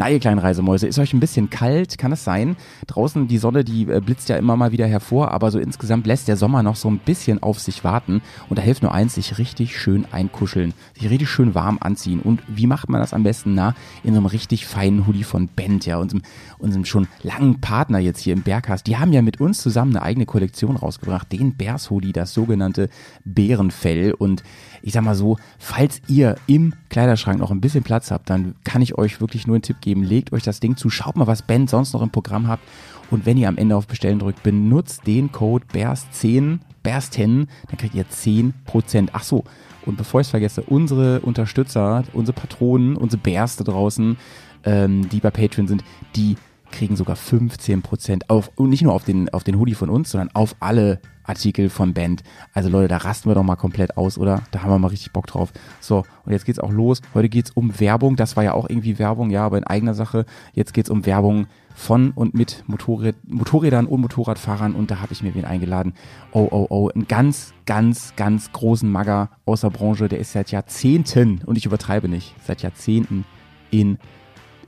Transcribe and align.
Na, 0.00 0.08
ihr 0.08 0.20
kleinen 0.20 0.38
Reisemäuse, 0.38 0.86
ist 0.86 1.00
euch 1.00 1.12
ein 1.12 1.18
bisschen 1.18 1.50
kalt? 1.50 1.98
Kann 1.98 2.12
es 2.12 2.22
sein? 2.22 2.54
Draußen 2.86 3.26
die 3.26 3.38
Sonne, 3.38 3.64
die 3.64 3.88
äh, 3.88 4.00
blitzt 4.00 4.28
ja 4.28 4.36
immer 4.36 4.54
mal 4.54 4.70
wieder 4.70 4.86
hervor, 4.86 5.32
aber 5.32 5.50
so 5.50 5.58
insgesamt 5.58 6.06
lässt 6.06 6.28
der 6.28 6.36
Sommer 6.36 6.62
noch 6.62 6.76
so 6.76 6.88
ein 6.88 7.00
bisschen 7.00 7.42
auf 7.42 7.58
sich 7.58 7.82
warten. 7.82 8.22
Und 8.48 8.60
da 8.60 8.62
hilft 8.62 8.84
nur 8.84 8.94
eins, 8.94 9.16
sich 9.16 9.38
richtig 9.38 9.76
schön 9.76 10.06
einkuscheln, 10.12 10.72
sich 10.94 11.10
richtig 11.10 11.28
schön 11.28 11.56
warm 11.56 11.78
anziehen. 11.80 12.20
Und 12.20 12.44
wie 12.46 12.68
macht 12.68 12.88
man 12.88 13.00
das 13.00 13.12
am 13.12 13.24
besten? 13.24 13.56
Na, 13.56 13.74
in 14.04 14.12
so 14.12 14.18
einem 14.18 14.26
richtig 14.26 14.66
feinen 14.66 15.04
Hoodie 15.08 15.24
von 15.24 15.48
Bent, 15.48 15.84
ja, 15.84 15.96
unserem, 15.96 16.22
unserem 16.58 16.84
schon 16.84 17.08
langen 17.24 17.60
Partner 17.60 17.98
jetzt 17.98 18.20
hier 18.20 18.34
im 18.34 18.42
Berghast. 18.42 18.86
Die 18.86 18.98
haben 18.98 19.12
ja 19.12 19.20
mit 19.20 19.40
uns 19.40 19.58
zusammen 19.58 19.96
eine 19.96 20.04
eigene 20.04 20.26
Kollektion 20.26 20.76
rausgebracht, 20.76 21.32
den 21.32 21.56
Bears 21.56 21.90
Hoodie, 21.90 22.12
das 22.12 22.32
sogenannte 22.34 22.88
Bärenfell. 23.24 24.14
Und 24.14 24.44
ich 24.80 24.92
sag 24.92 25.02
mal 25.02 25.16
so, 25.16 25.38
falls 25.58 26.00
ihr 26.06 26.36
im 26.46 26.74
Kleiderschrank 26.88 27.40
noch 27.40 27.50
ein 27.50 27.60
bisschen 27.60 27.82
Platz 27.82 28.12
habt, 28.12 28.30
dann 28.30 28.54
kann 28.62 28.80
ich 28.80 28.96
euch 28.96 29.20
wirklich 29.20 29.48
nur 29.48 29.56
einen 29.56 29.62
Tipp 29.62 29.80
geben. 29.80 29.87
Legt 29.94 30.32
euch 30.32 30.42
das 30.42 30.60
Ding 30.60 30.76
zu, 30.76 30.90
schaut 30.90 31.16
mal, 31.16 31.26
was 31.26 31.42
Ben 31.42 31.66
sonst 31.66 31.92
noch 31.92 32.02
im 32.02 32.10
Programm 32.10 32.48
habt. 32.48 32.62
Und 33.10 33.26
wenn 33.26 33.36
ihr 33.36 33.48
am 33.48 33.56
Ende 33.56 33.76
auf 33.76 33.86
Bestellen 33.86 34.18
drückt, 34.18 34.42
benutzt 34.42 35.06
den 35.06 35.32
Code 35.32 35.64
BEARS10, 35.72 36.58
BEARS10, 36.84 37.46
dann 37.68 37.78
kriegt 37.78 37.94
ihr 37.94 38.06
10%. 38.06 39.08
Ach 39.12 39.22
so, 39.22 39.44
und 39.86 39.96
bevor 39.96 40.20
ich 40.20 40.26
es 40.26 40.30
vergesse, 40.30 40.62
unsere 40.62 41.20
Unterstützer, 41.20 42.04
unsere 42.12 42.38
Patronen, 42.38 42.96
unsere 42.96 43.22
Bears 43.22 43.56
da 43.56 43.64
draußen, 43.64 44.18
ähm, 44.64 45.08
die 45.08 45.20
bei 45.20 45.30
Patreon 45.30 45.68
sind, 45.68 45.82
die 46.14 46.36
kriegen 46.70 46.96
sogar 46.96 47.16
15% 47.16 48.22
auf, 48.28 48.50
und 48.56 48.70
nicht 48.70 48.82
nur 48.82 48.92
auf 48.92 49.04
den, 49.04 49.28
auf 49.30 49.44
den 49.44 49.58
Hoodie 49.58 49.74
von 49.74 49.90
uns, 49.90 50.10
sondern 50.10 50.30
auf 50.34 50.56
alle 50.60 51.00
Artikel 51.28 51.68
von 51.68 51.94
Band. 51.94 52.22
Also 52.52 52.68
Leute, 52.68 52.88
da 52.88 52.98
rasten 52.98 53.28
wir 53.28 53.34
doch 53.34 53.42
mal 53.42 53.56
komplett 53.56 53.96
aus, 53.96 54.18
oder? 54.18 54.42
Da 54.50 54.62
haben 54.62 54.70
wir 54.70 54.78
mal 54.78 54.88
richtig 54.88 55.12
Bock 55.12 55.26
drauf. 55.26 55.52
So, 55.80 56.04
und 56.24 56.32
jetzt 56.32 56.46
geht's 56.46 56.58
auch 56.58 56.72
los. 56.72 57.02
Heute 57.14 57.28
geht's 57.28 57.50
um 57.50 57.78
Werbung. 57.78 58.16
Das 58.16 58.36
war 58.36 58.44
ja 58.44 58.54
auch 58.54 58.68
irgendwie 58.68 58.98
Werbung, 58.98 59.30
ja, 59.30 59.44
aber 59.44 59.58
in 59.58 59.64
eigener 59.64 59.94
Sache. 59.94 60.24
Jetzt 60.54 60.72
geht's 60.72 60.90
um 60.90 61.04
Werbung 61.06 61.46
von 61.74 62.10
und 62.10 62.34
mit 62.34 62.64
Motorrad, 62.66 63.14
Motorrädern 63.24 63.86
und 63.86 64.00
Motorradfahrern 64.00 64.74
und 64.74 64.90
da 64.90 65.00
habe 65.00 65.12
ich 65.12 65.22
mir 65.22 65.34
wen 65.34 65.44
eingeladen. 65.44 65.92
Oh, 66.32 66.48
oh, 66.50 66.66
oh, 66.70 66.88
einen 66.88 67.06
ganz, 67.06 67.52
ganz, 67.66 68.14
ganz 68.16 68.50
großen 68.50 68.90
Magger 68.90 69.30
aus 69.44 69.60
der 69.60 69.70
Branche, 69.70 70.08
der 70.08 70.18
ist 70.18 70.32
seit 70.32 70.50
Jahrzehnten, 70.50 71.42
und 71.46 71.56
ich 71.56 71.66
übertreibe 71.66 72.08
nicht, 72.08 72.34
seit 72.44 72.62
Jahrzehnten 72.62 73.24
in 73.70 73.98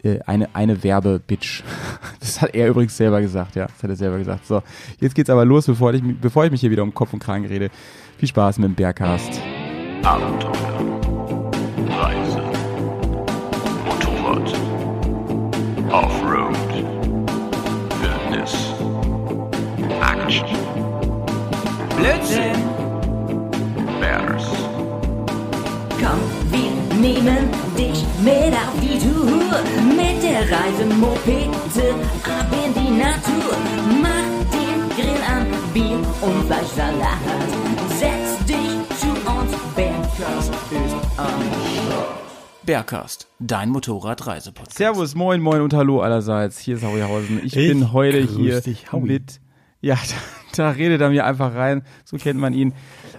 äh, 0.03 0.21
eine, 0.27 0.49
eine 0.55 0.83
Werbebitch. 0.83 1.63
Das 2.21 2.41
hat 2.43 2.55
er 2.55 2.69
übrigens 2.69 2.97
selber 2.97 3.21
gesagt, 3.21 3.57
ja. 3.57 3.67
Das 3.67 3.83
hat 3.83 3.91
er 3.91 3.97
selber 3.97 4.19
gesagt. 4.19 4.47
So, 4.47 4.63
jetzt 5.01 5.15
geht's 5.15 5.31
aber 5.31 5.45
los, 5.45 5.67
bevor 5.67 5.93
ich, 5.95 6.03
bevor 6.21 6.45
ich 6.45 6.51
mich 6.51 6.61
hier 6.61 6.71
wieder 6.71 6.83
um 6.83 6.95
Kopf 6.95 7.13
und 7.13 7.19
Kragen 7.19 7.47
rede. 7.47 7.71
Viel 8.19 8.29
Spaß 8.29 8.59
mit 8.59 8.69
dem 8.69 8.75
Bergcast. 8.75 9.41
Abenteuer, 10.03 11.01
Reise, 11.89 12.43
Motorrad, 13.85 14.55
Offroad, 15.91 16.57
Wildnis, 18.01 18.75
Action, 20.01 20.47
Blödsinn! 21.97 22.60
Nehmen 27.01 27.49
dich 27.77 28.05
mit 28.23 28.53
auf 28.55 28.75
die 28.83 28.99
Tour. 28.99 29.61
Mit 29.97 30.23
der 30.23 30.43
Reisemopete 30.51 31.95
ab 32.25 32.47
in 32.65 32.75
die 32.75 32.91
Natur. 32.99 33.57
Mach 34.03 34.51
den 34.53 34.89
Grill 34.97 35.23
an, 35.29 35.47
Bier 35.73 35.99
und 36.21 36.45
Fleischsalat. 36.47 37.19
Setz 37.99 38.45
dich 38.45 38.99
zu 38.99 39.09
uns, 39.31 39.53
Bergkast 39.75 40.53
ist 40.71 40.97
am 41.17 41.41
Bergcast, 42.65 43.27
dein 43.39 43.71
Motorradreisepodcast. 43.71 44.77
Servus, 44.77 45.15
moin, 45.15 45.41
moin 45.41 45.63
und 45.63 45.73
hallo 45.75 46.01
allerseits. 46.03 46.59
Hier 46.59 46.77
ist 46.77 46.85
Hauihausen. 46.85 47.39
Ich, 47.45 47.57
Ich 47.57 47.69
bin 47.69 47.93
heute 47.93 48.21
hier 48.21 48.61
dich, 48.61 48.93
Howie. 48.93 49.07
mit, 49.13 49.41
ja, 49.81 49.95
da, 49.95 50.57
da 50.65 50.71
redet 50.71 51.01
er 51.01 51.09
mir 51.09 51.25
einfach 51.25 51.55
rein. 51.55 51.83
So 52.05 52.19
kennt 52.19 52.39
man 52.39 52.53
ihn. 52.53 52.75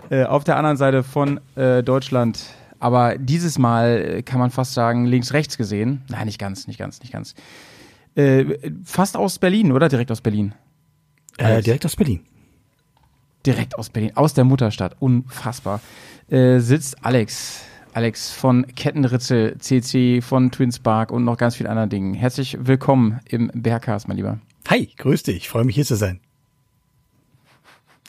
Äh, 0.10 0.26
auf 0.26 0.44
der 0.44 0.58
anderen 0.58 0.78
Seite 0.78 1.04
von 1.04 1.40
äh, 1.56 1.82
Deutschland. 1.84 2.40
Aber 2.82 3.16
dieses 3.20 3.60
Mal 3.60 4.16
äh, 4.18 4.24
kann 4.24 4.40
man 4.40 4.50
fast 4.50 4.74
sagen, 4.74 5.06
links-rechts 5.06 5.56
gesehen. 5.56 6.02
Nein, 6.10 6.26
nicht 6.26 6.40
ganz, 6.40 6.66
nicht 6.66 6.80
ganz, 6.80 7.00
nicht 7.00 7.14
ganz. 7.14 7.36
Äh, 8.16 8.58
fast 8.84 9.16
aus 9.16 9.38
Berlin, 9.38 9.72
oder? 9.72 9.88
Direkt 9.88 10.12
aus 10.12 10.20
Berlin. 10.20 10.56
Äh, 11.38 11.62
direkt 11.62 11.86
aus 11.86 11.96
Berlin. 11.96 12.22
Direkt 13.46 13.78
aus 13.78 13.92
Berlin, 13.92 14.12
aus 14.16 14.34
der 14.34 14.46
Mutterstadt. 14.46 14.96
Unfassbar. 15.00 15.80
Äh, 16.28 16.58
sitzt 16.60 17.06
Alex. 17.06 17.62
Alex 17.94 18.32
von 18.32 18.66
Kettenritzel, 18.66 19.60
CC, 19.60 20.22
von 20.22 20.50
Twinspark 20.50 21.12
und 21.12 21.24
noch 21.24 21.38
ganz 21.38 21.58
vielen 21.58 21.70
anderen 21.70 21.90
Dingen. 21.90 22.14
Herzlich 22.16 22.58
willkommen 22.60 23.20
im 23.26 23.52
Bergcast, 23.54 24.08
mein 24.08 24.18
Lieber. 24.18 24.40
Hi, 24.70 24.90
grüß 24.98 25.24
dich. 25.24 25.36
Ich 25.36 25.50
freue 25.50 25.66
mich 25.66 25.76
hier 25.76 25.86
zu 25.86 25.96
sein. 25.96 26.20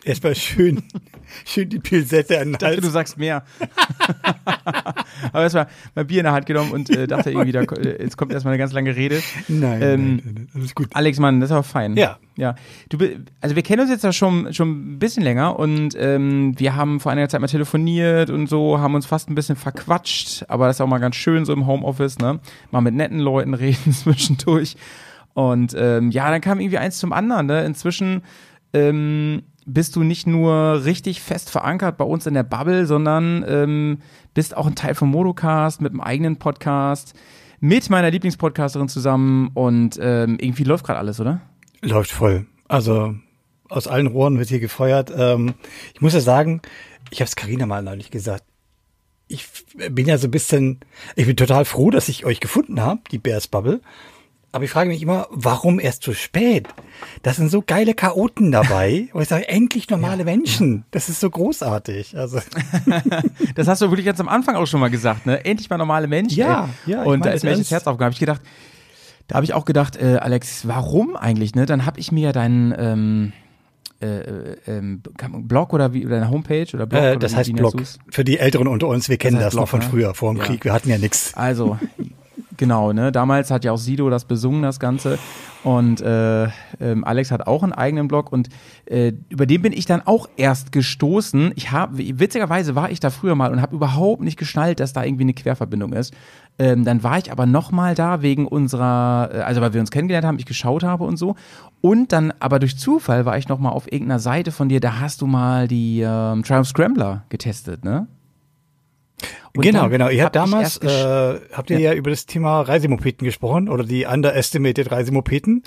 Erstmal 0.05 0.35
schön, 0.35 0.83
schön 1.45 1.69
die 1.69 1.79
Pilsette 1.79 2.41
an 2.41 2.49
den 2.53 2.59
dachte, 2.59 2.81
du 2.81 2.89
sagst 2.89 3.19
mehr. 3.19 3.45
Aber 5.33 5.43
erstmal 5.43 5.69
mein 5.95 6.07
Bier 6.09 6.19
in 6.19 6.25
der 6.25 6.33
Hand 6.33 6.47
genommen 6.47 6.73
und 6.73 6.91
äh, 6.91 7.07
dachte 7.07 7.31
irgendwie, 7.31 7.53
da, 7.53 7.61
äh, 7.63 8.03
jetzt 8.03 8.17
kommt 8.17 8.33
erstmal 8.33 8.53
eine 8.53 8.59
ganz 8.59 8.73
lange 8.73 8.97
Rede. 8.97 9.23
Nein, 9.47 9.83
Ähm, 9.83 10.07
nein, 10.07 10.23
nein, 10.25 10.35
nein, 10.35 10.49
alles 10.55 10.75
gut. 10.75 10.89
Alex, 10.95 11.21
Mann, 11.21 11.41
das 11.41 11.51
ist 11.51 11.53
aber 11.53 11.63
fein. 11.63 11.97
Ja. 11.97 12.19
Ja. 12.37 12.57
Du, 12.89 12.99
also 13.41 13.55
wir 13.55 13.63
kennen 13.63 13.83
uns 13.83 13.91
jetzt 13.91 14.03
ja 14.03 14.13
schon, 14.13 14.53
schon 14.53 14.95
ein 14.95 14.99
bisschen 14.99 15.23
länger 15.23 15.59
und 15.59 15.95
ähm, 15.97 16.59
wir 16.59 16.75
haben 16.75 16.99
vor 16.99 17.13
einiger 17.13 17.29
Zeit 17.29 17.41
mal 17.41 17.47
telefoniert 17.47 18.31
und 18.31 18.49
so, 18.49 18.81
haben 18.81 18.95
uns 18.95 19.07
fast 19.07 19.31
ein 19.31 19.35
bisschen 19.37 19.55
verquatscht, 19.57 20.45
aber 20.49 20.67
das 20.67 20.77
ist 20.77 20.81
auch 20.81 20.89
mal 20.89 20.99
ganz 20.99 21.15
schön 21.15 21.45
so 21.45 21.53
im 21.53 21.67
Homeoffice, 21.67 22.19
ne? 22.19 22.41
Mal 22.71 22.81
mit 22.81 22.95
netten 22.95 23.21
Leuten 23.21 23.55
reden 23.55 23.93
zwischendurch. 23.93 24.77
Und 25.35 25.75
ähm, 25.79 26.11
ja, 26.11 26.31
dann 26.31 26.41
kam 26.41 26.59
irgendwie 26.59 26.79
eins 26.79 26.99
zum 26.99 27.13
anderen, 27.13 27.47
ne? 27.47 27.65
Inzwischen 27.65 28.23
ähm, 28.75 29.43
bist 29.67 29.97
du 29.97 30.03
nicht 30.03 30.27
nur 30.27 30.85
richtig 30.85 31.21
fest 31.21 31.51
verankert 31.51 31.97
bei 31.97 32.05
uns 32.05 32.27
in 32.27 32.35
der 32.35 32.43
Bubble, 32.43 32.87
sondern 32.87 33.45
ähm, 33.47 33.99
bist 34.35 34.57
auch 34.57 34.67
ein 34.67 34.75
Teil 34.75 34.95
vom 34.95 35.11
Modocast 35.11 35.81
mit 35.81 35.93
einem 35.93 36.01
eigenen 36.01 36.37
Podcast, 36.39 37.15
mit 37.61 37.91
meiner 37.91 38.11
Lieblingspodcasterin 38.11 38.89
zusammen 38.89 39.51
und 39.55 39.99
ähm, 40.01 40.39
irgendwie 40.41 40.65
läuft 40.65 40.85
gerade 40.85 40.99
alles, 40.99 41.21
oder? 41.21 41.41
Läuft 41.81 42.11
voll. 42.11 42.47
Also 42.69 43.15
aus 43.69 43.87
allen 43.87 44.07
Rohren 44.07 44.39
wird 44.39 44.49
hier 44.49 44.61
gefeuert. 44.61 45.13
Ähm, 45.17 45.55
ich 45.95 46.01
muss 46.01 46.15
ja 46.15 46.21
sagen, 46.21 46.61
ich 47.11 47.21
habe 47.21 47.29
es 47.29 47.37
Carina 47.37 47.67
mal 47.67 47.83
neulich 47.83 48.11
gesagt. 48.11 48.45
Ich 49.29 49.47
bin 49.91 50.07
ja 50.07 50.19
so 50.19 50.27
ein 50.27 50.31
bisschen, 50.31 50.81
ich 51.17 51.27
bin 51.27 51.37
total 51.37 51.65
froh, 51.65 51.91
dass 51.91 52.09
ich 52.09 52.27
euch 52.27 52.41
gefunden 52.41 52.81
habe, 52.81 53.01
die 53.11 53.19
Bears 53.19 53.49
Bubble. 53.49 53.81
Aber 54.55 54.65
ich 54.65 54.71
frage 54.71 54.91
mich 54.91 55.01
immer, 55.01 55.27
warum 55.31 55.81
erst 55.81 56.03
so 56.03 56.13
spät? 56.13 56.69
Das 57.23 57.37
sind 57.37 57.51
so 57.51 57.63
geile 57.67 57.95
Chaoten 57.95 58.53
dabei. 58.53 59.09
Und 59.15 59.23
ich 59.23 59.29
sage, 59.29 59.49
endlich 59.49 59.89
normale 59.89 60.25
Menschen. 60.25 60.85
Das 60.91 61.09
ist 61.09 61.21
so 61.21 61.31
großartig. 61.31 62.17
Also 62.19 62.39
Das 63.55 63.67
hast 63.67 63.81
du 63.81 63.91
wirklich 63.91 64.05
ganz 64.07 64.21
am 64.21 64.29
Anfang 64.29 64.57
auch 64.57 64.67
schon 64.67 64.81
mal 64.81 64.91
gesagt, 64.91 65.25
ne? 65.25 65.43
Endlich 65.45 65.71
mal 65.71 65.79
normale 65.79 66.07
Menschen. 66.07 66.39
Ja, 66.39 66.69
ey. 66.87 66.93
ja, 66.93 67.03
Und 67.03 67.21
da 67.25 67.31
das 67.31 67.37
ist 67.37 67.45
mir 67.45 67.51
echt 67.53 67.61
das. 67.61 67.71
Herz 67.71 67.87
aufgegangen. 67.87 68.11
Hab 68.11 68.15
ich 68.15 68.21
gedacht, 68.21 68.43
da 69.29 69.37
habe 69.37 69.45
ich 69.45 69.55
auch 69.55 69.65
gedacht, 69.65 69.97
äh, 69.97 70.17
Alex, 70.21 70.69
warum 70.69 71.17
eigentlich, 71.17 71.55
ne? 71.55 71.65
Dann 71.65 71.87
habe 71.87 71.99
ich 71.99 72.13
mir 72.13 72.25
ja 72.25 72.33
deinen 72.33 72.75
ähm, 72.77 73.33
äh, 74.03 74.07
äh, 74.07 74.57
ähm, 74.67 75.01
Blog 75.01 75.73
oder 75.73 75.95
wie 75.95 76.05
oder 76.05 76.17
deine 76.17 76.31
Homepage 76.31 76.67
oder 76.75 76.85
Blog 76.87 77.03
äh, 77.03 77.17
das 77.17 77.35
heißt 77.35 77.55
Blog. 77.55 77.81
Für 78.11 78.25
die 78.25 78.39
Älteren 78.39 78.67
unter 78.69 78.89
uns, 78.89 79.09
wir 79.09 79.17
kennen 79.17 79.39
das, 79.39 79.55
noch 79.55 79.63
Blog, 79.63 79.69
von 79.71 79.81
ne? 79.81 79.87
früher, 79.89 80.15
vor 80.15 80.35
dem 80.35 80.41
Ja. 80.41 80.45
Krieg. 80.45 80.65
Wir 80.65 80.73
hatten 80.75 80.91
ja 80.91 80.99
nichts. 80.99 81.33
Also, 81.35 81.79
genau, 82.57 82.93
ne? 82.93 83.13
Damals 83.13 83.51
hat 83.51 83.65
ja 83.65 83.73
auch 83.73 83.79
Sido 83.79 84.11
das 84.11 84.25
besungen, 84.25 84.63
das 84.63 84.81
Ganze. 84.81 85.19
Und 85.65 86.01
äh, 86.01 86.45
ähm, 86.81 87.05
Alex 87.05 87.31
hat 87.31 87.47
auch 87.47 87.63
einen 87.63 87.73
eigenen 87.73 88.09
Blog 88.09 88.33
und 88.33 88.49
äh, 88.87 89.13
über 89.29 89.47
den 89.47 89.63
bin 89.63 89.73
ich 89.73 89.87
dann 89.87 90.03
auch 90.05 90.29
erst 90.37 90.73
gestoßen. 90.73 91.53
Ich 91.55 91.71
habe, 91.71 91.99
witzigerweise 91.99 92.75
war 92.75 92.91
ich 92.91 92.99
da 92.99 93.11
früher 93.11 93.37
mal 93.37 93.53
und 93.53 93.63
habe 93.63 93.77
überhaupt 93.77 94.23
nicht 94.23 94.39
geschnallt, 94.39 94.81
dass 94.81 94.93
da 94.93 95.05
irgendwie 95.05 95.23
eine 95.23 95.35
Querverbindung 95.35 95.93
ist. 95.93 96.15
Ähm, 96.59 96.85
dann 96.85 97.03
war 97.03 97.19
ich 97.19 97.31
aber 97.31 97.47
nochmal 97.47 97.95
da 97.95 98.23
wegen 98.23 98.47
unserer, 98.47 99.31
äh, 99.33 99.39
also 99.41 99.61
weil 99.61 99.73
wir 99.73 99.81
uns 99.81 99.91
kennengelernt 99.91 100.27
haben, 100.27 100.39
ich 100.39 100.47
geschaut 100.47 100.83
habe 100.83 101.05
und 101.05 101.17
so. 101.17 101.37
Und 101.81 102.13
dann, 102.13 102.33
aber 102.41 102.59
durch 102.59 102.77
Zufall 102.77 103.25
war 103.25 103.39
ich 103.39 103.49
nochmal 103.49 103.73
auf 103.73 103.91
irgendeiner 103.91 104.19
Seite 104.19 104.53
von 104.53 104.69
dir, 104.69 104.81
da 104.81 105.01
hast 105.01 105.21
du 105.21 105.27
mal 105.27 105.69
die 105.69 106.01
ähm, 106.01 106.43
Triumph 106.43 106.69
Scrambler 106.69 107.25
getestet, 107.29 107.85
ne? 107.85 108.09
Und 109.55 109.63
genau, 109.63 109.89
genau. 109.89 110.09
Ihr 110.09 110.25
habt 110.25 110.37
damals, 110.37 110.79
äh, 110.79 111.41
habt 111.53 111.71
ihr 111.71 111.79
ja. 111.79 111.93
über 111.93 112.11
das 112.11 112.27
Thema 112.27 112.63
Reisemopeten 112.63 113.25
gesprochen 113.25 113.69
oder 113.69 113.85
die 113.85 114.07
underestimated 114.07 114.91
Reisemopeten. 114.91 115.63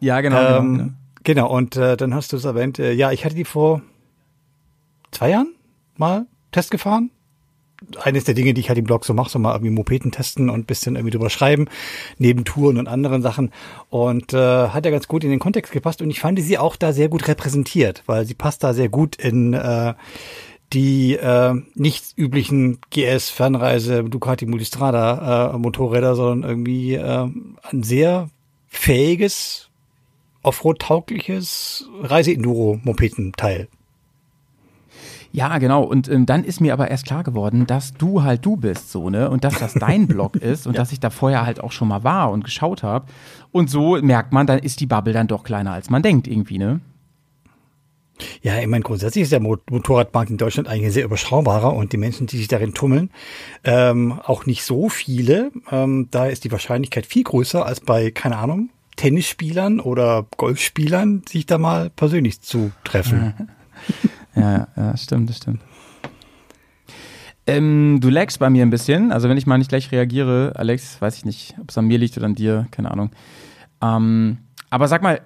ja, 0.00 0.20
genau, 0.20 0.58
ähm, 0.58 0.76
genau. 0.76 0.90
genau, 1.22 1.56
und 1.56 1.76
äh, 1.76 1.96
dann 1.96 2.14
hast 2.14 2.32
du 2.32 2.36
es 2.36 2.44
erwähnt. 2.44 2.78
Äh, 2.78 2.92
ja, 2.92 3.12
ich 3.12 3.24
hatte 3.24 3.34
die 3.34 3.44
vor 3.44 3.82
zwei 5.12 5.30
Jahren 5.30 5.54
mal 5.96 6.26
Test 6.52 6.70
gefahren. 6.70 7.10
Eines 8.00 8.24
der 8.24 8.34
Dinge, 8.34 8.54
die 8.54 8.60
ich 8.60 8.68
halt 8.68 8.78
im 8.78 8.84
Blog 8.84 9.04
so 9.04 9.12
mache, 9.12 9.28
so 9.28 9.38
mal 9.38 9.52
irgendwie 9.52 9.70
Mopeden 9.70 10.10
testen 10.10 10.48
und 10.48 10.66
bisschen 10.66 10.96
irgendwie 10.96 11.10
drüber 11.10 11.28
schreiben, 11.28 11.66
neben 12.18 12.44
Touren 12.44 12.78
und 12.78 12.88
anderen 12.88 13.20
Sachen. 13.20 13.50
Und 13.90 14.32
äh, 14.32 14.68
hat 14.68 14.86
ja 14.86 14.90
ganz 14.90 15.06
gut 15.06 15.22
in 15.22 15.30
den 15.30 15.38
Kontext 15.38 15.72
gepasst 15.72 16.00
und 16.00 16.08
ich 16.08 16.20
fand 16.20 16.40
sie 16.40 16.56
auch 16.56 16.76
da 16.76 16.92
sehr 16.92 17.08
gut 17.08 17.28
repräsentiert, 17.28 18.02
weil 18.06 18.24
sie 18.24 18.34
passt 18.34 18.64
da 18.64 18.72
sehr 18.72 18.88
gut 18.88 19.16
in 19.16 19.52
äh, 19.52 19.94
die 20.74 21.14
äh, 21.14 21.54
nicht 21.74 22.16
üblichen 22.16 22.78
GS 22.90 23.30
Fernreise 23.30 24.04
Ducati 24.04 24.46
Multistrada 24.46 25.54
äh, 25.54 25.58
Motorräder, 25.58 26.14
sondern 26.16 26.48
irgendwie 26.48 26.94
äh, 26.94 27.28
ein 27.70 27.82
sehr 27.82 28.28
fähiges, 28.66 29.70
Offroad-taugliches 30.42 31.88
Reise-Enduro-Mopedenteil. 32.02 33.68
Ja, 35.32 35.58
genau. 35.58 35.82
Und 35.82 36.08
ähm, 36.08 36.26
dann 36.26 36.44
ist 36.44 36.60
mir 36.60 36.72
aber 36.72 36.90
erst 36.90 37.06
klar 37.06 37.24
geworden, 37.24 37.66
dass 37.66 37.94
du 37.94 38.22
halt 38.22 38.46
du 38.46 38.56
bist, 38.56 38.92
so, 38.92 39.10
ne? 39.10 39.30
Und 39.30 39.42
dass 39.42 39.58
das 39.58 39.74
dein 39.74 40.06
Blog 40.08 40.36
ist 40.36 40.66
und 40.66 40.78
dass 40.78 40.92
ich 40.92 41.00
da 41.00 41.10
vorher 41.10 41.44
halt 41.44 41.60
auch 41.60 41.72
schon 41.72 41.88
mal 41.88 42.04
war 42.04 42.30
und 42.30 42.44
geschaut 42.44 42.84
habe. 42.84 43.06
Und 43.50 43.68
so 43.68 44.00
merkt 44.00 44.32
man, 44.32 44.46
dann 44.46 44.60
ist 44.60 44.78
die 44.78 44.86
Bubble 44.86 45.12
dann 45.12 45.26
doch 45.26 45.42
kleiner, 45.42 45.72
als 45.72 45.90
man 45.90 46.02
denkt, 46.02 46.28
irgendwie, 46.28 46.58
ne? 46.58 46.80
Ja, 48.42 48.58
ich 48.60 48.66
meine, 48.66 48.84
grundsätzlich 48.84 49.22
ist 49.22 49.32
der 49.32 49.40
Mo- 49.40 49.58
Motorradmarkt 49.68 50.30
in 50.30 50.36
Deutschland 50.36 50.68
eigentlich 50.68 50.92
sehr 50.92 51.04
überschaubarer 51.04 51.74
und 51.74 51.92
die 51.92 51.96
Menschen, 51.96 52.26
die 52.28 52.36
sich 52.38 52.46
darin 52.48 52.72
tummeln, 52.74 53.10
ähm, 53.64 54.20
auch 54.24 54.46
nicht 54.46 54.62
so 54.64 54.88
viele. 54.88 55.50
Ähm, 55.70 56.08
da 56.10 56.26
ist 56.26 56.44
die 56.44 56.52
Wahrscheinlichkeit 56.52 57.06
viel 57.06 57.24
größer 57.24 57.66
als 57.66 57.80
bei, 57.80 58.10
keine 58.12 58.36
Ahnung, 58.36 58.70
Tennisspielern 58.96 59.80
oder 59.80 60.26
Golfspielern, 60.36 61.22
sich 61.28 61.46
da 61.46 61.58
mal 61.58 61.90
persönlich 61.90 62.40
zu 62.40 62.70
treffen. 62.84 63.34
Ja, 64.36 64.42
ja, 64.42 64.68
ja, 64.76 64.96
stimmt, 64.96 65.30
das 65.30 65.38
stimmt. 65.38 65.60
Ähm, 67.46 67.98
du 68.00 68.08
lagst 68.08 68.38
bei 68.38 68.48
mir 68.48 68.62
ein 68.64 68.70
bisschen. 68.70 69.12
Also 69.12 69.28
wenn 69.28 69.36
ich 69.36 69.46
mal 69.46 69.58
nicht 69.58 69.68
gleich 69.68 69.92
reagiere, 69.92 70.52
Alex, 70.56 71.00
weiß 71.00 71.16
ich 71.18 71.24
nicht, 71.24 71.54
ob 71.60 71.70
es 71.70 71.76
an 71.78 71.86
mir 71.86 71.98
liegt 71.98 72.16
oder 72.16 72.26
an 72.26 72.34
dir, 72.34 72.66
keine 72.70 72.90
Ahnung. 72.90 73.10
Ähm, 73.82 74.38
aber 74.70 74.88
sag 74.88 75.02
mal, 75.02 75.20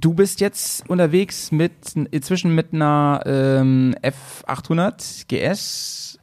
du 0.00 0.14
bist 0.14 0.40
jetzt 0.40 0.88
unterwegs 0.88 1.52
mit 1.52 1.94
inzwischen 2.10 2.54
mit 2.54 2.72
einer 2.72 3.22
ähm, 3.26 3.94
F800 4.02 5.26
GS, 5.28 6.18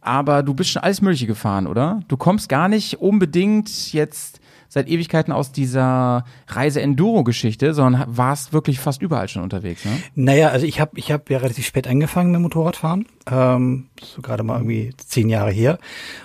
aber 0.00 0.42
du 0.42 0.54
bist 0.54 0.70
schon 0.70 0.82
alles 0.82 1.00
Mögliche 1.00 1.26
gefahren, 1.26 1.66
oder? 1.66 2.00
Du 2.08 2.16
kommst 2.16 2.48
gar 2.48 2.68
nicht 2.68 3.00
unbedingt 3.00 3.92
jetzt 3.92 4.40
seit 4.68 4.88
Ewigkeiten 4.88 5.32
aus 5.32 5.52
dieser 5.52 6.24
Reise-Enduro-Geschichte, 6.48 7.74
sondern 7.74 8.04
warst 8.06 8.54
wirklich 8.54 8.80
fast 8.80 9.02
überall 9.02 9.28
schon 9.28 9.42
unterwegs, 9.42 9.84
ne? 9.84 9.90
Naja, 10.14 10.48
also 10.48 10.64
ich 10.64 10.80
habe 10.80 10.98
ich 10.98 11.12
hab 11.12 11.28
ja 11.28 11.38
relativ 11.38 11.66
spät 11.66 11.86
angefangen 11.86 12.32
mit 12.32 12.40
Motorradfahren, 12.40 13.06
ähm, 13.30 13.88
so 14.02 14.22
gerade 14.22 14.42
mal 14.42 14.56
irgendwie 14.56 14.94
zehn 14.96 15.28
Jahre 15.28 15.50
her. 15.50 15.78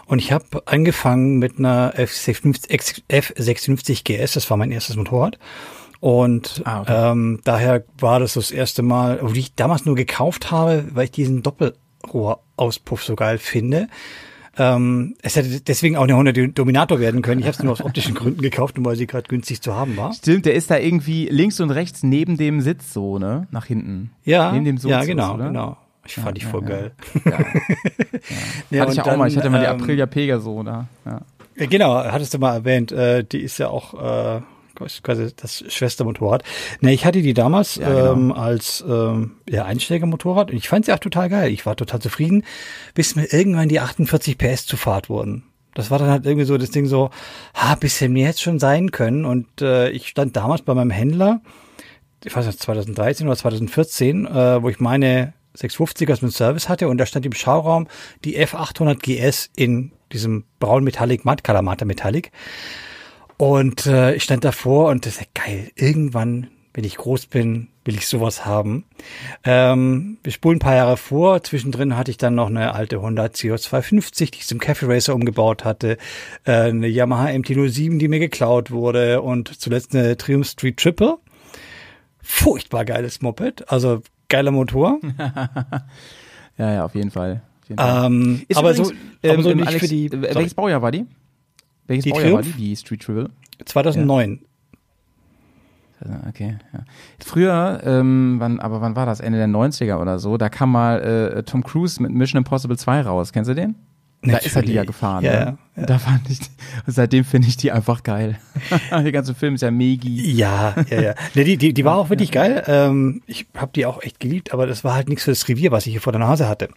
Und 0.06 0.20
ich 0.20 0.32
habe 0.32 0.64
angefangen 0.66 1.40
mit 1.40 1.60
einer 1.60 1.94
F650, 1.96 3.04
F650 3.10 4.06
GS, 4.06 4.34
das 4.34 4.50
war 4.50 4.56
mein 4.56 4.72
erstes 4.72 4.96
Motorrad. 4.96 5.38
Und 6.00 6.62
Ah, 6.66 6.82
okay. 6.82 7.12
ähm, 7.12 7.40
daher 7.44 7.84
war 8.00 8.20
das 8.20 8.34
das 8.36 8.52
erste 8.52 8.84
Mal, 8.84 9.20
wo 9.22 9.30
ich 9.34 9.56
damals 9.56 9.86
nur 9.86 9.96
gekauft 9.96 10.52
habe, 10.52 10.86
weil 10.94 11.06
ich 11.06 11.12
diesen 11.12 11.42
Doppelrohrauspuff 11.44 13.04
so 13.04 13.16
geil 13.16 13.38
finde. 13.38 13.88
Ähm, 14.60 15.16
es 15.22 15.36
hätte 15.36 15.62
deswegen 15.62 15.98
auch 15.98 16.04
eine 16.04 16.16
Honda 16.16 16.32
Dominator 16.32 17.00
werden 17.00 17.22
können. 17.22 17.40
Ich 17.42 17.46
habe 17.46 17.56
es 17.56 17.62
nur 17.64 17.74
aus 17.74 17.82
optischen 17.84 18.16
Gründen 18.16 18.42
gekauft 18.42 18.78
und 18.78 18.86
weil 18.86 18.96
sie 18.96 19.06
gerade 19.06 19.28
günstig 19.28 19.62
zu 19.62 19.76
haben 19.76 19.96
war. 19.98 20.14
Stimmt, 20.14 20.46
der 20.48 20.56
ist 20.56 20.72
da 20.72 20.78
irgendwie 20.78 21.28
links 21.30 21.60
und 21.60 21.70
rechts 21.70 22.02
neben 22.02 22.38
dem 22.38 22.62
Sitz 22.62 22.92
so, 22.92 23.20
ne? 23.20 23.48
Nach 23.52 23.66
hinten. 23.66 24.12
Ja, 24.24 24.52
Neben 24.52 24.66
dem 24.66 24.78
ja 24.78 25.00
Sitz, 25.00 25.10
genau, 25.10 25.36
oder? 25.36 25.48
genau. 25.48 25.78
Ich 26.08 26.16
fand 26.16 26.38
die 26.38 26.42
ja, 26.42 26.48
voll 26.50 26.64
ja. 26.64 26.70
geil. 26.70 26.92
Ja. 27.26 27.32
Ja, 27.32 27.38
Hatte 28.82 28.92
ich 28.92 28.98
ja 28.98 29.06
auch 29.06 29.18
mal. 29.18 29.28
Ich 29.28 29.34
dann, 29.36 29.44
hatte 29.44 29.50
mal 29.52 29.60
die 29.60 29.66
ähm, 29.66 29.82
Aprilia 29.82 30.06
Pegaso 30.06 30.64
da. 30.64 30.88
Ja. 31.06 31.22
Ja, 31.58 31.66
Genau, 31.66 31.96
hattest 31.96 32.34
du 32.34 32.40
mal 32.40 32.54
erwähnt, 32.56 32.92
äh, 32.92 33.24
die 33.24 33.42
ist 33.42 33.58
ja 33.58 33.68
auch 33.70 33.94
äh, 34.38 34.42
quasi 34.78 35.28
das 35.36 35.64
Schwestermotorrad. 35.68 36.44
Ne, 36.82 36.94
ich 36.94 37.06
hatte 37.06 37.22
die 37.22 37.34
damals 37.34 37.76
Ja, 37.76 37.90
genau. 37.90 38.14
ähm, 38.14 38.32
als 38.32 38.84
ähm, 38.88 39.38
ja, 39.50 39.66
Einsteigermotorrad 39.66 40.52
und 40.52 40.58
ich 40.58 40.70
fand 40.70 40.86
sie 40.86 40.94
auch 40.94 41.00
total 41.00 41.30
geil. 41.30 41.52
Ich 41.52 41.66
war 41.66 41.76
total 41.76 42.02
zufrieden, 42.02 42.44
bis 42.94 43.16
mir 43.16 43.32
irgendwann 43.32 43.70
die 43.70 43.80
48 43.80 44.38
PS 44.38 44.66
zu 44.66 44.78
Fahrt 44.78 45.10
wurden. 45.10 45.44
Das 45.74 45.92
war 45.92 46.00
dann 46.00 46.10
halt 46.10 46.26
irgendwie 46.26 46.46
so 46.46 46.58
das 46.58 46.72
Ding 46.72 46.88
so, 46.88 47.12
ha, 47.54 47.76
bisschen 47.76 48.12
mehr 48.12 48.30
hätte 48.30 48.42
schon 48.42 48.58
sein 48.58 48.90
können. 48.92 49.26
Und 49.26 49.62
äh, 49.62 49.90
ich 49.90 50.08
stand 50.08 50.36
damals 50.36 50.64
bei 50.64 50.74
meinem 50.74 50.90
Händler, 50.90 51.42
ich 52.24 52.36
weiß 52.36 52.48
nicht, 52.48 52.60
2013 52.60 53.28
oder 53.28 53.38
2014, 53.38 54.26
äh, 54.26 54.64
wo 54.64 54.70
ich 54.70 54.80
meine 54.80 55.34
650er 55.56 56.14
aus 56.14 56.20
dem 56.22 56.32
Service 56.32 56.70
hatte 56.70 56.88
und 56.88 56.98
da 56.98 57.06
stand 57.06 57.26
im 57.26 57.34
Schauraum 57.34 57.88
die 58.24 58.40
F800 58.40 58.96
GS 58.96 59.50
in 59.56 59.92
diesem 60.12 60.46
braun 60.60 60.84
Metallic, 60.84 61.26
Matt 61.26 61.44
Kalamata 61.44 61.86
Metallic. 61.86 62.32
Und 63.38 63.86
äh, 63.86 64.16
ich 64.16 64.24
stand 64.24 64.44
davor 64.44 64.90
und 64.90 65.06
das 65.06 65.18
ist 65.18 65.34
geil. 65.36 65.70
Irgendwann, 65.76 66.48
wenn 66.74 66.84
ich 66.84 66.98
groß 66.98 67.28
bin, 67.28 67.68
will 67.86 67.96
ich 67.96 68.08
sowas 68.08 68.46
haben. 68.46 68.86
Ähm, 69.44 70.18
wir 70.24 70.32
spulen 70.32 70.58
ein 70.58 70.60
paar 70.60 70.76
Jahre 70.76 70.98
vor. 70.98 71.44
Zwischendrin 71.44 71.96
hatte 71.96 72.12
ich 72.12 72.18
dann 72.18 72.36
noch 72.36 72.48
eine 72.48 72.74
alte 72.74 73.02
Honda 73.02 73.26
CO250, 73.26 74.32
die 74.32 74.40
ich 74.40 74.48
zum 74.48 74.60
Cafe 74.60 74.88
Racer 74.90 75.14
umgebaut 75.16 75.64
hatte. 75.64 75.98
Äh, 76.46 76.52
eine 76.52 76.88
Yamaha 76.88 77.28
MT-07, 77.28 78.00
die 78.00 78.08
mir 78.08 78.20
geklaut 78.20 78.72
wurde. 78.72 79.22
Und 79.22 79.60
zuletzt 79.62 79.96
eine 79.96 80.18
Triumph 80.18 80.48
Street 80.48 80.78
Triple. 80.78 81.18
Furchtbar 82.22 82.86
geiles 82.86 83.22
Moped. 83.22 83.72
Also 83.72 84.02
geiler 84.30 84.52
Motor. 84.52 85.00
ja, 86.58 86.74
ja, 86.74 86.86
auf 86.86 86.96
jeden 86.96 87.12
Fall. 87.12 87.42
Auf 87.62 87.70
jeden 87.70 87.80
Fall. 87.80 88.06
Ähm, 88.06 88.42
Ist 88.48 88.58
aber 88.58 88.72
übrigens, 88.72 88.90
so, 89.24 89.30
aber 89.30 89.44
so 89.44 89.50
ähm, 89.52 89.58
nicht 89.58 89.68
Alex, 89.68 89.84
für 89.84 89.88
die. 89.88 90.06
äh, 90.08 90.10
Sorry, 90.10 90.36
Welches 90.36 90.54
Baujahr 90.56 90.82
war 90.82 90.92
die? 90.92 91.06
Welches 91.88 92.04
Die 92.04 92.12
Baujahr 92.12 92.34
war 92.34 92.42
die, 92.42 92.52
die 92.52 92.76
Street 92.76 93.02
Triple? 93.02 93.30
2009. 93.66 94.34
Äh, 94.34 94.40
Okay, 96.30 96.58
ja. 96.74 96.80
Früher, 97.20 97.82
ähm, 97.84 98.36
wann, 98.38 98.60
aber 98.60 98.82
wann 98.82 98.96
war 98.96 99.08
das? 99.08 99.20
Ende 99.20 99.40
der 99.40 99.48
90er 99.48 100.00
oder 100.00 100.20
so, 100.20 100.38
da 100.38 100.48
kam 100.48 100.72
mal 100.72 101.02
äh, 101.02 101.44
Tom 101.44 101.64
Cruise 101.64 102.02
mit 102.02 102.12
Mission 102.12 102.38
Impossible 102.38 102.78
2 102.78 103.02
raus. 103.02 103.34
Kennst 103.34 103.50
du 103.50 103.56
den? 103.56 103.76
Da 104.24 104.38
ist 104.38 104.56
er 104.56 104.62
die 104.64 104.74
ja 104.74 104.82
Natürlich. 104.82 104.88
gefahren. 104.88 105.24
Ja, 105.24 105.32
ne? 105.32 105.38
ja, 105.76 105.82
ja. 105.82 105.86
Da 105.86 106.00
fand 106.00 106.30
ich, 106.30 106.40
seitdem 106.88 107.24
finde 107.24 107.48
ich 107.48 107.58
die 107.58 107.72
einfach 107.72 108.04
geil. 108.04 108.40
Der 108.92 109.12
ganze 109.12 109.36
Film 109.36 109.56
ist 109.56 109.62
ja 109.62 109.72
megi. 109.72 110.32
Ja, 110.34 110.76
ja, 110.90 111.02
ja. 111.02 111.14
Ne, 111.36 111.44
die, 111.44 111.58
die, 111.58 111.74
die 111.74 111.86
war 111.86 111.98
auch 111.98 112.10
wirklich 112.10 112.32
geil. 112.32 112.64
Ähm, 112.68 113.22
ich 113.28 113.46
habe 113.56 113.72
die 113.76 113.86
auch 113.86 114.02
echt 114.02 114.20
geliebt, 114.20 114.54
aber 114.54 114.66
das 114.66 114.84
war 114.84 114.96
halt 114.96 115.08
nichts 115.08 115.24
für 115.24 115.32
das 115.32 115.48
Revier, 115.48 115.72
was 115.72 115.86
ich 115.86 115.94
hier 115.94 116.02
vor 116.02 116.14
der 116.14 116.20
Nase 116.20 116.48
hatte. 116.50 116.70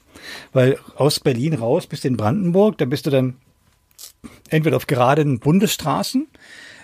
Weil 0.53 0.79
aus 0.97 1.19
Berlin 1.21 1.55
raus 1.55 1.87
bist 1.87 2.05
du 2.05 2.09
in 2.09 2.17
Brandenburg, 2.17 2.79
da 2.79 2.85
bist 2.85 3.07
du 3.07 3.11
dann 3.11 3.35
entweder 4.49 4.77
auf 4.77 4.87
geraden 4.87 5.39
Bundesstraßen 5.39 6.29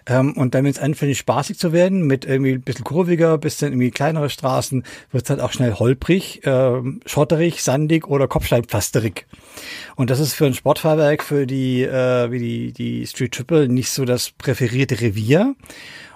ähm, 0.08 0.32
und 0.34 0.54
dann, 0.54 0.64
wenn 0.64 0.70
es 0.70 0.78
anfängt 0.78 1.16
spaßig 1.16 1.58
zu 1.58 1.72
werden, 1.72 2.06
mit 2.06 2.24
irgendwie 2.24 2.52
ein 2.52 2.62
bisschen 2.62 2.84
kurviger, 2.84 3.38
bis 3.38 3.58
dann 3.58 3.72
irgendwie 3.72 3.90
kleinere 3.90 4.30
Straßen, 4.30 4.84
wird 5.10 5.24
es 5.24 5.30
halt 5.30 5.40
auch 5.40 5.52
schnell 5.52 5.74
holprig, 5.74 6.42
ähm, 6.44 7.00
schotterig, 7.06 7.62
sandig 7.62 8.06
oder 8.06 8.28
kopfsteinpflasterig. 8.28 9.26
Und 9.96 10.10
das 10.10 10.20
ist 10.20 10.34
für 10.34 10.46
ein 10.46 10.54
Sportfahrwerk, 10.54 11.24
für 11.24 11.46
die, 11.46 11.82
äh, 11.82 12.30
wie 12.30 12.38
die, 12.38 12.72
die 12.72 13.06
Street 13.06 13.32
Triple 13.32 13.68
nicht 13.68 13.90
so 13.90 14.04
das 14.04 14.30
präferierte 14.30 15.00
Revier. 15.00 15.56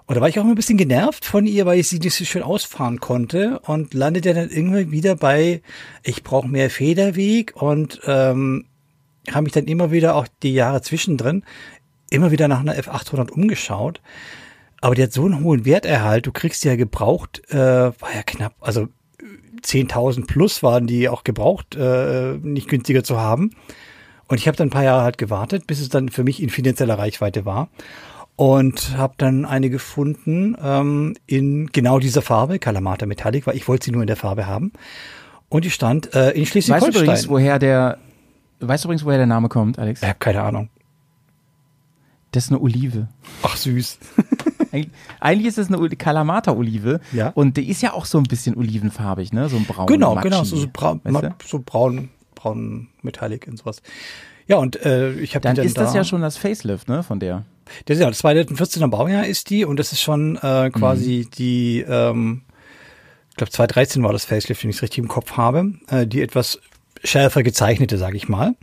Und 0.07 0.17
da 0.17 0.21
war 0.21 0.29
ich 0.29 0.41
auch 0.41 0.45
ein 0.45 0.55
bisschen 0.57 0.79
genervt 0.79 1.25
von 1.25 1.47
ihr, 1.47 1.67
weil 1.67 1.79
ich 1.79 1.89
sie 1.89 2.01
nicht 2.01 2.15
so 2.15 2.25
schön 2.25 2.43
ausfahren 2.43 2.99
konnte 2.99 3.61
und 3.61 3.95
landete 3.95 4.35
dann 4.35 4.51
irgendwie 4.51 4.91
wieder 4.91 5.15
bei, 5.15 5.63
ich 6.03 6.25
brauche 6.25 6.49
mehr 6.49 6.69
Federweg 6.69 7.55
und 7.55 8.01
ähm, 8.07 8.67
habe 9.35 9.45
mich 9.45 9.53
dann 9.53 9.67
immer 9.67 9.91
wieder 9.91 10.15
auch 10.15 10.27
die 10.43 10.55
Jahre 10.55 10.83
zwischendrin 10.83 11.45
immer 12.11 12.31
wieder 12.31 12.49
nach 12.49 12.61
einer 12.61 12.75
F800 12.75 13.31
umgeschaut. 13.31 14.01
Aber 14.81 14.95
die 14.95 15.03
hat 15.03 15.13
so 15.13 15.25
einen 15.25 15.45
hohen 15.45 15.65
Werterhalt. 15.65 16.27
Du 16.27 16.33
kriegst 16.33 16.65
die 16.65 16.69
ja 16.69 16.77
gebraucht, 16.77 17.43
äh, 17.51 17.57
war 17.57 18.15
ja 18.15 18.23
knapp, 18.25 18.55
also 18.61 18.89
10.000 19.63 20.27
plus 20.27 20.63
waren 20.63 20.87
die 20.87 21.09
auch 21.09 21.23
gebraucht, 21.23 21.77
äh, 21.77 22.39
nicht 22.43 22.69
günstiger 22.69 23.05
zu 23.05 23.19
haben. 23.19 23.51
Und 24.27 24.39
ich 24.39 24.47
habe 24.47 24.57
dann 24.57 24.69
ein 24.69 24.71
paar 24.71 24.85
Jahre 24.85 25.03
halt 25.03 25.19
gewartet, 25.19 25.67
bis 25.67 25.81
es 25.81 25.89
dann 25.89 26.09
für 26.09 26.25
mich 26.25 26.43
in 26.43 26.51
finanzieller 26.51 26.99
Reichweite 26.99 27.45
war. 27.45 27.69
Und 28.37 28.97
habe 28.97 29.15
dann 29.19 29.45
eine 29.45 29.69
gefunden 29.69 30.57
ähm, 30.63 31.15
in 31.27 31.67
genau 31.67 31.99
dieser 31.99 32.23
Farbe, 32.23 32.59
Kalamata 32.59 33.05
Metallic, 33.05 33.47
weil 33.47 33.57
ich 33.57 33.69
wollte 33.69 33.87
sie 33.87 33.91
nur 33.91 34.03
in 34.03 34.07
der 34.07 34.17
Farbe 34.17 34.47
haben. 34.47 34.73
Und 35.51 35.65
die 35.65 35.71
stand 35.71 36.15
äh, 36.15 36.31
in 36.31 36.43
Weißt 36.43 36.43
du 36.43 36.47
Schleswig-Holstein. 36.47 37.03
übrigens, 37.03 37.29
woher 37.29 37.59
der, 37.59 37.99
weißt 38.61 38.85
du 38.85 38.89
übrigens, 38.89 39.05
woher 39.05 39.19
der 39.19 39.27
Name 39.27 39.49
kommt, 39.49 39.79
Alex? 39.79 40.03
ich 40.03 40.09
habe 40.09 40.19
keine 40.19 40.43
Ahnung. 40.43 40.69
Das 42.33 42.45
ist 42.45 42.51
eine 42.51 42.61
Olive. 42.61 43.09
Ach 43.43 43.57
süß. 43.57 43.99
Eig 44.73 44.89
eigentlich 45.19 45.47
ist 45.49 45.59
es 45.59 45.67
eine 45.67 45.79
Oli- 45.79 45.97
Kalamata-Olive. 45.97 47.01
Ja. 47.13 47.31
Und 47.31 47.57
die 47.57 47.69
ist 47.69 47.83
ja 47.83 47.93
auch 47.93 48.05
so 48.05 48.19
ein 48.19 48.25
bisschen 48.25 48.57
olivenfarbig, 48.57 49.33
ne? 49.33 49.49
So 49.49 49.57
ein 49.57 49.65
braun. 49.65 49.87
Genau, 49.89 50.15
Matschi, 50.15 50.29
genau, 50.31 50.45
so, 50.45 50.57
so, 50.57 50.69
braun, 50.73 51.01
weißt 51.03 51.23
du? 51.25 51.35
so 51.45 51.61
braun, 51.65 52.09
braun 52.37 52.87
Metallic 53.03 53.49
und 53.49 53.59
sowas. 53.59 53.83
Ja, 54.47 54.59
und 54.59 54.77
äh, 54.85 55.13
ich 55.15 55.35
habe 55.35 55.43
Dann 55.43 55.57
dann 55.57 55.67
ist 55.67 55.77
da, 55.77 55.83
das 55.83 55.95
ja 55.95 56.05
schon 56.05 56.23
das 56.23 56.37
Facelift, 56.37 56.89
ne, 56.89 57.03
von 57.03 57.19
der. 57.19 57.45
Das 57.87 57.97
ist 57.97 58.03
ja 58.03 58.09
das 58.09 58.23
2014er 58.23 58.87
Baujahr 58.89 59.27
ist 59.27 59.51
die 59.51 59.65
und 59.65 59.79
das 59.79 59.93
ist 59.93 60.01
schon 60.01 60.37
äh, 60.37 60.71
quasi 60.71 61.25
Mhm. 61.27 61.31
die, 61.33 61.81
ähm, 61.89 62.43
ich 63.31 63.37
glaube 63.37 63.51
2013 63.53 64.03
war 64.05 64.13
das 64.13 64.25
Facelift, 64.25 64.63
wenn 64.63 64.71
ich 64.71 64.77
es 64.77 64.83
richtig 64.83 64.99
im 64.99 65.09
Kopf 65.09 65.33
habe, 65.37 65.73
äh, 65.89 66.07
die 66.07 66.21
etwas 66.23 66.61
schärfer 67.03 67.43
gezeichnete, 67.43 67.99
sage 67.99 68.17
ich 68.17 68.29
mal. 68.29 68.55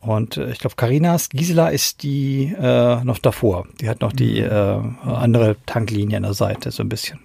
Und 0.00 0.36
äh, 0.36 0.50
ich 0.50 0.58
glaube, 0.58 0.76
Carinas 0.76 1.28
Gisela 1.28 1.68
ist 1.68 2.02
die 2.02 2.52
äh, 2.58 3.04
noch 3.04 3.18
davor. 3.18 3.66
Die 3.80 3.88
hat 3.88 4.00
noch 4.00 4.12
die 4.12 4.40
Mhm. 4.42 4.96
äh, 5.06 5.10
andere 5.10 5.56
Tanklinie 5.66 6.16
an 6.16 6.24
der 6.24 6.34
Seite, 6.34 6.70
so 6.70 6.82
ein 6.82 6.88
bisschen. 6.88 7.20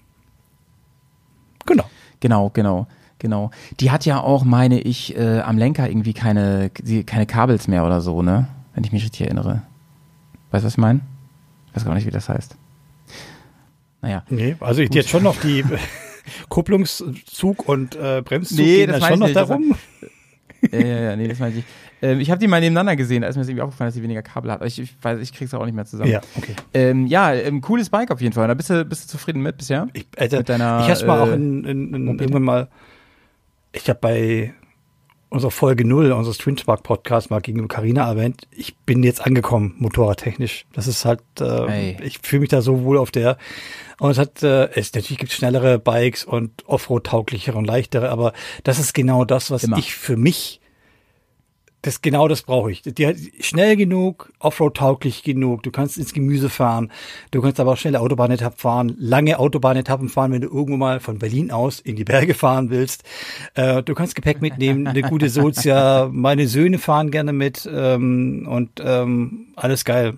Genau. 1.66 1.86
Genau, 2.20 2.50
genau, 2.52 2.88
genau. 3.20 3.52
Die 3.80 3.92
hat 3.92 4.06
ja 4.06 4.22
auch, 4.22 4.44
meine 4.44 4.80
ich, 4.80 5.16
äh, 5.18 5.40
am 5.42 5.58
Lenker 5.58 5.90
irgendwie 5.90 6.14
keine, 6.14 6.72
keine 7.06 7.26
Kabels 7.26 7.68
mehr 7.68 7.86
oder 7.86 8.02
so, 8.02 8.22
ne? 8.22 8.48
Wenn 8.74 8.84
ich 8.84 8.92
mich 8.92 9.04
richtig 9.04 9.22
erinnere. 9.22 9.64
Weißt 10.52 10.64
du, 10.64 10.68
was 10.68 10.74
ich 10.74 10.78
meine? 10.78 11.02
weiß 11.74 11.86
gar 11.86 11.94
nicht, 11.94 12.08
wie 12.08 12.12
das 12.12 12.28
heißt. 12.30 12.56
Naja. 14.02 14.24
Nee, 14.30 14.56
also 14.60 14.82
ich 14.82 14.92
jetzt 14.94 15.10
schon 15.10 15.24
noch 15.24 15.36
die 15.42 15.64
Kupplungszug 16.50 17.68
und 17.68 17.96
äh, 17.96 18.22
Bremszug 18.24 18.58
Nee, 18.58 18.76
gehen 18.78 18.90
das 18.92 19.00
dann 19.02 19.10
schon 19.10 19.20
noch 19.20 19.28
ich 19.28 19.36
nicht. 19.36 19.50
darum. 19.50 19.76
Ja, 20.72 20.80
ja, 20.80 21.00
ja, 21.02 21.16
nee, 21.16 21.28
das 21.28 21.40
meine 21.40 21.56
ich. 21.56 21.64
Ähm, 22.02 22.20
ich 22.20 22.30
habe 22.30 22.40
die 22.40 22.48
mal 22.48 22.60
nebeneinander 22.60 22.96
gesehen, 22.96 23.22
da 23.22 23.28
ist 23.28 23.36
mir 23.36 23.42
das 23.42 23.50
irgendwie 23.50 23.64
aufgefallen, 23.64 23.88
dass 23.88 23.96
sie 23.96 24.04
weniger 24.04 24.22
Kabel 24.22 24.52
hat. 24.52 24.64
Ich, 24.66 24.80
ich 24.80 24.96
weiß, 25.02 25.20
ich 25.20 25.34
krieg's 25.34 25.54
auch 25.54 25.66
nicht 25.66 25.74
mehr 25.74 25.86
zusammen. 25.86 26.12
Ja, 26.12 26.22
okay. 26.36 26.54
Ähm, 26.74 27.08
ja, 27.08 27.34
ähm, 27.34 27.62
cooles 27.62 27.90
Bike 27.90 28.12
auf 28.12 28.22
jeden 28.22 28.34
Fall. 28.34 28.48
Da 28.48 28.54
bist 28.54 28.70
du, 28.70 28.86
bist 28.86 29.06
du 29.06 29.08
zufrieden 29.10 29.42
mit 29.42 29.58
bisher? 29.58 29.88
Ich, 29.94 30.08
also, 30.18 30.38
Mit 30.38 30.50
deiner, 30.50 30.82
ich 30.84 30.90
hab's 30.90 31.06
mal 31.06 31.18
äh, 31.18 31.22
auch 31.22 31.34
in, 31.34 31.64
in, 31.64 31.94
in, 31.94 32.08
irgendwann 32.08 32.44
mal, 32.44 32.68
ich 33.72 33.90
habe 33.90 34.00
bei 34.00 34.54
unserer 35.30 35.52
Folge 35.52 35.86
null 35.86 36.12
unseres 36.12 36.38
Twin 36.38 36.58
Spark 36.58 36.84
Podcast 36.84 37.30
mal 37.30 37.42
gegenüber 37.42 37.68
Carina 37.68 38.08
erwähnt, 38.08 38.48
ich 38.52 38.76
bin 38.78 39.04
jetzt 39.04 39.26
angekommen, 39.26 39.76
motorradtechnisch. 39.78 40.66
Das 40.74 40.88
ist 40.88 41.06
halt, 41.06 41.22
äh, 41.40 41.94
Ey. 41.94 41.98
ich 42.04 42.20
fühle 42.22 42.42
mich 42.42 42.50
da 42.50 42.62
so 42.62 42.84
wohl 42.84 42.98
auf 42.98 43.12
der. 43.12 43.38
Und 44.00 44.12
es 44.12 44.18
hat, 44.18 44.44
äh, 44.44 44.70
es 44.74 44.94
natürlich 44.94 45.18
gibt 45.18 45.32
schnellere 45.32 45.80
Bikes 45.80 46.24
und 46.24 46.68
Offroad-tauglichere 46.68 47.58
und 47.58 47.66
leichtere, 47.66 48.10
aber 48.10 48.34
das 48.64 48.80
ist 48.80 48.94
genau 48.94 49.26
das, 49.26 49.52
was 49.52 49.64
Immer. 49.64 49.78
ich 49.78 49.96
für 49.96 50.18
mich 50.18 50.62
das 51.88 52.02
genau 52.02 52.28
das 52.28 52.42
brauche 52.44 52.72
ich. 52.72 52.82
Die 52.82 53.08
hat 53.08 53.16
schnell 53.40 53.76
genug, 53.76 54.32
Offroad-tauglich 54.40 55.24
genug. 55.24 55.64
Du 55.64 55.72
kannst 55.72 55.98
ins 55.98 56.14
Gemüse 56.14 56.50
fahren. 56.50 56.92
Du 57.32 57.42
kannst 57.42 57.60
aber 57.60 57.72
auch 57.72 57.78
schnelle 57.78 58.02
Autobahnetappen 58.02 58.60
fahren, 58.60 58.96
lange 59.00 59.40
Autobahnetappen 59.40 60.10
fahren, 60.10 60.32
wenn 60.34 60.42
du 60.42 60.50
irgendwo 60.50 60.78
mal 60.78 61.00
von 61.00 61.18
Berlin 61.18 61.50
aus 61.50 61.80
in 61.80 61.96
die 61.96 62.04
Berge 62.04 62.34
fahren 62.34 62.70
willst. 62.70 63.04
Äh, 63.56 63.84
du 63.84 63.96
kannst 63.96 64.16
Gepäck 64.16 64.42
mitnehmen, 64.42 64.86
eine 64.86 65.02
gute 65.02 65.30
Sozia. 65.30 66.10
Meine 66.12 66.48
Söhne 66.48 66.78
fahren 66.78 67.10
gerne 67.10 67.34
mit 67.34 67.68
ähm, 67.72 68.48
und 68.50 68.82
ähm, 68.84 69.48
alles 69.56 69.86
geil. 69.86 70.16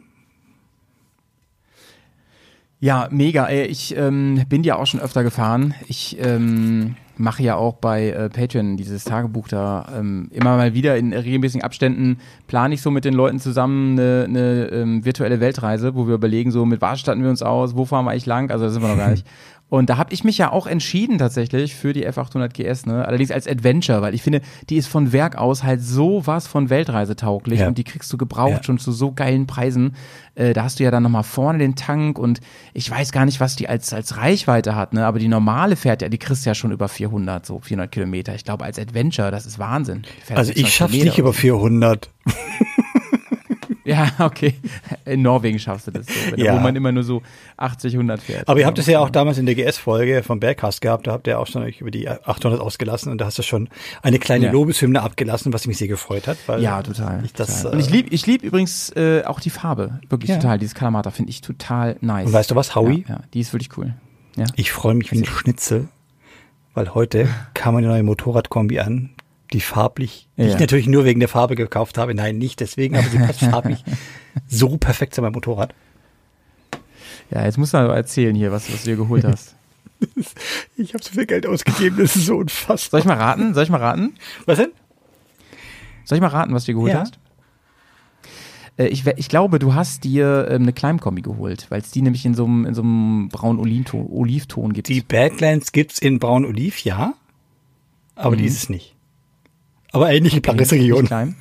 Ja, 2.80 3.10
mega. 3.12 3.50
Ich 3.50 3.96
ähm, 3.96 4.46
bin 4.50 4.64
ja 4.64 4.78
auch 4.78 4.88
schon 4.88 5.02
öfter 5.02 5.24
gefahren. 5.24 5.76
Ich 5.88 6.18
ähm, 6.20 6.96
mache 7.20 7.44
ja 7.44 7.56
auch 7.56 7.76
bei 7.76 8.10
äh, 8.10 8.30
Patreon 8.30 8.78
dieses 8.78 9.04
Tagebuch 9.04 9.50
da 9.50 9.88
ähm, 9.96 10.30
immer 10.32 10.56
mal 10.56 10.74
wieder 10.74 10.98
in 10.98 11.14
regelmäßigen 11.14 11.64
Abständen 11.64 12.18
plane 12.48 12.74
ich 12.74 12.82
so 12.82 12.92
mit 12.92 13.04
den 13.04 13.14
Leuten 13.14 13.40
zusammen 13.40 14.00
eine, 14.00 14.26
eine 14.28 14.66
ähm, 14.72 15.06
virtuelle 15.06 15.42
Weltreise, 15.42 15.96
wo 15.96 16.08
wir 16.08 16.16
überlegen, 16.16 16.52
so 16.52 16.66
mit 16.66 16.82
was 16.82 17.02
statten 17.02 17.22
wir 17.22 17.30
uns 17.30 17.44
aus, 17.44 17.76
wo 17.76 17.84
fahren 17.84 18.06
wir 18.06 18.12
eigentlich 18.12 18.26
lang, 18.26 18.52
also 18.52 18.66
da 18.66 18.72
sind 18.72 18.82
wir 18.82 18.88
noch 18.88 18.98
gar 18.98 19.12
nicht. 19.12 19.28
Und 19.70 19.90
da 19.92 19.98
habe 19.98 20.12
ich 20.14 20.24
mich 20.24 20.38
ja 20.40 20.52
auch 20.52 20.66
entschieden 20.66 21.20
tatsächlich 21.20 21.76
für 21.76 21.94
die 21.94 22.08
F800 22.08 22.50
GS, 22.50 22.88
ne? 22.88 23.06
Allerdings 23.06 23.30
als 23.30 23.48
Adventure, 23.48 24.02
weil 24.02 24.16
ich 24.16 24.24
finde, 24.24 24.42
die 24.70 24.78
ist 24.78 24.88
von 24.88 25.14
Werk 25.14 25.38
aus 25.38 25.64
halt 25.64 25.82
so 25.84 26.26
was 26.26 26.48
von 26.48 26.72
Weltreisetauglich 26.72 27.60
Ja. 27.60 27.68
und 27.68 27.78
die 27.78 27.84
kriegst 27.84 28.12
du 28.12 28.18
gebraucht 28.18 28.52
Ja. 28.52 28.64
schon 28.64 28.80
zu 28.80 28.92
so 28.92 29.12
geilen 29.12 29.46
Preisen. 29.46 29.96
Äh, 30.34 30.54
da 30.54 30.64
hast 30.64 30.80
du 30.80 30.84
ja 30.84 30.90
dann 30.90 31.04
nochmal 31.04 31.22
vorne 31.24 31.60
den 31.60 31.76
Tank 31.76 32.18
und 32.18 32.40
ich 32.74 32.90
weiß 32.90 33.12
gar 33.12 33.26
nicht, 33.26 33.40
was 33.40 33.56
die 33.56 33.70
als, 33.70 33.94
als 33.94 34.18
Reichweite 34.18 34.76
hat, 34.76 34.94
ne? 34.94 35.06
Aber 35.06 35.20
die 35.20 35.28
normale 35.28 35.76
fährt 35.76 36.02
ja, 36.02 36.10
die 36.10 36.18
kriegst 36.18 36.46
du 36.46 36.50
ja 36.50 36.56
schon 36.56 36.72
über 36.72 36.88
400, 36.88 37.46
so 37.46 37.60
400 37.60 37.92
Kilometer. 37.92 38.34
Ich 38.34 38.44
glaube, 38.46 38.64
als 38.66 38.80
Adventure, 38.80 39.30
das 39.30 39.46
ist 39.46 39.60
Wahnsinn. 39.60 40.02
Also 40.34 40.52
600 40.52 40.58
ich 40.58 40.74
schaff's 40.74 40.92
Kilometer 40.94 41.06
nicht 41.12 41.20
über 41.20 41.34
400. 41.34 42.10
Ja, 43.90 44.10
okay. 44.20 44.54
In 45.06 45.22
Norwegen 45.22 45.60
schaffst 45.60 45.88
du 45.88 45.92
das 45.92 46.06
so, 46.06 46.36
Ja. 46.36 46.56
wo 46.56 46.60
man 46.60 46.76
immer 46.76 46.92
nur 46.92 47.04
so 47.04 47.22
80, 47.58 47.94
100 47.94 48.22
fährt. 48.22 48.48
Aber 48.48 48.60
ihr 48.60 48.66
habt 48.66 48.78
es 48.80 48.86
ja 48.88 49.00
auch 49.00 49.10
damals 49.10 49.38
in 49.38 49.46
der 49.46 49.56
GS-Folge 49.56 50.24
vom 50.24 50.40
Bergcast 50.40 50.82
gehabt, 50.82 51.08
da 51.08 51.12
habt 51.14 51.28
ihr 51.28 51.40
auch 51.40 51.48
schon 51.48 51.64
euch 51.64 51.82
über 51.82 51.92
die 51.92 52.08
800 52.10 52.60
ausgelassen 52.62 53.12
und 53.12 53.20
da 53.20 53.26
hast 53.26 53.38
du 53.38 53.44
schon 53.44 53.70
eine 54.02 54.20
kleine 54.20 54.46
Ja. 54.46 54.52
Lobeshymne 54.52 55.02
abgelassen, 55.02 55.52
was 55.54 55.68
mich 55.68 55.78
sehr 55.78 55.88
gefreut 55.88 56.28
hat. 56.28 56.38
Ja, 56.60 56.82
total. 56.84 57.22
Ich 57.26 57.34
das, 57.34 57.64
total. 57.64 57.72
äh, 57.72 57.76
Und 57.76 57.80
ich 57.82 57.90
liebe 57.90 58.10
ich 58.14 58.26
lieb 58.28 58.44
übrigens 58.44 58.92
äh, 58.96 59.24
auch 59.26 59.40
die 59.40 59.50
Farbe. 59.50 60.00
Wirklich 60.10 60.30
Ja. 60.30 60.38
total. 60.38 60.60
Dieses 60.60 60.76
Kalamata 60.76 61.12
finde 61.12 61.32
ich 61.32 61.42
total 61.42 61.96
nice. 62.02 62.28
Und 62.28 62.34
weißt 62.34 62.52
du 62.52 62.56
was, 62.56 62.76
Howie? 62.76 63.06
Ja, 63.08 63.16
ja, 63.16 63.22
die 63.34 63.40
ist 63.40 63.54
wirklich 63.54 63.76
cool. 63.78 63.94
Ja. 64.36 64.46
Ich 64.56 64.72
freue 64.72 64.94
mich 64.94 65.12
wie 65.12 65.18
ein 65.18 65.26
Schnitzel, 65.26 65.88
weil 66.74 66.94
heute 66.94 67.28
kam 67.54 67.76
eine 67.76 67.88
neue 67.88 68.04
Motorradkombi 68.04 68.80
an, 68.80 69.10
die 69.54 69.62
farblich, 69.62 70.28
die 70.38 70.44
Ja. 70.44 70.50
ich 70.50 70.60
natürlich 70.60 70.88
nur 70.88 71.06
wegen 71.06 71.20
der 71.20 71.30
Farbe 71.30 71.56
gekauft 71.56 71.98
habe. 71.98 72.14
Nein, 72.14 72.38
nicht 72.38 72.60
deswegen, 72.60 72.96
aber 72.98 73.08
sie 73.10 73.18
passt 73.26 73.40
farblich 73.42 73.84
so 74.48 74.78
perfekt 74.78 75.16
zu 75.16 75.22
meinem 75.22 75.34
Motorrad. 75.34 75.74
ja, 77.32 77.44
jetzt 77.46 77.58
musst 77.58 77.74
du 77.74 77.78
aber 77.78 77.96
erzählen 77.96 78.36
hier, 78.36 78.52
was, 78.52 78.72
was 78.72 78.84
du 78.84 78.92
dir 78.92 78.98
geholt 78.98 79.24
hast. 79.26 79.56
Ich 80.78 80.94
habe 80.94 81.04
so 81.04 81.12
viel 81.12 81.26
Geld 81.26 81.46
ausgegeben, 81.46 81.98
das 81.98 82.16
ist 82.16 82.28
so 82.28 82.38
unfassbar. 82.38 82.78
Soll 82.92 83.00
ich 83.02 83.06
mal 83.06 83.18
raten? 83.18 83.54
Soll 83.54 83.64
ich 83.64 83.70
mal 83.70 83.82
raten? 83.82 84.16
Was 84.46 84.58
denn? 84.58 84.70
Soll 86.06 86.16
ich 86.18 86.22
mal 86.22 86.30
raten, 86.30 86.54
was 86.54 86.64
du 86.64 86.72
dir 86.72 86.76
geholt 86.76 86.94
Ja. 86.94 87.02
hast? 87.02 87.20
Äh, 88.78 88.88
Ich, 88.88 89.06
ich 89.06 89.28
glaube, 89.28 89.60
du 89.60 89.74
hast 89.74 90.06
dir 90.06 90.48
ähm, 90.50 90.62
eine 90.62 90.72
Climb-Kombi 90.72 91.22
geholt, 91.22 91.66
weil 91.70 91.82
es 91.82 91.92
die 91.92 92.02
nämlich 92.02 92.26
in 92.26 92.34
so 92.34 92.46
einem 92.46 92.66
in 92.66 92.74
so 92.76 92.82
einem 92.82 93.28
braunen 93.28 93.60
Olivton, 93.60 94.08
Olivton 94.10 94.72
gibt. 94.72 94.88
Die 94.88 95.02
Badlands 95.02 95.74
gibt's 95.74 96.00
in 96.00 96.18
Braun-Oliv, 96.20 96.80
ja, 96.86 97.14
aber 98.16 98.38
die 98.38 98.46
ist 98.46 98.56
es 98.56 98.70
nicht. 98.70 98.96
Aber 99.92 100.12
ähnliche 100.12 100.42
Paris-Region. 100.42 101.08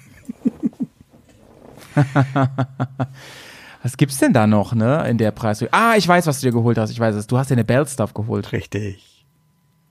Was 3.82 3.96
gibt's 3.96 4.18
denn 4.18 4.32
da 4.32 4.46
noch, 4.46 4.74
ne, 4.74 5.08
in 5.08 5.18
der 5.18 5.30
Preis? 5.30 5.64
Ah, 5.70 5.94
ich 5.96 6.06
weiß, 6.06 6.26
was 6.26 6.40
du 6.40 6.48
dir 6.48 6.52
geholt 6.52 6.78
hast. 6.78 6.90
Ich 6.90 6.98
weiß 6.98 7.14
es. 7.14 7.26
Du 7.26 7.38
hast 7.38 7.48
dir 7.50 7.54
eine 7.54 7.64
Bell 7.64 7.86
Stuff 7.86 8.12
geholt. 8.12 8.52
Richtig. 8.52 9.07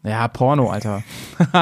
Ja, 0.04 0.28
Porno, 0.30 0.70
Alter. 0.70 1.04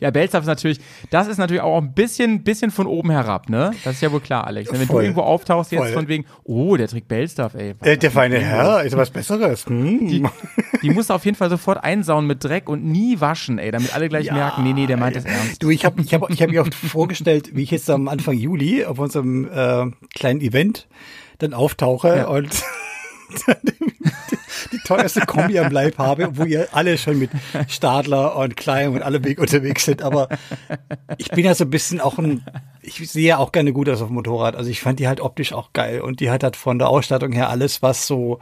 ja, 0.00 0.10
Bell 0.10 0.28
Stuff 0.28 0.42
ist 0.42 0.46
natürlich, 0.46 0.80
das 1.10 1.26
ist 1.28 1.38
natürlich 1.38 1.62
auch 1.62 1.78
ein 1.78 1.94
bisschen, 1.94 2.42
bisschen 2.42 2.70
von 2.70 2.86
oben 2.86 3.10
herab, 3.10 3.48
ne? 3.48 3.70
Das 3.84 3.94
ist 3.94 4.02
ja 4.02 4.12
wohl 4.12 4.20
klar, 4.20 4.46
Alex. 4.46 4.70
Wenn 4.72 4.80
du 4.80 4.86
Voll. 4.86 5.04
irgendwo 5.04 5.22
auftauchst 5.22 5.72
jetzt 5.72 5.80
Voll. 5.80 5.92
von 5.92 6.08
wegen, 6.08 6.26
oh, 6.44 6.76
der 6.76 6.88
trägt 6.88 7.08
Bell 7.08 7.26
Stuff, 7.28 7.54
ey. 7.54 7.74
Der, 7.82 7.96
der 7.96 8.10
feine 8.10 8.38
Herr 8.40 8.82
ist 8.82 8.96
was 8.96 9.10
Besseres. 9.10 9.64
Hm. 9.66 10.08
Die, 10.08 10.24
die 10.82 10.90
musst 10.90 11.08
du 11.10 11.14
auf 11.14 11.24
jeden 11.24 11.36
Fall 11.36 11.48
sofort 11.48 11.82
einsauen 11.82 12.26
mit 12.26 12.44
Dreck 12.44 12.68
und 12.68 12.84
nie 12.84 13.20
waschen, 13.20 13.58
ey, 13.58 13.70
damit 13.70 13.94
alle 13.94 14.08
gleich 14.08 14.30
merken, 14.30 14.64
nee, 14.64 14.72
nee, 14.74 14.86
der 14.86 14.96
meint 14.98 15.16
das 15.16 15.24
ernst. 15.24 15.62
Du, 15.62 15.70
ich 15.70 15.84
habe 15.86 16.02
ich 16.02 16.12
hab, 16.12 16.28
ich 16.28 16.42
hab 16.42 16.50
mir 16.50 16.62
auch 16.62 16.68
vorgestellt, 16.72 17.50
wie 17.54 17.62
ich 17.62 17.70
jetzt 17.70 17.88
am 17.88 18.08
Anfang 18.08 18.34
Juli 18.36 18.84
auf 18.84 18.98
unserem 18.98 19.48
äh, 19.50 19.86
kleinen 20.14 20.40
Event 20.40 20.88
dann 21.38 21.54
auftauche 21.54 22.08
Ja. 22.16 22.26
und 22.26 22.48
die 24.72 24.78
teuerste 24.78 25.20
Kombi 25.20 25.58
am 25.58 25.72
Leib 25.72 25.98
habe, 25.98 26.36
wo 26.36 26.44
ihr 26.44 26.68
alle 26.72 26.98
schon 26.98 27.18
mit 27.18 27.30
Stadler 27.68 28.36
und 28.36 28.56
Klein 28.56 28.90
und 28.90 29.02
alle 29.02 29.22
Weg 29.24 29.38
unterwegs 29.38 29.84
sind. 29.84 30.02
Aber 30.02 30.28
ich 31.16 31.30
bin 31.30 31.44
ja 31.44 31.54
so 31.54 31.64
ein 31.64 31.70
bisschen 31.70 32.00
auch 32.00 32.18
ein, 32.18 32.44
ich 32.82 33.10
sehe 33.10 33.28
ja 33.28 33.38
auch 33.38 33.52
gerne 33.52 33.72
gut 33.72 33.88
aus 33.88 34.00
auf 34.00 34.08
dem 34.08 34.14
Motorrad. 34.14 34.56
Also 34.56 34.70
ich 34.70 34.80
fand 34.80 34.98
die 34.98 35.08
halt 35.08 35.20
optisch 35.20 35.52
auch 35.52 35.72
geil 35.72 36.00
und 36.00 36.20
die 36.20 36.30
hat 36.30 36.42
halt 36.42 36.56
von 36.56 36.78
der 36.78 36.88
Ausstattung 36.88 37.32
her 37.32 37.50
alles, 37.50 37.82
was 37.82 38.06
so 38.06 38.40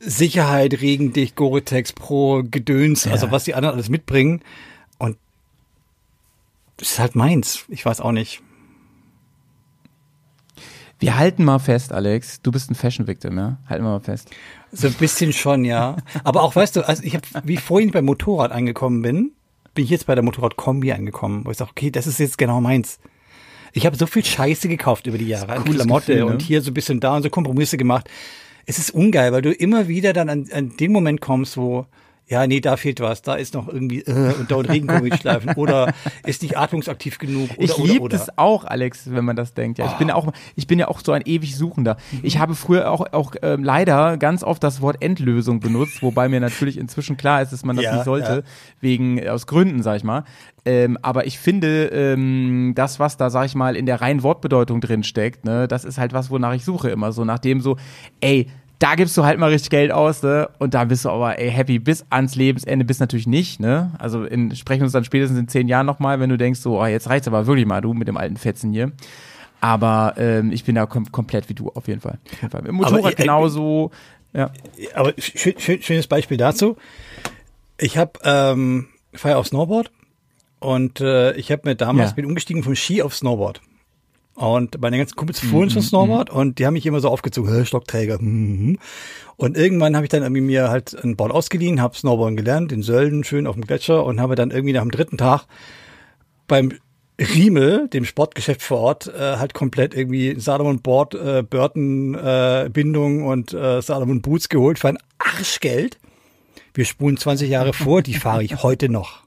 Sicherheit, 0.00 0.80
Regendicht, 0.80 1.34
Gore-Tex 1.34 1.92
Pro, 1.92 2.42
Gedöns, 2.48 3.06
also 3.06 3.30
was 3.30 3.44
die 3.44 3.54
anderen 3.54 3.74
alles 3.74 3.88
mitbringen. 3.88 4.42
Und 4.98 5.16
das 6.76 6.92
ist 6.92 6.98
halt 6.98 7.16
meins. 7.16 7.64
Ich 7.68 7.84
weiß 7.84 8.00
auch 8.00 8.12
nicht. 8.12 8.40
Wir 11.00 11.16
halten 11.16 11.44
mal 11.44 11.60
fest, 11.60 11.92
Alex, 11.92 12.42
du 12.42 12.50
bist 12.50 12.70
ein 12.70 12.74
Fashion 12.74 13.06
Victim, 13.06 13.38
ja? 13.38 13.58
Halten 13.68 13.84
wir 13.84 13.90
mal 13.90 14.00
fest. 14.00 14.30
So 14.72 14.88
ein 14.88 14.94
bisschen 14.94 15.32
schon, 15.32 15.64
ja. 15.64 15.96
Aber 16.24 16.42
auch, 16.42 16.56
weißt 16.56 16.74
du, 16.76 16.86
also 16.86 17.04
ich 17.04 17.14
habe, 17.14 17.24
wie 17.44 17.54
ich 17.54 17.60
vorhin 17.60 17.92
beim 17.92 18.04
Motorrad 18.04 18.50
angekommen 18.50 19.02
bin, 19.02 19.32
bin 19.74 19.84
ich 19.84 19.90
jetzt 19.90 20.06
bei 20.06 20.16
der 20.16 20.24
Motorradkombi 20.24 20.92
angekommen, 20.92 21.44
wo 21.44 21.52
ich 21.52 21.56
sage, 21.56 21.70
okay, 21.70 21.92
das 21.92 22.08
ist 22.08 22.18
jetzt 22.18 22.36
genau 22.36 22.60
meins. 22.60 22.98
Ich 23.72 23.86
habe 23.86 23.96
so 23.96 24.06
viel 24.06 24.24
Scheiße 24.24 24.66
gekauft 24.66 25.06
über 25.06 25.18
die 25.18 25.28
Jahre, 25.28 25.52
an 25.52 25.64
Klamotte 25.64 26.14
Gefühl, 26.14 26.26
ne? 26.26 26.32
und 26.32 26.42
hier 26.42 26.62
so 26.62 26.72
ein 26.72 26.74
bisschen 26.74 26.98
da 26.98 27.14
und 27.14 27.22
so 27.22 27.30
Kompromisse 27.30 27.76
gemacht. 27.76 28.08
Es 28.66 28.78
ist 28.78 28.90
ungeil, 28.90 29.32
weil 29.32 29.42
du 29.42 29.52
immer 29.52 29.86
wieder 29.86 30.12
dann 30.12 30.28
an, 30.28 30.46
an 30.52 30.76
den 30.76 30.90
Moment 30.90 31.20
kommst, 31.20 31.56
wo 31.56 31.86
ja, 32.28 32.46
nee, 32.46 32.60
da 32.60 32.76
fehlt 32.76 33.00
was, 33.00 33.22
da 33.22 33.34
ist 33.34 33.54
noch 33.54 33.68
irgendwie 33.68 34.02
äh, 34.02 34.34
und 34.34 34.50
dauert 34.50 34.68
Regengummistreifen 34.68 35.52
oder 35.56 35.92
ist 36.26 36.42
nicht 36.42 36.58
atmungsaktiv 36.58 37.18
genug 37.18 37.50
oder 37.50 37.62
Ich 37.62 37.76
liebe 37.78 38.08
das 38.08 38.36
auch, 38.36 38.64
Alex, 38.64 39.10
wenn 39.10 39.24
man 39.24 39.34
das 39.34 39.54
denkt. 39.54 39.78
Ja, 39.78 39.86
ich 39.86 39.94
bin 39.94 40.10
auch, 40.10 40.30
ich 40.54 40.66
bin 40.66 40.78
ja 40.78 40.88
auch 40.88 41.00
so 41.00 41.12
ein 41.12 41.22
ewig 41.24 41.56
Suchender. 41.56 41.96
Ich 42.22 42.38
habe 42.38 42.54
früher 42.54 42.90
auch, 42.90 43.12
auch 43.12 43.34
ähm, 43.42 43.64
leider 43.64 44.16
ganz 44.18 44.42
oft 44.44 44.62
das 44.62 44.82
Wort 44.82 44.98
Endlösung 45.00 45.60
benutzt, 45.60 46.02
wobei 46.02 46.28
mir 46.28 46.40
natürlich 46.40 46.76
inzwischen 46.76 47.16
klar 47.16 47.40
ist, 47.40 47.52
dass 47.52 47.64
man 47.64 47.76
das 47.76 47.84
Ja, 47.84 47.94
nicht 47.94 48.04
sollte, 48.04 48.32
ja. 48.32 48.42
wegen 48.80 49.26
aus 49.26 49.46
Gründen, 49.46 49.82
sag 49.82 49.96
ich 49.96 50.04
mal. 50.04 50.24
Ähm, 50.64 50.98
aber 51.00 51.26
ich 51.26 51.38
finde, 51.38 51.86
ähm, 51.86 52.72
das, 52.74 53.00
was 53.00 53.16
da, 53.16 53.30
sag 53.30 53.46
ich 53.46 53.54
mal, 53.54 53.74
in 53.74 53.86
der 53.86 54.02
reinen 54.02 54.22
Wortbedeutung 54.22 54.82
drin 54.82 55.02
steckt, 55.02 55.46
ne, 55.46 55.66
das 55.66 55.84
ist 55.86 55.96
halt 55.96 56.12
was, 56.12 56.30
wonach 56.30 56.52
ich 56.52 56.64
suche 56.64 56.90
immer 56.90 57.12
so, 57.12 57.24
nach 57.24 57.38
dem 57.38 57.62
so, 57.62 57.78
ey, 58.20 58.48
da 58.80 58.94
gibst 58.94 59.16
du 59.16 59.24
halt 59.24 59.38
mal 59.38 59.50
richtig 59.50 59.70
Geld 59.70 59.90
aus, 59.90 60.22
ne? 60.22 60.48
Und 60.58 60.74
da 60.74 60.84
bist 60.84 61.04
du 61.04 61.10
aber 61.10 61.38
ey, 61.38 61.50
happy 61.50 61.78
bis 61.80 62.04
ans 62.10 62.36
Lebensende, 62.36 62.84
bist 62.84 63.00
natürlich 63.00 63.26
nicht, 63.26 63.58
ne? 63.60 63.92
Also 63.98 64.24
in, 64.24 64.54
sprechen 64.54 64.80
wir 64.80 64.84
uns 64.84 64.92
dann 64.92 65.04
spätestens 65.04 65.38
in 65.38 65.48
zehn 65.48 65.66
Jahren 65.68 65.86
nochmal, 65.86 66.20
wenn 66.20 66.30
du 66.30 66.36
denkst, 66.38 66.60
so, 66.60 66.80
oh, 66.80 66.86
jetzt 66.86 67.08
reicht's 67.08 67.26
aber 67.26 67.46
wirklich 67.46 67.66
mal, 67.66 67.80
du 67.80 67.92
mit 67.94 68.06
dem 68.08 68.16
alten 68.16 68.36
Fetzen 68.36 68.72
hier. 68.72 68.92
Aber 69.60 70.14
ähm, 70.18 70.52
ich 70.52 70.62
bin 70.64 70.76
da 70.76 70.86
kom 70.86 71.10
komplett 71.10 71.48
wie 71.48 71.54
du, 71.54 71.70
auf 71.74 71.88
jeden 71.88 72.00
Fall. 72.00 72.18
Auf 72.26 72.40
jeden 72.42 72.50
Fall. 72.50 72.66
Im 72.66 72.76
Motorrad 72.76 73.00
ich- 73.00 73.08
ich- 73.10 73.16
genauso. 73.16 73.90
Ja. 74.32 74.50
aber 74.94 75.12
schön, 75.18 75.54
schön, 75.58 75.82
schönes 75.82 76.06
Beispiel 76.06 76.36
dazu. 76.36 76.76
Ich 77.78 77.96
habe 77.98 78.12
ähm, 78.22 78.86
fahre 79.14 79.38
auf 79.38 79.46
Snowboard 79.48 79.90
und 80.60 81.00
äh, 81.00 81.32
ich 81.32 81.50
habe 81.50 81.62
mir 81.64 81.74
damals 81.74 82.10
Ja. 82.10 82.14
bin 82.14 82.26
umgestiegen 82.26 82.62
vom 82.62 82.76
Ski 82.76 83.02
auf 83.02 83.14
Snowboard. 83.16 83.60
Und 84.38 84.80
meine 84.80 84.98
ganzen 84.98 85.16
Kumpels 85.16 85.40
fuhren 85.40 85.68
schon 85.68 85.82
Snowboard 85.82 86.30
und 86.30 86.60
die 86.60 86.66
haben 86.66 86.74
mich 86.74 86.86
immer 86.86 87.00
so 87.00 87.08
aufgezogen, 87.08 87.52
"Hä, 87.52 87.64
Stockträger. 87.64 88.18
mhm." 88.20 88.78
Und 89.36 89.56
irgendwann 89.56 89.96
habe 89.96 90.06
ich 90.06 90.10
dann 90.10 90.22
irgendwie 90.22 90.42
mir 90.42 90.70
halt 90.70 90.96
ein 91.02 91.16
Board 91.16 91.32
ausgeliehen, 91.32 91.82
habe 91.82 91.96
Snowboarden 91.96 92.36
gelernt, 92.36 92.70
in 92.70 92.84
Sölden, 92.84 93.24
schön 93.24 93.48
auf 93.48 93.56
dem 93.56 93.66
Gletscher 93.66 94.04
und 94.04 94.20
habe 94.20 94.36
dann 94.36 94.52
irgendwie 94.52 94.74
nach 94.74 94.82
dem 94.82 94.92
dritten 94.92 95.18
Tag 95.18 95.46
beim 96.46 96.72
Riemel, 97.20 97.88
dem 97.88 98.04
Sportgeschäft 98.04 98.62
vor 98.62 98.78
Ort, 98.78 99.08
äh, 99.08 99.38
halt 99.38 99.54
komplett 99.54 99.92
irgendwie 99.92 100.38
Salomon 100.38 100.82
Board, 100.82 101.14
äh, 101.14 101.42
Burton 101.42 102.14
äh, 102.14 102.70
Bindung 102.72 103.26
und 103.26 103.52
äh, 103.52 103.82
Salomon 103.82 104.22
Boots 104.22 104.48
geholt 104.48 104.78
für 104.78 104.90
ein 104.90 104.98
Arschgeld. 105.18 105.98
Wir 106.74 106.84
spulen 106.84 107.16
20 107.16 107.50
Jahre 107.50 107.72
vor, 107.72 108.02
die 108.02 108.14
fahre 108.14 108.44
ich 108.44 108.62
heute 108.62 108.88
noch. 108.88 109.24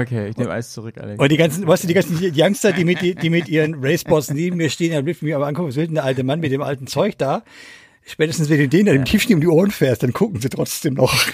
Okay, 0.00 0.28
ich 0.28 0.36
nehme 0.38 0.50
alles 0.50 0.72
zurück, 0.72 0.96
Alex. 0.96 1.20
Und 1.20 1.30
die 1.30 1.36
ganzen, 1.36 1.66
weißt 1.66 1.84
du, 1.84 1.88
die 1.88 1.94
ganzen 1.94 2.32
Youngster, 2.34 2.72
die 2.72 2.84
mit, 2.86 3.02
die 3.02 3.28
mit 3.28 3.46
ihren 3.48 3.84
Raceboards 3.84 4.30
neben 4.30 4.56
mir 4.56 4.70
stehen, 4.70 4.92
dann 4.92 5.06
rufen 5.06 5.26
mich 5.26 5.34
aber 5.34 5.46
angucken, 5.46 5.68
was 5.68 5.76
will 5.76 5.84
denn 5.84 5.96
der 5.96 6.04
alte 6.04 6.24
Mann 6.24 6.40
mit 6.40 6.50
dem 6.50 6.62
alten 6.62 6.86
Zeug 6.86 7.18
da? 7.18 7.42
Spätestens, 8.04 8.48
wenn 8.48 8.58
du 8.58 8.68
denen 8.68 8.86
dann 8.86 8.96
im 8.96 9.04
Tiefschnee 9.04 9.34
um 9.34 9.40
die 9.42 9.48
Ohren 9.48 9.70
fährst, 9.70 10.02
dann 10.02 10.12
gucken 10.12 10.40
sie 10.40 10.48
trotzdem 10.48 10.94
noch. 10.94 11.14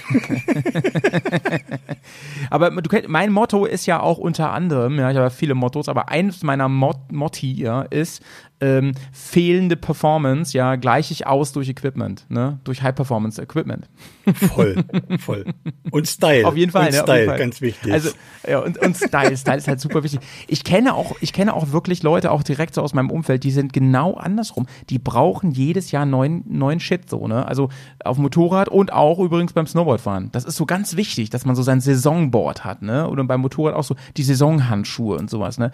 Aber 2.49 2.69
du 2.69 2.89
kennt, 2.89 3.07
mein 3.07 3.31
Motto 3.31 3.65
ist 3.65 3.85
ja 3.85 4.01
auch 4.01 4.17
unter 4.17 4.51
anderem, 4.51 4.99
ja, 4.99 5.09
ich 5.09 5.15
habe 5.15 5.27
ja 5.27 5.29
viele 5.31 5.55
Mottos, 5.55 5.87
aber 5.87 6.09
eines 6.09 6.43
meiner 6.43 6.69
Mot 6.69 7.11
Motti 7.11 7.53
ja, 7.53 7.83
ist 7.83 8.21
ähm, 8.61 8.93
fehlende 9.11 9.75
Performance, 9.77 10.57
ja, 10.57 10.75
gleiche 10.75 11.13
ich 11.13 11.25
aus 11.25 11.53
durch 11.53 11.69
Equipment, 11.69 12.25
ne? 12.29 12.59
Durch 12.63 12.81
High 12.81 12.95
Performance 12.95 13.41
Equipment. 13.41 13.87
Voll, 14.33 14.75
voll. 15.19 15.45
Und 15.91 16.07
Style. 16.07 16.45
Auf 16.45 16.55
jeden 16.55 16.71
Fall, 16.71 16.87
Und 16.87 16.93
ne, 16.93 17.01
Style, 17.01 17.25
Fall. 17.25 17.37
ganz 17.37 17.61
wichtig. 17.61 17.91
Also 17.91 18.09
ja, 18.47 18.59
und, 18.59 18.77
und 18.77 18.95
Style, 18.95 19.35
Style 19.37 19.57
ist 19.57 19.67
halt 19.67 19.79
super 19.79 20.03
wichtig. 20.03 20.19
Ich 20.47 20.63
kenne 20.63 20.93
auch, 20.93 21.15
ich 21.21 21.33
kenne 21.33 21.53
auch 21.53 21.71
wirklich 21.71 22.03
Leute, 22.03 22.31
auch 22.31 22.43
direkt 22.43 22.75
so 22.75 22.81
aus 22.81 22.93
meinem 22.93 23.11
Umfeld, 23.11 23.43
die 23.43 23.51
sind 23.51 23.73
genau 23.73 24.13
andersrum. 24.13 24.67
Die 24.89 24.99
brauchen 24.99 25.51
jedes 25.51 25.91
Jahr 25.91 26.05
neuen, 26.05 26.43
neuen 26.47 26.79
Shit 26.79 27.09
so, 27.09 27.27
ne? 27.27 27.47
Also 27.47 27.69
auf 28.03 28.17
dem 28.17 28.23
Motorrad 28.23 28.69
und 28.69 28.93
auch 28.93 29.19
übrigens 29.19 29.53
beim 29.53 29.67
Snowboardfahren. 29.67 30.31
Das 30.31 30.45
ist 30.45 30.57
so 30.57 30.65
ganz 30.65 30.95
wichtig, 30.95 31.29
dass 31.29 31.45
man 31.45 31.55
so 31.55 31.63
sein 31.63 31.81
Saisonboard 31.81 32.65
hat, 32.65 32.81
ne? 32.81 33.09
Oder 33.09 33.23
beim 33.23 33.41
Motorrad 33.41 33.73
auch 33.73 33.83
so 33.83 33.95
die 34.17 34.23
Saisonhandschuhe 34.23 35.17
und 35.17 35.29
sowas, 35.29 35.57
ne? 35.57 35.71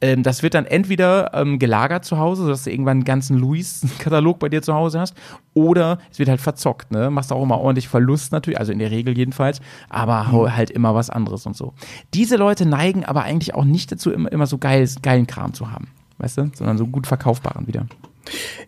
Ähm, 0.00 0.22
das 0.22 0.42
wird 0.42 0.54
dann 0.54 0.66
entweder 0.66 1.32
ähm, 1.32 1.58
gelagert 1.58 2.04
zu 2.04 2.18
Hause, 2.18 2.42
sodass 2.42 2.64
du 2.64 2.70
irgendwann 2.70 2.98
einen 2.98 3.04
ganzen 3.04 3.38
Louis-Katalog 3.38 4.38
bei 4.38 4.48
dir 4.50 4.60
zu 4.60 4.74
Hause 4.74 5.00
hast, 5.00 5.14
oder 5.54 5.98
es 6.10 6.18
wird 6.18 6.28
halt 6.28 6.40
verzockt, 6.40 6.90
ne? 6.90 7.10
Machst 7.10 7.32
auch 7.32 7.42
immer 7.42 7.58
ordentlich 7.58 7.88
Verlust 7.88 8.30
natürlich, 8.32 8.58
also 8.58 8.72
in 8.72 8.78
der 8.78 8.90
Regel 8.90 9.16
jedenfalls, 9.16 9.60
aber 9.88 10.30
hau 10.30 10.50
halt 10.50 10.70
immer 10.70 10.94
was 10.94 11.08
anderes 11.08 11.46
und 11.46 11.56
so. 11.56 11.72
Diese 12.12 12.36
Leute 12.36 12.66
neigen 12.66 13.04
aber 13.06 13.22
eigentlich 13.22 13.54
auch 13.54 13.64
nicht 13.64 13.90
dazu, 13.90 14.10
immer, 14.10 14.30
immer 14.30 14.46
so 14.46 14.58
geil, 14.58 14.86
geilen 15.00 15.26
Kram 15.26 15.54
zu 15.54 15.70
haben, 15.70 15.88
weißt 16.18 16.38
du? 16.38 16.50
Sondern 16.54 16.76
so 16.76 16.86
gut 16.86 17.06
verkaufbaren 17.06 17.66
wieder. 17.66 17.86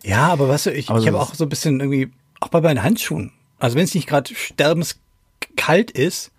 Ja, 0.03 0.27
aber 0.29 0.49
weißt 0.49 0.67
du, 0.67 0.71
ich, 0.71 0.89
Aber 0.89 0.99
ich 0.99 1.07
habe 1.07 1.19
auch 1.19 1.35
so 1.35 1.45
ein 1.45 1.49
bisschen 1.49 1.79
irgendwie, 1.79 2.11
auch 2.39 2.47
bei 2.47 2.61
meinen 2.61 2.81
Handschuhen. 2.81 3.31
Also 3.59 3.75
wenn 3.75 3.83
es 3.83 3.93
nicht 3.93 4.07
gerade 4.07 4.33
sterbenskalt 4.33 5.91
ist, 5.91 6.31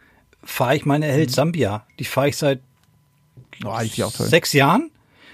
fahre 0.42 0.74
ich 0.74 0.86
meine 0.86 1.06
Mhm. 1.06 1.10
Held 1.10 1.30
Sambia. 1.30 1.84
Die 1.98 2.04
fahre 2.04 2.28
ich 2.28 2.36
seit 2.36 2.60
Oh, 3.64 3.76
ich 3.82 4.02
auch 4.02 4.12
toll. 4.12 4.26
sechs 4.26 4.52
Jahren. 4.52 4.90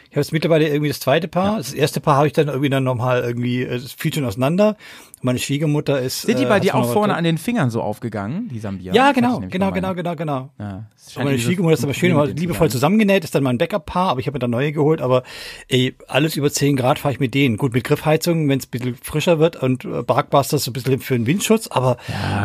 Ich 0.08 0.12
habe 0.12 0.20
jetzt 0.20 0.32
mittlerweile 0.32 0.68
irgendwie 0.68 0.88
das 0.88 1.00
zweite 1.00 1.28
Paar. 1.28 1.58
Das 1.58 1.74
erste 1.74 2.00
Paar 2.00 2.16
habe 2.16 2.26
ich 2.26 2.32
dann 2.32 2.48
irgendwie 2.48 2.70
dann 2.70 2.84
nochmal 2.84 3.22
irgendwie, 3.22 3.62
äh, 3.62 3.74
es 3.74 3.92
fiel 3.92 4.14
schon 4.14 4.24
auseinander. 4.24 4.76
Meine 5.20 5.38
Schwiegermutter 5.38 6.00
ist. 6.00 6.22
Sind 6.22 6.38
die 6.38 6.44
äh, 6.44 6.46
bei 6.46 6.56
hat 6.56 6.64
dir 6.64 6.74
auch 6.74 6.90
vorne 6.90 7.16
an 7.16 7.24
den 7.24 7.36
Fingern 7.36 7.68
so 7.70 7.82
aufgegangen, 7.82 8.48
die 8.48 8.58
Sambia? 8.58 8.94
Ja, 8.94 9.12
genau, 9.12 9.40
genau, 9.40 9.72
genau, 9.72 9.94
genau, 9.94 10.16
genau. 10.16 10.50
Ja, 10.58 10.86
meine 11.16 11.38
Schwiegermutter 11.38 11.74
ist 11.74 11.84
aber 11.84 11.92
schön, 11.94 12.12
immer 12.12 12.26
liebevoll 12.26 12.68
zu 12.70 12.76
zusammengenäht, 12.76 13.24
ist 13.24 13.34
dann 13.34 13.42
mein 13.42 13.58
Backup-Paar, 13.58 14.10
aber 14.10 14.20
ich 14.20 14.26
habe 14.26 14.36
mir 14.36 14.40
dann 14.40 14.50
neue 14.50 14.72
geholt, 14.72 15.00
aber 15.02 15.22
ey, 15.68 15.94
alles 16.08 16.36
über 16.36 16.50
10 16.50 16.76
Grad 16.76 16.98
fahre 16.98 17.12
ich 17.12 17.20
mit 17.20 17.34
denen. 17.34 17.56
Gut, 17.56 17.74
mit 17.74 17.84
Griffheizung, 17.84 18.48
wenn 18.48 18.58
es 18.58 18.66
ein 18.66 18.70
bisschen 18.70 18.94
frischer 18.94 19.38
wird 19.38 19.56
und 19.56 19.84
äh, 19.84 20.02
Barkbusters 20.02 20.64
so 20.64 20.70
ein 20.70 20.72
bisschen 20.72 21.00
für 21.00 21.14
den 21.14 21.26
Windschutz, 21.26 21.66
aber 21.66 21.96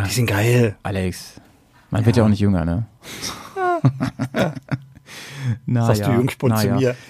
die 0.05 0.11
sind 0.11 0.25
geil. 0.25 0.75
Alex, 0.83 1.39
man 1.89 2.05
wird 2.05 2.17
ja 2.17 2.25
auch 2.25 2.29
nicht 2.29 2.39
jünger, 2.39 2.65
ne? 2.65 2.85
Na, 5.72 5.86
Sagst 5.86 6.01
ja, 6.01 6.10
du 6.10 6.16
Jungspund 6.16 6.57
zu 6.57 6.68
ja. 6.68 6.75
mir. 6.75 6.96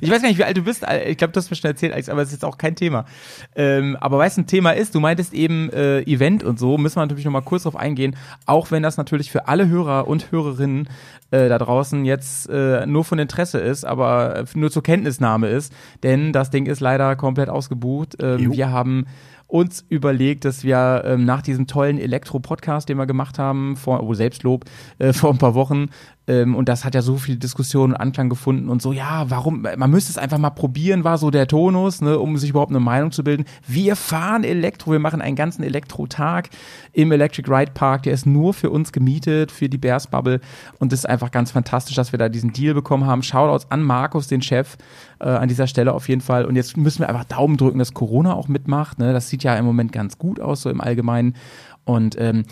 Ich 0.00 0.10
weiß 0.10 0.22
gar 0.22 0.28
nicht, 0.28 0.38
wie 0.38 0.44
alt 0.44 0.56
du 0.56 0.62
bist. 0.62 0.84
Ich 1.06 1.16
glaube, 1.16 1.32
du 1.32 1.38
hast 1.38 1.50
mir 1.50 1.56
schon 1.56 1.70
erzählt, 1.70 1.92
Alex, 1.92 2.08
aber 2.08 2.22
es 2.22 2.28
ist 2.28 2.34
jetzt 2.34 2.44
auch 2.44 2.58
kein 2.58 2.76
Thema. 2.76 3.04
Ähm, 3.54 3.96
aber 4.00 4.18
weißt 4.18 4.36
du, 4.36 4.42
ein 4.42 4.46
Thema 4.46 4.70
ist, 4.72 4.94
du 4.94 5.00
meintest 5.00 5.32
eben 5.32 5.70
äh, 5.70 6.00
Event 6.02 6.44
und 6.44 6.58
so, 6.58 6.78
müssen 6.78 6.96
wir 6.96 7.02
natürlich 7.02 7.24
noch 7.24 7.32
mal 7.32 7.40
kurz 7.40 7.64
drauf 7.64 7.76
eingehen, 7.76 8.16
auch 8.46 8.70
wenn 8.70 8.82
das 8.82 8.96
natürlich 8.96 9.30
für 9.30 9.48
alle 9.48 9.68
Hörer 9.68 10.06
und 10.06 10.30
Hörerinnen 10.32 10.88
äh, 11.30 11.48
da 11.48 11.58
draußen 11.58 12.04
jetzt 12.04 12.48
äh, 12.48 12.86
nur 12.86 13.04
von 13.04 13.18
Interesse 13.18 13.58
ist, 13.58 13.84
aber 13.84 14.44
nur 14.54 14.70
zur 14.70 14.82
Kenntnisnahme 14.82 15.48
ist, 15.48 15.72
denn 16.02 16.32
das 16.32 16.50
Ding 16.50 16.66
ist 16.66 16.80
leider 16.80 17.16
komplett 17.16 17.48
ausgebucht. 17.48 18.16
Ähm, 18.20 18.52
wir 18.52 18.70
haben 18.70 19.06
uns 19.52 19.84
überlegt, 19.88 20.44
dass 20.44 20.64
wir 20.64 21.02
ähm, 21.04 21.24
nach 21.24 21.42
diesem 21.42 21.66
tollen 21.66 21.98
Elektro-Podcast, 21.98 22.88
den 22.88 22.98
wir 22.98 23.06
gemacht 23.06 23.38
haben, 23.38 23.76
vor, 23.76 24.02
oh, 24.02 24.14
Selbstlob, 24.14 24.64
äh, 24.98 25.12
vor 25.12 25.30
ein 25.30 25.38
paar 25.38 25.54
Wochen, 25.54 25.88
ähm, 26.30 26.54
und 26.54 26.68
das 26.68 26.84
hat 26.84 26.94
ja 26.94 27.02
so 27.02 27.16
viel 27.16 27.36
Diskussion 27.36 27.90
und 27.90 27.96
Anklang 27.96 28.28
gefunden 28.28 28.68
und 28.68 28.80
so, 28.80 28.92
ja, 28.92 29.28
warum, 29.28 29.66
man 29.76 29.90
müsste 29.90 30.12
es 30.12 30.18
einfach 30.18 30.38
mal 30.38 30.50
probieren, 30.50 31.02
war 31.02 31.18
so 31.18 31.30
der 31.30 31.48
Tonus, 31.48 32.00
ne, 32.00 32.20
um 32.20 32.38
sich 32.38 32.50
überhaupt 32.50 32.70
eine 32.70 32.78
Meinung 32.78 33.10
zu 33.10 33.24
bilden. 33.24 33.44
Wir 33.66 33.96
fahren 33.96 34.44
Elektro, 34.44 34.92
wir 34.92 35.00
machen 35.00 35.20
einen 35.20 35.34
ganzen 35.34 35.64
Elektro-Tag 35.64 36.50
im 36.92 37.10
Electric 37.10 37.50
Ride 37.50 37.72
Park, 37.72 38.04
der 38.04 38.12
ist 38.12 38.26
nur 38.26 38.54
für 38.54 38.70
uns 38.70 38.92
gemietet, 38.92 39.50
für 39.50 39.68
die 39.68 39.78
Bears 39.78 40.06
Bubble 40.06 40.40
und 40.78 40.92
das 40.92 41.00
ist 41.00 41.06
einfach 41.06 41.32
ganz 41.32 41.50
fantastisch, 41.50 41.96
dass 41.96 42.12
wir 42.12 42.18
da 42.18 42.28
diesen 42.28 42.52
Deal 42.52 42.74
bekommen 42.74 43.06
haben. 43.06 43.24
Shoutouts 43.24 43.68
an 43.72 43.82
Markus, 43.82 44.28
den 44.28 44.40
Chef, 44.40 44.76
äh, 45.18 45.24
an 45.24 45.48
dieser 45.48 45.66
Stelle 45.66 45.92
auf 45.92 46.08
jeden 46.08 46.20
Fall. 46.20 46.44
Und 46.44 46.54
jetzt 46.54 46.76
müssen 46.76 47.00
wir 47.00 47.08
einfach 47.08 47.24
Daumen 47.24 47.56
drücken, 47.56 47.80
dass 47.80 47.92
Corona 47.92 48.34
auch 48.34 48.46
mitmacht. 48.46 49.00
Ne? 49.00 49.12
Das 49.12 49.28
sieht 49.28 49.42
ja 49.42 49.56
im 49.56 49.64
Moment 49.64 49.90
ganz 49.90 50.16
gut 50.16 50.38
aus, 50.38 50.62
so 50.62 50.70
im 50.70 50.80
Allgemeinen. 50.80 51.34
Und 51.84 52.16
ähm, 52.20 52.44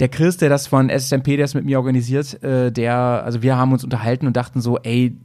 der 0.00 0.08
Chris, 0.08 0.38
der 0.38 0.48
das 0.48 0.66
von 0.66 0.88
SSMP, 0.88 1.36
der 1.36 1.44
es 1.44 1.54
mit 1.54 1.64
mir 1.64 1.78
organisiert, 1.78 2.42
äh, 2.42 2.72
der, 2.72 2.96
also 2.96 3.42
wir 3.42 3.56
haben 3.56 3.72
uns 3.72 3.84
unterhalten 3.84 4.26
und 4.26 4.36
dachten 4.36 4.60
so, 4.60 4.78
ey, 4.78 5.16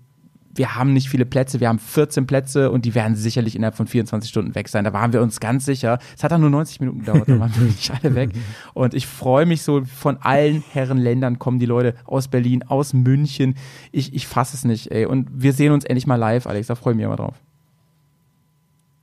wir 0.58 0.76
haben 0.76 0.94
nicht 0.94 1.10
viele 1.10 1.26
Plätze, 1.26 1.60
wir 1.60 1.68
haben 1.68 1.80
14 1.80 2.28
Plätze 2.28 2.72
und 2.72 2.86
die 2.86 2.96
werden 2.96 3.16
sicherlich 3.16 3.56
innerhalb 3.56 3.76
von 3.76 3.88
24 3.88 4.30
Stunden 4.30 4.56
weg 4.56 4.70
sein. 4.70 4.86
Da 4.86 4.94
waren 4.94 5.12
wir 5.12 5.22
uns 5.22 5.42
ganz 5.42 5.66
sicher. 5.66 6.00
Es 6.16 6.24
hat 6.24 6.32
dann 6.32 6.40
nur 6.40 6.50
90 6.50 6.80
Minuten 6.80 7.00
gedauert, 7.00 7.28
dann 7.28 7.40
waren 7.42 7.54
wir 7.56 7.64
nicht 7.66 7.92
alle 7.92 8.16
weg. 8.16 8.30
Und 8.74 8.94
ich 8.94 9.06
freue 9.06 9.46
mich 9.46 9.64
so, 9.64 9.84
von 9.84 10.18
allen 10.18 10.64
Herrenländern 10.72 11.40
kommen 11.40 11.60
die 11.60 11.66
Leute 11.66 11.96
aus 12.06 12.30
Berlin, 12.30 12.64
aus 12.64 12.94
München. 12.94 13.56
Ich, 13.92 14.14
ich 14.14 14.28
fasse 14.28 14.56
es 14.56 14.64
nicht, 14.64 14.92
ey. 14.92 15.06
Und 15.06 15.28
wir 15.34 15.52
sehen 15.52 15.74
uns 15.74 15.84
endlich 15.84 16.08
mal 16.08 16.16
live, 16.16 16.48
Alex, 16.48 16.68
da 16.68 16.76
freue 16.76 16.94
ich 16.94 16.98
mich 16.98 17.06
immer 17.06 17.18
drauf. 17.18 17.36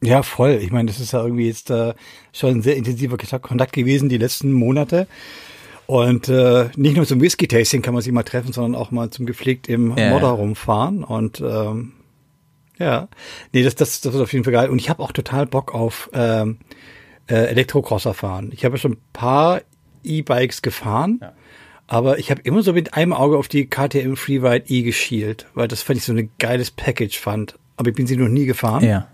Ja, 0.02 0.22
voll. 0.22 0.58
Ich 0.62 0.72
meine, 0.72 0.86
das 0.86 1.00
ist 1.00 1.12
ja 1.12 1.22
irgendwie 1.22 1.46
jetzt 1.46 1.70
äh, 1.70 1.94
schon 2.32 2.56
ein 2.56 2.62
sehr 2.62 2.76
intensiver 2.76 3.16
Kontakt 3.38 3.72
gewesen 3.72 4.08
die 4.08 4.18
letzten 4.18 4.52
Monate. 4.52 5.06
Und 5.86 6.28
äh, 6.28 6.68
nicht 6.76 6.96
nur 6.96 7.06
zum 7.06 7.20
Whisky-Tasting 7.20 7.82
kann 7.82 7.92
man 7.94 8.02
sich 8.02 8.12
mal 8.12 8.22
treffen, 8.22 8.52
sondern 8.52 8.80
auch 8.80 8.90
mal 8.90 9.10
zum 9.10 9.26
gepflegt 9.26 9.68
im 9.68 9.96
Ja. 9.96 10.10
Modder 10.10 10.28
rumfahren. 10.28 11.04
Und 11.04 11.40
ähm, 11.40 11.92
ja, 12.78 13.08
nee, 13.52 13.62
das, 13.62 13.74
das, 13.74 14.00
das 14.00 14.14
ist 14.14 14.20
auf 14.20 14.32
jeden 14.32 14.44
Fall 14.44 14.52
geil. 14.52 14.70
Und 14.70 14.78
ich 14.78 14.88
habe 14.88 15.02
auch 15.02 15.12
total 15.12 15.46
Bock 15.46 15.74
auf 15.74 16.08
ähm, 16.14 16.58
äh, 17.28 17.34
Elektrocrosser 17.34 18.14
fahren. 18.14 18.50
Ich 18.52 18.64
habe 18.64 18.76
ja 18.76 18.78
schon 18.80 18.92
ein 18.92 19.02
paar 19.12 19.60
E-Bikes 20.04 20.62
gefahren, 20.62 21.20
aber 21.86 22.18
ich 22.18 22.30
habe 22.30 22.40
immer 22.42 22.62
so 22.62 22.72
mit 22.72 22.94
einem 22.94 23.12
Auge 23.12 23.36
auf 23.36 23.48
die 23.48 23.66
KTM 23.66 24.14
Freeride 24.14 24.64
E 24.68 24.82
geschielt, 24.82 25.46
weil 25.54 25.68
das 25.68 25.82
fand 25.82 25.98
ich 25.98 26.04
so 26.04 26.12
ein 26.12 26.30
geiles 26.38 26.70
Package 26.70 27.18
fand. 27.18 27.58
Aber 27.76 27.90
ich 27.90 27.94
bin 27.96 28.06
sie 28.06 28.16
noch 28.16 28.28
nie 28.28 28.46
gefahren. 28.46 28.84
Ja. 28.84 29.08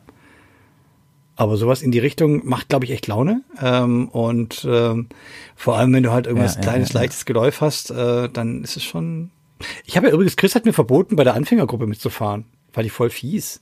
Aber 1.41 1.57
sowas 1.57 1.83
in 1.83 1.93
die 1.93 2.01
Richtung 2.01 2.45
macht, 2.49 2.69
glaube 2.69 2.85
ich, 2.85 2.91
echt 2.91 3.07
Laune. 3.07 3.43
Ähm, 3.63 4.09
und 4.09 4.67
ähm, 4.69 5.09
vor 5.55 5.77
allem, 5.79 5.93
wenn 5.93 6.03
du 6.03 6.11
halt 6.11 6.27
irgendwas 6.27 6.57
Ja, 6.57 6.63
ja, 6.63 6.69
kleines, 6.69 6.89
ja, 6.89 6.95
ja. 6.97 7.01
leichtes 7.03 7.25
Geläuf 7.27 7.61
hast, 7.61 7.91
äh, 7.93 8.29
dann 8.29 8.65
ist 8.65 8.77
es 8.77 8.83
schon. 8.83 9.31
Ich 9.85 9.97
habe 9.97 10.09
ja 10.09 10.13
übrigens, 10.13 10.35
Chris 10.37 10.57
hat 10.57 10.65
mir 10.65 10.73
verboten, 10.73 11.15
bei 11.15 11.23
der 11.23 11.35
Anfängergruppe 11.35 11.87
mitzufahren. 11.87 12.45
War 12.73 12.83
die 12.83 12.91
voll 12.91 13.11
fies. 13.11 13.61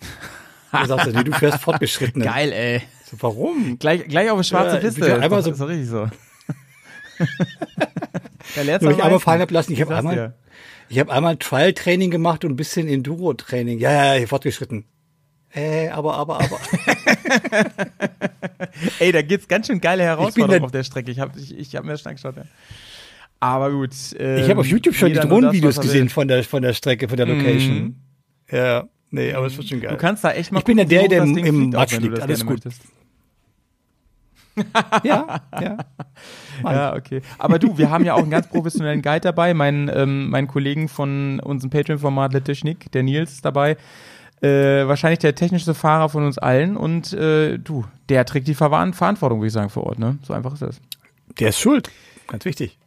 Er 0.72 0.86
sagte, 0.86 1.12
nee, 1.12 1.24
du 1.24 1.32
fährst 1.32 1.58
fortgeschritten. 1.62 2.22
Geil, 2.22 2.52
ey. 2.52 2.82
So, 3.04 3.16
warum? 3.20 3.76
Gleich, 3.80 4.06
gleich 4.06 4.28
auf 4.30 4.36
eine 4.36 4.44
schwarze 4.44 4.76
Ja, 4.76 4.80
Piste. 4.80 5.04
Ist 5.04 5.12
einmal 5.20 5.42
so- 5.42 5.50
doch 5.50 5.68
richtig 5.68 5.88
so. 5.88 6.06
da 8.54 8.62
lernst 8.62 8.86
du 8.86 8.90
ich 8.90 8.96
am 8.98 9.02
einmal 9.02 9.18
fallen 9.20 9.40
hab 9.40 9.50
lassen. 9.50 9.72
Ich 9.72 9.80
habe 9.80 9.96
einmal, 9.96 10.34
ich 10.88 10.98
habe 11.00 11.12
einmal 11.12 11.36
Trial-Training 11.36 12.10
gemacht 12.12 12.44
und 12.44 12.52
ein 12.52 12.56
bisschen 12.56 12.86
Enduro-Training. 12.88 13.80
Ja, 13.80 13.90
ja, 13.90 14.04
ja, 14.14 14.18
hier 14.18 14.28
fortgeschritten. 14.28 14.84
Äh, 15.52 15.88
aber, 15.88 16.14
aber, 16.16 16.40
aber. 16.40 16.58
Ey, 19.00 19.12
da 19.12 19.22
gibt's 19.22 19.48
ganz 19.48 19.66
schön 19.66 19.80
geile 19.80 20.02
Herausforderungen 20.04 20.60
der- 20.60 20.64
auf 20.66 20.70
der 20.70 20.84
Strecke. 20.84 21.10
Ich 21.10 21.18
habe 21.18 21.38
ich, 21.38 21.56
ich 21.56 21.74
hab 21.76 21.84
mir 21.84 21.92
das 21.92 22.02
schon 22.02 22.10
angeschaut. 22.10 22.36
Ja. 22.36 22.44
Aber 23.40 23.70
gut. 23.72 23.90
Ähm, 24.18 24.36
Ich 24.44 24.50
habe 24.50 24.60
auf 24.60 24.66
YouTube 24.66 24.94
schon 24.94 25.12
die 25.12 25.18
Drohnenvideos 25.18 25.80
gesehen 25.80 26.08
von 26.08 26.28
der, 26.28 26.44
von 26.44 26.62
der 26.62 26.72
Strecke, 26.72 27.08
von 27.08 27.16
der 27.16 27.26
Location. 27.26 27.96
Ja, 28.50 28.84
nee, 29.10 29.32
aber 29.32 29.46
es 29.46 29.56
wird 29.56 29.68
schon 29.68 29.80
geil. 29.80 29.90
Du 29.92 29.96
kannst 29.96 30.22
da 30.24 30.32
echt 30.32 30.52
mal 30.52 30.58
Ich 30.60 30.64
bin 30.64 30.78
ja 30.78 30.84
der, 30.84 31.08
der 31.08 31.22
im- 31.24 31.36
im 31.38 31.70
Matsch 31.70 31.98
liegt. 31.98 32.14
das 32.18 32.22
Alles 32.24 32.46
gut. 32.46 32.60
ja, 35.04 35.40
ja. 35.60 35.78
Ja, 36.62 36.94
okay. 36.94 37.22
Aber 37.38 37.58
du, 37.58 37.78
wir 37.78 37.88
haben 37.90 38.04
ja 38.04 38.14
auch 38.14 38.18
einen 38.22 38.30
ganz 38.30 38.48
professionellen 38.48 39.00
Guide 39.00 39.20
dabei. 39.20 39.54
Mein, 39.54 39.90
ähm, 39.94 40.28
mein 40.28 40.46
Kollegen 40.48 40.88
von 40.88 41.40
unserem 41.40 41.70
Patreon-Format 41.70 42.34
Le 42.34 42.42
Technik, 42.42 42.90
der 42.92 43.02
Nils, 43.02 43.32
ist 43.32 43.44
dabei. 43.44 43.76
Äh, 44.42 44.88
wahrscheinlich 44.88 45.18
der 45.18 45.34
technischste 45.34 45.74
Fahrer 45.74 46.08
von 46.08 46.24
uns 46.24 46.38
allen. 46.38 46.76
Und 46.76 47.12
äh, 47.12 47.58
du, 47.58 47.84
der 48.08 48.24
trägt 48.24 48.48
die 48.48 48.54
Verantwortung, 48.54 49.38
würde 49.40 49.46
ich 49.48 49.52
sagen, 49.52 49.68
vor 49.70 49.84
Ort. 49.84 49.98
Ne? 49.98 50.18
So 50.22 50.32
einfach 50.32 50.54
ist 50.54 50.62
das. 50.62 50.80
Der 51.38 51.50
ist 51.50 51.58
schuld. 51.58 51.90
Ganz 52.26 52.44
wichtig. 52.44 52.78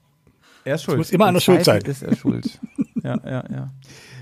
Er 0.66 0.76
ist 0.76 0.84
schuld. 0.84 0.98
muss 0.98 1.12
immer 1.12 1.26
Im 1.26 1.30
einer 1.30 1.42
schuld 1.42 1.63
sein. 1.66 1.82
Ist 1.82 2.02
er 2.04 2.16
schuld. 2.16 2.60
ja, 3.04 3.18
ja, 3.26 3.44
ja. 3.52 3.70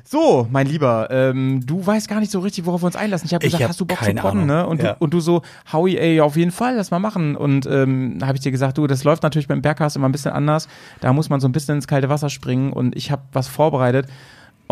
So, 0.03 0.45
mein 0.51 0.67
Lieber, 0.67 1.07
ähm, 1.09 1.65
du 1.65 1.85
weißt 1.85 2.09
gar 2.09 2.19
nicht 2.19 2.31
so 2.31 2.39
richtig, 2.41 2.65
worauf 2.65 2.81
wir 2.81 2.87
uns 2.87 2.97
einlassen. 2.97 3.27
Ich 3.27 3.33
habe 3.33 3.45
Ich 3.45 3.51
gesagt, 3.51 3.63
hab 3.63 3.69
hast 3.69 3.79
du 3.79 3.85
Bock 3.85 3.99
zu 3.99 4.05
podden, 4.13 4.19
Ahnung. 4.19 4.45
ne? 4.47 4.67
Und, 4.67 4.83
Ja. 4.83 4.93
du, 4.93 5.03
und 5.05 5.13
du 5.13 5.21
so, 5.21 5.41
Howie, 5.71 5.95
ey, 5.97 6.19
auf 6.19 6.35
jeden 6.35 6.51
Fall, 6.51 6.75
lass 6.75 6.91
mal 6.91 6.99
machen. 6.99 7.37
Und 7.37 7.65
ähm, 7.65 8.17
da 8.19 8.27
habe 8.27 8.35
ich 8.35 8.43
dir 8.43 8.51
gesagt, 8.51 8.77
du, 8.77 8.87
das 8.87 9.05
läuft 9.05 9.23
natürlich 9.23 9.47
beim 9.47 9.61
Bergcast 9.61 9.95
immer 9.95 10.09
ein 10.09 10.11
bisschen 10.11 10.31
anders. 10.33 10.67
Da 10.99 11.13
muss 11.13 11.29
man 11.29 11.39
so 11.39 11.47
ein 11.47 11.53
bisschen 11.53 11.75
ins 11.75 11.87
kalte 11.87 12.09
Wasser 12.09 12.29
springen 12.29 12.73
und 12.73 12.93
ich 12.97 13.09
habe 13.11 13.21
was 13.31 13.47
vorbereitet. 13.47 14.07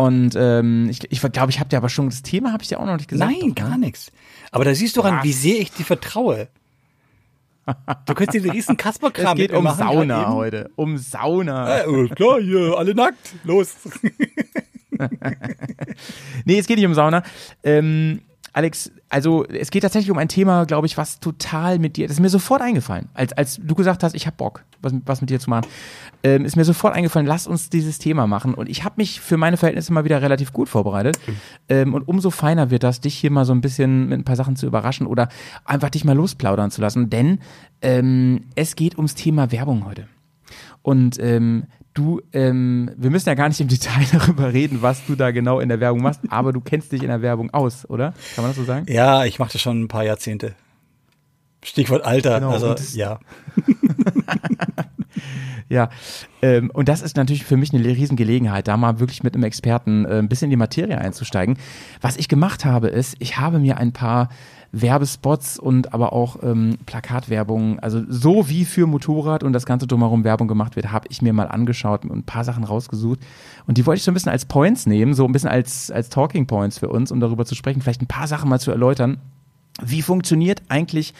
Und 0.00 0.34
ähm, 0.34 0.88
ich 0.88 1.12
ich 1.12 1.20
glaube, 1.20 1.50
ich 1.50 1.60
habe 1.60 1.68
dir 1.68 1.76
aber 1.76 1.90
schon 1.90 2.08
das 2.08 2.22
Thema, 2.22 2.54
habe 2.54 2.62
ich 2.62 2.70
dir 2.70 2.80
auch 2.80 2.86
noch 2.86 2.96
nicht 2.96 3.10
gesagt. 3.10 3.30
Nein, 3.30 3.48
ne? 3.48 3.52
gar 3.52 3.76
nichts. 3.76 4.10
Aber 4.50 4.64
da 4.64 4.74
siehst 4.74 4.96
du 4.96 5.02
ran, 5.02 5.18
Was? 5.18 5.24
wie 5.24 5.32
sehr 5.34 5.60
ich 5.60 5.72
dir 5.72 5.84
vertraue. 5.84 6.48
Du 8.06 8.14
könntest 8.14 8.34
dir 8.34 8.40
den 8.40 8.52
riesen 8.52 8.76
Es 8.76 8.82
Kasperkram 8.82 9.36
geht 9.36 9.52
mit 9.52 9.62
mir 9.62 9.68
um 9.68 9.76
Sauna 9.76 10.32
heute. 10.32 10.70
Um 10.74 10.96
Sauna. 10.96 11.80
Äh, 11.80 12.08
klar, 12.08 12.40
hier, 12.40 12.78
alle 12.78 12.94
nackt. 12.94 13.34
Los. 13.44 13.74
Nee, 16.44 16.58
es 16.58 16.66
geht 16.66 16.76
nicht 16.76 16.86
um 16.86 16.94
Sauna. 16.94 17.22
Ähm, 17.62 18.20
Alex, 18.52 18.90
also 19.08 19.44
es 19.46 19.70
geht 19.70 19.82
tatsächlich 19.82 20.10
um 20.10 20.18
ein 20.18 20.28
Thema, 20.28 20.64
glaube 20.64 20.86
ich, 20.86 20.96
was 20.96 21.20
total 21.20 21.78
mit 21.78 21.96
dir, 21.96 22.06
das 22.08 22.16
ist 22.16 22.20
mir 22.20 22.28
sofort 22.28 22.62
eingefallen, 22.62 23.08
als, 23.14 23.32
als 23.32 23.60
du 23.62 23.74
gesagt 23.74 24.02
hast, 24.02 24.14
ich 24.14 24.26
habe 24.26 24.36
Bock, 24.36 24.64
was, 24.82 24.92
was 25.04 25.20
mit 25.20 25.30
dir 25.30 25.38
zu 25.38 25.50
machen, 25.50 25.66
ähm, 26.22 26.44
ist 26.44 26.56
mir 26.56 26.64
sofort 26.64 26.94
eingefallen, 26.94 27.26
lass 27.26 27.46
uns 27.46 27.70
dieses 27.70 27.98
Thema 27.98 28.26
machen. 28.26 28.54
Und 28.54 28.68
ich 28.68 28.84
habe 28.84 28.96
mich 28.98 29.20
für 29.20 29.36
meine 29.36 29.56
Verhältnisse 29.56 29.92
mal 29.92 30.04
wieder 30.04 30.20
relativ 30.20 30.52
gut 30.52 30.68
vorbereitet. 30.68 31.18
Ähm, 31.68 31.94
und 31.94 32.08
umso 32.08 32.30
feiner 32.30 32.70
wird 32.70 32.82
das, 32.82 33.00
dich 33.00 33.14
hier 33.14 33.30
mal 33.30 33.44
so 33.44 33.52
ein 33.52 33.60
bisschen 33.60 34.08
mit 34.08 34.18
ein 34.18 34.24
paar 34.24 34.36
Sachen 34.36 34.56
zu 34.56 34.66
überraschen 34.66 35.06
oder 35.06 35.28
einfach 35.64 35.90
dich 35.90 36.04
mal 36.04 36.16
losplaudern 36.16 36.70
zu 36.70 36.80
lassen. 36.80 37.08
Denn 37.08 37.38
ähm, 37.82 38.44
es 38.54 38.76
geht 38.76 38.96
ums 38.96 39.14
Thema 39.14 39.52
Werbung 39.52 39.86
heute. 39.86 40.08
Und 40.82 41.18
ähm, 41.20 41.64
du, 41.94 42.20
ähm, 42.32 42.90
wir 42.96 43.10
müssen 43.10 43.28
ja 43.28 43.34
gar 43.34 43.48
nicht 43.48 43.60
im 43.60 43.68
Detail 43.68 44.04
darüber 44.12 44.52
reden, 44.52 44.82
was 44.82 45.04
du 45.06 45.14
da 45.16 45.30
genau 45.30 45.60
in 45.60 45.68
der 45.68 45.80
Werbung 45.80 46.02
machst, 46.02 46.20
aber 46.28 46.52
du 46.52 46.60
kennst 46.60 46.92
dich 46.92 47.02
in 47.02 47.08
der 47.08 47.22
Werbung 47.22 47.50
aus, 47.50 47.88
oder? 47.88 48.14
Kann 48.34 48.44
man 48.44 48.50
das 48.50 48.56
so 48.56 48.64
sagen? 48.64 48.86
Ja, 48.88 49.24
ich 49.24 49.38
mache 49.38 49.52
das 49.52 49.60
schon 49.60 49.82
ein 49.82 49.88
paar 49.88 50.04
Jahrzehnte. 50.04 50.54
Stichwort 51.62 52.04
Alter. 52.04 52.40
Genau, 52.40 52.52
also, 52.52 52.74
ja. 52.94 53.20
Ja, 55.70 55.88
ähm, 56.42 56.68
und 56.74 56.88
das 56.88 57.00
ist 57.00 57.16
natürlich 57.16 57.44
für 57.44 57.56
mich 57.56 57.72
eine 57.72 57.84
Riesengelegenheit, 57.84 58.66
da 58.66 58.76
mal 58.76 58.98
wirklich 58.98 59.22
mit 59.22 59.34
einem 59.34 59.44
Experten 59.44 60.04
äh, 60.04 60.18
ein 60.18 60.28
bisschen 60.28 60.46
in 60.46 60.50
die 60.50 60.56
Materie 60.56 60.98
einzusteigen. 60.98 61.56
Was 62.00 62.16
ich 62.16 62.26
gemacht 62.26 62.64
habe, 62.64 62.88
ist, 62.88 63.14
ich 63.20 63.38
habe 63.38 63.60
mir 63.60 63.76
ein 63.78 63.92
paar 63.92 64.30
Werbespots 64.72 65.58
und 65.58 65.92
aber 65.92 66.12
auch 66.12 66.42
ähm, 66.42 66.78
Plakatwerbung, 66.86 67.80
also 67.80 68.02
so 68.08 68.48
wie 68.48 68.64
für 68.64 68.86
Motorrad 68.86 69.42
und 69.42 69.52
das 69.52 69.66
ganze 69.66 69.86
drumherum 69.86 70.22
Werbung 70.22 70.46
gemacht 70.46 70.76
wird, 70.76 70.92
habe 70.92 71.08
ich 71.10 71.22
mir 71.22 71.32
mal 71.32 71.48
angeschaut 71.48 72.04
und 72.04 72.12
ein 72.12 72.22
paar 72.22 72.44
Sachen 72.44 72.64
rausgesucht. 72.64 73.18
Und 73.66 73.78
die 73.78 73.86
wollte 73.86 73.98
ich 73.98 74.04
so 74.04 74.10
ein 74.10 74.14
bisschen 74.14 74.32
als 74.32 74.44
Points 74.44 74.86
nehmen, 74.86 75.14
so 75.14 75.24
ein 75.24 75.32
bisschen 75.32 75.50
als, 75.50 75.90
als 75.90 76.08
Talking 76.08 76.46
Points 76.46 76.78
für 76.78 76.88
uns, 76.88 77.10
um 77.10 77.18
darüber 77.20 77.44
zu 77.44 77.54
sprechen, 77.54 77.82
vielleicht 77.82 78.02
ein 78.02 78.06
paar 78.06 78.28
Sachen 78.28 78.48
mal 78.48 78.60
zu 78.60 78.70
erläutern. 78.70 79.18
Wie 79.82 80.02
funktioniert 80.02 80.62
eigentlich 80.68 81.14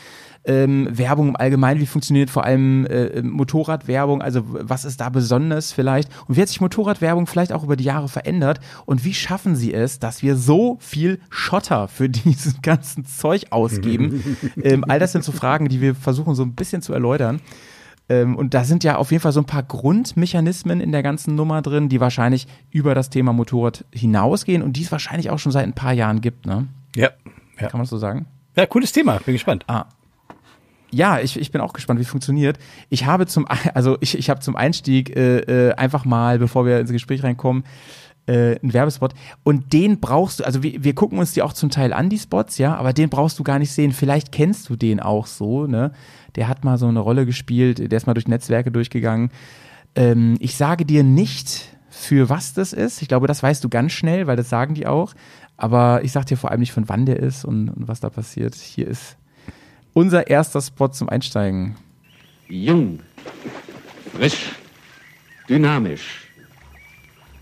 ähm, 0.45 0.89
Werbung 0.91 1.29
im 1.29 1.37
Allgemeinen? 1.37 1.81
Wie 1.81 1.87
funktioniert 1.87 2.31
vor 2.31 2.45
allem 2.45 2.87
äh, 2.87 3.23
Motorradwerbung? 3.23 4.23
Also 4.23 4.43
was 4.45 4.85
ist 4.85 5.01
da 5.01 5.09
besonders 5.09 5.73
vielleicht? 5.73 6.11
Und 6.27 6.37
wie 6.37 6.43
hat 6.43 6.49
sich 6.49 6.61
Motorradwerbung 6.61 7.27
vielleicht 7.27 7.53
auch 7.53 7.63
über 7.63 7.77
die 7.77 7.85
Jahre 7.85 8.09
verändert? 8.09 8.61
Und 8.87 9.05
wie 9.05 9.15
schaffen 9.15 9.57
sie 9.57 9.75
es, 9.75 9.99
dass 9.99 10.23
wir 10.23 10.37
so 10.37 10.79
viel 10.81 11.21
Schotter 11.31 11.89
für 11.89 12.09
diesen 12.09 12.63
ganzen 12.63 13.05
Zeug 13.05 13.47
ausgeben? 13.51 14.37
ähm, 14.63 14.85
all 14.89 14.99
das 14.99 15.13
sind 15.13 15.25
so 15.25 15.33
Fragen, 15.33 15.69
die 15.69 15.81
wir 15.81 15.95
versuchen 15.95 16.35
so 16.35 16.43
ein 16.43 16.55
bisschen 16.55 16.83
zu 16.83 16.93
erläutern. 16.93 17.41
Ähm, 18.09 18.35
und 18.37 18.55
da 18.55 18.65
sind 18.65 18.83
ja 18.83 18.97
auf 18.97 19.13
jeden 19.13 19.23
Fall 19.23 19.33
so 19.33 19.41
ein 19.41 19.47
paar 19.47 19.63
Grundmechanismen 19.63 20.81
in 20.81 20.91
der 20.91 21.03
ganzen 21.03 21.37
Nummer 21.37 21.63
drin, 21.63 21.89
die 21.89 22.01
wahrscheinlich 22.01 22.49
über 22.71 22.95
das 22.95 23.09
Thema 23.09 23.33
Motorrad 23.33 23.85
hinausgehen 23.93 24.63
und 24.63 24.75
die 24.75 24.83
es 24.83 24.91
wahrscheinlich 24.91 25.31
auch 25.31 25.39
schon 25.39 25.53
seit 25.53 25.65
ein 25.65 25.75
paar 25.75 25.93
Jahren 25.93 26.21
gibt, 26.21 26.45
ne? 26.45 26.67
Ja. 26.97 27.11
Ja. 27.61 27.69
Kann 27.69 27.79
man 27.79 27.87
so 27.87 27.99
sagen? 27.99 28.27
ja, 28.57 28.67
cooles 28.67 28.93
Thema. 28.93 29.19
Bin 29.25 29.35
gespannt. 29.35 29.65
Ja, 30.93 31.21
ich, 31.21 31.39
ich 31.39 31.51
bin 31.53 31.61
auch 31.61 31.73
gespannt, 31.73 31.99
wie 31.99 32.03
es 32.03 32.09
funktioniert. 32.09 32.59
Ich 32.89 33.07
habe 33.07 33.27
zum, 33.27 33.47
also 33.75 33.97
ich, 34.01 34.19
ich 34.19 34.31
habe 34.31 34.41
zum 34.41 34.57
Einstieg 34.57 35.17
äh, 35.17 35.69
äh, 35.69 35.75
einfach 35.75 36.05
mal, 36.05 36.39
bevor 36.39 36.67
wir 36.67 36.81
ins 36.81 36.91
Gespräch 36.91 37.23
reinkommen, 37.23 37.65
äh, 38.27 38.59
einen 38.61 38.73
Werbespot. 38.73 39.15
Und 39.43 39.73
den 39.73 40.01
brauchst 40.01 40.41
du, 40.41 40.45
also 40.45 40.63
wir, 40.63 40.83
wir 40.83 40.95
gucken 40.95 41.19
uns 41.19 41.33
die 41.33 41.43
auch 41.43 41.53
zum 41.53 41.71
Teil 41.71 41.93
an, 41.93 42.09
die 42.09 42.19
Spots, 42.19 42.59
ja, 42.59 42.77
aber 42.77 42.93
den 42.93 43.09
brauchst 43.09 43.39
du 43.39 43.45
gar 43.45 43.59
nicht 43.59 43.73
sehen. 43.73 43.93
Vielleicht 43.93 44.33
kennst 44.33 44.69
du 44.69 44.77
den 44.77 45.01
auch 45.01 45.27
so, 45.27 45.67
ne? 45.67 45.93
Der 46.37 46.47
hat 46.47 46.65
mal 46.65 46.79
so 46.79 46.87
eine 46.87 47.01
Rolle 47.01 47.27
gespielt, 47.27 47.91
der 47.91 47.97
ist 47.97 48.07
mal 48.07 48.15
durch 48.15 48.29
Netzwerke 48.29 48.71
durchgegangen. 48.71 49.31
Ähm, 49.97 50.37
ich 50.39 50.57
sage 50.57 50.85
dir 50.87 51.03
nicht, 51.03 51.77
für 51.91 52.29
was 52.29 52.55
das 52.55 52.73
ist. 52.73 53.03
Ich 53.03 53.09
glaube, 53.09 53.27
das 53.27 53.43
weißt 53.43 53.63
du 53.63 53.69
ganz 53.69 53.93
schnell, 53.93 54.27
weil 54.27 54.37
das 54.37 54.49
sagen 54.49 54.75
die 54.75 54.87
auch. 54.87 55.13
Aber 55.57 56.03
ich 56.05 56.13
sag 56.13 56.25
dir 56.27 56.37
vor 56.37 56.51
allem 56.51 56.61
nicht, 56.61 56.73
von 56.73 56.89
wann 56.89 57.05
der 57.05 57.19
ist 57.19 57.45
und, 57.45 57.69
und 57.69 57.89
was 57.89 58.01
da 58.01 58.09
passiert. 58.09 58.55
Hier 58.55 58.87
ist 58.87 59.17
unser 59.93 60.27
erster 60.29 60.61
Spot 60.61 60.89
zum 60.89 61.09
Einsteigen. 61.09 61.77
Jung, 62.49 63.01
frisch, 64.15 64.53
dynamisch. 65.49 66.29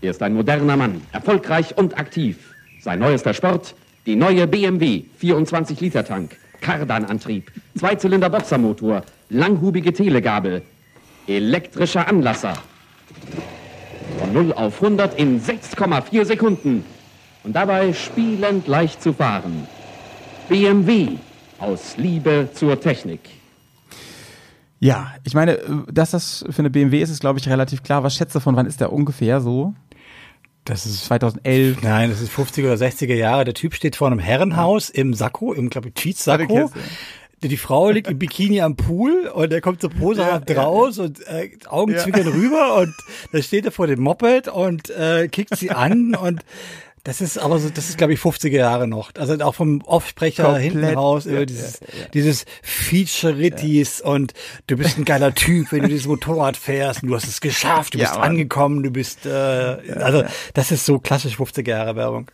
Er 0.01 0.11
ist 0.11 0.21
ein 0.23 0.33
moderner 0.33 0.77
Mann, 0.77 1.01
erfolgreich 1.11 1.77
und 1.77 1.97
aktiv. 1.97 2.53
Sein 2.81 2.99
neuester 2.99 3.33
Sport, 3.33 3.75
die 4.05 4.15
neue 4.15 4.47
BMW 4.47 5.03
24 5.17 5.81
Liter 5.81 6.05
Tank, 6.05 6.37
Kardanantrieb, 6.61 7.51
Zweizylinder 7.77 8.29
Boxermotor, 8.29 9.03
langhubige 9.29 9.91
Telegabel, 9.91 10.61
elektrischer 11.27 12.07
Anlasser. 12.07 12.53
Von 14.19 14.33
0 14.33 14.53
auf 14.53 14.81
100 14.81 15.17
in 15.19 15.41
6,4 15.41 16.25
Sekunden. 16.25 16.83
Und 17.43 17.55
dabei 17.55 17.93
spielend 17.93 18.67
leicht 18.67 19.01
zu 19.01 19.13
fahren. 19.13 19.67
BMW 20.49 21.17
aus 21.59 21.97
Liebe 21.97 22.49
zur 22.53 22.79
Technik. 22.79 23.19
Ja, 24.79 25.13
ich 25.25 25.33
meine, 25.33 25.57
äh, 25.57 25.63
dass 25.91 26.11
das 26.11 26.45
für 26.49 26.59
eine 26.59 26.69
BMW 26.69 27.01
ist, 27.01 27.09
ist, 27.09 27.19
glaube 27.19 27.39
ich, 27.39 27.49
relativ 27.49 27.83
klar. 27.83 28.03
Was 28.03 28.15
schätzt 28.15 28.35
du 28.35 28.39
von 28.39 28.55
wann 28.55 28.65
ist 28.65 28.79
der 28.79 28.93
ungefähr 28.93 29.41
so? 29.41 29.73
Das 30.65 30.85
ist 30.85 31.05
2011. 31.05 31.81
Nein, 31.81 32.09
das 32.09 32.21
ist 32.21 32.31
50er 32.31 32.65
oder 32.65 32.73
60er 32.75 33.15
Jahre. 33.15 33.43
Der 33.43 33.53
Typ 33.53 33.73
steht 33.73 33.95
vor 33.95 34.07
einem 34.07 34.19
Herrenhaus 34.19 34.89
im 34.89 35.13
Sakko, 35.13 35.53
im, 35.53 35.69
glaube 35.69 35.89
ich, 35.89 35.95
Tweets-Sakko. 35.95 36.71
Warte, 36.71 36.79
Die 37.47 37.57
Frau 37.57 37.89
liegt 37.89 38.09
im 38.09 38.19
Bikini 38.19 38.61
am 38.61 38.75
Pool 38.75 39.31
und 39.33 39.51
er 39.51 39.61
kommt 39.61 39.81
so 39.81 39.89
poserhaft 39.89 40.51
raus 40.55 40.99
und 40.99 41.25
äh, 41.27 41.51
Augenzwinkern 41.67 42.27
rüber 42.27 42.75
und 42.77 42.93
da 43.31 43.41
steht 43.41 43.65
er 43.65 43.71
vor 43.71 43.87
dem 43.87 44.01
Moped 44.01 44.49
und 44.49 44.89
äh, 44.89 45.27
kickt 45.29 45.55
sie 45.55 45.71
an 45.71 46.15
und 46.15 46.41
das 47.03 47.21
ist 47.21 47.37
aber 47.37 47.59
so, 47.59 47.69
das 47.69 47.89
ist 47.89 47.97
glaube 47.97 48.13
ich 48.13 48.19
50er 48.19 48.49
Jahre 48.49 48.87
noch. 48.87 49.11
Also 49.17 49.33
auch 49.43 49.55
vom 49.55 49.81
Offsprecher 49.81 50.57
hinten 50.57 50.83
raus 50.85 51.25
über 51.25 51.39
Ja, 51.39 51.45
dieses, 51.45 51.79
dieses 52.13 52.45
Featureitis 52.61 54.01
und 54.01 54.33
du 54.67 54.77
bist 54.77 54.97
ein 54.97 55.05
geiler 55.05 55.33
Typ, 55.33 55.71
wenn 55.71 55.83
du 55.83 55.87
dieses 55.89 56.07
Motorrad 56.07 56.57
fährst 56.57 57.03
und 57.03 57.09
du 57.09 57.15
hast 57.15 57.27
es 57.27 57.41
geschafft, 57.41 57.93
du 57.93 57.99
Ja, 57.99 58.09
bist 58.09 58.19
angekommen, 58.19 58.83
du 58.83 58.91
bist, 58.91 59.25
äh, 59.25 59.29
also 59.29 60.23
das 60.53 60.71
ist 60.71 60.85
so 60.85 60.99
klassisch 60.99 61.35
50er 61.35 61.69
Jahre 61.69 61.95
Werbung. 61.95 62.29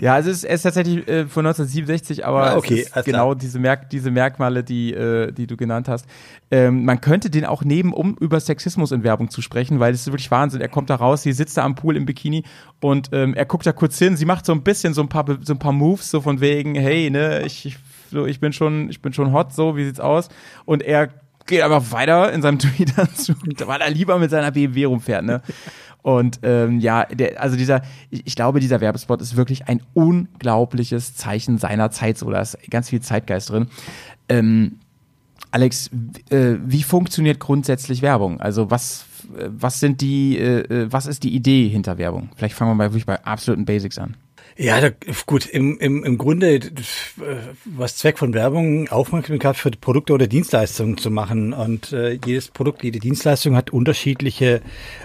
Ja, 0.00 0.14
also 0.14 0.30
es 0.30 0.38
ist, 0.38 0.44
es 0.44 0.54
ist 0.54 0.62
tatsächlich 0.62 1.06
äh, 1.08 1.26
von 1.26 1.44
1967, 1.44 2.24
aber 2.24 2.52
Ah, 2.52 2.56
okay, 2.56 2.80
es 2.80 2.86
ist 2.86 2.94
alles 2.94 3.04
genau 3.04 3.34
diese, 3.34 3.58
Merk 3.58 3.90
diese 3.90 4.10
Merkmale, 4.10 4.64
die, 4.64 4.94
äh, 4.94 5.30
die 5.30 5.46
du 5.46 5.56
genannt 5.56 5.88
hast. 5.88 6.06
Ähm, 6.50 6.84
man 6.84 7.00
könnte 7.00 7.28
den 7.28 7.44
auch 7.44 7.64
nehmen, 7.64 7.92
um 7.92 8.16
über 8.18 8.40
Sexismus 8.40 8.92
in 8.92 9.04
Werbung 9.04 9.28
zu 9.28 9.42
sprechen, 9.42 9.78
weil 9.78 9.92
es 9.92 10.02
ist 10.02 10.06
wirklich 10.06 10.30
Wahnsinn. 10.30 10.62
Er 10.62 10.68
kommt 10.68 10.88
da 10.88 10.94
raus, 10.94 11.22
sie 11.22 11.32
sitzt 11.32 11.56
da 11.58 11.64
am 11.64 11.74
Pool 11.74 11.96
im 11.96 12.06
Bikini 12.06 12.44
und 12.80 13.10
ähm, 13.12 13.34
er 13.34 13.44
guckt 13.44 13.66
da 13.66 13.72
kurz 13.72 13.98
hin, 13.98 14.16
sie 14.16 14.24
macht 14.24 14.46
so 14.46 14.52
ein 14.52 14.62
bisschen 14.62 14.94
so 14.94 15.02
ein 15.02 15.08
paar, 15.10 15.26
so 15.42 15.52
ein 15.52 15.58
paar 15.58 15.72
Moves, 15.72 16.10
so 16.10 16.22
von 16.22 16.40
wegen, 16.40 16.74
hey, 16.74 17.10
ne, 17.10 17.42
ich, 17.42 17.66
ich, 17.66 17.78
so, 18.10 18.26
ich 18.26 18.40
bin 18.40 18.54
schon, 18.54 18.88
ich 18.88 19.02
bin 19.02 19.12
schon 19.12 19.32
hot, 19.32 19.52
so, 19.52 19.76
wie 19.76 19.84
sieht's 19.84 20.00
aus? 20.00 20.30
Und 20.64 20.82
er 20.82 21.10
geht 21.46 21.60
einfach 21.60 21.92
weiter 21.92 22.32
in 22.32 22.40
seinem 22.40 22.58
Twitter-Zug, 22.60 23.36
weil 23.66 23.80
er 23.82 23.90
lieber 23.90 24.18
mit 24.18 24.30
seiner 24.30 24.50
BMW 24.50 24.84
rumfährt, 24.84 25.24
ne? 25.24 25.42
Und 26.02 26.40
ähm, 26.42 26.80
ja, 26.80 27.04
der, 27.04 27.40
also 27.40 27.56
dieser, 27.56 27.82
ich, 28.10 28.26
ich 28.26 28.34
glaube, 28.34 28.60
dieser 28.60 28.80
Werbespot 28.80 29.20
ist 29.20 29.36
wirklich 29.36 29.68
ein 29.68 29.82
unglaubliches 29.94 31.14
Zeichen 31.14 31.58
seiner 31.58 31.90
Zeit. 31.90 32.18
So, 32.18 32.30
da 32.30 32.40
ist 32.40 32.58
ganz 32.70 32.88
viel 32.88 33.00
Zeitgeist 33.00 33.50
drin. 33.50 33.66
Ähm, 34.28 34.78
Alex, 35.50 35.90
äh, 36.30 36.56
wie 36.64 36.82
funktioniert 36.82 37.40
grundsätzlich 37.40 38.02
Werbung? 38.02 38.40
Also 38.40 38.70
was, 38.70 39.06
was 39.28 39.80
sind 39.80 40.00
die, 40.00 40.38
äh, 40.38 40.60
äh, 40.60 40.92
was 40.92 41.06
ist 41.06 41.22
die 41.24 41.34
Idee 41.34 41.68
hinter 41.68 41.98
Werbung? 41.98 42.30
Vielleicht 42.36 42.54
fangen 42.54 42.70
wir 42.70 42.74
mal 42.76 42.90
wirklich 42.90 43.06
bei 43.06 43.22
absoluten 43.24 43.64
Basics 43.64 43.98
an. 43.98 44.16
Ja, 44.56 44.80
da, 44.80 44.90
gut, 45.26 45.46
im, 45.46 45.78
im, 45.78 46.04
im 46.04 46.18
Grunde, 46.18 46.56
äh, 46.56 46.60
was 47.64 47.96
Zweck 47.96 48.18
von 48.18 48.34
Werbung, 48.34 48.88
Aufmerksamkeit 48.88 49.56
für 49.56 49.70
Produkte 49.70 50.12
oder 50.12 50.26
Dienstleistungen 50.26 50.98
zu 50.98 51.10
machen. 51.10 51.52
Und 51.52 51.92
äh, 51.92 52.18
jedes 52.24 52.48
Produkt, 52.48 52.84
jede 52.84 52.98
Dienstleistung 52.98 53.56
hat 53.56 53.70
unterschiedliche 53.70 54.60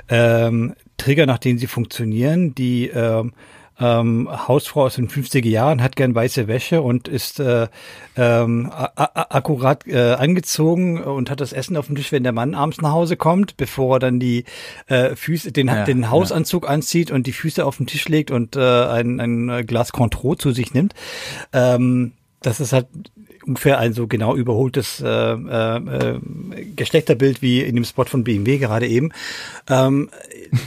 ähm, 0.10 0.76
Trigger, 0.98 1.26
nach 1.26 1.40
denen 1.40 1.60
sie 1.60 1.68
funktionieren, 1.68 2.56
die 2.56 2.88
ähm, 2.88 3.34
ähm, 3.80 4.30
Hausfrau 4.48 4.86
aus 4.86 4.96
den 4.96 5.10
50er 5.10 5.48
Jahren, 5.48 5.82
hat 5.82 5.96
gern 5.96 6.16
weiße 6.16 6.48
Wäsche 6.48 6.82
und 6.82 7.08
ist 7.08 7.40
äh, 7.40 7.68
ähm, 8.16 8.72
akkurat 8.72 9.86
äh, 9.88 10.14
angezogen 10.14 11.02
und 11.02 11.30
hat 11.30 11.42
das 11.42 11.52
Essen 11.52 11.76
auf 11.76 11.88
dem 11.88 11.96
Tisch, 11.96 12.12
wenn 12.12 12.24
der 12.24 12.32
Mann 12.32 12.56
abends 12.56 12.82
nach 12.82 12.92
Hause 12.92 13.18
kommt, 13.18 13.58
bevor 13.58 13.98
er 13.98 14.00
dann 14.00 14.20
die 14.20 14.46
äh, 14.88 15.16
Füße, 15.16 15.52
den, 15.52 15.68
ja, 15.68 15.84
den 15.84 16.10
Hausanzug 16.10 16.64
ja. 16.64 16.70
anzieht 16.70 17.12
und 17.12 17.28
die 17.28 17.34
Füße 17.34 17.66
auf 17.66 17.78
den 17.78 17.88
Tisch 17.88 18.08
legt 18.08 18.32
und 18.32 18.56
äh, 18.56 18.60
ein, 18.60 19.20
ein 19.20 19.66
Glas 19.66 19.92
Contro 19.92 20.36
zu 20.36 20.52
sich 20.52 20.74
nimmt. 20.74 20.94
Ähm, 21.52 22.14
das 22.42 22.60
ist 22.60 22.74
halt 22.74 22.88
ungefähr 23.46 23.80
ein 23.80 23.94
so 23.94 24.08
genau 24.08 24.36
überholtes 24.36 25.02
äh, 25.02 25.08
äh, 25.08 26.20
Geschlechterbild 26.76 27.42
wie 27.42 27.62
in 27.62 27.76
dem 27.76 27.86
Spot 27.86 28.06
von 28.06 28.24
BMW 28.24 28.58
gerade 28.58 28.88
eben. 28.88 29.12
Ähm, 29.70 30.10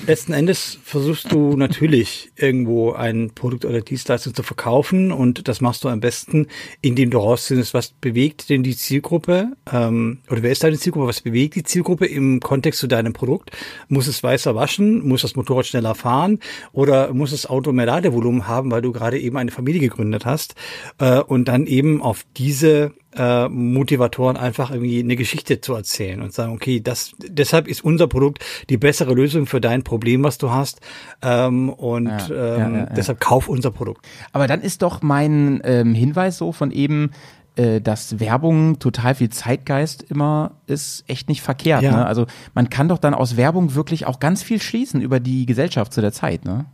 letzten 0.06 0.32
Endes 0.32 0.78
versuchst 0.84 1.32
du 1.32 1.56
natürlich 1.56 2.30
irgendwo 2.36 2.92
ein 2.92 3.30
Produkt 3.34 3.64
oder 3.64 3.80
Dienstleistung 3.80 4.34
zu 4.34 4.42
verkaufen 4.42 5.12
und 5.12 5.48
das 5.48 5.60
machst 5.60 5.84
du 5.84 5.88
am 5.88 6.00
besten, 6.00 6.46
indem 6.80 7.10
du 7.10 7.18
rausfindest, 7.18 7.74
was 7.74 7.90
bewegt 7.90 8.50
denn 8.50 8.62
die 8.62 8.76
Zielgruppe 8.76 9.52
ähm, 9.72 10.18
oder 10.30 10.42
wer 10.42 10.52
ist 10.52 10.64
deine 10.64 10.78
Zielgruppe, 10.78 11.08
was 11.08 11.20
bewegt 11.20 11.54
die 11.54 11.62
Zielgruppe 11.62 12.06
im 12.06 12.40
Kontext 12.40 12.80
zu 12.80 12.86
deinem 12.86 13.12
Produkt? 13.12 13.50
Muss 13.88 14.06
es 14.06 14.22
weißer 14.22 14.54
waschen? 14.54 15.06
Muss 15.06 15.22
das 15.22 15.36
Motorrad 15.36 15.66
schneller 15.66 15.94
fahren? 15.94 16.38
Oder 16.72 17.12
muss 17.12 17.30
das 17.30 17.46
Auto 17.46 17.72
mehr 17.72 17.86
Ladevolumen 17.86 18.46
haben, 18.46 18.70
weil 18.70 18.82
du 18.82 18.92
gerade 18.92 19.18
eben 19.18 19.36
eine 19.36 19.50
Familie 19.50 19.80
gegründet 19.80 20.26
hast? 20.26 20.54
Äh, 20.98 21.20
und 21.20 21.48
dann 21.48 21.66
eben 21.66 22.02
auf 22.02 22.24
diese 22.36 22.67
äh, 23.16 23.48
Motivatoren 23.48 24.36
einfach 24.36 24.70
irgendwie 24.70 25.00
eine 25.00 25.16
Geschichte 25.16 25.60
zu 25.60 25.74
erzählen 25.74 26.22
und 26.22 26.32
sagen, 26.32 26.52
okay, 26.52 26.80
das 26.80 27.12
deshalb 27.18 27.68
ist 27.68 27.84
unser 27.84 28.06
Produkt 28.06 28.44
die 28.68 28.76
bessere 28.76 29.14
Lösung 29.14 29.46
für 29.46 29.60
dein 29.60 29.82
Problem, 29.82 30.22
was 30.22 30.38
du 30.38 30.50
hast. 30.50 30.80
Ähm, 31.22 31.70
und 31.70 32.06
ja, 32.06 32.56
ähm, 32.56 32.74
ja, 32.74 32.80
ja, 32.80 32.86
deshalb 32.86 33.20
kauf 33.20 33.48
unser 33.48 33.70
Produkt. 33.70 34.06
Aber 34.32 34.46
dann 34.46 34.60
ist 34.60 34.82
doch 34.82 35.02
mein 35.02 35.60
ähm, 35.64 35.94
Hinweis 35.94 36.38
so 36.38 36.52
von 36.52 36.70
eben, 36.70 37.10
äh, 37.56 37.80
dass 37.80 38.20
Werbung 38.20 38.78
total 38.78 39.16
viel 39.16 39.30
Zeitgeist 39.30 40.04
immer 40.04 40.52
ist, 40.66 41.04
echt 41.08 41.28
nicht 41.28 41.42
verkehrt. 41.42 41.82
Ne? 41.82 42.06
Also 42.06 42.26
man 42.54 42.70
kann 42.70 42.88
doch 42.88 42.98
dann 42.98 43.14
aus 43.14 43.36
Werbung 43.36 43.74
wirklich 43.74 44.06
auch 44.06 44.20
ganz 44.20 44.42
viel 44.42 44.60
schließen 44.60 45.00
über 45.00 45.18
die 45.18 45.44
Gesellschaft 45.44 45.92
zu 45.92 46.00
der 46.00 46.12
Zeit, 46.12 46.44
ne? 46.44 46.66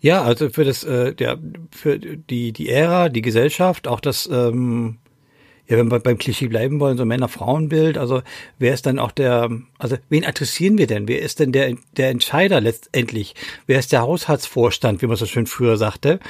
Ja, 0.00 0.22
also 0.22 0.50
für 0.50 0.64
das, 0.64 0.84
äh, 0.84 1.14
der, 1.14 1.38
für 1.70 1.98
die 1.98 2.52
die 2.52 2.68
Ära, 2.68 3.08
die 3.08 3.22
Gesellschaft, 3.22 3.88
auch 3.88 4.00
das 4.00 4.28
ähm, 4.30 4.98
ja, 5.66 5.78
wenn 5.78 5.90
wir 5.90 5.98
beim 6.00 6.18
Klischee 6.18 6.48
bleiben 6.48 6.78
wollen, 6.78 6.98
so 6.98 7.06
Männer-Frauen-Bild, 7.06 7.96
also 7.96 8.22
wer 8.58 8.74
ist 8.74 8.84
dann 8.84 8.98
auch 8.98 9.12
der, 9.12 9.50
also 9.78 9.96
wen 10.10 10.24
adressieren 10.24 10.76
wir 10.76 10.86
denn? 10.86 11.08
Wer 11.08 11.22
ist 11.22 11.40
denn 11.40 11.52
der, 11.52 11.74
der 11.96 12.10
Entscheider 12.10 12.60
letztendlich? 12.60 13.34
Wer 13.66 13.78
ist 13.78 13.92
der 13.92 14.02
Haushaltsvorstand, 14.02 15.00
wie 15.00 15.06
man 15.06 15.16
so 15.16 15.24
schön 15.24 15.46
früher 15.46 15.78
sagte? 15.78 16.20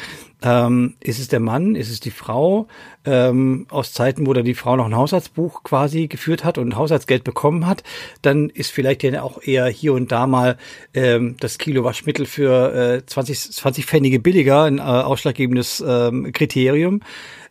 Ähm, 0.42 0.94
ist 1.00 1.18
es 1.18 1.28
der 1.28 1.40
Mann? 1.40 1.74
Ist 1.74 1.90
es 1.90 1.98
die 1.98 2.12
Frau? 2.12 2.68
Ähm, 3.04 3.66
aus 3.70 3.92
Zeiten, 3.92 4.26
wo 4.26 4.32
dann 4.32 4.44
die 4.44 4.54
Frau 4.54 4.76
noch 4.76 4.86
ein 4.86 4.96
Haushaltsbuch 4.96 5.62
quasi 5.64 6.06
geführt 6.06 6.44
hat 6.44 6.56
und 6.56 6.76
Haushaltsgeld 6.76 7.24
bekommen 7.24 7.66
hat, 7.66 7.82
dann 8.22 8.50
ist 8.50 8.70
vielleicht 8.70 9.02
ja 9.02 9.22
auch 9.22 9.42
eher 9.42 9.66
hier 9.66 9.94
und 9.94 10.12
da 10.12 10.26
mal 10.26 10.58
ähm, 10.94 11.36
das 11.40 11.58
Kilo 11.58 11.82
Waschmittel 11.82 12.26
für 12.26 12.98
äh, 13.02 13.06
20, 13.06 13.52
20 13.52 13.86
Pfennige 13.86 14.20
billiger 14.20 14.62
ein 14.62 14.78
äh, 14.78 14.82
ausschlaggebendes 14.82 15.84
ähm, 15.86 16.30
Kriterium 16.32 17.00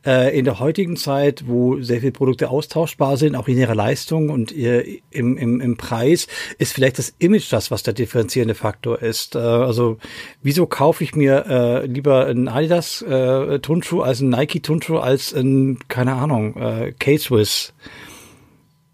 äh, 0.06 0.38
in 0.38 0.46
der 0.46 0.60
heutigen 0.60 0.96
Zeit, 0.96 1.46
wo 1.48 1.82
sehr 1.82 2.02
viele 2.02 2.12
Produkte 2.12 2.50
austauschbar 2.50 3.18
sind, 3.18 3.36
auch 3.36 3.48
in 3.48 3.58
ihrer 3.58 3.76
Leistung 3.76 4.30
und 4.30 4.52
ihr, 4.52 4.86
im, 5.12 5.38
im, 5.38 5.62
im 5.62 5.78
Preis, 5.78 6.28
ist 6.58 6.74
vielleicht 6.74 6.98
das 6.98 7.14
Image 7.20 7.52
das, 7.52 7.72
was 7.72 7.84
der 7.84 7.94
differenzierende 7.94 8.56
Faktor 8.56 9.02
ist. 9.02 9.36
Äh, 9.36 9.40
also 9.40 9.98
wieso 10.42 10.66
kaufe 10.66 11.04
ich 11.04 11.16
mir 11.16 11.46
äh, 11.48 11.86
lieber 11.86 12.28
ein 12.28 12.48
Adidas 12.48 13.02
äh, 13.02 13.60
Turnschuh 13.60 14.02
als 14.02 14.22
ein 14.22 14.30
Nike 14.30 14.62
Turnschuh 14.62 14.98
als 14.98 15.34
ein, 15.34 15.80
keine 15.88 16.14
Ahnung, 16.14 16.56
äh, 16.58 16.94
K-Swiss? 16.98 17.74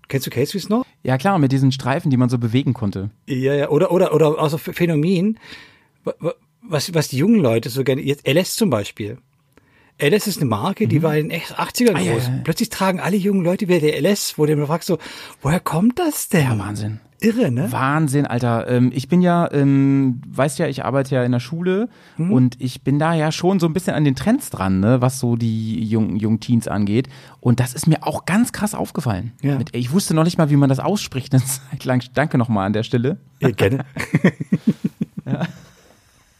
Kennst 0.07 0.25
du 0.25 0.31
K-Swiss 0.31 0.69
noch? 0.69 0.85
Ja 1.03 1.17
klar, 1.17 1.37
mit 1.39 1.51
diesen 1.51 1.71
Streifen, 1.71 2.09
die 2.09 2.17
man 2.17 2.29
so 2.29 2.37
bewegen 2.37 2.73
konnte. 2.73 3.11
Ja, 3.27 3.53
ja, 3.53 3.69
oder, 3.69 3.91
oder, 3.91 4.13
oder 4.13 4.39
also 4.39 4.57
Phänomen, 4.57 5.39
was, 6.61 6.93
was 6.93 7.07
die 7.07 7.17
jungen 7.17 7.39
Leute 7.39 7.69
so 7.69 7.83
gerne, 7.83 8.01
jetzt 8.01 8.27
LS 8.27 8.55
zum 8.55 8.69
Beispiel. 8.69 9.17
LS 10.01 10.27
ist 10.27 10.37
eine 10.37 10.49
Marke, 10.49 10.87
die 10.87 10.99
mhm. 10.99 11.03
war 11.03 11.17
in 11.17 11.29
den 11.29 11.41
80ern 11.41 11.95
ah, 11.95 11.99
groß. 11.99 12.27
Ja, 12.27 12.33
ja. 12.33 12.41
Plötzlich 12.43 12.69
tragen 12.69 12.99
alle 12.99 13.17
jungen 13.17 13.43
Leute 13.43 13.67
wieder 13.67 13.79
der 13.79 14.01
LS, 14.01 14.37
wo 14.37 14.45
du 14.45 14.55
mir 14.55 14.67
fragst 14.67 14.87
so, 14.87 14.97
woher 15.41 15.59
kommt 15.59 15.99
das 15.99 16.29
denn? 16.29 16.43
Ja, 16.43 16.57
Wahnsinn. 16.57 16.99
Irre, 17.21 17.51
ne? 17.51 17.69
Wahnsinn, 17.69 18.25
Alter. 18.25 18.69
Ähm, 18.69 18.91
ich 18.93 19.09
bin 19.09 19.21
ja, 19.21 19.51
ähm, 19.51 20.21
weißt 20.25 20.57
ja, 20.59 20.67
ich 20.67 20.85
arbeite 20.85 21.15
ja 21.15 21.23
in 21.23 21.33
der 21.33 21.41
Schule 21.41 21.89
mhm. 22.17 22.31
und 22.31 22.61
ich 22.61 22.81
bin 22.83 22.97
da 22.97 23.13
ja 23.13 23.33
schon 23.33 23.59
so 23.59 23.65
ein 23.67 23.73
bisschen 23.73 23.93
an 23.93 24.05
den 24.05 24.15
Trends 24.15 24.49
dran, 24.49 24.79
ne, 24.79 25.01
was 25.01 25.19
so 25.19 25.35
die 25.35 25.83
jungen, 25.83 26.15
jungen 26.15 26.39
Teens 26.39 26.69
angeht. 26.69 27.09
Und 27.41 27.59
das 27.59 27.73
ist 27.73 27.87
mir 27.87 28.07
auch 28.07 28.25
ganz 28.25 28.53
krass 28.53 28.73
aufgefallen. 28.73 29.33
Ja. 29.41 29.57
Mit, 29.57 29.75
ich 29.75 29.91
wusste 29.91 30.13
noch 30.13 30.23
nicht 30.23 30.37
mal, 30.37 30.49
wie 30.49 30.55
man 30.55 30.69
das 30.69 30.79
ausspricht 30.79 31.33
eine 31.33 31.43
Zeit 31.71 31.83
lang. 31.83 32.01
Danke 32.13 32.37
nochmal 32.37 32.65
an 32.65 32.73
der 32.73 32.83
Stelle. 32.83 33.17
Ja, 33.41 33.51
gerne. 33.51 33.85
ja. 35.25 35.45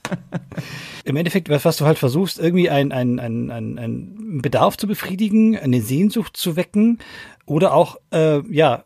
Im 1.03 1.15
Endeffekt, 1.15 1.49
was, 1.49 1.65
was 1.65 1.77
du 1.77 1.85
halt 1.85 1.97
versuchst, 1.97 2.39
irgendwie 2.39 2.69
ein, 2.69 2.91
ein, 2.91 3.19
ein, 3.19 3.51
ein, 3.51 3.77
ein 3.77 4.41
Bedarf 4.41 4.77
zu 4.77 4.87
befriedigen, 4.87 5.57
eine 5.57 5.81
Sehnsucht 5.81 6.37
zu 6.37 6.55
wecken 6.55 6.99
oder 7.45 7.73
auch, 7.73 7.97
äh, 8.11 8.41
ja, 8.51 8.83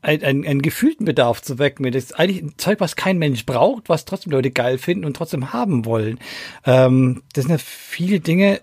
ein, 0.00 0.22
ein, 0.22 0.46
einen 0.46 0.62
gefühlten 0.62 1.04
Bedarf 1.04 1.42
zu 1.42 1.58
wecken. 1.58 1.90
Das 1.90 2.04
ist 2.04 2.18
eigentlich 2.18 2.42
ein 2.42 2.54
Zeug, 2.56 2.80
was 2.80 2.96
kein 2.96 3.18
Mensch 3.18 3.44
braucht, 3.46 3.88
was 3.88 4.04
trotzdem 4.04 4.32
Leute 4.32 4.50
geil 4.50 4.78
finden 4.78 5.04
und 5.04 5.16
trotzdem 5.16 5.52
haben 5.52 5.84
wollen. 5.84 6.18
Ähm, 6.64 7.22
das 7.32 7.44
sind 7.44 7.52
ja 7.52 7.58
viele 7.58 8.20
Dinge, 8.20 8.60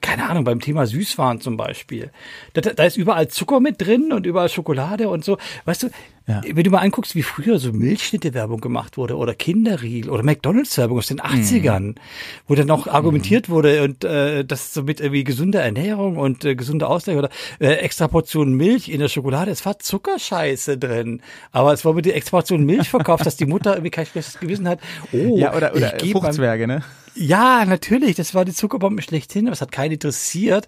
keine 0.00 0.28
Ahnung, 0.28 0.44
beim 0.44 0.60
Thema 0.60 0.86
Süßwaren 0.86 1.40
zum 1.40 1.56
Beispiel. 1.56 2.10
Da, 2.54 2.62
da 2.62 2.84
ist 2.84 2.96
überall 2.96 3.28
Zucker 3.28 3.60
mit 3.60 3.80
drin 3.80 4.12
und 4.12 4.24
überall 4.24 4.48
Schokolade 4.48 5.08
und 5.08 5.22
so. 5.22 5.36
Weißt 5.66 5.82
du, 5.82 5.90
ja. 6.26 6.40
wenn 6.46 6.64
du 6.64 6.70
mal 6.70 6.78
anguckst, 6.78 7.14
wie 7.14 7.22
früher 7.22 7.58
so 7.58 7.72
Milchschnitte-Werbung 7.72 8.60
gemacht 8.60 8.96
wurde 8.96 9.16
oder 9.16 9.34
Kinderriegel 9.34 10.10
oder 10.10 10.22
McDonalds-Werbung 10.22 10.98
aus 10.98 11.08
den 11.08 11.20
80ern, 11.20 11.80
mhm. 11.80 11.94
wo 12.48 12.54
dann 12.54 12.70
auch 12.70 12.86
argumentiert 12.86 13.48
mhm. 13.48 13.52
wurde 13.52 13.82
und 13.82 14.04
äh, 14.04 14.44
das 14.44 14.72
so 14.72 14.82
mit 14.82 15.00
irgendwie 15.00 15.24
gesunder 15.24 15.62
Ernährung 15.62 16.16
und 16.16 16.44
äh, 16.44 16.54
gesunder 16.54 16.88
Ausgleich 16.88 17.18
oder 17.18 17.28
äh, 17.58 17.74
extra 17.74 18.08
Portion 18.08 18.54
Milch 18.54 18.88
in 18.88 19.00
der 19.00 19.08
Schokolade, 19.08 19.50
es 19.50 19.66
war 19.66 19.78
Zuckerscheiße 19.78 20.78
drin. 20.78 21.20
Aber 21.50 21.74
es 21.74 21.84
war 21.84 21.92
mit 21.92 22.06
der 22.06 22.16
extra 22.16 22.38
Portion 22.38 22.64
Milch 22.64 22.88
verkauft, 22.88 23.26
dass 23.26 23.36
die 23.36 23.46
Mutter 23.46 23.72
irgendwie 23.72 23.90
kein 23.90 24.06
schlechtes 24.06 24.40
Gewissen 24.40 24.66
hat. 24.68 24.80
Oh, 25.12 25.36
ja, 25.36 25.54
oder, 25.54 25.74
oder 25.74 25.92
Fruchtzwerge, 25.98 26.66
ne? 26.66 26.82
Ja, 27.14 27.64
natürlich, 27.64 28.16
das 28.16 28.34
war 28.34 28.44
die 28.44 28.54
Zuckerbombe 28.54 29.02
schlechthin, 29.02 29.46
aber 29.46 29.52
es 29.52 29.60
hat 29.60 29.72
keinen 29.72 29.92
interessiert, 29.92 30.66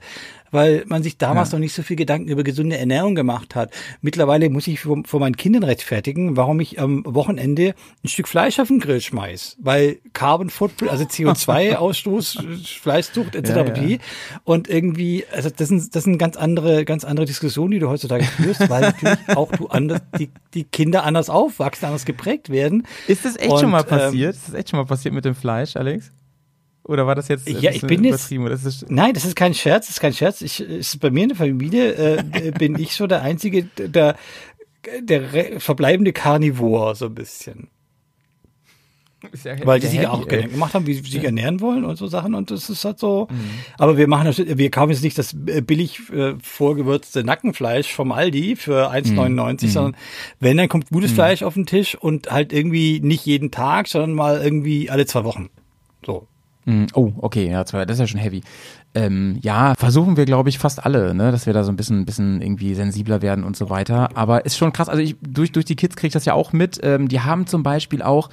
weil 0.51 0.85
man 0.87 1.03
sich 1.03 1.19
damals 1.19 1.51
ja. 1.51 1.57
noch 1.57 1.61
nicht 1.61 1.75
so 1.75 1.83
viel 1.83 1.97
Gedanken 1.97 2.29
über 2.29 2.45
gesunde 2.45 2.77
Ernährung 2.77 3.15
gemacht 3.15 3.55
hat. 3.55 3.73
Mittlerweile 4.03 4.51
muss 4.51 4.67
ich 4.67 4.81
vor, 4.81 5.03
vor 5.05 5.21
meinen 5.21 5.37
Kindern 5.37 5.65
rechtfertigen, 5.65 6.37
warum 6.37 6.61
ich 6.61 6.79
am 6.79 7.03
Wochenende 7.07 7.75
ein 8.05 8.09
Stück 8.09 8.29
Fleisch 8.29 8.61
auf 8.61 8.69
den 8.69 8.79
Grill 8.79 9.01
schmeiß, 9.01 9.57
weil 9.61 9.99
Carbon 10.13 10.51
Footprint, 10.51 10.93
also 10.93 11.05
CO2-Ausstoß, 11.05 12.79
Fleißzucht 12.81 13.35
etc. 13.35 13.49
Ja, 13.51 13.83
ja. 13.83 13.99
Und 14.45 14.69
irgendwie, 14.69 15.25
also 15.33 15.51
das 15.51 15.69
sind, 15.69 15.95
das 15.95 16.05
sind 16.05 16.19
ganz 16.19 16.37
andere, 16.37 16.85
ganz 16.85 17.05
andere 17.05 17.27
Diskussionen, 17.27 17.73
die 17.73 17.79
du 17.81 17.89
heutzutage 17.89 18.25
führst, 18.25 18.69
weil 18.69 18.83
natürlich 18.83 19.19
auch 19.35 19.51
du 19.51 19.69
anders, 19.69 20.03
die, 20.19 20.31
die 20.53 20.65
Kinder 20.65 21.05
anders 21.05 21.31
aufwachsen, 21.31 21.87
anders 21.87 22.05
geprägt 22.05 22.51
werden. 22.51 22.87
Ist 23.09 23.25
das 23.25 23.37
echt 23.37 23.51
Und, 23.51 23.61
schon 23.61 23.71
mal 23.71 23.81
ähm, 23.81 23.89
passiert? 23.89 24.35
Ähm, 24.35 24.39
ist 24.39 24.49
das 24.49 24.55
echt 24.55 24.71
schon 24.71 24.79
mal 24.79 24.87
passiert 24.87 25.15
mit 25.15 25.25
dem 25.25 25.35
Fleisch, 25.35 25.75
Alex? 25.75 26.13
Oder 26.85 27.07
war 27.07 27.15
das 27.15 27.29
jetzt 27.29 27.49
ja, 27.49 27.71
ich 27.71 27.81
bin 27.81 28.05
jetzt, 28.05 28.31
das 28.31 28.65
ist 28.65 28.91
Nein, 28.91 29.15
das 29.15 29.25
ist 29.25 29.37
kein 29.37 29.55
Scherz, 29.55 29.87
das 29.87 29.97
ist 29.97 30.01
kein 30.01 30.13
Scherz. 30.13 30.43
Ich, 30.43 30.61
ist 30.61 31.01
bei 31.01 31.11
mir 31.11 31.23
in 31.23 31.29
der 31.31 31.39
Familie 31.39 31.93
äh, 31.93 32.53
bin 32.59 32.79
ich 32.79 32.95
so 32.95 33.07
der 33.07 33.23
einzige, 33.23 33.65
der, 33.65 34.17
der 35.01 35.61
verbleibende 35.61 36.13
Karnivor 36.13 36.95
so 36.95 37.07
ein 37.07 37.15
bisschen. 37.15 37.69
Ja 39.45 39.57
Weil 39.65 39.81
die 39.81 39.87
sich 39.87 40.03
ja 40.03 40.11
auch 40.11 40.27
Gedanken 40.27 40.53
gemacht 40.53 40.75
haben, 40.75 40.87
wie 40.87 40.93
sie 40.93 41.01
sich 41.01 41.15
ja. 41.15 41.23
ernähren 41.23 41.61
wollen 41.61 41.85
und 41.85 41.97
so 41.97 42.07
Sachen 42.07 42.35
und 42.35 42.51
das 42.51 42.69
ist 42.69 42.85
halt 42.85 42.99
so. 42.99 43.29
Mhm. 43.31 43.51
Aber 43.79 43.97
wir 43.97 44.07
machen 44.07 44.27
das, 44.27 44.39
wir 44.39 44.71
kaufen 44.71 44.91
jetzt 44.91 45.03
nicht 45.03 45.17
das 45.17 45.35
äh, 45.47 45.63
billig 45.63 46.11
äh, 46.11 46.35
vorgewürzte 46.43 47.25
Nackenfleisch 47.25 47.95
vom 47.95 48.13
Aldi 48.13 48.57
für 48.57 48.93
1,99, 48.93 49.65
mhm. 49.65 49.69
sondern 49.71 49.97
wenn, 50.41 50.59
dann 50.59 50.69
kommt 50.69 50.91
gutes 50.91 51.13
mhm. 51.13 51.15
Fleisch 51.15 51.43
auf 51.43 51.55
den 51.55 51.65
Tisch 51.65 51.95
und 51.95 52.31
halt 52.31 52.53
irgendwie 52.53 53.01
nicht 53.01 53.25
jeden 53.25 53.51
Tag, 53.51 53.89
sondern 53.89 54.13
mal 54.13 54.43
irgendwie 54.43 54.91
alle 54.91 55.07
zwei 55.07 55.25
Wochen. 55.25 55.49
So. 56.05 56.29
Mm, 56.65 56.87
oh, 56.95 57.13
okay, 57.19 57.51
ja, 57.51 57.63
das 57.65 57.73
ist 57.73 57.99
ja 57.99 58.07
schon 58.07 58.21
heavy. 58.21 58.43
Ähm, 58.95 59.39
ja, 59.43 59.75
versuchen 59.75 60.17
wir, 60.17 60.25
glaube 60.25 60.49
ich, 60.49 60.59
fast 60.59 60.85
alle, 60.85 61.15
ne, 61.15 61.33
dass 61.33 61.47
wir 61.47 61.53
da 61.53 61.65
so 61.65 61.73
ein 61.73 61.77
bisschen, 61.77 62.05
bisschen 62.05 62.41
irgendwie 62.41 62.75
sensibler 62.75 63.23
werden 63.23 63.45
und 63.45 63.57
so 63.57 63.69
weiter. 63.71 64.11
Aber 64.15 64.45
ist 64.45 64.57
schon 64.57 64.73
krass. 64.73 64.89
Also 64.89 65.03
ich 65.03 65.17
durch 65.21 65.53
durch 65.53 65.65
die 65.65 65.77
Kids 65.77 65.97
kriege 65.97 66.09
ich 66.09 66.13
das 66.13 66.25
ja 66.25 66.35
auch 66.35 66.53
mit. 66.53 66.81
Ähm, 66.83 67.09
die 67.09 67.21
haben 67.21 67.47
zum 67.47 67.63
Beispiel 67.63 68.03
auch 68.03 68.31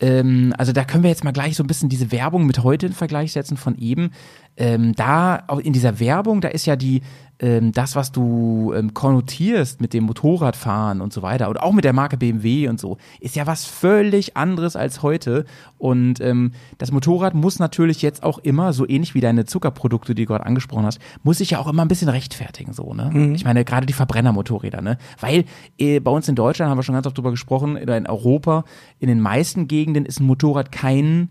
ähm, 0.00 0.52
also 0.58 0.72
da 0.72 0.84
können 0.84 1.02
wir 1.02 1.10
jetzt 1.10 1.24
mal 1.24 1.32
gleich 1.32 1.56
so 1.56 1.62
ein 1.62 1.66
bisschen 1.66 1.88
diese 1.88 2.10
Werbung 2.10 2.46
mit 2.46 2.62
heute 2.62 2.86
in 2.86 2.92
Vergleich 2.92 3.32
setzen 3.32 3.56
von 3.56 3.78
eben. 3.78 4.10
Ähm, 4.56 4.94
da 4.94 5.36
in 5.62 5.72
dieser 5.72 5.98
Werbung, 5.98 6.40
da 6.40 6.48
ist 6.48 6.66
ja 6.66 6.76
die 6.76 7.02
ähm, 7.40 7.72
das, 7.72 7.96
was 7.96 8.12
du 8.12 8.72
ähm, 8.74 8.94
konnotierst 8.94 9.80
mit 9.80 9.92
dem 9.92 10.04
Motorradfahren 10.04 11.00
und 11.00 11.12
so 11.12 11.22
weiter 11.22 11.48
und 11.48 11.60
auch 11.60 11.72
mit 11.72 11.84
der 11.84 11.92
Marke 11.92 12.16
BMW 12.16 12.68
und 12.68 12.78
so, 12.78 12.96
ist 13.20 13.34
ja 13.36 13.46
was 13.46 13.64
völlig 13.64 14.36
anderes 14.36 14.76
als 14.76 15.02
heute. 15.02 15.44
Und 15.76 16.20
ähm, 16.20 16.52
das 16.78 16.92
Motorrad 16.92 17.34
muss 17.34 17.58
natürlich 17.58 18.02
jetzt 18.02 18.22
auch 18.22 18.38
immer, 18.38 18.72
so 18.72 18.88
ähnlich 18.88 19.14
wie 19.14 19.20
deine 19.20 19.44
Zuckerprodukte, 19.44 20.14
die 20.14 20.22
du 20.22 20.28
gerade 20.28 20.46
angesprochen 20.46 20.86
hast, 20.86 21.00
muss 21.22 21.38
sich 21.38 21.50
ja 21.50 21.58
auch 21.58 21.66
immer 21.66 21.82
ein 21.82 21.88
bisschen 21.88 22.08
rechtfertigen, 22.08 22.72
so, 22.72 22.94
ne? 22.94 23.10
Mhm. 23.12 23.34
Ich 23.34 23.44
meine, 23.44 23.64
gerade 23.64 23.86
die 23.86 23.92
Verbrennermotorräder, 23.92 24.80
ne? 24.80 24.98
Weil 25.20 25.44
äh, 25.78 26.00
bei 26.00 26.10
uns 26.10 26.28
in 26.28 26.36
Deutschland 26.36 26.70
haben 26.70 26.78
wir 26.78 26.82
schon 26.82 26.94
ganz 26.94 27.06
oft 27.06 27.18
drüber 27.18 27.30
gesprochen, 27.30 27.76
oder 27.76 27.96
in 27.96 28.06
Europa, 28.06 28.64
in 29.00 29.08
den 29.08 29.20
meisten 29.20 29.66
Gegenden 29.66 30.06
ist 30.06 30.20
ein 30.20 30.26
Motorrad 30.26 30.70
kein 30.70 31.30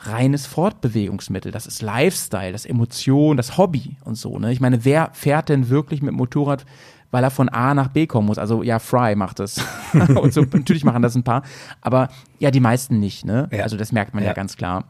reines 0.00 0.46
Fortbewegungsmittel. 0.46 1.50
Das 1.52 1.66
ist 1.66 1.82
Lifestyle, 1.82 2.52
das 2.52 2.64
ist 2.64 2.70
Emotion, 2.70 3.36
das 3.36 3.58
Hobby 3.58 3.96
und 4.04 4.14
so. 4.16 4.38
Ne? 4.38 4.52
Ich 4.52 4.60
meine, 4.60 4.84
wer 4.84 5.10
fährt 5.12 5.48
denn 5.48 5.68
wirklich 5.68 6.02
mit 6.02 6.14
Motorrad, 6.14 6.64
weil 7.10 7.24
er 7.24 7.30
von 7.30 7.48
A 7.48 7.74
nach 7.74 7.88
B 7.88 8.06
kommen 8.06 8.26
muss? 8.26 8.38
Also 8.38 8.62
ja, 8.62 8.78
Fry 8.78 9.16
macht 9.16 9.40
es. 9.40 9.60
und 9.92 10.32
so, 10.32 10.42
natürlich 10.42 10.84
machen 10.84 11.02
das 11.02 11.14
ein 11.16 11.24
paar, 11.24 11.42
aber 11.80 12.08
ja, 12.38 12.50
die 12.50 12.60
meisten 12.60 13.00
nicht. 13.00 13.24
Ne? 13.24 13.48
Ja. 13.50 13.64
Also 13.64 13.76
das 13.76 13.92
merkt 13.92 14.14
man 14.14 14.22
ja, 14.22 14.30
Ja. 14.30 14.34
ganz 14.34 14.56
klar. 14.56 14.84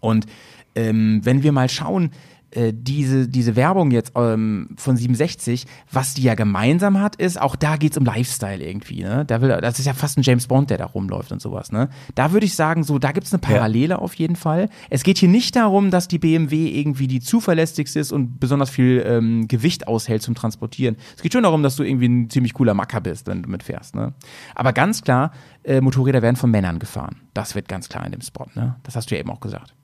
Und 0.00 0.26
ähm, 0.74 1.20
wenn 1.22 1.42
wir 1.42 1.52
mal 1.52 1.68
schauen, 1.68 2.10
äh, 2.54 2.72
diese, 2.74 3.28
diese 3.28 3.56
Werbung 3.56 3.90
jetzt 3.90 4.12
ähm, 4.14 4.68
von 4.76 4.96
67, 4.96 5.66
was 5.90 6.14
die 6.14 6.22
ja 6.22 6.34
gemeinsam 6.34 7.00
hat, 7.00 7.16
ist, 7.16 7.40
auch 7.40 7.56
da 7.56 7.76
geht's 7.76 7.96
um 7.96 8.04
Lifestyle 8.04 8.64
irgendwie, 8.64 9.02
ne? 9.02 9.24
Da 9.26 9.40
will, 9.40 9.48
das 9.60 9.78
ist 9.78 9.86
ja 9.86 9.94
fast 9.94 10.18
ein 10.18 10.22
James 10.22 10.46
Bond, 10.46 10.70
der 10.70 10.78
da 10.78 10.86
rumläuft 10.86 11.32
und 11.32 11.40
sowas, 11.40 11.72
ne? 11.72 11.88
Da 12.14 12.32
würde 12.32 12.46
ich 12.46 12.54
sagen, 12.54 12.84
so, 12.84 12.98
da 12.98 13.12
gibt's 13.12 13.32
eine 13.32 13.40
Parallele 13.40 13.98
auf 13.98 14.14
jeden 14.14 14.36
Fall. 14.36 14.68
Es 14.90 15.02
geht 15.02 15.18
hier 15.18 15.28
nicht 15.28 15.56
darum, 15.56 15.90
dass 15.90 16.08
die 16.08 16.18
BMW 16.18 16.68
irgendwie 16.68 17.06
die 17.06 17.20
zuverlässigste 17.20 18.00
ist 18.00 18.12
und 18.12 18.40
besonders 18.40 18.70
viel 18.70 19.04
ähm, 19.06 19.48
Gewicht 19.48 19.88
aushält 19.88 20.22
zum 20.22 20.34
Transportieren. 20.34 20.96
Es 21.16 21.22
geht 21.22 21.32
schon 21.32 21.42
darum, 21.42 21.62
dass 21.62 21.76
du 21.76 21.82
irgendwie 21.82 22.08
ein 22.08 22.30
ziemlich 22.30 22.54
cooler 22.54 22.74
Macker 22.74 23.00
bist, 23.00 23.26
wenn 23.26 23.42
du 23.42 23.50
mitfährst, 23.50 23.94
ne? 23.94 24.14
Aber 24.54 24.72
ganz 24.72 25.02
klar, 25.02 25.32
äh, 25.64 25.80
Motorräder 25.80 26.22
werden 26.22 26.36
von 26.36 26.50
Männern 26.50 26.78
gefahren. 26.78 27.16
Das 27.34 27.54
wird 27.54 27.68
ganz 27.68 27.88
klar 27.88 28.06
in 28.06 28.12
dem 28.12 28.20
Spot, 28.20 28.46
ne? 28.54 28.76
Das 28.82 28.96
hast 28.96 29.10
du 29.10 29.14
ja 29.14 29.20
eben 29.20 29.30
auch 29.30 29.40
gesagt. 29.40 29.74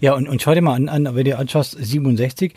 Ja, 0.00 0.14
und, 0.14 0.28
und 0.28 0.42
schau 0.42 0.54
dir 0.54 0.62
mal 0.62 0.74
an, 0.74 0.88
an, 0.88 1.14
wenn 1.14 1.24
du 1.24 1.36
anschaust, 1.36 1.76
67, 1.78 2.54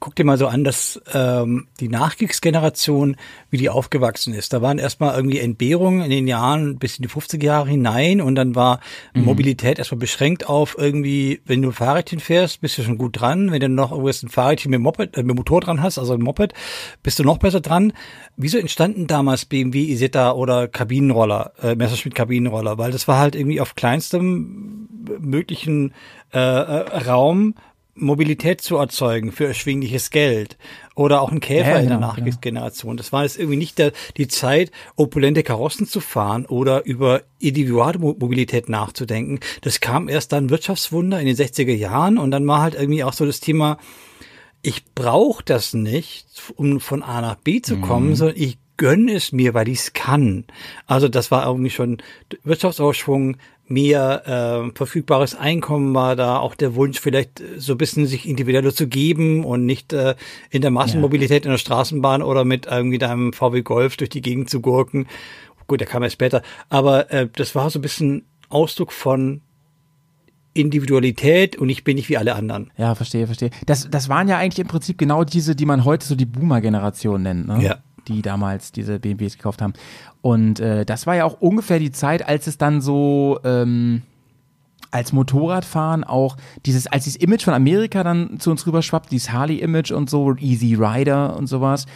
guck 0.00 0.14
dir 0.14 0.24
mal 0.24 0.38
so 0.38 0.46
an, 0.46 0.62
dass 0.62 1.00
ähm, 1.12 1.66
die 1.80 1.88
Nachkriegsgeneration, 1.88 3.16
wie 3.50 3.56
die 3.56 3.68
aufgewachsen 3.68 4.32
ist. 4.32 4.52
Da 4.52 4.62
waren 4.62 4.78
erstmal 4.78 5.16
irgendwie 5.16 5.40
Entbehrungen 5.40 6.02
in 6.02 6.10
den 6.10 6.28
Jahren 6.28 6.78
bis 6.78 6.98
in 6.98 7.02
die 7.02 7.08
50er 7.08 7.42
Jahre 7.42 7.68
hinein 7.68 8.20
und 8.20 8.36
dann 8.36 8.54
war 8.54 8.80
Mobilität 9.14 9.78
erstmal 9.78 9.98
beschränkt 9.98 10.48
auf 10.48 10.76
irgendwie, 10.78 11.40
wenn 11.46 11.62
du 11.62 11.70
ein 11.70 11.72
Fahrrädchen 11.74 12.20
fährst, 12.20 12.60
bist 12.60 12.78
du 12.78 12.82
schon 12.82 12.98
gut 12.98 13.20
dran. 13.20 13.50
Wenn 13.50 13.60
du 13.60 13.68
noch 13.68 13.90
irgendwas 13.90 14.22
ein 14.22 14.28
Fahrrädchen 14.28 14.70
mit, 14.70 14.80
Moped, 14.80 15.16
äh, 15.16 15.22
mit 15.24 15.34
Motor 15.34 15.60
dran 15.60 15.82
hast, 15.82 15.98
also 15.98 16.14
ein 16.14 16.22
Moped, 16.22 16.54
bist 17.02 17.18
du 17.18 17.24
noch 17.24 17.38
besser 17.38 17.60
dran. 17.60 17.92
Wieso 18.36 18.58
entstanden 18.58 19.08
damals 19.08 19.46
BMW, 19.46 19.90
Isetta 19.90 20.32
oder 20.32 20.68
Kabinenroller, 20.68 21.52
äh, 21.60 21.74
Messerschmitt 21.74 22.14
Kabinenroller? 22.14 22.78
Weil 22.78 22.92
das 22.92 23.08
war 23.08 23.18
halt 23.18 23.34
irgendwie 23.34 23.60
auf 23.60 23.74
kleinstem 23.74 24.88
möglichen 25.20 25.92
äh, 26.32 26.38
äh, 26.38 26.98
Raum 27.06 27.54
Mobilität 28.00 28.60
zu 28.60 28.76
erzeugen 28.76 29.32
für 29.32 29.46
erschwingliches 29.46 30.10
Geld 30.10 30.56
oder 30.94 31.20
auch 31.20 31.32
ein 31.32 31.40
Käfer 31.40 31.70
Ja, 31.70 31.78
in 31.78 31.88
der 31.88 31.96
genau, 31.96 32.08
Nachkriegsgeneration. 32.08 32.96
Das 32.96 33.12
war 33.12 33.24
jetzt 33.24 33.38
irgendwie 33.38 33.56
nicht 33.56 33.78
der, 33.78 33.92
die 34.16 34.28
Zeit, 34.28 34.70
opulente 34.96 35.42
Karossen 35.42 35.86
zu 35.86 36.00
fahren 36.00 36.46
oder 36.46 36.84
über 36.84 37.22
Individualmobilität 37.38 38.68
nachzudenken. 38.68 39.40
Das 39.62 39.80
kam 39.80 40.08
erst 40.08 40.32
dann 40.32 40.50
Wirtschaftswunder 40.50 41.20
in 41.20 41.26
den 41.26 41.36
60er 41.36 41.74
Jahren 41.74 42.18
und 42.18 42.30
dann 42.30 42.46
war 42.46 42.62
halt 42.62 42.74
irgendwie 42.74 43.04
auch 43.04 43.12
so 43.12 43.26
das 43.26 43.40
Thema, 43.40 43.78
ich 44.62 44.84
brauche 44.94 45.42
das 45.44 45.74
nicht, 45.74 46.26
um 46.56 46.80
von 46.80 47.02
A 47.02 47.20
nach 47.20 47.36
B 47.36 47.62
zu 47.62 47.78
kommen, 47.78 48.14
sondern 48.16 48.36
ich 48.36 48.58
gönne 48.76 49.12
es 49.12 49.32
mir, 49.32 49.54
weil 49.54 49.68
ich 49.68 49.80
es 49.80 49.92
kann. 49.92 50.44
Also 50.86 51.08
das 51.08 51.30
war 51.30 51.46
irgendwie 51.46 51.70
schon 51.70 51.98
Wirtschaftsausschwung, 52.44 53.36
mehr 53.68 54.68
äh, 54.68 54.76
verfügbares 54.76 55.34
Einkommen 55.34 55.94
war 55.94 56.16
da, 56.16 56.38
auch 56.38 56.54
der 56.54 56.74
Wunsch 56.74 57.00
vielleicht 57.00 57.42
so 57.56 57.72
ein 57.72 57.78
bisschen 57.78 58.06
sich 58.06 58.28
individueller 58.28 58.74
zu 58.74 58.88
geben 58.88 59.44
und 59.44 59.66
nicht 59.66 59.92
äh, 59.92 60.14
in 60.50 60.62
der 60.62 60.70
Massenmobilität 60.70 61.44
in 61.44 61.50
der 61.50 61.58
Straßenbahn 61.58 62.22
oder 62.22 62.44
mit 62.44 62.66
irgendwie 62.66 62.98
deinem 62.98 63.32
VW 63.32 63.62
Golf 63.62 63.96
durch 63.96 64.10
die 64.10 64.22
Gegend 64.22 64.50
zu 64.50 64.60
gurken. 64.60 65.06
Gut, 65.66 65.80
der 65.80 65.86
kam 65.86 66.02
erst 66.02 66.14
später, 66.14 66.42
aber 66.70 67.10
äh, 67.12 67.28
das 67.34 67.54
war 67.54 67.68
so 67.68 67.78
ein 67.78 67.82
bisschen 67.82 68.24
Ausdruck 68.48 68.90
von 68.92 69.42
Individualität 70.54 71.56
und 71.56 71.68
ich 71.68 71.84
bin 71.84 71.96
nicht 71.96 72.08
wie 72.08 72.16
alle 72.16 72.34
anderen. 72.34 72.70
Ja, 72.76 72.94
verstehe, 72.94 73.26
verstehe. 73.26 73.50
Das, 73.66 73.88
das 73.90 74.08
waren 74.08 74.28
ja 74.28 74.38
eigentlich 74.38 74.58
im 74.58 74.66
Prinzip 74.66 74.98
genau 74.98 75.24
diese, 75.24 75.54
die 75.54 75.66
man 75.66 75.84
heute 75.84 76.06
so 76.06 76.14
die 76.14 76.26
Boomer-Generation 76.26 77.22
nennt, 77.22 77.46
ne? 77.46 77.62
Ja. 77.62 77.78
Die 78.08 78.22
damals 78.22 78.72
diese 78.72 78.98
BMWs 78.98 79.36
gekauft 79.36 79.62
haben. 79.62 79.74
Und 80.22 80.60
äh, 80.60 80.84
das 80.84 81.06
war 81.06 81.14
ja 81.14 81.24
auch 81.24 81.40
ungefähr 81.40 81.78
die 81.78 81.92
Zeit, 81.92 82.26
als 82.26 82.46
es 82.46 82.58
dann 82.58 82.80
so 82.80 83.38
ähm, 83.44 84.02
als 84.90 85.12
Motorradfahren 85.12 86.04
auch 86.04 86.36
dieses, 86.64 86.86
als 86.86 87.04
dieses 87.04 87.20
Image 87.20 87.44
von 87.44 87.54
Amerika 87.54 88.02
dann 88.02 88.40
zu 88.40 88.50
uns 88.50 88.66
rüber 88.66 88.82
schwappt, 88.82 89.12
dieses 89.12 89.30
Harley-Image 89.30 89.92
und 89.92 90.08
so, 90.08 90.34
Easy 90.36 90.74
Rider 90.74 91.36
und 91.36 91.46
sowas. 91.46 91.86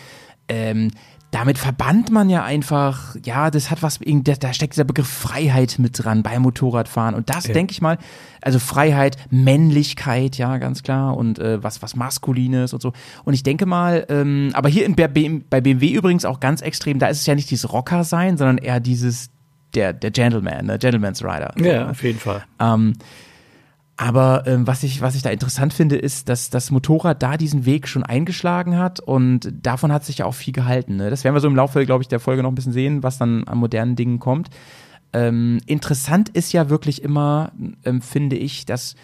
Ähm, 0.48 0.90
damit 1.32 1.56
verbannt 1.56 2.10
man 2.10 2.28
ja 2.28 2.44
einfach, 2.44 3.16
ja, 3.24 3.50
das 3.50 3.70
hat 3.70 3.82
was, 3.82 3.98
da, 4.04 4.34
da 4.34 4.52
steckt 4.52 4.74
dieser 4.74 4.84
Begriff 4.84 5.08
Freiheit 5.08 5.76
mit 5.78 6.04
dran 6.04 6.22
beim 6.22 6.42
Motorradfahren. 6.42 7.14
Und 7.14 7.30
das, 7.30 7.46
Ja. 7.46 7.54
denke 7.54 7.72
ich 7.72 7.80
mal, 7.80 7.96
also 8.42 8.58
Freiheit, 8.58 9.16
Männlichkeit, 9.30 10.36
ja, 10.36 10.58
ganz 10.58 10.82
klar, 10.82 11.16
und 11.16 11.38
äh, 11.38 11.62
was, 11.62 11.80
was 11.82 11.96
Maskulines 11.96 12.74
und 12.74 12.82
so. 12.82 12.92
Und 13.24 13.32
ich 13.32 13.42
denke 13.42 13.64
mal, 13.64 14.06
ähm, 14.10 14.50
aber 14.52 14.68
hier 14.68 14.84
in, 14.84 14.94
bei 14.94 15.08
bei 15.08 15.60
BMW 15.62 15.92
übrigens 15.92 16.26
auch 16.26 16.38
ganz 16.38 16.60
extrem, 16.60 16.98
da 16.98 17.06
ist 17.06 17.20
es 17.20 17.26
ja 17.26 17.34
nicht 17.34 17.50
dieses 17.50 17.72
Rocker 17.72 18.04
sein, 18.04 18.36
sondern 18.36 18.58
eher 18.58 18.78
dieses, 18.78 19.30
der, 19.74 19.94
der 19.94 20.10
Gentleman, 20.10 20.66
der 20.66 20.76
Gentleman's 20.78 21.24
Rider. 21.24 21.54
Ne? 21.56 21.66
auf 21.90 22.02
jeden 22.02 22.18
Fall. 22.18 22.44
Ähm, 22.60 22.92
aber 23.96 24.44
ähm, 24.46 24.66
was, 24.66 24.82
ich, 24.82 25.02
was 25.02 25.14
ich 25.14 25.22
da 25.22 25.30
interessant 25.30 25.72
finde, 25.72 25.96
ist, 25.96 26.28
dass 26.28 26.50
das 26.50 26.70
Motorrad 26.70 27.22
da 27.22 27.36
diesen 27.36 27.66
Weg 27.66 27.86
schon 27.86 28.02
eingeschlagen 28.02 28.78
hat 28.78 29.00
und 29.00 29.52
davon 29.62 29.92
hat 29.92 30.04
sich 30.04 30.18
ja 30.18 30.26
auch 30.26 30.34
viel 30.34 30.52
gehalten. 30.52 30.96
Ne? 30.96 31.10
Das 31.10 31.24
werden 31.24 31.34
wir 31.34 31.40
so 31.40 31.48
im 31.48 31.56
Laufe, 31.56 31.84
glaube 31.84 32.02
ich, 32.02 32.08
der 32.08 32.20
Folge 32.20 32.42
noch 32.42 32.50
ein 32.50 32.54
bisschen 32.54 32.72
sehen, 32.72 33.02
was 33.02 33.18
dann 33.18 33.44
an 33.44 33.58
modernen 33.58 33.94
Dingen 33.94 34.18
kommt. 34.18 34.48
Ähm, 35.12 35.60
interessant 35.66 36.30
ist 36.30 36.52
ja 36.52 36.70
wirklich 36.70 37.02
immer, 37.02 37.52
ähm, 37.84 38.00
finde 38.00 38.36
ich, 38.36 38.64
dass 38.64 38.94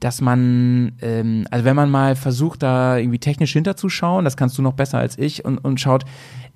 dass 0.00 0.20
man, 0.20 0.92
ähm, 1.02 1.46
also 1.50 1.64
wenn 1.64 1.76
man 1.76 1.90
mal 1.90 2.16
versucht, 2.16 2.62
da 2.62 2.96
irgendwie 2.98 3.18
technisch 3.18 3.52
hinterzuschauen, 3.52 4.24
das 4.24 4.36
kannst 4.36 4.56
du 4.58 4.62
noch 4.62 4.74
besser 4.74 4.98
als 4.98 5.18
ich, 5.18 5.44
und, 5.44 5.58
und 5.58 5.80
schaut, 5.80 6.04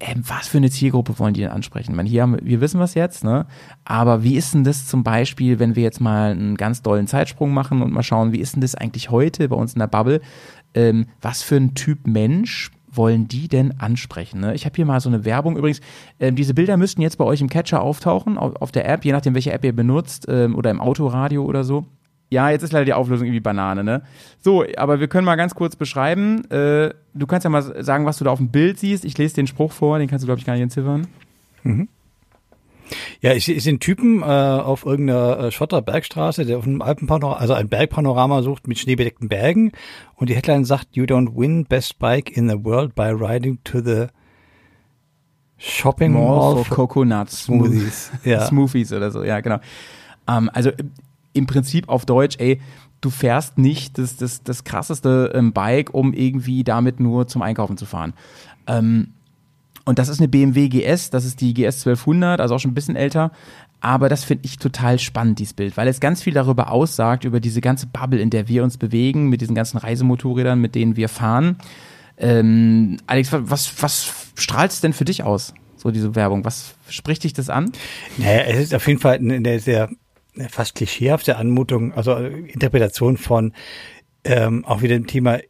ähm, 0.00 0.22
was 0.26 0.48
für 0.48 0.58
eine 0.58 0.70
Zielgruppe 0.70 1.18
wollen 1.18 1.34
die 1.34 1.40
denn 1.40 1.50
ansprechen? 1.50 1.92
Ich 1.92 1.96
meine, 1.96 2.08
hier 2.08 2.22
haben, 2.22 2.36
wir- 2.42 2.60
wissen 2.60 2.80
was 2.80 2.94
jetzt, 2.94 3.24
ne? 3.24 3.46
Aber 3.84 4.22
wie 4.22 4.36
ist 4.36 4.54
denn 4.54 4.64
das 4.64 4.86
zum 4.86 5.02
Beispiel, 5.02 5.58
wenn 5.58 5.76
wir 5.76 5.82
jetzt 5.82 6.00
mal 6.00 6.32
einen 6.32 6.56
ganz 6.56 6.82
dollen 6.82 7.06
Zeitsprung 7.06 7.52
machen 7.52 7.82
und 7.82 7.92
mal 7.92 8.02
schauen, 8.02 8.32
wie 8.32 8.38
ist 8.40 8.54
denn 8.54 8.62
das 8.62 8.74
eigentlich 8.74 9.10
heute 9.10 9.48
bei 9.48 9.56
uns 9.56 9.74
in 9.74 9.80
der 9.80 9.86
Bubble? 9.88 10.20
Ähm, 10.74 11.06
was 11.20 11.42
für 11.42 11.56
ein 11.56 11.74
Typ 11.74 12.06
Mensch 12.06 12.70
wollen 12.94 13.26
die 13.26 13.48
denn 13.48 13.80
ansprechen? 13.80 14.40
Ne? 14.40 14.54
Ich 14.54 14.64
habe 14.66 14.76
hier 14.76 14.86
mal 14.86 15.00
so 15.00 15.08
eine 15.08 15.24
Werbung. 15.24 15.56
Übrigens, 15.56 15.80
ähm, 16.20 16.36
diese 16.36 16.54
Bilder 16.54 16.76
müssten 16.76 17.00
jetzt 17.02 17.18
bei 17.18 17.24
euch 17.24 17.40
im 17.40 17.48
Catcher 17.48 17.80
auftauchen, 17.82 18.38
auf, 18.38 18.56
auf 18.56 18.70
der 18.72 18.88
App, 18.88 19.04
je 19.04 19.12
nachdem, 19.12 19.34
welche 19.34 19.52
App 19.52 19.64
ihr 19.64 19.74
benutzt, 19.74 20.26
ähm, 20.28 20.54
oder 20.54 20.70
im 20.70 20.80
Autoradio 20.80 21.44
oder 21.44 21.64
so. 21.64 21.86
Ja, 22.32 22.48
jetzt 22.48 22.62
ist 22.62 22.72
leider 22.72 22.86
die 22.86 22.94
Auflösung 22.94 23.26
irgendwie 23.26 23.40
Banane, 23.40 23.84
ne? 23.84 24.00
So, 24.40 24.64
aber 24.78 25.00
wir 25.00 25.08
können 25.08 25.26
mal 25.26 25.36
ganz 25.36 25.54
kurz 25.54 25.76
beschreiben. 25.76 26.50
Äh, 26.50 26.94
du 27.12 27.26
kannst 27.26 27.44
ja 27.44 27.50
mal 27.50 27.84
sagen, 27.84 28.06
was 28.06 28.16
du 28.16 28.24
da 28.24 28.30
auf 28.30 28.38
dem 28.38 28.48
Bild 28.48 28.78
siehst. 28.78 29.04
Ich 29.04 29.18
lese 29.18 29.34
den 29.34 29.46
Spruch 29.46 29.70
vor, 29.70 29.98
den 29.98 30.08
kannst 30.08 30.22
du, 30.22 30.26
glaube 30.26 30.38
ich, 30.38 30.46
gar 30.46 30.54
nicht 30.54 30.62
entziffern. 30.62 31.08
Ja, 33.20 33.34
ich, 33.34 33.50
ich 33.50 33.62
sehe 33.62 33.72
einen 33.72 33.80
Typen 33.80 34.22
äh, 34.22 34.24
auf 34.24 34.86
irgendeiner 34.86 35.40
äh, 35.40 35.50
Schotterbergstraße, 35.50 36.46
der 36.46 36.56
auf 36.56 36.66
einem 36.66 36.80
Alpenpanorama, 36.80 37.38
also 37.38 37.52
ein 37.52 37.68
Bergpanorama 37.68 38.40
sucht 38.40 38.66
mit 38.66 38.78
schneebedeckten 38.78 39.28
Bergen 39.28 39.72
und 40.14 40.30
die 40.30 40.34
Headline 40.34 40.64
sagt, 40.64 40.96
you 40.96 41.04
don't 41.04 41.36
win 41.36 41.66
best 41.66 41.98
bike 41.98 42.34
in 42.34 42.48
the 42.48 42.64
world 42.64 42.94
by 42.94 43.10
riding 43.10 43.58
to 43.64 43.80
the 43.80 44.06
shopping 45.58 46.14
mall, 46.14 46.56
for 46.56 46.64
for 46.64 46.76
Coconuts. 46.76 47.44
Smoothies. 47.44 48.10
Ja. 48.24 48.46
Smoothies 48.46 48.90
oder 48.94 49.10
so, 49.10 49.22
ja, 49.22 49.40
genau. 49.40 49.58
Ähm, 50.26 50.50
also 50.52 50.70
im- 51.32 51.46
Prinzip 51.46 51.88
auf 51.88 52.04
Deutsch, 52.06 52.36
ey, 52.38 52.60
du 53.00 53.10
fährst 53.10 53.58
nicht 53.58 53.98
das, 53.98 54.16
das, 54.16 54.42
das 54.42 54.64
krasseste 54.64 55.32
ähm, 55.34 55.52
Bike, 55.52 55.92
um 55.92 56.12
irgendwie 56.14 56.64
damit 56.64 57.00
nur 57.00 57.26
zum 57.26 57.42
Einkaufen 57.42 57.76
zu 57.76 57.84
fahren. 57.86 58.12
Ähm, 58.66 59.08
und 59.84 59.98
das 59.98 60.08
ist 60.08 60.20
eine 60.20 60.28
BMW 60.28 60.68
GS, 60.68 61.10
das 61.10 61.24
ist 61.24 61.40
die 61.40 61.54
GS 61.54 61.84
1200, 61.86 62.40
also 62.40 62.54
auch 62.54 62.60
schon 62.60 62.70
ein 62.70 62.74
bisschen 62.74 62.94
älter. 62.96 63.32
Aber 63.80 64.08
das 64.08 64.22
finde 64.22 64.44
ich 64.46 64.58
total 64.58 65.00
spannend, 65.00 65.40
dieses 65.40 65.54
Bild, 65.54 65.76
weil 65.76 65.88
es 65.88 65.98
ganz 65.98 66.22
viel 66.22 66.32
darüber 66.32 66.70
aussagt, 66.70 67.24
über 67.24 67.40
diese 67.40 67.60
ganze 67.60 67.88
Bubble, 67.88 68.20
in 68.20 68.30
der 68.30 68.46
wir 68.46 68.62
uns 68.62 68.78
bewegen, 68.78 69.28
mit 69.28 69.40
diesen 69.40 69.56
ganzen 69.56 69.78
Reisemotorrädern, 69.78 70.60
mit 70.60 70.76
denen 70.76 70.94
wir 70.96 71.08
fahren. 71.08 71.56
Ähm, 72.16 72.98
Alex, 73.08 73.30
was, 73.32 73.82
was 73.82 74.12
strahlt 74.36 74.70
es 74.70 74.80
denn 74.80 74.92
für 74.92 75.04
dich 75.04 75.24
aus, 75.24 75.52
so 75.76 75.90
diese 75.90 76.14
Werbung? 76.14 76.44
Was 76.44 76.76
spricht 76.88 77.24
dich 77.24 77.32
das 77.32 77.50
an? 77.50 77.72
Naja, 78.18 78.42
es 78.42 78.58
ist 78.60 78.74
auf 78.74 78.86
jeden 78.86 79.00
Fall 79.00 79.16
eine, 79.16 79.58
sehr 79.58 79.90
fast 80.48 80.74
klischeehafte 80.74 81.36
Anmutung, 81.36 81.92
also 81.92 82.14
äh, 82.14 82.28
Interpretation 82.50 83.16
von 83.16 83.52
ähm, 84.24 84.64
auch 84.64 84.82
wieder 84.82 84.94
dem 84.94 85.06
Thema 85.06 85.40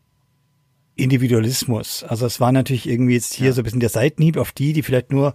Individualismus. 0.94 2.04
Also 2.04 2.26
es 2.26 2.40
war 2.40 2.52
natürlich 2.52 2.88
irgendwie 2.88 3.14
jetzt 3.14 3.34
hier 3.34 3.52
so 3.52 3.60
ein 3.60 3.64
bisschen 3.64 3.80
der 3.80 3.88
Seitenhieb 3.88 4.36
auf 4.36 4.52
die, 4.52 4.72
die 4.72 4.82
vielleicht 4.82 5.12
nur 5.12 5.34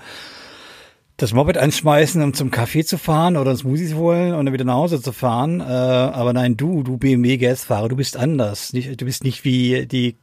das 1.18 1.34
Moped 1.34 1.58
anschmeißen, 1.58 2.22
um 2.22 2.36
zum 2.36 2.52
Café 2.52 2.86
zu 2.86 3.00
fahren 3.00 3.38
oder 3.38 3.56
Smoothies 3.56 3.96
holen 3.96 4.36
und 4.36 4.46
dann 4.46 4.54
wieder 4.54 4.66
nach 4.66 4.76
Hause 4.76 5.02
zu 5.02 5.12
fahren. 5.12 5.62
Äh, 5.62 5.64
aber 5.64 6.32
nein, 6.32 6.58
du, 6.58 6.84
du 6.84 6.98
BMW 6.98 7.38
GS-Fahrer, 7.38 7.90
du 7.90 7.96
bist 7.96 8.16
anders. 8.16 8.72
Nicht, 8.72 9.02
du 9.02 9.06
bist 9.06 9.24
nicht 9.24 9.44
wie 9.44 9.88
die 9.88 10.16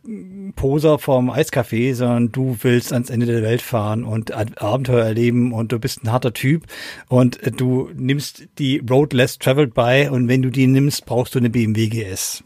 Poser 0.54 1.00
vom 1.00 1.30
Eiscafé, 1.30 1.94
sondern 1.94 2.30
du 2.30 2.56
willst 2.62 2.92
ans 2.92 3.10
Ende 3.10 3.26
der 3.26 3.42
Welt 3.42 3.60
fahren 3.60 4.04
und 4.04 4.32
Abenteuer 4.32 5.04
erleben 5.04 5.52
und 5.52 5.72
du 5.72 5.80
bist 5.80 6.04
ein 6.04 6.12
harter 6.12 6.32
Typ 6.32 6.64
und 7.08 7.40
du 7.58 7.90
nimmst 7.96 8.44
die 8.60 8.80
Road 8.88 9.12
Less 9.12 9.38
Traveled 9.40 9.74
by 9.74 10.08
und 10.08 10.28
wenn 10.28 10.42
du 10.42 10.50
die 10.50 10.68
nimmst, 10.68 11.06
brauchst 11.06 11.34
du 11.34 11.40
eine 11.40 11.50
BMW 11.50 11.88
GS. 11.88 12.44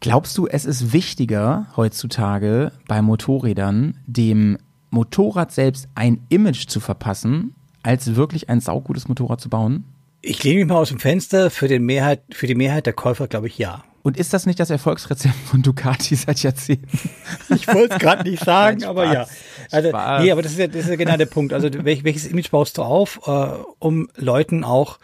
Glaubst 0.00 0.36
du, 0.36 0.48
es 0.48 0.64
ist 0.64 0.92
wichtiger 0.92 1.68
heutzutage 1.76 2.72
bei 2.88 3.02
Motorrädern, 3.02 3.98
dem 4.06 4.58
Motorrad 4.90 5.52
selbst 5.52 5.88
ein 5.94 6.20
Image 6.28 6.66
zu 6.68 6.80
verpassen, 6.80 7.54
als 7.82 8.14
wirklich 8.16 8.48
ein 8.48 8.60
saugutes 8.60 9.08
Motorrad 9.08 9.40
zu 9.40 9.48
bauen? 9.48 9.84
Ich 10.20 10.42
lehne 10.42 10.60
mich 10.60 10.68
mal 10.68 10.76
aus 10.76 10.88
dem 10.88 10.98
Fenster. 10.98 11.50
Für, 11.50 11.68
den 11.68 11.84
Mehrheit, 11.84 12.22
für 12.32 12.46
die 12.46 12.54
Mehrheit 12.54 12.86
der 12.86 12.92
Käufer 12.92 13.28
glaube 13.28 13.46
ich 13.46 13.56
ja. 13.58 13.84
Und 14.02 14.16
ist 14.16 14.32
das 14.32 14.46
nicht 14.46 14.58
das 14.58 14.70
Erfolgsrezept 14.70 15.34
von 15.46 15.62
Ducati 15.62 16.14
seit 16.14 16.42
Jahrzehnten? 16.42 16.86
Ich 17.54 17.66
wollte 17.68 17.94
es 17.94 18.00
gerade 18.00 18.28
nicht 18.28 18.44
sagen, 18.44 18.78
Nein, 18.80 18.88
aber 18.88 19.12
ja. 19.12 19.26
Also, 19.70 19.88
Spaß. 19.90 20.22
nee, 20.22 20.30
aber 20.32 20.42
das 20.42 20.52
ist 20.52 20.58
ja, 20.58 20.66
das 20.66 20.84
ist 20.84 20.88
ja 20.88 20.96
genau 20.96 21.16
der 21.16 21.26
Punkt. 21.26 21.52
Also 21.52 21.68
welch, 21.84 22.04
welches 22.04 22.26
Image 22.26 22.50
baust 22.50 22.78
du 22.78 22.82
auf, 22.82 23.20
äh, 23.26 23.48
um 23.78 24.08
Leuten 24.16 24.64
auch 24.64 24.98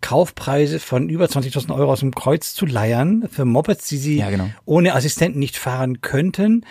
Kaufpreise 0.00 0.80
von 0.80 1.08
über 1.08 1.24
20.000 1.26 1.74
Euro 1.74 1.90
aus 1.92 2.00
dem 2.00 2.14
Kreuz 2.14 2.54
zu 2.54 2.66
leiern 2.66 3.26
für 3.30 3.44
Mopeds, 3.46 3.88
die 3.88 3.96
sie 3.96 4.18
Ja, 4.18 4.28
genau. 4.30 4.48
ohne 4.66 4.94
Assistenten 4.94 5.38
nicht 5.38 5.56
fahren 5.56 6.02
könnten, 6.02 6.66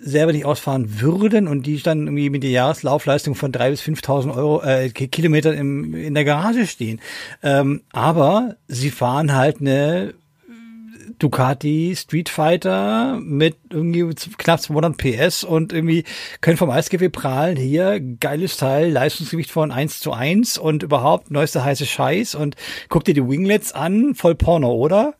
selber 0.00 0.32
nicht 0.32 0.44
ausfahren 0.44 1.00
würden 1.00 1.48
und 1.48 1.66
die 1.66 1.82
dann 1.82 2.06
irgendwie 2.06 2.30
mit 2.30 2.42
der 2.42 2.50
Jahreslaufleistung 2.50 3.34
von 3.34 3.52
3.000 3.52 3.70
bis 3.70 3.80
5.000 3.82 4.34
Euro 4.34 4.62
äh, 4.62 4.90
Ki- 4.90 5.08
Kilometern 5.08 5.54
im, 5.54 5.94
in 5.94 6.14
der 6.14 6.24
Garage 6.24 6.66
stehen. 6.66 7.00
Ähm, 7.42 7.82
aber 7.92 8.56
sie 8.68 8.90
fahren 8.90 9.34
halt 9.34 9.60
eine 9.60 10.14
Ducati 11.18 11.94
Street 11.96 12.28
Fighter 12.28 13.18
mit 13.20 13.56
irgendwie 13.70 14.04
knapp 14.38 14.60
200 14.60 14.96
PS 14.96 15.42
und 15.42 15.72
irgendwie 15.72 16.04
können 16.40 16.56
vom 16.56 16.70
Eisgewebe 16.70 17.10
prahlen. 17.10 17.56
Hier, 17.56 18.00
geiles 18.00 18.56
Teil, 18.56 18.90
Leistungsgewicht 18.90 19.50
von 19.50 19.72
1 19.72 19.98
zu 19.98 20.12
1 20.12 20.58
und 20.58 20.84
überhaupt 20.84 21.32
neueste 21.32 21.64
heiße 21.64 21.86
Scheiß 21.86 22.36
und 22.36 22.54
guck 22.88 23.04
dir 23.04 23.14
die 23.14 23.26
Winglets 23.26 23.72
an, 23.72 24.14
voll 24.14 24.36
Porno, 24.36 24.72
oder? 24.72 25.14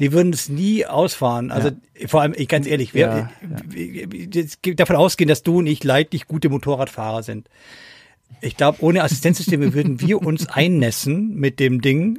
Die 0.00 0.12
würden 0.12 0.32
es 0.32 0.48
nie 0.48 0.86
ausfahren. 0.86 1.52
Also 1.52 1.70
vor 2.06 2.22
allem, 2.22 2.32
ich 2.36 2.48
ganz 2.48 2.66
ehrlich, 2.66 2.92
jetzt 2.94 4.62
geht 4.62 4.80
davon 4.80 4.96
ausgehen, 4.96 5.28
dass 5.28 5.42
du 5.42 5.58
und 5.58 5.66
ich 5.66 5.84
leidlich 5.84 6.26
gute 6.26 6.48
Motorradfahrer 6.48 7.22
sind. 7.22 7.48
Ich 8.40 8.56
glaube, 8.56 8.78
ohne 8.80 9.04
Assistenzsysteme 9.04 9.74
würden 9.74 10.00
wir 10.00 10.22
uns 10.22 10.48
einnässen 10.48 11.34
mit 11.34 11.60
dem 11.60 11.82
Ding 11.82 12.18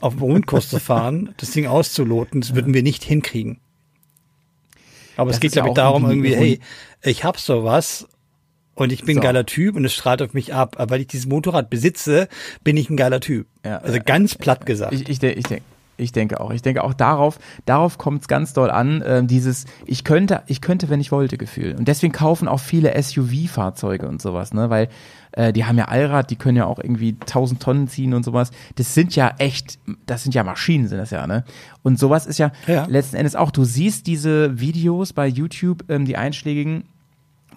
auf 0.00 0.14
dem 0.14 0.22
Rundkurs 0.22 0.70
zu 0.70 0.80
fahren, 0.80 1.34
das 1.36 1.50
Ding 1.52 1.66
auszuloten, 1.66 2.40
das 2.40 2.54
würden 2.54 2.74
wir 2.74 2.82
nicht 2.82 3.04
hinkriegen. 3.04 3.60
Aber 5.16 5.28
Das 5.28 5.36
es 5.36 5.40
geht, 5.40 5.54
ja 5.54 5.62
glaube 5.62 5.72
ich, 5.72 5.76
darum 5.76 6.08
irgendwie 6.08 6.34
hey, 6.34 6.60
ich 7.02 7.24
hab 7.24 7.38
sowas 7.38 8.08
und 8.74 8.90
ich 8.90 9.00
bin 9.04 9.16
ein 9.16 9.16
So. 9.16 9.22
geiler 9.22 9.44
Typ 9.44 9.76
und 9.76 9.84
es 9.84 9.92
strahlt 9.92 10.22
auf 10.22 10.32
mich 10.32 10.54
ab. 10.54 10.76
Aber 10.78 10.92
weil 10.92 11.02
ich 11.02 11.08
dieses 11.08 11.26
Motorrad 11.26 11.68
besitze, 11.68 12.28
bin 12.64 12.76
ich 12.78 12.88
ein 12.88 12.96
geiler 12.96 13.20
Typ. 13.20 13.46
Ja, 13.64 13.78
also 13.78 13.98
ja, 13.98 14.02
ganz 14.02 14.34
platt 14.34 14.64
gesagt. 14.64 14.94
Ich, 14.94 15.02
ich, 15.02 15.22
ich, 15.22 15.42
denke, 15.44 15.62
ich 15.96 16.12
denke 16.12 16.40
auch. 16.40 16.50
Ich 16.50 16.62
denke 16.62 16.82
auch 16.84 16.94
darauf, 16.94 17.38
darauf 17.64 17.98
kommt 17.98 18.22
es 18.22 18.28
ganz 18.28 18.52
doll 18.52 18.70
an, 18.70 19.02
ähm, 19.06 19.26
dieses 19.26 19.66
ich 19.86 20.04
könnte, 20.04 20.42
ich 20.46 20.60
könnte, 20.60 20.88
wenn 20.88 21.00
ich 21.00 21.12
wollte, 21.12 21.38
Gefühl. 21.38 21.74
Und 21.78 21.86
deswegen 21.88 22.12
kaufen 22.12 22.48
auch 22.48 22.60
viele 22.60 23.00
SUV-Fahrzeuge 23.00 24.08
und 24.08 24.20
sowas, 24.20 24.52
ne? 24.54 24.70
Weil 24.70 24.88
äh, 25.32 25.52
die 25.52 25.64
haben 25.64 25.78
ja 25.78 25.86
Allrad, 25.86 26.30
die 26.30 26.36
können 26.36 26.56
ja 26.56 26.66
auch 26.66 26.78
irgendwie 26.78 27.16
1000 27.20 27.62
Tonnen 27.62 27.88
ziehen 27.88 28.14
und 28.14 28.24
sowas. 28.24 28.50
Das 28.76 28.94
sind 28.94 29.14
ja 29.16 29.34
echt, 29.38 29.78
das 30.06 30.22
sind 30.22 30.34
ja 30.34 30.44
Maschinen, 30.44 30.88
sind 30.88 30.98
das 30.98 31.10
ja, 31.10 31.26
ne? 31.26 31.44
Und 31.82 31.98
sowas 31.98 32.26
ist 32.26 32.38
ja, 32.38 32.52
Ja. 32.66 32.86
letzten 32.86 33.16
Endes 33.16 33.36
auch, 33.36 33.50
du 33.50 33.64
siehst 33.64 34.06
diese 34.06 34.58
Videos 34.60 35.12
bei 35.12 35.26
YouTube, 35.26 35.84
ähm, 35.88 36.04
die 36.04 36.16
einschlägigen, 36.16 36.84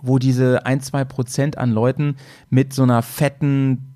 wo 0.01 0.19
diese 0.19 0.65
ein, 0.65 0.81
zwei 0.81 1.03
Prozent 1.03 1.57
an 1.57 1.71
Leuten 1.71 2.15
mit 2.49 2.73
so 2.73 2.83
einer 2.83 3.01
fetten 3.01 3.93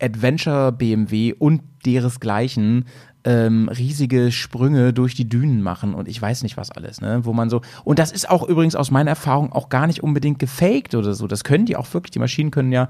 Adventure 0.00 0.72
BMW 0.72 1.32
und 1.32 1.62
deresgleichen 1.84 2.86
ähm, 3.24 3.68
riesige 3.68 4.32
Sprünge 4.32 4.92
durch 4.92 5.14
die 5.14 5.28
Dünen 5.28 5.62
machen 5.62 5.94
und 5.94 6.08
ich 6.08 6.20
weiß 6.20 6.42
nicht 6.42 6.56
was 6.56 6.70
alles, 6.72 7.00
ne? 7.00 7.20
Wo 7.24 7.32
man 7.32 7.50
so 7.50 7.60
und 7.84 7.98
das 7.98 8.10
ist 8.10 8.28
auch 8.28 8.42
übrigens 8.48 8.74
aus 8.74 8.90
meiner 8.90 9.10
Erfahrung 9.10 9.52
auch 9.52 9.68
gar 9.68 9.86
nicht 9.86 10.02
unbedingt 10.02 10.38
gefaked 10.40 10.94
oder 10.94 11.14
so. 11.14 11.26
Das 11.28 11.44
können 11.44 11.64
die 11.66 11.76
auch 11.76 11.92
wirklich. 11.94 12.10
Die 12.10 12.18
Maschinen 12.18 12.50
können 12.50 12.72
ja 12.72 12.88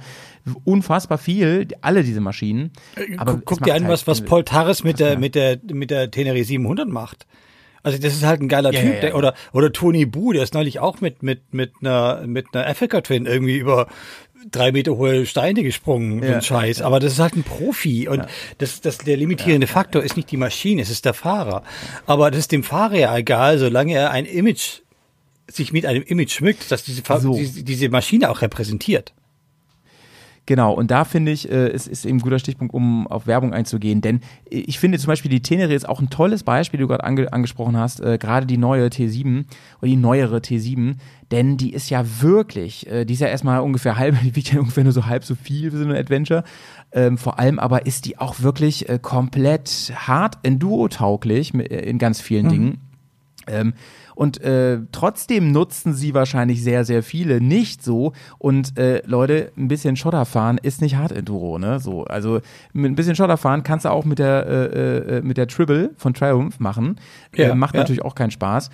unfassbar 0.64 1.18
viel, 1.18 1.68
alle 1.80 2.03
diese 2.03 2.20
Maschinen. 2.20 2.70
Aber 3.18 3.41
guck, 3.45 3.62
dir 3.62 3.74
an, 3.74 3.83
halt- 3.85 3.93
was, 3.93 4.07
was 4.07 4.22
Paul 4.22 4.45
Tarres 4.45 4.85
mit 4.85 5.01
der, 5.01 5.18
mit 5.18 5.35
der, 5.35 5.59
mit 5.72 5.91
der 5.91 6.11
Tenere 6.11 6.43
700 6.43 6.89
macht. 6.89 7.26
Also 7.85 7.99
das 7.99 8.12
ist 8.14 8.24
halt 8.24 8.41
ein 8.41 8.47
geiler 8.49 8.72
Ja, 8.72 8.80
Typ. 8.80 8.95
ja, 8.95 9.01
Der, 9.01 9.11
ja. 9.11 9.16
oder, 9.16 9.35
oder 9.53 9.72
Tony 9.72 10.07
Bu, 10.07 10.33
der 10.33 10.45
ist 10.45 10.55
neulich 10.55 10.78
auch 10.78 11.01
mit, 11.01 11.24
mit, 11.24 11.53
mit 11.53 11.72
einer, 11.80 12.22
mit 12.28 12.47
einer 12.55 12.64
Africa 12.66 13.01
Twin 13.01 13.26
irgendwie 13.26 13.59
über 13.59 13.89
drei 14.51 14.72
Meter 14.72 14.97
hohe 14.97 15.26
Steine 15.26 15.62
gesprungen, 15.62 16.20
so 16.20 16.26
Ja, 16.28 16.36
ein 16.36 16.43
Scheiß. 16.43 16.82
Aber 16.82 17.01
das 17.01 17.14
ist 17.14 17.18
halt 17.18 17.36
ein 17.36 17.43
Profi. 17.45 18.09
Und 18.09 18.24
das, 18.59 18.80
das, 18.80 18.99
der 18.99 19.16
limitierende 19.16 19.66
Faktor 19.66 20.03
ist 20.03 20.16
nicht 20.16 20.30
die 20.30 20.36
Maschine, 20.36 20.82
es 20.82 20.90
ist 20.90 21.05
der 21.05 21.14
Fahrer. 21.14 21.62
Aber 22.07 22.30
das 22.30 22.40
ist 22.40 22.53
dem 22.53 22.62
Fahrer 22.64 22.97
ja 22.97 23.16
egal, 23.16 23.59
solange 23.59 23.95
er 23.95 24.11
ein 24.11 24.24
Image, 24.26 24.80
sich 25.49 25.72
mit 25.72 25.86
einem 25.86 26.03
Image 26.03 26.32
schmückt, 26.32 26.70
dass 26.70 26.82
diese, 26.84 27.03
So. 27.20 27.34
diese, 27.34 27.62
diese 27.62 27.88
Maschine 27.88 28.30
auch 28.30 28.43
repräsentiert. 28.43 29.12
Genau, 30.45 30.72
und 30.72 30.90
da 30.90 31.05
finde 31.05 31.30
ich, 31.30 31.49
äh, 31.51 31.68
es 31.68 31.86
ist 31.86 32.05
eben 32.05 32.18
ein 32.18 32.20
guter 32.20 32.40
Stichpunkt, 32.40 32.74
um 32.74 33.07
auf 33.07 33.28
Werbung 33.28 33.53
einzugehen, 33.53 34.01
denn 34.01 34.20
ich 34.51 34.80
finde 34.80 34.99
zum 34.99 35.07
Beispiel 35.07 35.30
die 35.30 35.40
Tenere 35.40 35.72
ist 35.72 35.88
auch 35.88 36.01
ein 36.01 36.11
tolles 36.11 36.43
Beispiel, 36.43 36.78
die 36.78 36.82
du 36.82 36.88
gerade 36.88 37.05
ange 37.05 37.32
angesprochen 37.32 37.76
hast, 37.76 38.01
äh, 38.01 38.18
gerade 38.18 38.45
die 38.45 38.59
neue 38.59 38.88
T7 38.88 39.45
oder 39.80 39.88
die 39.88 39.97
neuere 39.97 40.38
T7, 40.38 40.97
denn 41.30 41.59
die 41.59 41.72
ist 41.72 41.90
ja 41.90 42.05
wirklich, 42.20 42.88
äh, 42.88 43.05
die 43.05 43.14
ist 43.14 43.20
ja 43.20 43.28
erstmal 43.28 43.61
ungefähr 43.61 43.97
halb, 43.97 44.20
die 44.24 44.34
wiegt 44.34 44.53
ja 44.53 44.59
ungefähr 44.59 44.82
nur 44.82 44.93
so 44.93 45.07
halb 45.07 45.24
so 45.24 45.36
viel 45.36 45.72
wie 45.72 45.76
so 45.76 45.84
eine 45.84 45.97
Adventure, 45.97 46.43
ähm, 46.90 47.18
vor 47.18 47.38
allem 47.38 47.61
aber 47.61 47.86
ist 47.86 48.07
die 48.07 48.18
auch 48.18 48.40
wirklich 48.40 48.88
äh, 48.88 48.99
komplett 49.01 49.93
hart 49.95 50.38
Enduro-tauglich 50.43 51.55
äh, 51.55 51.88
in 51.88 51.99
ganz 51.99 52.20
vielen 52.20 52.49
Dingen. 52.49 52.80
Ähm, 53.47 53.74
und 54.15 54.41
äh, 54.43 54.79
trotzdem 54.93 55.53
nutzen 55.53 55.95
sie 55.95 56.15
wahrscheinlich 56.15 56.63
sehr, 56.63 56.85
sehr 56.85 57.03
viele 57.03 57.41
nicht 57.41 57.83
so. 57.83 58.13
Und 58.39 58.79
äh, 58.79 59.03
Leute, 59.07 59.53
ein 59.57 59.69
bisschen 59.69 59.97
Schotter 59.97 60.25
fahren 60.25 60.59
ist 60.63 60.81
nicht 60.81 60.97
Hard 60.97 61.13
Enduro, 61.13 61.59
ne? 61.59 61.81
So, 61.81 62.05
also 62.05 62.41
mit 62.73 62.91
ein 62.91 62.95
bisschen 62.95 63.17
Schotter 63.17 63.37
fahren 63.37 63.63
kannst 63.63 63.85
du 63.85 63.91
auch 63.91 64.05
mit 64.05 64.19
der 64.19 64.47
äh, 64.47 65.17
äh, 65.19 65.23
mit 65.23 65.37
der 65.37 65.49
Tribble 65.49 65.91
von 65.97 66.15
Triumph 66.15 66.61
machen. 66.61 66.97
Ja, 67.35 67.51
äh, 67.51 67.55
macht 67.55 67.75
ja. 67.75 67.81
natürlich 67.81 68.03
auch 68.03 68.15
keinen 68.15 68.31
Spaß. 68.31 68.71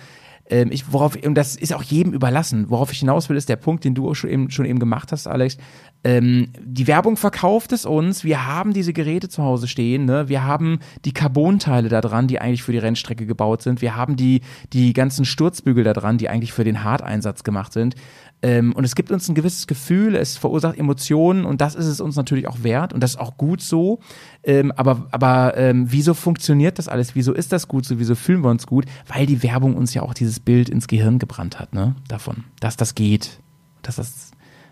Ähm, 0.49 0.69
ich, 0.71 0.91
worauf, 0.91 1.15
und 1.15 1.35
das 1.35 1.55
ist 1.55 1.73
auch 1.73 1.83
jedem 1.83 2.13
überlassen. 2.13 2.65
Worauf 2.69 2.91
ich 2.91 2.99
hinaus 2.99 3.29
will, 3.29 3.37
ist 3.37 3.49
der 3.49 3.55
Punkt, 3.55 3.85
den 3.85 3.93
du 3.93 4.09
auch 4.09 4.15
schon 4.15 4.29
eben, 4.29 4.49
schon 4.49 4.65
eben 4.65 4.79
gemacht 4.79 5.11
hast, 5.11 5.27
Alex. 5.27 5.57
Ähm, 6.03 6.47
die 6.59 6.87
Werbung 6.87 7.17
verkauft 7.17 7.73
es 7.73 7.85
uns. 7.85 8.23
Wir 8.23 8.47
haben 8.47 8.73
diese 8.73 8.93
Geräte 8.93 9.27
zu 9.27 9.43
Hause 9.43 9.67
stehen. 9.67 10.05
Ne? 10.05 10.29
Wir 10.29 10.45
haben 10.45 10.79
die 11.03 11.11
Carbonteile 11.11 11.89
da 11.89 11.99
dran, 11.99 12.27
die 12.27 12.39
eigentlich 12.39 12.63
für 12.63 12.71
die 12.71 12.77
Rennstrecke 12.77 13.25
gebaut 13.25 13.61
sind. 13.61 13.81
Wir 13.81 13.95
haben 13.95 14.15
die, 14.15 14.41
die 14.71 14.93
ganzen 14.93 15.25
Sturzbügel 15.25 15.83
da 15.83 15.93
dran, 15.93 16.17
die 16.17 16.29
eigentlich 16.29 16.53
für 16.53 16.63
den 16.63 16.83
Harteinsatz 16.83 17.43
gemacht 17.43 17.73
sind. 17.73 17.95
Ähm, 18.41 18.71
und 18.73 18.85
es 18.85 18.95
gibt 18.95 19.11
uns 19.11 19.27
ein 19.27 19.35
gewisses 19.35 19.67
Gefühl, 19.67 20.15
es 20.15 20.37
verursacht 20.37 20.77
Emotionen 20.77 21.43
und 21.43 21.59
das 21.59 21.75
ist 21.75 21.87
es 21.87 21.99
uns 21.99 22.15
natürlich 22.15 22.47
auch 22.47 22.63
wert 22.63 22.93
und 22.93 23.01
das 23.01 23.11
ist 23.11 23.19
auch 23.19 23.35
gut 23.35 23.61
so. 23.61 23.99
Ähm, 24.43 24.71
aber 24.71 25.07
aber 25.11 25.57
ähm, 25.57 25.87
wieso 25.89 26.13
funktioniert 26.13 26.79
das 26.79 26.87
alles? 26.87 27.15
Wieso 27.15 27.33
ist 27.33 27.51
das 27.51 27.67
gut 27.67 27.85
so? 27.85 27.99
Wieso 27.99 28.15
fühlen 28.15 28.41
wir 28.41 28.49
uns 28.49 28.65
gut? 28.65 28.85
Weil 29.07 29.25
die 29.25 29.43
Werbung 29.43 29.75
uns 29.75 29.93
ja 29.93 30.03
auch 30.03 30.13
dieses 30.13 30.39
Bild 30.39 30.69
ins 30.69 30.87
Gehirn 30.87 31.19
gebrannt 31.19 31.59
hat, 31.59 31.73
ne? 31.73 31.95
Davon, 32.07 32.45
dass 32.61 32.77
das 32.77 32.95
geht, 32.95 33.41
dass 33.81 33.97
das 33.97 34.28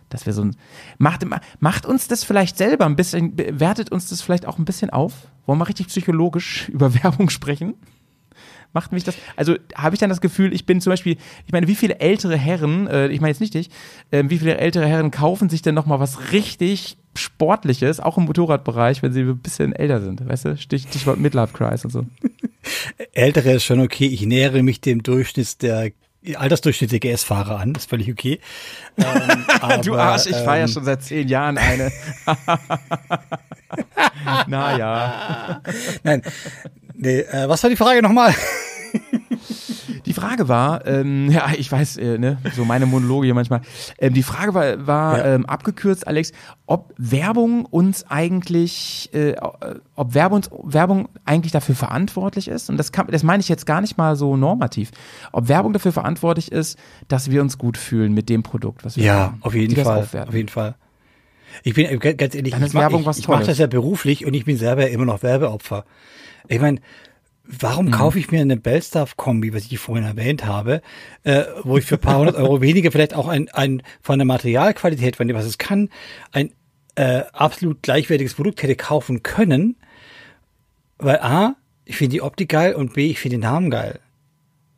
dass 0.09 0.25
wir 0.25 0.33
so 0.33 0.43
ein, 0.43 0.55
macht, 0.97 1.25
macht 1.59 1.85
uns 1.85 2.07
das 2.07 2.23
vielleicht 2.23 2.57
selber 2.57 2.85
ein 2.85 2.95
bisschen, 2.95 3.33
wertet 3.59 3.91
uns 3.91 4.09
das 4.09 4.21
vielleicht 4.21 4.45
auch 4.45 4.57
ein 4.57 4.65
bisschen 4.65 4.89
auf? 4.89 5.13
Wollen 5.45 5.59
wir 5.59 5.67
richtig 5.67 5.87
psychologisch 5.87 6.69
über 6.73 6.93
Werbung 7.03 7.29
sprechen? 7.29 7.75
Macht 8.73 8.91
mich 8.91 9.03
das, 9.03 9.15
also 9.35 9.55
habe 9.75 9.95
ich 9.95 9.99
dann 9.99 10.09
das 10.09 10.21
Gefühl, 10.21 10.53
ich 10.53 10.65
bin 10.65 10.81
zum 10.81 10.91
Beispiel, 10.91 11.17
ich 11.45 11.51
meine, 11.51 11.67
wie 11.67 11.75
viele 11.75 11.99
ältere 11.99 12.37
Herren, 12.37 12.87
äh, 12.87 13.07
ich 13.07 13.21
meine 13.21 13.31
jetzt 13.31 13.39
nicht 13.39 13.53
dich, 13.53 13.69
äh, 14.11 14.25
wie 14.27 14.37
viele 14.37 14.57
ältere 14.57 14.85
Herren 14.85 15.09
kaufen 15.09 15.49
sich 15.49 15.61
denn 15.61 15.73
nochmal 15.73 15.99
was 15.99 16.31
richtig 16.31 16.97
Sportliches, 17.15 17.99
auch 17.99 18.17
im 18.17 18.25
Motorradbereich, 18.25 19.01
wenn 19.01 19.13
sie 19.13 19.21
ein 19.21 19.39
bisschen 19.39 19.73
älter 19.73 20.01
sind, 20.01 20.27
weißt 20.27 20.45
du? 20.45 20.57
Stich, 20.57 20.83
Stichwort 20.83 21.19
Midlife 21.19 21.53
Crisis 21.53 21.85
und 21.85 21.91
so. 21.91 22.05
Ältere 23.13 23.53
ist 23.53 23.63
schon 23.63 23.79
okay. 23.79 24.05
Ich 24.05 24.25
nähere 24.25 24.61
mich 24.61 24.81
dem 24.81 25.01
Durchschnitt 25.01 25.61
der 25.61 25.91
Altersdurchschnitt 26.35 26.91
der 26.91 26.99
GS-Fahrer 26.99 27.59
an. 27.59 27.75
ist 27.75 27.89
völlig 27.89 28.11
okay. 28.11 28.39
Ähm, 28.97 29.45
du 29.83 29.93
aber, 29.93 30.03
Arsch, 30.03 30.25
ich 30.25 30.35
fahre 30.35 30.57
ja 30.57 30.63
ähm, 30.63 30.67
schon 30.67 30.83
seit 30.83 31.03
zehn 31.03 31.27
Jahren 31.27 31.57
eine. 31.57 31.91
naja. 34.47 35.61
Nein. 36.03 36.21
Nee, 36.95 37.19
äh, 37.19 37.47
was 37.47 37.63
war 37.63 37.69
die 37.69 37.75
Frage 37.75 38.01
nochmal? 38.01 38.33
Die 40.05 40.13
Frage 40.13 40.47
war, 40.47 40.85
ähm, 40.87 41.29
ja, 41.31 41.47
ich 41.57 41.71
weiß, 41.71 41.97
äh, 41.97 42.17
ne, 42.17 42.37
so 42.55 42.65
meine 42.65 42.85
Monologe 42.85 43.25
hier 43.25 43.33
manchmal. 43.33 43.61
Ähm, 43.97 44.13
die 44.13 44.23
Frage 44.23 44.53
war, 44.53 44.87
war 44.87 45.17
Ja. 45.19 45.35
ähm, 45.35 45.45
abgekürzt, 45.45 46.07
Alex, 46.07 46.31
ob 46.65 46.93
Werbung 46.97 47.65
uns 47.65 48.05
eigentlich, 48.09 49.09
äh, 49.13 49.35
ob 49.95 50.13
Werbung, 50.13 50.41
Werbung 50.63 51.09
eigentlich 51.25 51.51
dafür 51.51 51.75
verantwortlich 51.75 52.47
ist. 52.47 52.69
Und 52.69 52.77
das, 52.77 52.91
kann, 52.91 53.07
das 53.07 53.23
meine 53.23 53.41
ich 53.41 53.49
jetzt 53.49 53.65
gar 53.65 53.81
nicht 53.81 53.97
mal 53.97 54.15
so 54.15 54.37
normativ. 54.37 54.91
Ob 55.31 55.47
Werbung 55.49 55.73
dafür 55.73 55.91
verantwortlich 55.91 56.51
ist, 56.51 56.77
dass 57.07 57.29
wir 57.31 57.41
uns 57.41 57.57
gut 57.57 57.77
fühlen 57.77 58.13
mit 58.13 58.29
dem 58.29 58.43
Produkt, 58.43 58.85
was 58.85 58.97
wir 58.97 59.03
Ja, 59.03 59.13
haben. 59.19 59.37
auf 59.41 59.53
jeden 59.55 59.75
Fall. 59.83 59.99
aufwerten. 60.01 60.29
Auf 60.29 60.35
jeden 60.35 60.49
Fall. 60.49 60.75
Ich 61.63 61.73
bin 61.73 61.85
äh, 61.85 61.97
ganz 61.97 62.35
ehrlich, 62.35 62.53
ich 62.53 62.73
mach- 62.73 62.89
mache 62.91 63.21
Tolles. 63.21 63.47
das 63.47 63.57
ja 63.57 63.67
beruflich 63.67 64.25
und 64.25 64.33
ich 64.33 64.45
bin 64.45 64.57
selber 64.57 64.89
immer 64.89 65.05
noch 65.05 65.23
Werbeopfer. 65.23 65.85
Ich 66.49 66.61
meine, 66.61 66.79
warum 67.47 67.91
kaufe 67.91 68.19
ich 68.19 68.31
mir 68.31 68.41
eine 68.41 68.57
Bellstaff-Kombi, 68.57 69.53
was 69.53 69.65
ich 69.65 69.79
vorhin 69.79 70.05
erwähnt 70.05 70.45
habe, 70.45 70.81
äh, 71.23 71.43
wo 71.63 71.77
ich 71.77 71.85
für 71.85 71.95
ein 71.95 72.01
paar 72.01 72.19
hundert 72.19 72.35
Euro 72.35 72.61
weniger 72.61 72.91
vielleicht 72.91 73.13
auch 73.13 73.27
ein, 73.27 73.49
ein 73.49 73.83
von 74.01 74.19
der 74.19 74.25
Materialqualität, 74.25 75.15
von 75.15 75.27
dem, 75.27 75.37
was 75.37 75.45
es 75.45 75.57
kann, 75.57 75.89
ein 76.31 76.51
äh, 76.95 77.23
absolut 77.31 77.81
gleichwertiges 77.83 78.33
Produkt 78.33 78.63
hätte 78.63 78.75
kaufen 78.75 79.23
können, 79.23 79.77
weil 80.97 81.19
A, 81.19 81.55
ich 81.85 81.97
finde 81.97 82.13
die 82.13 82.21
Optik 82.21 82.49
geil 82.49 82.73
und 82.73 82.93
B, 82.93 83.07
ich 83.09 83.19
finde 83.19 83.37
den 83.37 83.41
Namen 83.41 83.69
geil. 83.69 83.99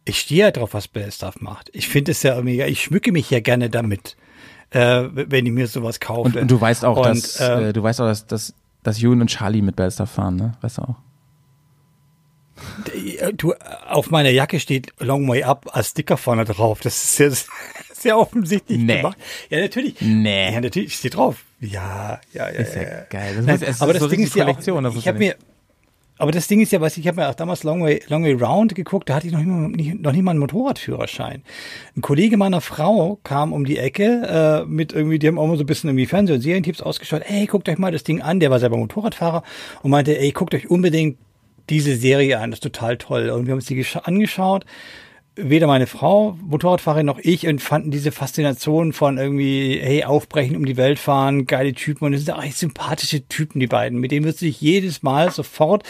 Ich 0.06 0.20
stehe 0.20 0.46
ja 0.46 0.52
drauf, 0.52 0.74
was 0.74 0.88
Bellstaff 0.88 1.42
macht. 1.42 1.70
Ich 1.74 1.88
finde 1.88 2.12
es 2.12 2.24
ja 2.24 2.40
mega, 2.42 2.66
ich 2.66 2.84
schmücke 2.84 3.12
mich 3.12 3.30
ja 3.30 3.40
gerne 3.40 3.70
damit, 3.70 4.18
äh, 4.72 5.04
wenn 5.12 5.46
ich 5.46 5.52
mir 5.52 5.68
sowas 5.68 6.00
kaufe. 6.00 6.22
Und, 6.22 6.36
und 6.36 6.52
du 6.52 6.60
weißt 6.60 6.86
auch, 6.86 6.98
Und, 6.98 7.06
dass, 7.08 7.40
äh, 7.40 7.70
äh, 7.70 7.74
du 7.74 7.82
weißt 7.82 8.02
auch, 8.02 8.06
dass, 8.06 8.28
dass, 8.28 8.54
dass 8.84 9.00
Jun 9.00 9.22
und 9.22 9.28
Charlie 9.28 9.62
mit 9.62 9.76
Bellstar 9.76 10.08
fahren, 10.08 10.36
ne? 10.36 10.54
Weißt 10.62 10.80
du 10.80 10.82
auch. 10.84 10.96
Du, 13.36 13.54
auf 13.88 14.10
meiner 14.10 14.30
Jacke 14.30 14.60
steht 14.60 14.94
Long 15.00 15.28
Way 15.28 15.44
Up 15.44 15.70
als 15.74 15.90
Sticker 15.90 16.18
vorne 16.18 16.46
drauf. 16.46 16.80
Das 16.82 16.96
ist 16.96 17.16
sehr, 17.16 17.32
sehr 17.94 18.18
offensichtlich 18.18 18.80
Nee. 18.80 18.98
gemacht. 18.98 19.18
Ja, 19.50 19.60
natürlich. 19.60 19.96
Nee. 20.02 20.54
Ja, 20.54 20.62
natürlich 20.62 20.96
steht 20.96 21.16
drauf. 21.16 21.44
Ja, 21.60 22.20
ja, 22.34 22.50
ja. 22.50 22.60
Ist 22.60 22.76
ja 22.76 22.82
ja, 22.84 22.90
geil. 23.10 23.36
Das 23.38 23.46
Nein, 23.46 23.60
es 23.62 23.82
aber 23.82 23.92
ist 23.92 23.96
das 23.96 24.04
so 24.04 24.08
Ding 24.10 24.22
ist 24.22 24.36
ja 24.36 24.48
auch, 24.48 24.58
ich 24.60 25.08
habe 25.08 25.20
mir, 25.20 25.36
aber 26.18 26.32
das 26.32 26.48
Ding 26.48 26.62
ist 26.62 26.72
ja, 26.72 26.82
was 26.82 26.98
ich 26.98 27.08
habe 27.08 27.22
mir 27.22 27.30
auch 27.30 27.36
damals 27.36 27.64
Long 27.64 27.82
Way, 27.84 28.02
Long 28.08 28.24
Way 28.24 28.34
Round 28.34 28.76
geguckt, 28.76 29.10
da 29.10 29.16
hatte 29.16 29.28
ich 29.28 29.34
noch 29.34 29.40
nicht, 29.40 29.48
mal, 29.48 29.68
nicht, 29.70 30.02
noch 30.02 30.12
nicht 30.12 30.22
mal 30.22 30.32
einen 30.32 30.40
Motorradführerschein. 30.42 31.44
Ein 31.96 32.02
Kollege 32.02 32.38
meiner 32.38 32.62
Frau 32.62 33.20
kam 33.24 33.52
um 33.54 33.66
die 33.66 33.78
Ecke 33.78 34.64
äh, 34.66 34.70
mit 34.70 34.94
irgendwie, 34.94 35.20
die 35.20 35.28
haben 35.28 35.38
auch 35.38 35.48
mal 35.48 35.58
so 35.58 35.64
ein 35.64 35.66
bisschen 35.66 35.90
irgendwie 35.90 36.06
Fernseh- 36.08 36.34
und 36.34 36.42
Serientipps 36.42 36.82
ausgeschaut. 36.82 37.24
Ey, 37.26 37.46
guckt 37.46 37.68
euch 37.70 37.78
mal 37.78 37.92
das 37.92 38.04
Ding 38.04 38.22
an. 38.22 38.40
Der 38.40 38.52
war 38.52 38.60
selber 38.60 38.78
Motorradfahrer 38.78 39.44
und 39.82 39.92
meinte, 39.92 40.18
ey, 40.18 40.32
guckt 40.32 40.54
euch 40.56 40.70
unbedingt 40.70 41.18
diese 41.70 41.96
Serie 41.96 42.40
an, 42.40 42.52
das 42.52 42.58
ist 42.58 42.64
total 42.64 42.98
toll. 42.98 43.30
Und 43.30 43.46
wir 43.46 43.52
haben 43.52 43.60
uns 43.60 43.68
die 43.68 43.82
gescha- 43.82 44.04
angeschaut. 44.04 44.66
Weder 45.36 45.68
meine 45.68 45.88
Frau, 45.88 46.38
Motorradfahrerin, 46.42 47.06
noch 47.06 47.20
ich 47.20 47.48
und 47.48 47.62
fanden 47.62 47.92
diese 47.92 48.12
Faszination 48.12 48.92
von 48.92 49.18
irgendwie, 49.18 49.80
hey, 49.82 50.04
aufbrechen, 50.04 50.58
um 50.58 50.66
die 50.66 50.76
Welt 50.76 51.00
fahren, 51.00 51.46
geile 51.46 51.74
Typen. 51.74 52.06
Und 52.06 52.14
es 52.14 52.26
sind 52.26 52.34
eigentlich 52.34 52.56
sympathische 52.56 53.26
Typen, 53.28 53.60
die 53.60 53.68
beiden. 53.68 54.00
Mit 54.00 54.12
denen 54.12 54.26
wirst 54.26 54.42
du 54.42 54.46
dich 54.46 54.60
jedes 54.60 55.02
Mal 55.02 55.32
sofort 55.32 55.84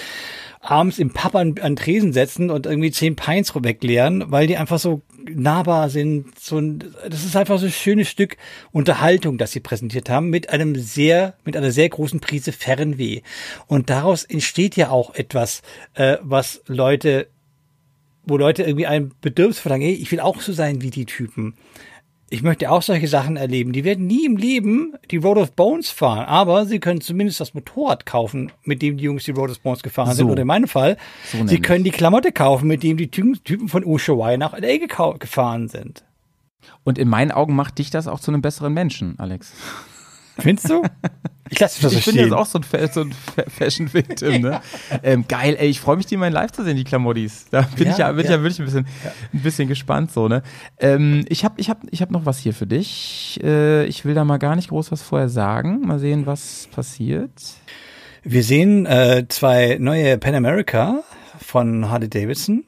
abends 0.61 0.99
im 0.99 1.11
Pub 1.11 1.35
an, 1.35 1.55
an 1.61 1.75
Tresen 1.75 2.13
setzen 2.13 2.49
und 2.51 2.65
irgendwie 2.65 2.91
zehn 2.91 3.15
Pints 3.15 3.53
wegleeren, 3.55 4.25
weil 4.27 4.45
die 4.45 4.57
einfach 4.57 4.77
so 4.77 5.01
nahbar 5.35 5.89
sind. 5.89 6.39
So 6.39 6.57
ein, 6.57 6.83
das 7.07 7.25
ist 7.25 7.35
einfach 7.35 7.59
so 7.59 7.65
ein 7.65 7.71
schönes 7.71 8.09
Stück 8.09 8.37
Unterhaltung, 8.71 9.37
das 9.37 9.51
sie 9.51 9.59
präsentiert 9.59 10.09
haben, 10.09 10.29
mit 10.29 10.49
einem 10.49 10.75
sehr, 10.75 11.35
mit 11.45 11.55
einer 11.55 11.71
sehr 11.71 11.89
großen 11.89 12.19
Prise 12.19 12.51
Fernweh. 12.51 13.21
Und 13.67 13.89
daraus 13.89 14.23
entsteht 14.23 14.75
ja 14.75 14.89
auch 14.89 15.15
etwas, 15.15 15.61
äh, 15.93 16.17
was 16.21 16.61
Leute, 16.67 17.27
wo 18.25 18.37
Leute 18.37 18.63
irgendwie 18.63 18.87
ein 18.87 19.11
Bedürfnis 19.21 19.59
verlangen, 19.59 19.87
hey, 19.87 19.93
ich 19.93 20.11
will 20.11 20.19
auch 20.19 20.41
so 20.41 20.53
sein 20.53 20.81
wie 20.81 20.91
die 20.91 21.05
Typen. 21.05 21.55
Ich 22.31 22.43
möchte 22.43 22.69
auch 22.69 22.81
solche 22.83 23.07
Sachen 23.07 23.37
erleben. 23.37 23.71
Die 23.73 23.83
werden 23.83 24.05
nie 24.05 24.25
im 24.25 24.37
Leben 24.37 24.93
die 25.09 25.17
Road 25.17 25.37
of 25.37 25.51
Bones 25.53 25.89
fahren, 25.89 26.25
aber 26.25 26.65
sie 26.65 26.79
können 26.79 27.01
zumindest 27.01 27.39
das 27.39 27.53
Motorrad 27.55 28.05
kaufen, 28.05 28.51
mit 28.63 28.81
dem 28.83 28.97
die 28.97 29.05
Jungs 29.05 29.23
die 29.23 29.31
Road 29.31 29.49
of 29.49 29.59
Bones 29.61 29.81
gefahren 29.81 30.13
sind. 30.15 30.27
So. 30.27 30.31
Oder 30.31 30.41
in 30.41 30.47
meinem 30.47 30.67
Fall, 30.67 30.97
So 31.25 31.37
sie 31.37 31.43
nämlich. 31.43 31.61
können 31.63 31.83
die 31.83 31.91
Klamotte 31.91 32.31
kaufen, 32.31 32.67
mit 32.67 32.83
dem 32.83 32.97
die 32.97 33.09
Typen 33.09 33.67
von 33.67 33.83
Ushuaia 33.83 34.37
nach 34.37 34.53
LA 34.57 34.77
gefahren 35.17 35.69
sind. 35.69 36.03
Und 36.83 36.97
in 36.99 37.07
meinen 37.07 37.31
Augen 37.31 37.55
macht 37.55 37.79
dich 37.79 37.89
das 37.89 38.07
auch 38.07 38.19
zu 38.19 38.31
einem 38.31 38.41
besseren 38.41 38.73
Menschen, 38.73 39.17
Alex. 39.17 39.53
Findest 40.39 40.69
du? 40.69 40.81
Ich 41.51 41.59
lasse 41.59 41.81
das 41.81 41.93
ich 41.93 42.03
finde 42.03 42.19
stehen. 42.21 42.29
das 42.29 42.39
auch 42.39 42.45
so 42.45 42.59
ein, 42.59 42.63
Fa- 42.63 42.87
so 42.87 43.01
ein 43.01 43.11
Fa- 43.11 43.43
Fashion-Victim, 43.47 44.41
ne? 44.41 44.61
ähm, 45.01 45.25
geil, 45.27 45.55
ey, 45.57 45.67
ich 45.67 45.79
freue 45.79 45.97
mich, 45.97 46.05
die 46.05 46.15
mal 46.15 46.27
in 46.27 46.33
live 46.33 46.51
zu 46.51 46.63
sehen, 46.63 46.77
die 46.77 46.83
Klamottis. 46.83 47.47
Da 47.49 47.61
bin 47.75 47.87
Ja, 47.87 47.91
ich 47.93 47.97
ja, 47.97 48.11
bin 48.11 48.19
ich 48.19 48.29
ja. 48.29 48.35
ja 48.37 48.41
wirklich 48.43 48.59
ein 48.59 48.65
bisschen, 48.65 48.85
ein 49.33 49.41
bisschen 49.41 49.67
gespannt, 49.67 50.11
so, 50.11 50.27
ne? 50.27 50.43
Ähm, 50.79 51.25
ich 51.27 51.43
habe 51.43 51.55
ich 51.59 51.69
hab, 51.71 51.79
ich 51.89 52.01
hab 52.03 52.11
noch 52.11 52.27
was 52.27 52.37
hier 52.37 52.53
für 52.53 52.67
dich. 52.67 53.39
Äh, 53.43 53.85
ich 53.85 54.05
will 54.05 54.13
da 54.13 54.25
mal 54.25 54.37
gar 54.37 54.55
nicht 54.55 54.69
groß 54.69 54.91
was 54.91 55.01
vorher 55.01 55.27
sagen. 55.29 55.81
Mal 55.87 55.97
sehen, 55.97 56.27
was 56.27 56.67
passiert. 56.71 57.31
Wir 58.23 58.43
sehen 58.43 58.85
äh, 58.85 59.25
zwei 59.27 59.77
neue 59.79 60.19
Pan 60.19 60.35
America 60.35 61.01
von 61.41 61.89
Harley 61.89 62.09
Davidson. 62.09 62.63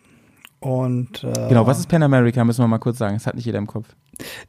Und 0.61 1.23
äh, 1.23 1.49
Genau, 1.49 1.65
was 1.65 1.79
ist 1.79 1.89
Pan 1.89 2.03
America, 2.03 2.43
müssen 2.45 2.63
wir 2.63 2.67
mal 2.67 2.77
kurz 2.77 2.99
sagen. 2.99 3.15
Das 3.15 3.25
hat 3.25 3.35
nicht 3.35 3.45
jeder 3.45 3.57
im 3.57 3.65
Kopf. 3.65 3.87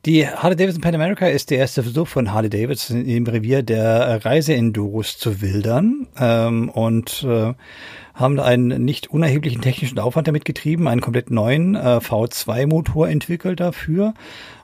Die 0.05 0.29
Harley 0.29 0.57
Davidson 0.57 0.83
Pan 0.83 0.95
America 0.95 1.27
ist 1.27 1.51
der 1.51 1.59
erste 1.59 1.83
Versuch 1.83 2.07
von 2.07 2.33
Harley 2.33 2.51
Davidson 2.51 3.07
im 3.07 3.27
Revier 3.27 3.63
der 3.63 4.23
Reiseenduros 4.23 5.17
zu 5.17 5.41
wildern 5.41 6.07
ähm, 6.19 6.69
und 6.69 7.25
äh, 7.27 7.55
haben 8.13 8.37
da 8.37 8.45
einen 8.45 8.85
nicht 8.85 9.09
unerheblichen 9.09 9.63
technischen 9.63 9.99
Aufwand 9.99 10.29
damit 10.29 10.45
getrieben, 10.45 10.87
einen 10.87 11.01
komplett 11.01 11.31
neuen 11.31 11.75
äh, 11.75 11.99
V2-Motor 12.03 13.09
entwickelt 13.09 13.61
dafür 13.61 14.13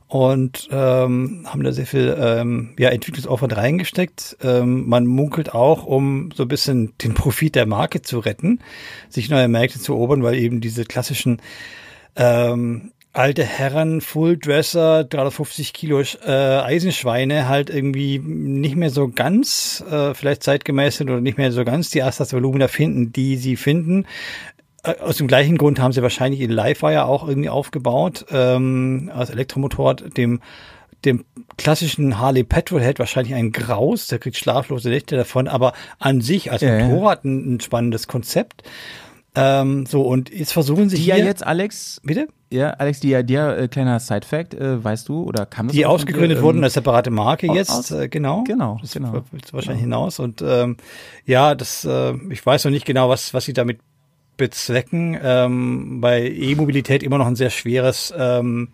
und 0.08 0.68
ähm, 0.72 1.46
haben 1.46 1.62
da 1.62 1.72
sehr 1.72 1.86
viel 1.86 2.16
ähm, 2.18 2.74
ja, 2.78 2.88
Entwicklungsaufwand 2.88 3.56
reingesteckt. 3.56 4.38
Ähm, 4.42 4.88
man 4.88 5.06
munkelt 5.06 5.54
auch, 5.54 5.84
um 5.84 6.30
so 6.34 6.44
ein 6.44 6.48
bisschen 6.48 6.96
den 6.98 7.14
Profit 7.14 7.54
der 7.54 7.66
Marke 7.66 8.00
zu 8.00 8.18
retten, 8.18 8.60
sich 9.10 9.28
neue 9.28 9.48
Märkte 9.48 9.78
zu 9.78 9.92
erobern, 9.92 10.22
weil 10.22 10.36
eben 10.36 10.62
diese 10.62 10.84
klassischen 10.84 11.42
ähm, 12.16 12.92
alte 13.12 13.44
Herren, 13.44 14.00
Fulldresser, 14.00 15.04
350 15.04 15.74
Kilo 15.74 16.00
äh, 16.00 16.30
Eisenschweine 16.30 17.48
halt 17.48 17.68
irgendwie 17.68 18.18
nicht 18.18 18.76
mehr 18.76 18.90
so 18.90 19.08
ganz, 19.08 19.84
äh, 19.90 20.14
vielleicht 20.14 20.42
zeitgemäß 20.42 20.96
sind 20.98 21.10
oder 21.10 21.20
nicht 21.20 21.36
mehr 21.36 21.52
so 21.52 21.64
ganz 21.64 21.90
die 21.90 22.02
Astas-Volumina 22.02 22.68
finden, 22.68 23.12
die 23.12 23.36
sie 23.36 23.56
finden. 23.56 24.06
Aus 25.00 25.16
dem 25.16 25.26
gleichen 25.28 25.58
Grund 25.58 25.80
haben 25.80 25.92
sie 25.92 26.02
wahrscheinlich 26.02 26.40
in 26.40 26.50
Livewire 26.50 27.04
auch 27.06 27.26
irgendwie 27.28 27.48
aufgebaut, 27.48 28.26
ähm, 28.30 29.10
als 29.14 29.30
Elektromotorrad, 29.30 30.16
dem 30.16 30.40
dem 31.04 31.24
klassischen 31.56 32.18
Harley 32.18 32.42
Petrolhead 32.42 32.98
wahrscheinlich 32.98 33.32
ein 33.34 33.52
Graus, 33.52 34.08
der 34.08 34.18
kriegt 34.18 34.36
schlaflose 34.36 34.88
Nächte 34.88 35.14
davon, 35.16 35.46
aber 35.46 35.72
an 36.00 36.20
sich 36.20 36.50
als 36.50 36.62
Ja, 36.62 36.76
ja. 36.76 36.88
Motorrad 36.88 37.24
ein, 37.24 37.54
ein 37.54 37.60
spannendes 37.60 38.08
Konzept. 38.08 38.64
Ähm, 39.36 39.86
so, 39.86 40.02
und 40.02 40.30
jetzt 40.30 40.52
versuchen 40.52 40.88
sie 40.88 40.96
Die 40.96 41.02
hier. 41.02 41.18
ja 41.18 41.24
jetzt, 41.24 41.46
Alex, 41.46 42.00
Bitte? 42.02 42.26
ja, 42.50 42.70
Alex, 42.70 42.98
die 42.98 43.10
ja, 43.10 43.22
dir, 43.22 43.56
äh, 43.56 43.68
kleiner 43.68 44.00
Side-Fact, 44.00 44.54
äh, 44.54 44.82
weißt 44.82 45.08
du, 45.08 45.22
oder 45.22 45.46
kam 45.46 45.68
das 45.68 45.76
Die 45.76 45.86
ausgegründet 45.86 46.42
wurden 46.42 46.58
ähm, 46.58 46.64
als 46.64 46.72
separate 46.74 47.10
Marke 47.10 47.46
jetzt, 47.46 47.70
aus- 47.70 47.90
äh, 47.92 48.08
genau. 48.08 48.42
Genau, 48.42 48.78
Das 48.80 48.92
genau. 48.92 49.22
willst 49.30 49.50
du 49.50 49.52
wahrscheinlich 49.52 49.82
hinaus. 49.82 50.18
Und 50.18 50.42
ähm, 50.42 50.78
ja, 51.24 51.54
das, 51.54 51.84
äh, 51.84 52.14
ich 52.30 52.44
weiß 52.44 52.64
noch 52.64 52.72
nicht 52.72 52.86
genau, 52.86 53.08
was, 53.08 53.32
was 53.34 53.44
sie 53.44 53.52
damit 53.52 53.78
bezwecken. 54.38 55.18
Ähm, 55.22 56.00
bei 56.00 56.26
E-Mobilität 56.26 57.02
immer 57.02 57.18
noch 57.18 57.26
ein 57.26 57.36
sehr 57.36 57.50
schweres, 57.50 58.14
ähm, 58.16 58.68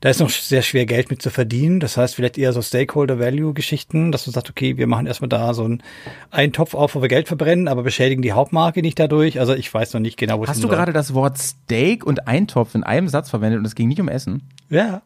da 0.00 0.08
ist 0.08 0.20
noch 0.20 0.30
sehr 0.30 0.62
schwer 0.62 0.86
Geld 0.86 1.10
mit 1.10 1.22
zu 1.22 1.30
verdienen. 1.30 1.80
Das 1.80 1.96
heißt, 1.96 2.14
vielleicht 2.14 2.38
eher 2.38 2.52
so 2.52 2.62
Stakeholder-Value-Geschichten, 2.62 4.12
dass 4.12 4.26
man 4.26 4.34
sagt, 4.34 4.50
okay, 4.50 4.76
wir 4.76 4.86
machen 4.86 5.06
erstmal 5.06 5.28
da 5.28 5.54
so 5.54 5.64
einen, 5.64 5.82
einen 6.30 6.52
Topf 6.52 6.74
auf, 6.74 6.94
wo 6.94 7.02
wir 7.02 7.08
Geld 7.08 7.28
verbrennen, 7.28 7.68
aber 7.68 7.82
beschädigen 7.82 8.22
die 8.22 8.32
Hauptmarke 8.32 8.82
nicht 8.82 8.98
dadurch. 8.98 9.38
Also 9.40 9.54
ich 9.54 9.72
weiß 9.72 9.94
noch 9.94 10.00
nicht 10.00 10.16
genau, 10.16 10.38
wo 10.38 10.44
es 10.44 10.50
Hast 10.50 10.62
du 10.62 10.68
gerade 10.68 10.92
das 10.92 11.14
Wort 11.14 11.38
Steak 11.38 12.04
und 12.04 12.26
Eintopf 12.28 12.74
in 12.74 12.82
einem 12.84 13.08
Satz 13.08 13.30
verwendet 13.30 13.60
und 13.60 13.64
es 13.64 13.74
ging 13.74 13.88
nicht 13.88 14.00
um 14.00 14.08
Essen? 14.08 14.42
Ja. 14.70 15.02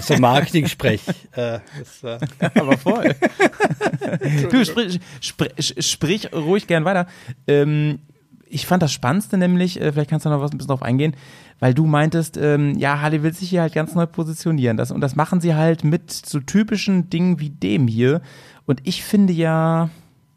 So 0.00 0.16
Marketing-Sprech. 0.16 1.02
äh, 1.32 1.58
das, 1.78 2.02
äh, 2.04 2.18
Aber 2.58 2.78
voll. 2.78 3.14
du, 4.50 4.64
sprich, 4.64 5.00
sprich, 5.20 5.74
sprich 5.78 6.32
ruhig 6.32 6.66
gern 6.66 6.84
weiter. 6.84 7.06
Ähm, 7.46 8.00
ich 8.52 8.66
fand 8.66 8.82
das 8.82 8.92
Spannendste 8.92 9.38
nämlich, 9.38 9.80
äh, 9.80 9.92
vielleicht 9.92 10.10
kannst 10.10 10.26
du 10.26 10.30
noch 10.30 10.40
was 10.40 10.52
ein 10.52 10.58
bisschen 10.58 10.68
drauf 10.68 10.82
eingehen, 10.82 11.16
weil 11.58 11.74
du 11.74 11.86
meintest, 11.86 12.36
ähm, 12.36 12.76
ja, 12.78 13.00
Harley 13.00 13.22
will 13.22 13.32
sich 13.32 13.48
hier 13.50 13.62
halt 13.62 13.72
ganz 13.72 13.94
neu 13.94 14.06
positionieren. 14.06 14.76
Das, 14.76 14.90
und 14.90 15.00
das 15.00 15.16
machen 15.16 15.40
sie 15.40 15.54
halt 15.54 15.84
mit 15.84 16.10
so 16.12 16.40
typischen 16.40 17.08
Dingen 17.08 17.40
wie 17.40 17.50
dem 17.50 17.88
hier. 17.88 18.20
Und 18.66 18.80
ich 18.84 19.02
finde 19.02 19.32
ja, 19.32 19.90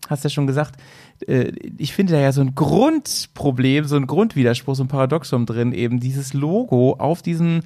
hast 0.08 0.24
ja 0.24 0.30
schon 0.30 0.48
gesagt, 0.48 0.80
äh, 1.28 1.52
ich 1.78 1.94
finde 1.94 2.14
da 2.14 2.20
ja 2.20 2.32
so 2.32 2.42
ein 2.42 2.56
Grundproblem, 2.56 3.86
so 3.86 3.98
ein 3.98 4.08
Grundwiderspruch, 4.08 4.76
so 4.76 4.84
ein 4.84 4.88
Paradoxum 4.88 5.46
drin, 5.46 5.74
eben 5.74 6.00
dieses 6.00 6.34
Logo 6.34 6.94
auf 6.94 7.22
diesem, 7.22 7.62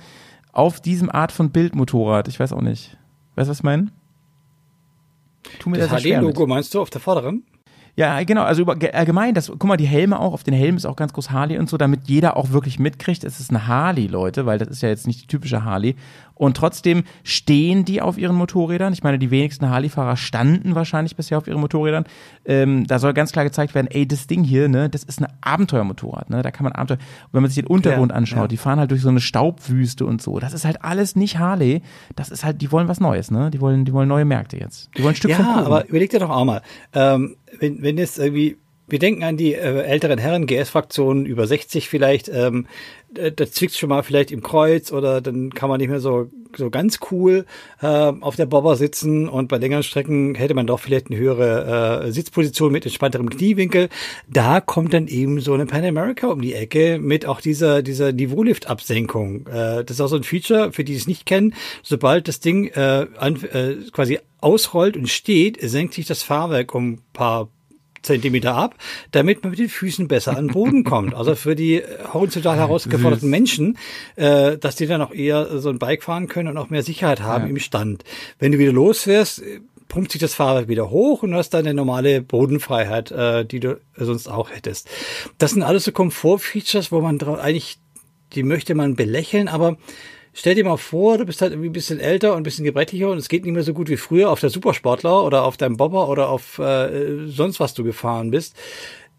auf 0.51 0.81
diesem 0.81 1.11
Art 1.11 1.31
von 1.31 1.51
Bildmotorrad. 1.51 2.27
Ich 2.27 2.39
weiß 2.39 2.53
auch 2.53 2.61
nicht. 2.61 2.97
Weißt 3.35 3.47
du, 3.47 3.51
was 3.51 3.59
ich 3.59 3.63
meine? 3.63 3.91
tu 5.59 5.69
mir 5.69 5.77
Das. 5.77 6.03
HD-Logo 6.03 6.47
meinst 6.47 6.73
du 6.73 6.81
auf 6.81 6.89
der 6.89 7.01
vorderen? 7.01 7.43
Ja, 7.99 8.23
genau, 8.23 8.43
also 8.43 8.61
über, 8.61 8.77
ge- 8.77 8.93
allgemein, 8.93 9.33
das, 9.33 9.49
guck 9.49 9.65
mal, 9.65 9.75
die 9.75 9.85
Helme 9.85 10.21
auch, 10.21 10.31
auf 10.31 10.43
den 10.45 10.53
Helmen 10.53 10.77
ist 10.77 10.85
auch 10.85 10.95
ganz 10.95 11.11
groß 11.11 11.31
Harley 11.31 11.57
und 11.57 11.69
so, 11.69 11.75
damit 11.75 12.07
jeder 12.07 12.37
auch 12.37 12.51
wirklich 12.51 12.79
mitkriegt, 12.79 13.25
es 13.25 13.41
ist 13.41 13.49
eine 13.49 13.67
Harley, 13.67 14.07
Leute, 14.07 14.45
weil 14.45 14.57
das 14.57 14.69
ist 14.69 14.81
ja 14.81 14.87
jetzt 14.87 15.05
nicht 15.05 15.23
die 15.23 15.27
typische 15.27 15.65
Harley. 15.65 15.97
Und 16.33 16.55
trotzdem 16.55 17.03
stehen 17.25 17.83
die 17.83 18.01
auf 18.01 18.17
ihren 18.17 18.37
Motorrädern. 18.37 18.93
Ich 18.93 19.03
meine, 19.03 19.19
die 19.19 19.31
wenigsten 19.31 19.69
Harley-Fahrer 19.69 20.15
standen 20.15 20.75
wahrscheinlich 20.75 21.17
bisher 21.17 21.37
auf 21.37 21.47
ihren 21.47 21.59
Motorrädern. 21.59 22.05
Ähm, 22.49 22.87
da 22.87 22.97
soll 22.97 23.13
ganz 23.13 23.31
klar 23.31 23.45
gezeigt 23.45 23.75
werden, 23.75 23.87
ey, 23.91 24.07
das 24.07 24.25
Ding 24.25 24.43
hier, 24.43 24.67
ne, 24.67 24.89
das 24.89 25.03
ist 25.03 25.21
ein 25.21 25.27
Abenteuermotorrad, 25.41 26.31
ne, 26.31 26.41
da 26.41 26.49
kann 26.49 26.63
man 26.63 26.73
Abenteuer, 26.73 26.97
und 26.97 27.33
wenn 27.33 27.43
man 27.43 27.51
sich 27.51 27.63
den 27.63 27.67
Untergrund 27.67 28.11
Ja, 28.11 28.17
anschaut, 28.17 28.37
ja. 28.41 28.47
die 28.47 28.57
fahren 28.57 28.79
halt 28.79 28.89
durch 28.89 29.01
so 29.01 29.09
eine 29.09 29.21
Staubwüste 29.21 30.05
und 30.05 30.19
so. 30.21 30.39
Das 30.39 30.53
ist 30.53 30.65
halt 30.65 30.83
alles 30.83 31.15
nicht 31.15 31.37
Harley. 31.37 31.81
Das 32.15 32.29
ist 32.29 32.43
halt, 32.43 32.61
die 32.61 32.71
wollen 32.71 32.87
was 32.87 32.99
Neues, 32.99 33.29
ne, 33.29 33.51
die 33.51 33.61
wollen, 33.61 33.85
die 33.85 33.93
wollen 33.93 34.09
neue 34.09 34.25
Märkte 34.25 34.57
jetzt. 34.57 34.89
Die 34.97 35.03
wollen 35.03 35.13
ein 35.13 35.15
Stück 35.15 35.31
vom 35.33 35.45
Ja, 35.45 35.53
Kuchen. 35.53 35.65
aber 35.67 35.87
überleg 35.87 36.09
dir 36.09 36.19
doch 36.19 36.31
auch 36.31 36.43
mal, 36.45 36.61
ähm, 36.93 37.35
wenn, 37.59 37.81
wenn 37.83 37.97
jetzt 37.99 38.17
irgendwie, 38.17 38.57
wir 38.89 38.99
denken 38.99 39.23
an 39.23 39.37
die 39.37 39.53
äh, 39.53 39.81
älteren 39.83 40.19
Herren, 40.19 40.45
GS-Fraktionen 40.45 41.25
über 41.25 41.47
60 41.47 41.89
vielleicht, 41.89 42.29
ähm, 42.29 42.67
da, 43.11 43.47
zwickt 43.47 43.75
schon 43.75 43.89
mal 43.89 44.03
vielleicht 44.03 44.31
im 44.31 44.43
Kreuz 44.43 44.91
oder 44.91 45.21
dann 45.21 45.51
kann 45.53 45.69
man 45.69 45.79
nicht 45.79 45.89
mehr 45.89 45.99
so, 45.99 46.29
so 46.55 46.69
ganz 46.69 46.99
cool 47.11 47.45
äh, 47.81 47.87
auf 47.87 48.35
der 48.35 48.45
Bobber 48.45 48.75
sitzen 48.75 49.27
und 49.27 49.47
bei 49.47 49.57
längeren 49.57 49.83
Strecken 49.83 50.35
hätte 50.35 50.53
man 50.53 50.67
doch 50.67 50.79
vielleicht 50.79 51.07
eine 51.07 51.17
höhere 51.17 52.05
äh, 52.05 52.11
Sitzposition 52.11 52.71
mit 52.71 52.85
entspannterem 52.85 53.29
Kniewinkel. 53.29 53.89
Da 54.27 54.61
kommt 54.61 54.93
dann 54.93 55.07
eben 55.07 55.39
so 55.39 55.53
eine 55.53 55.65
Pan 55.65 55.83
America 55.83 56.27
um 56.27 56.41
die 56.41 56.53
Ecke 56.53 56.99
mit 56.99 57.25
auch 57.25 57.41
dieser, 57.41 57.81
dieser 57.81 58.11
Niveaulift-Absenkung. 58.11 59.47
Äh, 59.47 59.83
das 59.83 59.97
ist 59.97 60.01
auch 60.01 60.07
so 60.07 60.17
ein 60.17 60.23
Feature, 60.23 60.71
für 60.71 60.83
die 60.83 60.95
es 60.95 61.07
nicht 61.07 61.25
kennen. 61.25 61.55
Sobald 61.81 62.27
das 62.27 62.39
Ding 62.39 62.67
äh, 62.67 63.07
an, 63.17 63.43
äh, 63.51 63.75
quasi 63.91 64.19
ausrollt 64.39 64.97
und 64.97 65.09
steht, 65.09 65.57
senkt 65.61 65.95
sich 65.95 66.05
das 66.05 66.23
Fahrwerk 66.23 66.75
um 66.75 66.93
ein 66.93 67.01
paar 67.13 67.49
Zentimeter 68.01 68.55
ab, 68.55 68.75
damit 69.11 69.43
man 69.43 69.51
mit 69.51 69.59
den 69.59 69.69
Füßen 69.69 70.07
besser 70.07 70.37
an 70.37 70.47
den 70.47 70.53
Boden 70.53 70.83
kommt. 70.83 71.13
Also 71.13 71.35
für 71.35 71.55
die 71.55 71.75
äh, 71.75 71.85
horizontal 72.13 72.57
herausgeforderten 72.57 73.29
Menschen, 73.29 73.77
äh, 74.15 74.57
dass 74.57 74.75
die 74.75 74.87
dann 74.87 75.01
auch 75.01 75.13
eher 75.13 75.59
so 75.59 75.69
ein 75.69 75.79
Bike 75.79 76.03
fahren 76.03 76.27
können 76.27 76.49
und 76.49 76.57
auch 76.57 76.69
mehr 76.69 76.83
Sicherheit 76.83 77.21
haben 77.21 77.47
im 77.47 77.59
Stand. 77.59 78.03
Wenn 78.39 78.51
du 78.51 78.59
wieder 78.59 78.71
losfährst, 78.71 79.41
äh, 79.41 79.59
pumpt 79.89 80.11
sich 80.11 80.21
das 80.21 80.35
Fahrrad 80.35 80.67
wieder 80.67 80.89
hoch 80.89 81.23
und 81.23 81.31
du 81.31 81.37
hast 81.37 81.49
dann 81.49 81.65
eine 81.65 81.73
normale 81.73 82.21
Bodenfreiheit, 82.21 83.11
äh, 83.11 83.43
die 83.43 83.59
du 83.59 83.81
sonst 83.97 84.27
auch 84.29 84.51
hättest. 84.51 84.87
Das 85.37 85.51
sind 85.51 85.63
alles 85.63 85.83
so 85.83 85.91
Komfortfeatures, 85.91 86.91
wo 86.91 87.01
man 87.01 87.17
drauf 87.17 87.39
eigentlich, 87.39 87.79
die 88.33 88.43
möchte 88.43 88.75
man 88.75 88.95
belächeln, 88.95 89.47
aber 89.47 89.77
Stell 90.39 90.55
dir 90.55 90.63
mal 90.63 90.77
vor, 90.77 91.17
du 91.17 91.25
bist 91.25 91.41
halt 91.41 91.51
irgendwie 91.51 91.67
ein 91.67 91.73
bisschen 91.73 91.99
älter 91.99 92.31
und 92.31 92.37
ein 92.37 92.43
bisschen 92.43 92.63
gebrechlicher 92.63 93.09
und 93.09 93.17
es 93.17 93.27
geht 93.27 93.43
nicht 93.43 93.53
mehr 93.53 93.63
so 93.63 93.73
gut 93.73 93.89
wie 93.89 93.97
früher 93.97 94.29
auf 94.29 94.39
der 94.39 94.49
Supersportler 94.49 95.25
oder 95.25 95.43
auf 95.43 95.57
deinem 95.57 95.75
Bobber 95.75 96.07
oder 96.07 96.29
auf 96.29 96.59
äh, 96.59 97.27
sonst 97.27 97.59
was 97.59 97.73
du 97.73 97.83
gefahren 97.83 98.31
bist. 98.31 98.55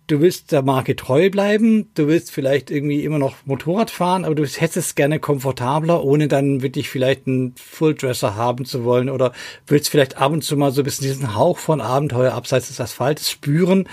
Du 0.06 0.22
willst 0.22 0.50
der 0.50 0.62
Marke 0.62 0.96
treu 0.96 1.28
bleiben, 1.28 1.90
du 1.92 2.06
willst 2.08 2.30
vielleicht 2.30 2.70
irgendwie 2.70 3.04
immer 3.04 3.18
noch 3.18 3.34
Motorrad 3.44 3.90
fahren, 3.90 4.24
aber 4.24 4.34
du 4.34 4.46
hättest 4.46 4.76
es 4.78 4.94
gerne 4.94 5.20
komfortabler, 5.20 6.02
ohne 6.02 6.26
dann 6.26 6.62
wirklich 6.62 6.88
vielleicht 6.88 7.26
einen 7.26 7.54
Fulldresser 7.54 8.34
haben 8.34 8.64
zu 8.64 8.84
wollen 8.84 9.10
oder 9.10 9.34
willst 9.66 9.90
vielleicht 9.90 10.16
ab 10.16 10.32
und 10.32 10.42
zu 10.42 10.56
mal 10.56 10.72
so 10.72 10.80
ein 10.80 10.84
bisschen 10.84 11.06
diesen 11.06 11.34
Hauch 11.36 11.58
von 11.58 11.82
Abenteuer 11.82 12.32
abseits 12.32 12.68
des 12.68 12.80
Asphaltes 12.80 13.30
spüren. 13.30 13.90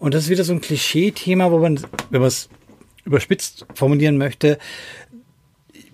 Und 0.00 0.12
das 0.12 0.24
ist 0.24 0.28
wieder 0.28 0.44
so 0.44 0.52
ein 0.52 0.60
Klischee-Thema, 0.60 1.50
wo 1.50 1.60
man, 1.60 1.80
wenn 2.10 2.20
man 2.20 2.28
es 2.28 2.50
überspitzt 3.06 3.64
formulieren 3.72 4.18
möchte, 4.18 4.58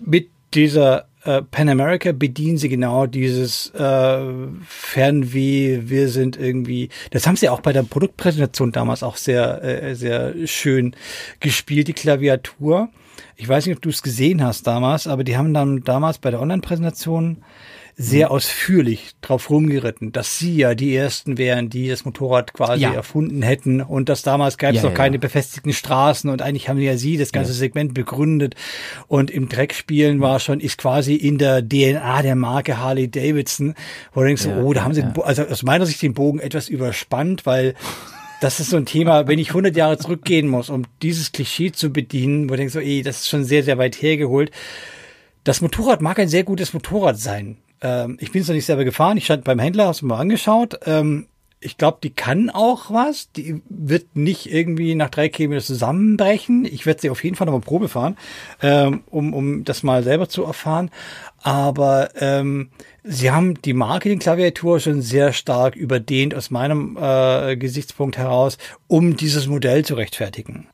mit 0.05 0.34
dieser 0.55 1.07
äh, 1.23 1.41
Pan 1.41 1.69
America 1.69 2.11
bedienen 2.11 2.57
sie 2.57 2.69
genau 2.69 3.07
dieses 3.07 3.71
äh, 3.71 4.19
Fernweh, 4.65 5.81
wir 5.83 6.09
sind 6.09 6.37
irgendwie, 6.37 6.89
das 7.11 7.27
haben 7.27 7.35
sie 7.35 7.49
auch 7.49 7.61
bei 7.61 7.73
der 7.73 7.83
Produktpräsentation 7.83 8.71
damals 8.71 9.03
auch 9.03 9.17
sehr, 9.17 9.63
äh, 9.63 9.95
sehr 9.95 10.33
schön 10.47 10.95
gespielt, 11.39 11.87
die 11.87 11.93
Klaviatur. 11.93 12.89
Ich 13.35 13.47
weiß 13.47 13.65
nicht, 13.65 13.75
ob 13.75 13.81
du 13.81 13.89
es 13.89 14.01
gesehen 14.01 14.43
hast 14.43 14.67
damals, 14.67 15.07
aber 15.07 15.23
die 15.23 15.35
haben 15.35 15.53
dann 15.53 15.83
damals 15.83 16.19
bei 16.19 16.31
der 16.31 16.41
Online-Präsentation 16.41 17.43
sehr 17.97 18.29
ausführlich 18.29 19.11
drauf 19.21 19.49
rumgeritten, 19.49 20.11
dass 20.11 20.37
sie 20.37 20.57
ja 20.57 20.75
die 20.75 20.93
ersten 20.93 21.37
wären, 21.37 21.69
die 21.69 21.87
das 21.87 22.03
Motorrad 22.03 22.51
quasi 22.53 22.81
Ja. 22.83 22.93
erfunden 22.93 23.41
hätten 23.41 23.81
und 23.81 24.09
dass 24.09 24.21
damals 24.21 24.57
gab 24.57 24.71
es 24.71 24.81
Ja, 24.81 24.89
noch 24.89 24.93
keine 24.93 25.17
befestigten 25.17 25.71
Straßen 25.71 26.29
und 26.29 26.41
eigentlich 26.41 26.67
haben 26.67 26.77
ja 26.79 26.97
sie 26.97 27.17
das 27.17 27.31
ganze 27.31 27.53
Segment 27.53 27.93
begründet 27.93 28.55
und 29.07 29.31
im 29.31 29.47
Dreckspielen 29.47 30.19
war 30.19 30.41
schon, 30.41 30.59
ist 30.59 30.77
quasi 30.77 31.15
in 31.15 31.37
der 31.37 31.61
DNA 31.67 32.21
der 32.21 32.35
Marke 32.35 32.79
Harley 32.79 33.09
Davidson, 33.09 33.75
wo 34.13 34.19
du 34.21 34.27
denkst, 34.27 34.45
oh, 34.45 34.73
da 34.73 34.83
haben 34.83 34.93
sie, 34.93 35.03
also 35.23 35.43
aus 35.43 35.63
meiner 35.63 35.85
Sicht 35.85 36.01
den 36.01 36.13
Bogen 36.13 36.39
etwas 36.39 36.67
überspannt, 36.67 37.45
weil 37.45 37.75
das 38.41 38.59
ist 38.59 38.71
so 38.71 38.77
ein 38.77 38.85
Thema, 38.85 39.27
wenn 39.29 39.39
ich 39.39 39.49
100 39.49 39.73
Jahre 39.75 39.97
zurückgehen 39.97 40.49
muss, 40.49 40.69
um 40.69 40.83
dieses 41.01 41.31
Klischee 41.31 41.71
zu 41.71 41.91
bedienen, 41.91 42.49
wo 42.49 42.53
du 42.53 42.57
denkst, 42.57 42.73
so, 42.73 42.81
ey, 42.81 43.01
das 43.03 43.21
ist 43.21 43.29
schon 43.29 43.45
sehr, 43.45 43.63
sehr 43.63 43.77
weit 43.77 44.01
hergeholt. 44.01 44.51
Das 45.45 45.61
Motorrad 45.61 46.01
mag 46.01 46.19
ein 46.19 46.27
sehr 46.27 46.43
gutes 46.43 46.73
Motorrad 46.73 47.17
sein. 47.17 47.57
Ähm, 47.85 48.17
ich 48.19 48.31
bin 48.31 48.41
es 48.41 48.47
noch 48.47 48.55
nicht 48.55 48.65
selber 48.65 48.83
gefahren. 48.83 49.17
Ich 49.17 49.25
stand 49.25 49.43
beim 49.43 49.59
Händler, 49.59 49.87
hast 49.87 50.01
du 50.01 50.07
mal 50.07 50.19
angeschaut. 50.19 50.79
Ähm, 50.85 51.27
ich 51.59 51.77
glaube, 51.77 51.99
die 52.03 52.09
kann 52.09 52.49
auch 52.49 52.91
was. 52.91 53.31
Die 53.31 53.61
wird 53.69 54.15
nicht 54.15 54.51
irgendwie 54.51 54.95
nach 54.95 55.09
drei 55.09 55.29
Kilometern 55.29 55.63
zusammenbrechen. 55.63 56.65
Ich 56.65 56.85
werde 56.85 57.01
sie 57.01 57.09
auf 57.09 57.23
jeden 57.23 57.35
Fall 57.35 57.45
nochmal 57.45 57.61
Probe 57.61 57.87
fahren, 57.87 58.17
ähm, 58.61 59.03
um, 59.09 59.33
um 59.33 59.63
das 59.63 59.83
mal 59.83 60.03
selber 60.03 60.27
zu 60.27 60.43
erfahren. 60.43 60.89
Aber 61.41 62.09
ähm, 62.19 62.69
sie 63.03 63.31
haben 63.31 63.61
die 63.61 63.73
Marketing-Klaviatur 63.73 64.79
schon 64.79 65.01
sehr 65.01 65.31
stark 65.31 65.75
überdehnt 65.75 66.33
aus 66.33 66.49
meinem 66.49 66.97
äh, 66.99 67.55
Gesichtspunkt 67.55 68.17
heraus, 68.17 68.57
um 68.87 69.15
dieses 69.15 69.47
Modell 69.47 69.85
zu 69.85 69.93
rechtfertigen. 69.93 70.67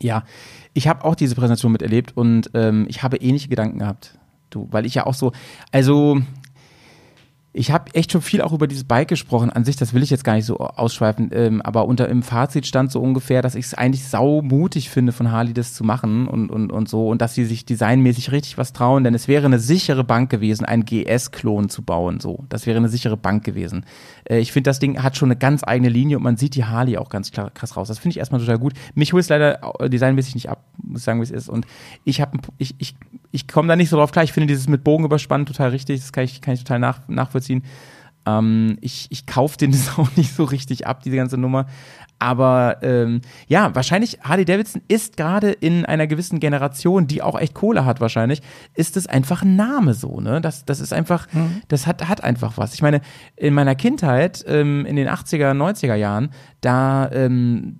Ja, 0.00 0.24
ich 0.72 0.88
habe 0.88 1.04
auch 1.04 1.14
diese 1.14 1.34
Präsentation 1.34 1.72
miterlebt 1.72 2.16
und 2.16 2.50
ähm, 2.54 2.86
ich 2.88 3.02
habe 3.02 3.18
ähnliche 3.18 3.48
Gedanken 3.48 3.80
gehabt. 3.80 4.18
Du, 4.50 4.66
weil 4.70 4.86
ich 4.86 4.94
ja 4.94 5.06
auch 5.06 5.14
so, 5.14 5.32
also 5.72 6.22
ich 7.58 7.72
habe 7.72 7.92
echt 7.92 8.12
schon 8.12 8.22
viel 8.22 8.40
auch 8.40 8.52
über 8.52 8.68
dieses 8.68 8.84
Bike 8.84 9.08
gesprochen. 9.08 9.50
An 9.50 9.64
sich, 9.64 9.74
das 9.74 9.92
will 9.92 10.04
ich 10.04 10.10
jetzt 10.10 10.22
gar 10.22 10.34
nicht 10.34 10.44
so 10.44 10.58
ausschweifen, 10.58 11.30
ähm, 11.32 11.60
aber 11.60 11.86
unter 11.86 12.08
im 12.08 12.22
Fazit 12.22 12.66
stand 12.66 12.92
so 12.92 13.00
ungefähr, 13.00 13.42
dass 13.42 13.56
ich 13.56 13.66
es 13.66 13.74
eigentlich 13.74 14.06
sau 14.06 14.42
mutig 14.42 14.90
finde, 14.90 15.10
von 15.10 15.32
Harley 15.32 15.54
das 15.54 15.74
zu 15.74 15.82
machen 15.82 16.28
und, 16.28 16.50
und, 16.50 16.70
und 16.70 16.88
so 16.88 17.08
und 17.08 17.20
dass 17.20 17.34
sie 17.34 17.44
sich 17.44 17.66
designmäßig 17.66 18.30
richtig 18.30 18.58
was 18.58 18.72
trauen, 18.72 19.02
denn 19.02 19.12
es 19.12 19.26
wäre 19.26 19.46
eine 19.46 19.58
sichere 19.58 20.04
Bank 20.04 20.30
gewesen, 20.30 20.66
einen 20.66 20.84
GS-Klon 20.84 21.68
zu 21.68 21.82
bauen. 21.82 22.20
So, 22.20 22.44
das 22.48 22.64
wäre 22.66 22.76
eine 22.76 22.88
sichere 22.88 23.16
Bank 23.16 23.42
gewesen. 23.42 23.84
Äh, 24.24 24.38
ich 24.38 24.52
finde, 24.52 24.70
das 24.70 24.78
Ding 24.78 25.02
hat 25.02 25.16
schon 25.16 25.28
eine 25.28 25.36
ganz 25.36 25.64
eigene 25.64 25.88
Linie 25.88 26.18
und 26.18 26.22
man 26.22 26.36
sieht 26.36 26.54
die 26.54 26.64
Harley 26.64 26.96
auch 26.96 27.08
ganz 27.08 27.32
klar, 27.32 27.50
krass 27.50 27.76
raus. 27.76 27.88
Das 27.88 27.98
finde 27.98 28.12
ich 28.12 28.18
erstmal 28.18 28.40
total 28.40 28.58
gut. 28.58 28.74
Mich 28.94 29.12
holt 29.12 29.22
es 29.22 29.28
leider 29.30 29.58
äh, 29.80 29.90
designmäßig 29.90 30.36
nicht 30.36 30.48
ab, 30.48 30.64
muss 30.76 31.00
ich 31.00 31.04
sagen, 31.04 31.18
wie 31.18 31.24
es 31.24 31.32
ist. 31.32 31.48
Und 31.48 31.66
ich 32.04 32.20
habe, 32.20 32.38
ich, 32.56 32.76
ich, 32.78 32.94
ich 33.32 33.48
komme 33.48 33.66
da 33.66 33.74
nicht 33.74 33.88
so 33.88 33.96
drauf 33.96 34.12
klar. 34.12 34.24
Ich 34.24 34.32
finde 34.32 34.46
dieses 34.46 34.68
mit 34.68 34.84
Bogen 34.84 35.04
überspannen 35.04 35.44
total 35.44 35.70
richtig. 35.70 36.00
Das 36.00 36.12
kann 36.12 36.22
ich, 36.22 36.40
kann 36.40 36.54
ich 36.54 36.60
total 36.60 36.78
nach, 36.78 37.00
nachvollziehen. 37.08 37.47
Ähm, 38.26 38.76
ich 38.80 39.06
ich 39.10 39.26
kaufe 39.26 39.56
den 39.56 39.70
das 39.72 39.98
auch 39.98 40.08
nicht 40.16 40.34
so 40.34 40.44
richtig 40.44 40.86
ab, 40.86 41.02
diese 41.02 41.16
ganze 41.16 41.38
Nummer. 41.38 41.66
Aber 42.20 42.78
ähm, 42.82 43.20
ja, 43.46 43.74
wahrscheinlich 43.76 44.18
Harley 44.22 44.44
Davidson 44.44 44.82
ist 44.88 45.16
gerade 45.16 45.52
in 45.52 45.86
einer 45.86 46.08
gewissen 46.08 46.40
Generation, 46.40 47.06
die 47.06 47.22
auch 47.22 47.38
echt 47.38 47.54
Kohle 47.54 47.84
hat 47.84 48.00
wahrscheinlich, 48.00 48.42
ist 48.74 48.96
es 48.96 49.06
einfach 49.06 49.42
ein 49.42 49.54
Name 49.54 49.94
so, 49.94 50.20
ne? 50.20 50.40
Das, 50.40 50.64
das 50.64 50.80
ist 50.80 50.92
einfach, 50.92 51.28
das 51.68 51.86
hat, 51.86 52.08
hat 52.08 52.24
einfach 52.24 52.58
was. 52.58 52.74
Ich 52.74 52.82
meine, 52.82 53.02
in 53.36 53.54
meiner 53.54 53.76
Kindheit, 53.76 54.44
ähm, 54.48 54.84
in 54.84 54.96
den 54.96 55.08
80er, 55.08 55.52
90er 55.52 55.94
Jahren, 55.94 56.30
da 56.60 57.08
ähm, 57.12 57.78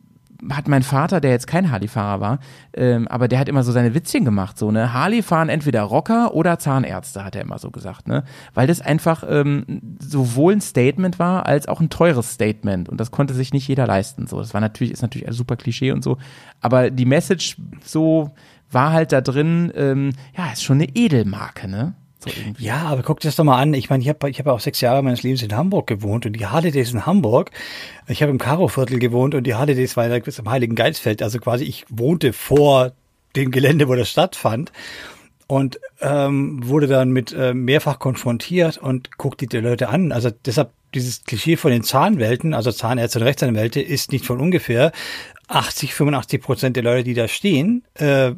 hat 0.50 0.68
mein 0.68 0.82
Vater, 0.82 1.20
der 1.20 1.32
jetzt 1.32 1.46
kein 1.46 1.70
Harley-Fahrer 1.70 2.20
war, 2.20 2.38
ähm, 2.74 3.08
aber 3.08 3.28
der 3.28 3.38
hat 3.38 3.48
immer 3.48 3.64
so 3.64 3.72
seine 3.72 3.94
Witzchen 3.94 4.24
gemacht, 4.24 4.56
so, 4.56 4.70
ne? 4.70 4.92
Harley 4.92 5.22
fahren 5.22 5.48
entweder 5.48 5.82
Rocker 5.82 6.34
oder 6.34 6.58
Zahnärzte, 6.58 7.24
hat 7.24 7.34
er 7.34 7.42
immer 7.42 7.58
so 7.58 7.70
gesagt, 7.70 8.06
ne? 8.06 8.24
Weil 8.54 8.66
das 8.66 8.80
einfach 8.80 9.24
ähm, 9.28 9.96
sowohl 9.98 10.54
ein 10.54 10.60
Statement 10.60 11.18
war, 11.18 11.46
als 11.46 11.66
auch 11.66 11.80
ein 11.80 11.90
teures 11.90 12.32
Statement. 12.32 12.88
Und 12.88 13.00
das 13.00 13.10
konnte 13.10 13.34
sich 13.34 13.52
nicht 13.52 13.66
jeder 13.66 13.86
leisten. 13.86 14.26
So, 14.26 14.38
das 14.38 14.54
war 14.54 14.60
natürlich, 14.60 14.92
ist 14.92 15.02
natürlich 15.02 15.26
ein 15.26 15.34
super 15.34 15.56
Klischee 15.56 15.92
und 15.92 16.04
so. 16.04 16.18
Aber 16.60 16.90
die 16.90 17.06
Message 17.06 17.56
so 17.82 18.30
war 18.70 18.92
halt 18.92 19.12
da 19.12 19.20
drin, 19.20 19.72
ähm, 19.74 20.12
ja, 20.36 20.52
ist 20.52 20.62
schon 20.62 20.80
eine 20.80 20.88
Edelmarke, 20.94 21.68
ne? 21.68 21.94
So. 22.18 22.30
Ja, 22.58 22.82
aber 22.82 23.02
guck 23.02 23.20
dir 23.20 23.28
das 23.28 23.36
doch 23.36 23.44
mal 23.44 23.60
an. 23.60 23.74
Ich 23.74 23.90
meine, 23.90 24.02
ich 24.02 24.08
habe 24.08 24.28
ich 24.28 24.38
hab 24.38 24.46
auch 24.48 24.60
sechs 24.60 24.80
Jahre 24.80 25.02
meines 25.02 25.22
Lebens 25.22 25.42
in 25.42 25.54
Hamburg 25.54 25.86
gewohnt 25.86 26.26
und 26.26 26.32
die 26.32 26.70
Days 26.70 26.92
in 26.92 27.06
Hamburg. 27.06 27.50
Ich 28.08 28.22
habe 28.22 28.30
im 28.30 28.38
Karo-Viertel 28.38 28.98
gewohnt 28.98 29.34
und 29.34 29.44
die 29.44 29.52
Days 29.52 29.96
war 29.96 30.08
ja 30.08 30.20
am 30.38 30.50
Heiligen 30.50 30.74
Geizfeld. 30.74 31.22
Also 31.22 31.38
quasi 31.38 31.64
ich 31.64 31.84
wohnte 31.88 32.32
vor 32.32 32.92
dem 33.36 33.50
Gelände, 33.50 33.88
wo 33.88 33.94
das 33.94 34.10
stattfand 34.10 34.72
und 35.46 35.80
ähm, 36.00 36.60
wurde 36.68 36.88
dann 36.88 37.10
mit 37.10 37.32
äh, 37.32 37.54
mehrfach 37.54 37.98
konfrontiert 37.98 38.78
und 38.78 39.16
guckte 39.16 39.46
die 39.46 39.58
Leute 39.58 39.88
an. 39.88 40.12
Also 40.12 40.30
deshalb 40.44 40.70
dieses 40.94 41.24
Klischee 41.24 41.56
von 41.56 41.70
den 41.70 41.82
Zahnwelten, 41.82 42.54
also 42.54 42.72
Zahnärzte 42.72 43.18
und 43.18 43.26
Rechtsanwälte, 43.26 43.80
ist 43.80 44.12
nicht 44.12 44.26
von 44.26 44.40
ungefähr. 44.40 44.92
80, 45.48 45.94
85 45.94 46.42
Prozent 46.42 46.76
der 46.76 46.82
Leute, 46.82 47.04
die 47.04 47.14
da 47.14 47.28
stehen, 47.28 47.84
äh, 47.94 48.32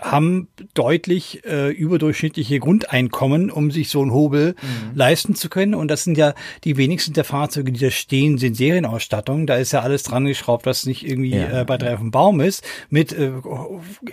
haben 0.00 0.48
deutlich 0.74 1.44
äh, 1.44 1.70
überdurchschnittliche 1.72 2.60
Grundeinkommen, 2.60 3.50
um 3.50 3.70
sich 3.70 3.88
so 3.88 4.00
einen 4.00 4.12
Hobel 4.12 4.54
leisten 4.94 5.34
zu 5.34 5.48
können. 5.48 5.74
Und 5.74 5.88
das 5.88 6.04
sind 6.04 6.16
ja 6.16 6.34
die 6.64 6.76
wenigsten 6.76 7.14
der 7.14 7.24
Fahrzeuge, 7.24 7.72
die 7.72 7.80
da 7.80 7.90
stehen, 7.90 8.38
sind 8.38 8.56
Serienausstattung. 8.56 9.46
Da 9.46 9.56
ist 9.56 9.72
ja 9.72 9.80
alles 9.80 10.04
dran 10.04 10.24
geschraubt, 10.24 10.66
was 10.66 10.86
nicht 10.86 11.04
irgendwie 11.06 11.30
Ja. 11.36 11.62
äh, 11.62 11.64
bei 11.64 11.76
drei 11.78 11.94
auf 11.94 12.00
dem 12.00 12.10
Baum 12.10 12.40
ist, 12.40 12.64
mit 12.90 13.12
äh, 13.12 13.32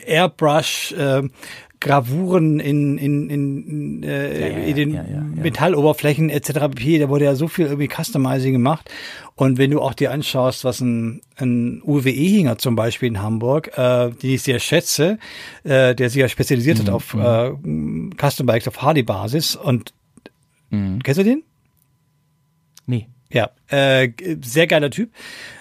Airbrush. 0.06 0.94
Äh, 0.94 1.24
Gravuren 1.82 2.60
in, 2.60 2.98
in, 2.98 3.30
in, 3.30 4.04
äh, 4.04 4.40
Ja, 4.42 4.48
ja, 4.48 4.64
in 4.66 4.76
den 4.76 4.94
ja. 4.94 5.04
Metalloberflächen 5.36 6.30
etc. 6.32 6.54
Da 6.54 7.10
wurde 7.10 7.26
ja 7.26 7.36
so 7.36 7.48
viel 7.48 7.66
irgendwie 7.66 7.90
Customizing 7.90 8.54
gemacht. 8.54 8.90
Und 9.38 9.58
wenn 9.58 9.72
du 9.72 9.82
auch 9.82 9.94
dir 9.94 10.12
anschaust, 10.12 10.64
was 10.64 10.80
ein, 10.80 11.22
ein 11.36 11.82
Uwe 11.84 12.10
Ehinger 12.10 12.58
zum 12.58 12.76
Beispiel 12.76 13.08
in 13.08 13.22
Hamburg, 13.22 13.78
äh, 13.78 14.10
den 14.12 14.32
ich 14.32 14.44
sehr 14.44 14.60
schätze, 14.60 15.20
äh, 15.64 15.94
der 15.94 16.10
sich 16.10 16.22
ja 16.22 16.30
spezialisiert 16.30 16.80
hat 16.80 16.90
auf 16.90 17.14
äh, 17.14 17.52
Custom 18.18 18.46
Bikes 18.46 18.68
auf 18.70 18.82
Harley-Basis. 18.82 19.58
Und 19.58 19.94
kennst 21.04 21.20
du 21.20 21.24
den? 21.24 21.44
Nee. 22.86 23.08
Ja, 23.32 23.50
äh, 23.68 24.10
sehr 24.42 24.68
geiler 24.68 24.90
Typ. 24.92 25.12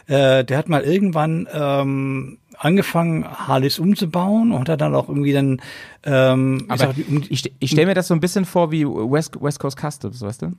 Äh, 0.07 0.45
der 0.45 0.59
hat 0.59 0.69
mal 0.69 0.83
irgendwann 0.83 1.49
ähm, 1.53 2.39
angefangen, 2.65 3.25
Harleys 3.25 3.79
umzubauen 3.79 4.53
und 4.53 4.69
hat 4.69 4.81
dann 4.81 4.95
auch 4.95 5.09
irgendwie 5.09 5.33
dann 5.33 5.61
ähm, 6.07 6.67
ich 6.67 6.71
Aber 6.83 6.93
die- 6.93 7.05
um, 7.05 7.23
ich, 7.29 7.51
ich 7.59 7.71
stelle 7.71 7.87
mir 7.87 7.95
das 7.95 8.09
so 8.09 8.15
ein 8.15 8.21
bisschen 8.21 8.45
vor 8.45 8.71
wie 8.71 8.85
West, 8.87 9.41
West 9.41 9.59
Coast 9.59 9.79
Customs, 9.79 10.21
weißt 10.21 10.43
du? 10.43 10.53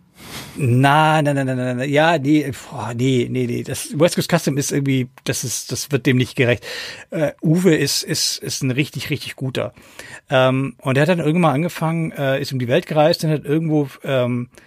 Nein, 0.58 1.24
nein, 1.26 1.36
nein, 1.36 1.46
nein, 1.46 1.78
nein. 1.78 1.90
Ja, 1.90 2.18
nee, 2.18 2.52
boah, 2.72 2.94
nee, 2.96 3.28
nee, 3.30 3.46
nee. 3.46 3.64
Das 3.64 3.98
West 4.00 4.16
Coast 4.16 4.32
Custom 4.32 4.58
ist 4.58 4.72
irgendwie, 4.72 5.08
das 5.24 5.44
ist, 5.44 5.72
das 5.72 5.92
wird 5.92 6.06
dem 6.06 6.18
nicht 6.18 6.36
gerecht. 6.36 6.66
Äh, 7.12 7.34
Uwe 7.42 7.76
ist, 7.76 8.04
ist, 8.04 8.38
ist 8.40 8.64
ein 8.64 8.72
richtig, 8.72 9.10
richtig 9.10 9.36
guter. 9.36 9.74
Ähm, 10.30 10.76
und 10.82 10.98
er 10.98 11.04
hat 11.04 11.10
dann 11.10 11.20
irgendwann 11.20 11.54
angefangen, 11.56 12.12
äh, 12.12 12.42
ist 12.42 12.52
um 12.54 12.60
die 12.60 12.68
Welt 12.68 12.88
gereist 12.88 13.24
und 13.24 13.30
hat 13.32 13.46
irgendwo 13.46 13.88
ähm, 14.04 14.50
äh, 14.54 14.58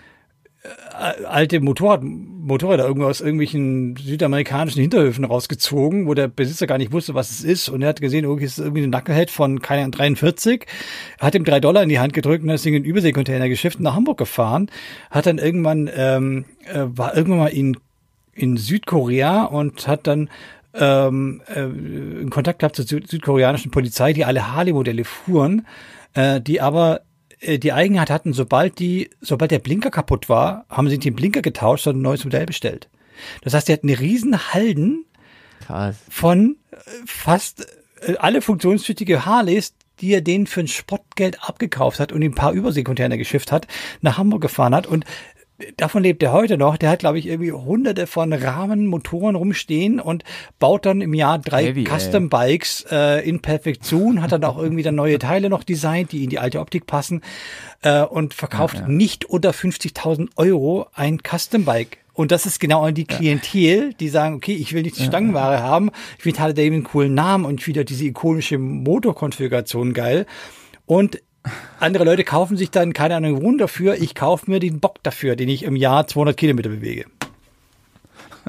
alte 1.26 1.60
Motorrad, 1.60 2.02
Motorräder 2.02 2.86
irgendwo 2.86 3.06
aus 3.06 3.20
irgendwelchen 3.20 3.96
südamerikanischen 3.96 4.80
Hinterhöfen 4.80 5.24
rausgezogen, 5.24 6.06
wo 6.06 6.14
der 6.14 6.28
Besitzer 6.28 6.66
gar 6.66 6.78
nicht 6.78 6.92
wusste, 6.92 7.14
was 7.14 7.30
es 7.30 7.44
ist. 7.44 7.68
Und 7.68 7.82
er 7.82 7.88
hat 7.88 8.00
gesehen, 8.00 8.24
es 8.42 8.52
ist 8.52 8.58
irgendwie 8.58 8.82
ein 8.82 8.90
Knucklehead 8.90 9.30
von 9.30 9.60
keine 9.60 9.82
Ahnung, 9.82 9.92
43, 9.92 10.66
hat 11.20 11.34
ihm 11.34 11.44
drei 11.44 11.60
Dollar 11.60 11.82
in 11.82 11.88
die 11.88 11.98
Hand 11.98 12.12
gedrückt 12.12 12.42
und 12.42 12.50
Ding 12.62 12.74
in 12.74 12.82
den 12.82 12.88
und 13.78 13.80
nach 13.84 13.94
Hamburg 13.94 14.18
gefahren. 14.18 14.70
Hat 15.10 15.26
dann 15.26 15.38
irgendwann, 15.38 15.90
ähm, 15.94 16.44
äh, 16.66 16.84
war 16.86 17.16
irgendwann 17.16 17.38
mal 17.38 17.46
in, 17.48 17.76
in 18.34 18.56
Südkorea 18.56 19.44
und 19.44 19.86
hat 19.86 20.06
dann 20.06 20.28
ähm, 20.74 21.42
äh, 21.54 21.62
in 21.62 22.30
Kontakt 22.30 22.60
gehabt 22.60 22.76
zur 22.76 22.86
süd 22.86 23.08
südkoreanischen 23.08 23.70
Polizei, 23.70 24.12
die 24.12 24.24
alle 24.24 24.52
Harley-Modelle 24.52 25.04
fuhren, 25.04 25.66
äh, 26.14 26.40
die 26.40 26.60
aber 26.60 27.00
äh, 27.00 27.07
die 27.41 27.72
Eigenheit 27.72 28.11
hatten, 28.11 28.32
sobald 28.32 28.78
die, 28.78 29.11
sobald 29.20 29.51
der 29.51 29.59
Blinker 29.59 29.91
kaputt 29.91 30.28
war, 30.28 30.66
haben 30.68 30.89
sie 30.89 30.99
den 30.99 31.14
Blinker 31.14 31.43
getauscht 31.43 31.86
und 31.86 31.99
ein 31.99 32.03
neues 32.03 32.24
Modell 32.24 32.47
bestellt. 32.47 32.89
Das 33.43 33.55
heißt, 33.55 33.68
die 33.68 33.72
hatten 33.72 33.89
eine 33.89 34.01
riesen 34.01 34.53
Halden 34.53 35.05
Krass. 35.61 35.97
von 36.09 36.57
äh, 36.70 36.76
fast 37.07 37.66
äh, 38.01 38.16
alle 38.16 38.43
funktionstüchtige 38.43 39.24
Harleys, 39.24 39.74
die 40.01 40.12
er 40.12 40.20
denen 40.20 40.47
für 40.47 40.61
ein 40.61 40.68
Spottgeld 40.68 41.43
abgekauft 41.43 42.01
hat 42.01 42.12
und 42.12 42.22
ihm 42.22 42.32
ein 42.32 42.36
paar 42.36 42.53
Überseekontainer 42.53 43.16
geschifft 43.16 43.53
hat, 43.53 43.66
nach 44.01 44.18
Hamburg 44.18 44.43
gefahren 44.43 44.74
hat 44.74 44.86
und 44.86 45.05
Davon 45.76 46.04
lebt 46.04 46.22
er 46.22 46.32
heute 46.32 46.56
noch. 46.56 46.76
Der 46.76 46.90
hat, 46.90 47.00
glaube 47.00 47.18
ich, 47.18 47.26
irgendwie 47.26 47.50
hunderte 47.50 48.06
von 48.06 48.32
Rahmenmotoren 48.32 49.34
rumstehen 49.34 49.98
und 49.98 50.22
baut 50.61 50.86
dann 50.86 51.00
im 51.00 51.14
Jahr 51.14 51.40
drei 51.40 51.66
Heavy. 51.66 51.84
Custom 51.84 52.28
Bikes 52.28 52.86
äh, 52.90 53.28
in 53.28 53.40
Perfektion, 53.40 54.22
hat 54.22 54.30
dann 54.30 54.44
auch 54.44 54.56
irgendwie 54.56 54.84
dann 54.84 54.94
neue 54.94 55.18
Teile 55.18 55.50
noch 55.50 55.64
designt, 55.64 56.12
die 56.12 56.22
in 56.22 56.30
die 56.30 56.38
alte 56.38 56.61
Optik 56.61 56.86
passen 56.86 57.22
äh, 57.82 58.02
und 58.02 58.34
verkauft 58.34 58.86
nicht 58.86 59.24
unter 59.24 59.50
50.000 59.50 60.28
Euro 60.36 60.86
ein 60.94 61.18
Custom 61.18 61.64
Bike. 61.64 61.98
Und 62.12 62.32
das 62.32 62.46
ist 62.46 62.59
genau 62.59 62.90
die 62.90 63.04
Klientel, 63.04 63.94
die 63.94 64.09
sagen, 64.09 64.34
okay, 64.36 64.54
ich 64.54 64.72
will 64.72 64.82
nicht 64.82 64.98
die 64.98 65.04
Stangenware 65.04 65.62
haben, 65.62 65.90
ich 66.16 66.24
finde 66.24 66.40
Harley 66.40 66.54
Davidson 66.54 66.74
einen 66.74 66.84
coolen 66.84 67.14
Namen 67.14 67.44
und 67.44 67.61
ich 67.61 67.64
finde 67.64 67.84
diese 67.84 68.04
ikonische 68.04 68.59
Motorkonfiguration 68.59 69.92
geil. 69.92 70.26
Und 70.86 71.20
andere 71.80 72.05
Leute 72.05 72.24
kaufen 72.24 72.57
sich 72.57 72.70
dann, 72.70 72.92
keine 72.92 73.16
Ahnung, 73.16 73.42
Wohn 73.42 73.59
dafür. 73.59 73.94
Ich 73.94 74.14
kaufe 74.14 74.51
mir 74.51 74.61
den 74.61 74.80
Bock 74.80 75.03
dafür, 75.03 75.36
den 75.36 75.49
ich 75.49 75.62
im 75.62 75.76
Jahr 75.76 76.07
200 76.07 76.36
Kilometer 76.36 76.68
bewege. 76.68 77.07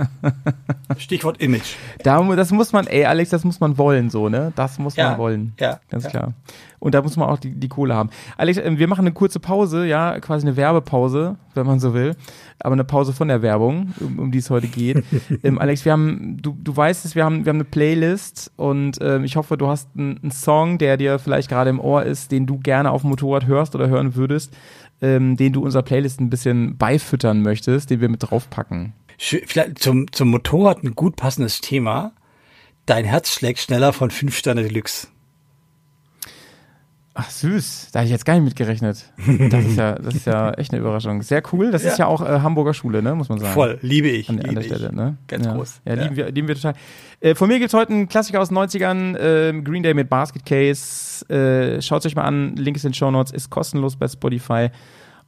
Stichwort 0.98 1.42
Image. 1.42 1.76
Da, 2.04 2.22
das 2.36 2.52
muss 2.52 2.72
man, 2.74 2.88
ey 2.88 3.06
Alex, 3.06 3.30
das 3.30 3.44
muss 3.44 3.60
man 3.60 3.78
wollen, 3.78 4.10
so, 4.10 4.30
ne? 4.30 4.52
Das 4.56 4.80
muss 4.80 4.96
Ja, 4.96 5.12
man 5.12 5.20
wollen. 5.20 5.54
ja, 5.60 5.80
Ganz 5.90 6.06
ja. 6.06 6.10
klar. 6.10 6.34
Und 6.80 6.96
da 6.96 7.02
muss 7.02 7.18
man 7.18 7.28
auch 7.28 7.40
die, 7.40 7.54
die 7.54 7.68
Kohle 7.68 7.94
haben. 7.94 8.10
Alex, 8.38 8.58
ähm, 8.58 8.80
wir 8.80 8.88
machen 8.88 9.02
eine 9.02 9.12
kurze 9.12 9.40
Pause, 9.40 9.86
ja, 9.86 10.20
quasi 10.22 10.48
eine 10.48 10.56
Werbepause, 10.56 11.36
wenn 11.54 11.66
man 11.68 11.80
so 11.80 11.94
will. 11.94 12.16
Aber 12.60 12.74
eine 12.74 12.86
Pause 12.86 13.12
von 13.12 13.28
der 13.28 13.42
Werbung, 13.42 13.94
um, 14.00 14.20
um 14.20 14.32
die 14.32 14.38
es 14.38 14.50
heute 14.50 14.68
geht. 14.68 15.04
ähm, 15.44 15.60
Alex, 15.60 15.84
wir 15.84 15.92
haben, 15.92 16.38
du, 16.42 16.56
du 16.58 16.76
weißt 16.76 17.04
es, 17.06 17.16
wir 17.16 17.26
haben, 17.26 17.44
wir 17.46 17.50
haben 17.50 17.58
eine 17.58 17.66
Playlist 17.66 18.52
und 18.56 18.98
ähm, 19.02 19.26
ich 19.26 19.36
hoffe, 19.36 19.58
du 19.58 19.68
hast 19.68 19.90
einen, 19.98 20.20
einen 20.22 20.32
Song, 20.32 20.78
der 20.78 20.96
dir 20.98 21.20
vielleicht 21.20 21.50
gerade 21.50 21.70
im 21.70 21.80
Ohr 21.82 22.04
ist, 22.04 22.32
den 22.32 22.46
du 22.46 22.58
gerne 22.60 22.92
auf 22.92 23.02
dem 23.02 23.10
Motorrad 23.10 23.46
hörst 23.46 23.76
oder 23.76 23.90
hören 23.90 24.16
würdest, 24.16 24.56
ähm, 25.02 25.38
den 25.38 25.54
du 25.54 25.64
unserer 25.64 25.84
Playlist 25.84 26.20
ein 26.20 26.30
bisschen 26.30 26.78
beifüttern 26.78 27.42
möchtest, 27.42 27.90
den 27.90 28.02
wir 28.02 28.10
mit 28.10 28.24
draufpacken. 28.24 28.94
Vielleicht 29.18 29.80
zum, 29.80 30.12
zum 30.12 30.30
Motorrad 30.30 30.84
ein 30.84 30.96
gut 30.96 31.16
passendes 31.16 31.62
Thema. 31.62 32.14
Dein 32.86 33.06
Herz 33.06 33.32
schlägt 33.32 33.60
schneller 33.60 33.94
von 33.94 34.12
5 34.12 34.36
Sterne 34.36 34.64
Deluxe. 34.64 35.08
Ach 37.22 37.30
süß, 37.30 37.90
da 37.92 38.00
hätte 38.00 38.06
ich 38.06 38.12
jetzt 38.12 38.26
gar 38.26 38.36
nicht 38.36 38.46
mitgerechnet. 38.46 39.04
Das 39.52 39.66
ist 39.66 39.76
ja, 39.76 39.96
das 39.96 40.16
ist 40.16 40.26
ja 40.26 40.52
echt 40.52 40.72
eine 40.72 40.80
Überraschung. 40.80 41.22
Sehr 41.22 41.44
cool. 41.52 41.70
Das 41.70 41.84
ist 41.84 41.98
ja 42.00 42.06
auch 42.06 42.22
äh, 42.22 42.40
Hamburger 42.40 42.74
Schule, 42.74 43.02
ne, 43.02 43.14
muss 43.14 43.28
man 43.28 43.40
sagen. 43.40 43.54
Voll, 43.54 43.78
liebe 43.82 44.08
ich. 44.08 44.30
An, 44.30 44.38
liebe 44.38 44.48
an 44.48 44.56
der 44.56 44.64
ich. 44.64 44.70
Stelle, 44.74 44.96
ne? 44.96 45.18
Ganz 45.28 45.46
ja. 45.46 45.54
groß. 45.54 45.82
Ja, 45.84 45.96
Ja. 45.96 46.04
lieben 46.04 46.16
wir, 46.16 46.32
lieben 46.32 46.48
wir 46.48 46.56
total. 46.56 46.76
Äh, 47.20 47.36
von 47.36 47.50
mir 47.50 47.60
gibt's 47.60 47.74
heute 47.74 47.92
einen 47.92 48.08
Klassiker 48.08 48.40
aus 48.40 48.48
den 48.48 48.58
90ern, 48.58 49.18
äh, 49.18 49.62
Green 49.62 49.84
Day 49.84 49.94
mit 49.94 50.10
Basket 50.10 50.46
Case. 50.46 51.26
Äh, 51.30 51.82
Schaut 51.82 52.06
euch 52.06 52.16
mal 52.16 52.24
an, 52.24 52.56
Link 52.56 52.78
ist 52.78 52.86
in 52.86 52.92
den 52.92 52.94
Show 52.96 53.12
Notes, 53.12 53.34
ist 53.34 53.50
kostenlos 53.50 53.98
bei 53.98 54.08
Spotify. 54.08 54.70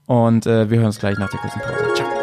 Und 0.05 0.45
äh, 0.45 0.69
wir 0.69 0.77
hören 0.77 0.87
uns 0.87 0.99
gleich 0.99 1.17
nach 1.17 1.29
der 1.29 1.39
kurzen 1.41 1.59
Pause. 1.59 1.93
Ciao. 1.95 2.20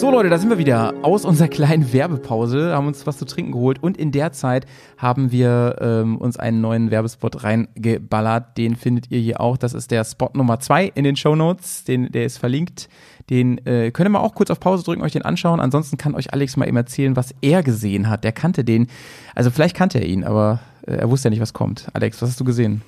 So 0.00 0.10
Leute, 0.10 0.30
da 0.30 0.38
sind 0.38 0.48
wir 0.48 0.56
wieder 0.56 0.94
aus 1.02 1.26
unserer 1.26 1.48
kleinen 1.48 1.92
Werbepause, 1.92 2.72
haben 2.72 2.86
uns 2.86 3.06
was 3.06 3.18
zu 3.18 3.26
trinken 3.26 3.52
geholt 3.52 3.82
und 3.82 3.98
in 3.98 4.12
der 4.12 4.32
Zeit 4.32 4.64
haben 4.96 5.30
wir 5.30 5.76
ähm, 5.78 6.16
uns 6.16 6.38
einen 6.38 6.62
neuen 6.62 6.90
Werbespot 6.90 7.44
reingeballert. 7.44 8.56
Den 8.56 8.76
findet 8.76 9.10
ihr 9.10 9.18
hier 9.18 9.42
auch. 9.42 9.58
Das 9.58 9.74
ist 9.74 9.90
der 9.90 10.02
Spot 10.04 10.30
Nummer 10.32 10.58
zwei 10.58 10.86
in 10.86 11.04
den 11.04 11.16
Show 11.16 11.36
Notes. 11.36 11.84
Den, 11.84 12.10
der 12.12 12.24
ist 12.24 12.38
verlinkt. 12.38 12.88
Den 13.28 13.58
äh, 13.66 13.90
könnt 13.90 14.08
ihr 14.08 14.10
mal 14.10 14.20
auch 14.20 14.34
kurz 14.34 14.48
auf 14.48 14.58
Pause 14.58 14.84
drücken, 14.84 15.02
euch 15.02 15.12
den 15.12 15.20
anschauen. 15.20 15.60
Ansonsten 15.60 15.98
kann 15.98 16.14
euch 16.14 16.32
Alex 16.32 16.56
mal 16.56 16.66
eben 16.66 16.78
erzählen, 16.78 17.14
was 17.14 17.34
er 17.42 17.62
gesehen 17.62 18.08
hat. 18.08 18.24
Der 18.24 18.32
kannte 18.32 18.64
den. 18.64 18.86
Also 19.34 19.50
vielleicht 19.50 19.76
kannte 19.76 19.98
er 19.98 20.06
ihn, 20.06 20.24
aber 20.24 20.60
äh, 20.86 20.94
er 20.94 21.10
wusste 21.10 21.28
ja 21.28 21.30
nicht, 21.30 21.42
was 21.42 21.52
kommt. 21.52 21.88
Alex, 21.92 22.22
was 22.22 22.30
hast 22.30 22.40
du 22.40 22.44
gesehen? 22.44 22.80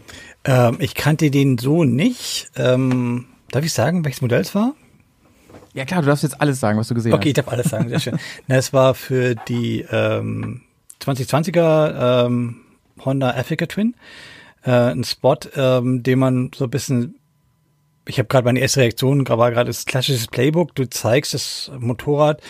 Ähm, 0.44 0.78
ich 0.78 0.94
kannte 0.94 1.30
den 1.30 1.58
so 1.58 1.84
nicht. 1.84 2.50
Ähm, 2.56 3.26
darf 3.50 3.66
ich 3.66 3.74
sagen, 3.74 4.02
welches 4.02 4.22
Modell 4.22 4.40
es 4.40 4.54
war? 4.54 4.72
Ja 5.74 5.84
klar, 5.84 6.02
du 6.02 6.06
darfst 6.08 6.22
jetzt 6.22 6.40
alles 6.40 6.60
sagen, 6.60 6.78
was 6.78 6.88
du 6.88 6.94
gesehen 6.94 7.12
Okay, 7.14 7.30
ich 7.30 7.38
hast. 7.38 7.46
darf 7.46 7.52
alles 7.52 7.66
sagen, 7.70 7.88
sehr 7.88 8.00
schön. 8.00 8.18
Na, 8.46 8.56
es 8.56 8.72
war 8.72 8.94
für 8.94 9.34
die 9.34 9.86
ähm, 9.90 10.62
2020er 11.02 12.26
ähm, 12.26 12.56
Honda 13.04 13.30
Africa 13.30 13.66
Twin 13.66 13.94
äh, 14.64 14.70
ein 14.70 15.04
Spot, 15.04 15.36
ähm, 15.56 16.02
den 16.02 16.18
man 16.18 16.50
so 16.54 16.64
ein 16.64 16.70
bisschen 16.70 17.16
ich 18.04 18.18
habe 18.18 18.26
gerade 18.26 18.44
meine 18.44 18.58
erste 18.58 18.80
Reaktion, 18.80 19.26
war 19.28 19.50
gerade 19.52 19.68
das 19.68 19.84
klassische 19.86 20.26
Playbook. 20.26 20.74
Du 20.74 20.88
zeigst 20.90 21.34
das 21.34 21.70
Motorrad 21.78 22.42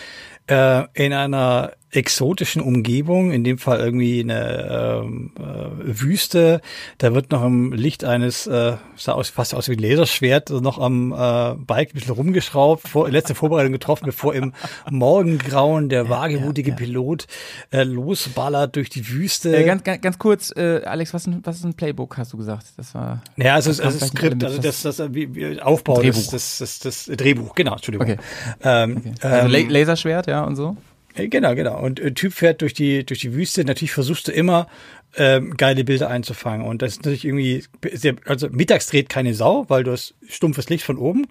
äh, 0.47 0.83
in 0.93 1.13
einer 1.13 1.73
exotischen 1.95 2.61
Umgebung, 2.61 3.31
in 3.31 3.43
dem 3.43 3.57
Fall 3.57 3.79
irgendwie 3.79 4.19
eine 4.21 5.01
ähm, 5.03 5.31
äh, 5.37 6.01
Wüste. 6.01 6.61
Da 6.97 7.13
wird 7.13 7.31
noch 7.31 7.43
im 7.43 7.71
Licht 7.73 8.03
eines, 8.03 8.47
äh, 8.47 8.77
sah 8.95 9.11
aus, 9.13 9.29
fast 9.29 9.53
aus 9.53 9.69
wie 9.69 9.73
ein 9.73 9.79
Laserschwert, 9.79 10.49
noch 10.49 10.79
am 10.79 11.11
äh, 11.11 11.55
Bike 11.55 11.89
ein 11.89 11.93
bisschen 11.93 12.13
rumgeschraubt, 12.13 12.87
vor, 12.87 13.09
letzte 13.09 13.35
Vorbereitung 13.35 13.71
getroffen, 13.71 14.05
bevor 14.05 14.33
im 14.33 14.53
Morgengrauen 14.89 15.89
der 15.89 16.09
wagemutige 16.09 16.73
Pilot 16.73 17.27
äh, 17.71 17.83
losballert 17.83 18.75
durch 18.75 18.89
die 18.89 19.07
Wüste. 19.09 19.55
Äh, 19.55 19.63
ganz, 19.65 19.83
ganz, 19.83 20.01
ganz 20.01 20.17
kurz, 20.17 20.51
äh, 20.55 20.81
Alex, 20.85 21.13
was, 21.13 21.29
was 21.43 21.57
ist 21.57 21.65
ein 21.65 21.75
Playbook, 21.75 22.17
hast 22.17 22.33
du 22.33 22.37
gesagt? 22.37 22.67
Das 22.77 22.95
war. 22.95 23.21
Ja, 23.37 23.55
also, 23.55 23.69
Das 23.69 23.79
also 23.79 23.99
das 23.99 24.09
Skript, 24.09 24.43
also 24.43 24.61
das, 24.61 24.81
das, 24.81 24.97
das 24.97 25.13
wie, 25.13 25.33
wie 25.35 25.61
Aufbau 25.61 25.95
Drehbuch. 25.99 26.31
des, 26.31 26.57
des, 26.57 26.79
des, 26.79 27.05
des 27.05 27.17
Drehbuch, 27.17 27.55
genau, 27.55 27.73
Entschuldigung. 27.73 28.09
Okay. 28.09 28.19
Ähm, 28.63 29.01
Also 29.21 29.45
ähm, 29.47 29.51
La 29.51 29.79
Laserschwert, 29.79 30.27
ja, 30.27 30.43
und 30.43 30.55
so. 30.55 30.75
Äh, 31.15 31.27
Genau, 31.27 31.55
genau. 31.55 31.79
Und 31.81 32.01
ein 32.01 32.15
Typ 32.15 32.33
fährt 32.33 32.61
durch 32.61 32.73
die, 32.73 33.05
durch 33.05 33.19
die 33.21 33.33
Wüste. 33.33 33.63
Natürlich 33.65 33.91
versuchst 33.91 34.27
du 34.27 34.31
immer, 34.31 34.67
ähm, 35.15 35.55
geile 35.57 35.83
Bilder 35.83 36.09
einzufangen. 36.09 36.65
Und 36.65 36.81
das 36.81 36.93
ist 36.93 36.97
natürlich 37.05 37.25
irgendwie, 37.25 37.63
sehr, 37.91 38.15
also 38.25 38.49
mittags 38.49 38.87
dreht 38.87 39.09
keine 39.09 39.35
Sau, 39.35 39.65
weil 39.67 39.83
du 39.83 39.91
hast 39.91 40.15
stumpfes 40.27 40.69
Licht 40.69 40.83
von 40.83 40.97
oben. 40.97 41.27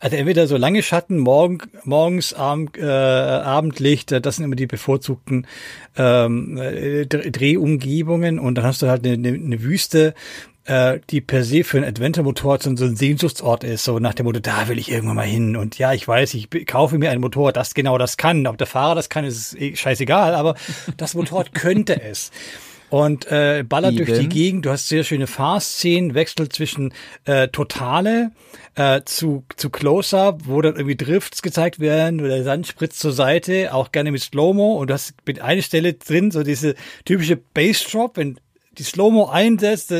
Also 0.00 0.16
entweder 0.16 0.46
so 0.46 0.56
lange 0.56 0.82
Schatten, 0.82 1.18
morgen, 1.18 1.58
morgens, 1.84 2.32
Abend, 2.32 2.78
äh, 2.78 2.82
Abendlicht, 2.84 4.10
äh, 4.12 4.20
das 4.22 4.36
sind 4.36 4.46
immer 4.46 4.56
die 4.56 4.66
bevorzugten 4.66 5.46
ähm, 5.98 6.56
äh, 6.56 7.04
Dr- 7.04 7.30
Drehumgebungen. 7.30 8.38
Und 8.38 8.54
dann 8.56 8.64
hast 8.64 8.80
du 8.80 8.88
halt 8.88 9.04
eine, 9.04 9.14
eine, 9.14 9.28
eine 9.36 9.62
Wüste, 9.62 10.14
äh, 10.66 11.00
die 11.10 11.20
per 11.20 11.44
se 11.44 11.64
für 11.64 11.78
ein 11.78 11.84
Adventure-Motorrad 11.84 12.62
so, 12.62 12.70
ein 12.70 12.96
Sehnsuchtsort 12.96 13.64
ist, 13.64 13.84
so 13.84 13.98
nach 13.98 14.14
dem 14.14 14.26
Motto, 14.26 14.40
da 14.40 14.68
will 14.68 14.78
ich 14.78 14.90
irgendwann 14.90 15.16
mal 15.16 15.26
hin. 15.26 15.56
Und 15.56 15.78
ja, 15.78 15.92
ich 15.92 16.06
weiß, 16.06 16.34
ich 16.34 16.48
kaufe 16.66 16.98
mir 16.98 17.10
ein 17.10 17.20
Motorrad, 17.20 17.56
das 17.56 17.74
genau 17.74 17.98
das 17.98 18.16
kann. 18.16 18.46
Ob 18.46 18.58
der 18.58 18.66
Fahrer 18.66 18.94
das 18.94 19.08
kann, 19.08 19.24
ist 19.24 19.58
eh 19.60 19.76
scheißegal, 19.76 20.34
aber 20.34 20.56
das 20.96 21.14
Motorrad 21.14 21.54
könnte 21.54 22.00
es. 22.02 22.30
Und 22.88 23.26
äh, 23.32 23.64
ballert 23.68 23.98
durch 23.98 24.12
die 24.12 24.14
Eben. 24.14 24.28
Gegend, 24.28 24.66
du 24.66 24.70
hast 24.70 24.88
sehr 24.88 25.02
schöne 25.02 25.26
Fahrszenen, 25.26 26.14
Wechsel 26.14 26.48
zwischen 26.48 26.92
äh, 27.24 27.48
Totale 27.48 28.30
äh, 28.76 29.00
zu, 29.04 29.44
zu 29.56 29.70
Close-Up, 29.70 30.42
wo 30.44 30.62
dann 30.62 30.76
irgendwie 30.76 30.96
Drifts 30.96 31.42
gezeigt 31.42 31.80
werden, 31.80 32.20
oder 32.20 32.36
der 32.36 32.44
Sand 32.44 32.66
spritzt 32.66 33.00
zur 33.00 33.12
Seite, 33.12 33.74
auch 33.74 33.90
gerne 33.90 34.12
mit 34.12 34.22
Slow-Mo 34.22 34.76
und 34.76 34.90
du 34.90 34.94
hast 34.94 35.14
mit 35.26 35.40
einer 35.40 35.62
Stelle 35.62 35.94
drin 35.94 36.30
so 36.30 36.44
diese 36.44 36.76
typische 37.04 37.36
Bass-Drop, 37.36 38.16
wenn 38.16 38.38
die 38.78 38.82
Slow-Mo 38.82 39.26
einsetzt, 39.26 39.90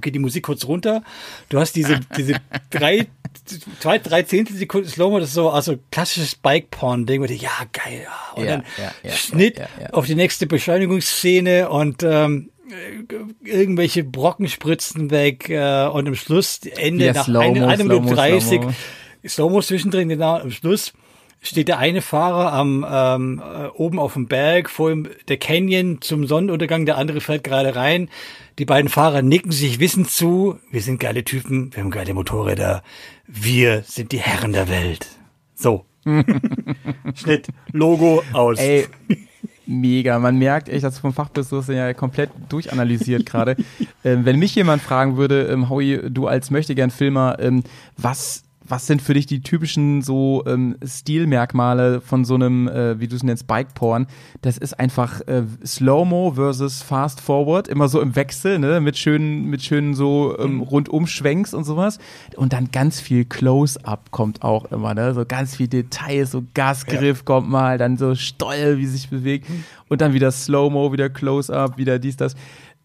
geht 0.00 0.14
die 0.14 0.18
Musik 0.18 0.44
kurz 0.44 0.66
runter. 0.66 1.02
Du 1.48 1.58
hast 1.58 1.76
diese, 1.76 2.00
diese 2.16 2.34
drei, 2.70 3.06
zwei, 3.80 3.98
drei 3.98 4.22
Zehntel 4.22 4.56
Sekunden 4.56 4.88
Slow-Mo, 4.88 5.20
das 5.20 5.28
ist 5.28 5.34
so, 5.34 5.50
also 5.50 5.76
klassisches 5.90 6.34
Bike-Porn-Ding, 6.34 7.22
wo 7.22 7.26
du, 7.26 7.34
ja, 7.34 7.50
geil, 7.72 8.02
ja. 8.04 8.34
Und 8.34 8.44
Ja, 8.44 8.50
dann 8.56 8.64
ja, 9.02 9.12
Schnitt 9.12 9.60
auf 9.92 10.06
die 10.06 10.14
nächste 10.14 10.46
Beschleunigungsszene 10.46 11.68
und 11.68 12.02
ähm, 12.02 12.50
äh, 12.68 13.48
irgendwelche 13.48 14.02
Brocken 14.04 14.48
spritzen 14.48 15.10
weg 15.10 15.48
äh, 15.48 15.86
und 15.86 16.08
am 16.08 16.14
Schluss 16.14 16.60
Ende 16.76 17.12
nach 17.12 17.24
Slow-Mo, 17.24 17.64
einer 17.64 17.68
eine 17.68 17.84
Minute 17.84 18.06
Slow-Mo, 18.06 18.14
30 18.14 18.48
Slow-Mo. 18.48 18.74
Slow-Mo 19.28 19.62
zwischendrin, 19.62 20.08
genau, 20.08 20.38
am 20.38 20.50
Schluss 20.50 20.92
steht 21.46 21.68
der 21.68 21.78
eine 21.78 22.02
Fahrer 22.02 22.52
am 22.52 22.86
ähm, 22.88 23.42
äh, 23.42 23.68
oben 23.68 23.98
auf 23.98 24.14
dem 24.14 24.26
Berg 24.26 24.68
vor 24.70 24.90
ihm 24.90 25.08
der 25.28 25.36
Canyon 25.36 26.00
zum 26.00 26.26
Sonnenuntergang, 26.26 26.86
der 26.86 26.98
andere 26.98 27.20
fährt 27.20 27.44
gerade 27.44 27.76
rein. 27.76 28.08
Die 28.58 28.64
beiden 28.64 28.88
Fahrer 28.88 29.22
nicken 29.22 29.52
sich 29.52 29.80
wissend 29.80 30.10
zu. 30.10 30.58
Wir 30.70 30.82
sind 30.82 31.00
geile 31.00 31.24
Typen, 31.24 31.74
wir 31.74 31.82
haben 31.82 31.90
geile 31.90 32.14
Motorräder. 32.14 32.82
Wir 33.26 33.82
sind 33.82 34.12
die 34.12 34.18
Herren 34.18 34.52
der 34.52 34.68
Welt. 34.68 35.08
So. 35.54 35.84
Schnitt, 37.14 37.48
Logo 37.72 38.22
aus. 38.32 38.58
Ey, 38.58 38.86
mega. 39.66 40.18
Man 40.18 40.38
merkt 40.38 40.68
echt, 40.68 40.84
dass 40.84 40.94
du 40.94 41.00
vom 41.00 41.12
Fach 41.12 41.28
bist, 41.28 41.52
du 41.52 41.58
hast 41.58 41.68
den 41.68 41.76
ja 41.76 41.92
komplett 41.94 42.30
durchanalysiert 42.48 43.26
gerade. 43.26 43.56
ähm, 44.04 44.24
wenn 44.24 44.38
mich 44.38 44.54
jemand 44.54 44.82
fragen 44.82 45.16
würde, 45.16 45.46
ähm, 45.46 45.68
Howie, 45.68 46.00
du 46.08 46.26
als 46.26 46.50
Möchtegern-Filmer, 46.50 47.38
ähm, 47.40 47.64
was 47.96 48.45
was 48.68 48.86
sind 48.86 49.02
für 49.02 49.14
dich 49.14 49.26
die 49.26 49.40
typischen 49.40 50.02
so 50.02 50.42
ähm, 50.46 50.76
Stilmerkmale 50.84 52.00
von 52.00 52.24
so 52.24 52.34
einem, 52.34 52.68
äh, 52.68 52.98
wie 53.00 53.08
du 53.08 53.16
es 53.16 53.22
nennst, 53.22 53.46
Bike-Porn? 53.46 54.06
Das 54.42 54.58
ist 54.58 54.78
einfach 54.78 55.20
äh, 55.26 55.44
Slow-Mo 55.64 56.32
versus 56.34 56.82
Fast-Forward, 56.82 57.68
immer 57.68 57.88
so 57.88 58.00
im 58.00 58.16
Wechsel, 58.16 58.58
ne, 58.58 58.80
mit 58.80 58.96
schönen, 58.96 59.46
mit 59.46 59.62
schönen 59.62 59.94
so 59.94 60.38
ähm, 60.38 60.60
Rundumschwenks 60.60 61.54
und 61.54 61.64
sowas. 61.64 61.98
Und 62.36 62.52
dann 62.52 62.70
ganz 62.70 63.00
viel 63.00 63.24
Close-Up 63.24 64.10
kommt 64.10 64.42
auch 64.42 64.66
immer, 64.66 64.94
ne, 64.94 65.14
so 65.14 65.24
ganz 65.24 65.56
viel 65.56 65.68
Details, 65.68 66.30
so 66.30 66.42
Gasgriff 66.54 67.24
kommt 67.24 67.48
mal, 67.48 67.78
dann 67.78 67.96
so 67.96 68.14
Steuer, 68.14 68.78
wie 68.78 68.86
sich 68.86 69.08
bewegt 69.08 69.46
und 69.88 70.00
dann 70.00 70.12
wieder 70.12 70.30
Slow-Mo, 70.30 70.92
wieder 70.92 71.08
Close-Up, 71.08 71.78
wieder 71.78 71.98
dies, 71.98 72.16
das. 72.16 72.34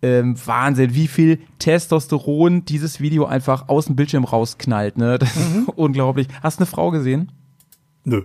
Ähm, 0.03 0.35
Wahnsinn, 0.45 0.95
wie 0.95 1.07
viel 1.07 1.39
Testosteron 1.59 2.65
dieses 2.65 2.99
Video 3.01 3.25
einfach 3.25 3.69
aus 3.69 3.85
dem 3.85 3.95
Bildschirm 3.95 4.23
rausknallt, 4.23 4.97
ne? 4.97 5.19
Das 5.19 5.35
ist 5.35 5.67
unglaublich. 5.75 6.27
Hast 6.41 6.59
du 6.59 6.63
eine 6.63 6.65
Frau 6.71 6.89
gesehen? 6.91 7.31
Nö. 8.03 8.23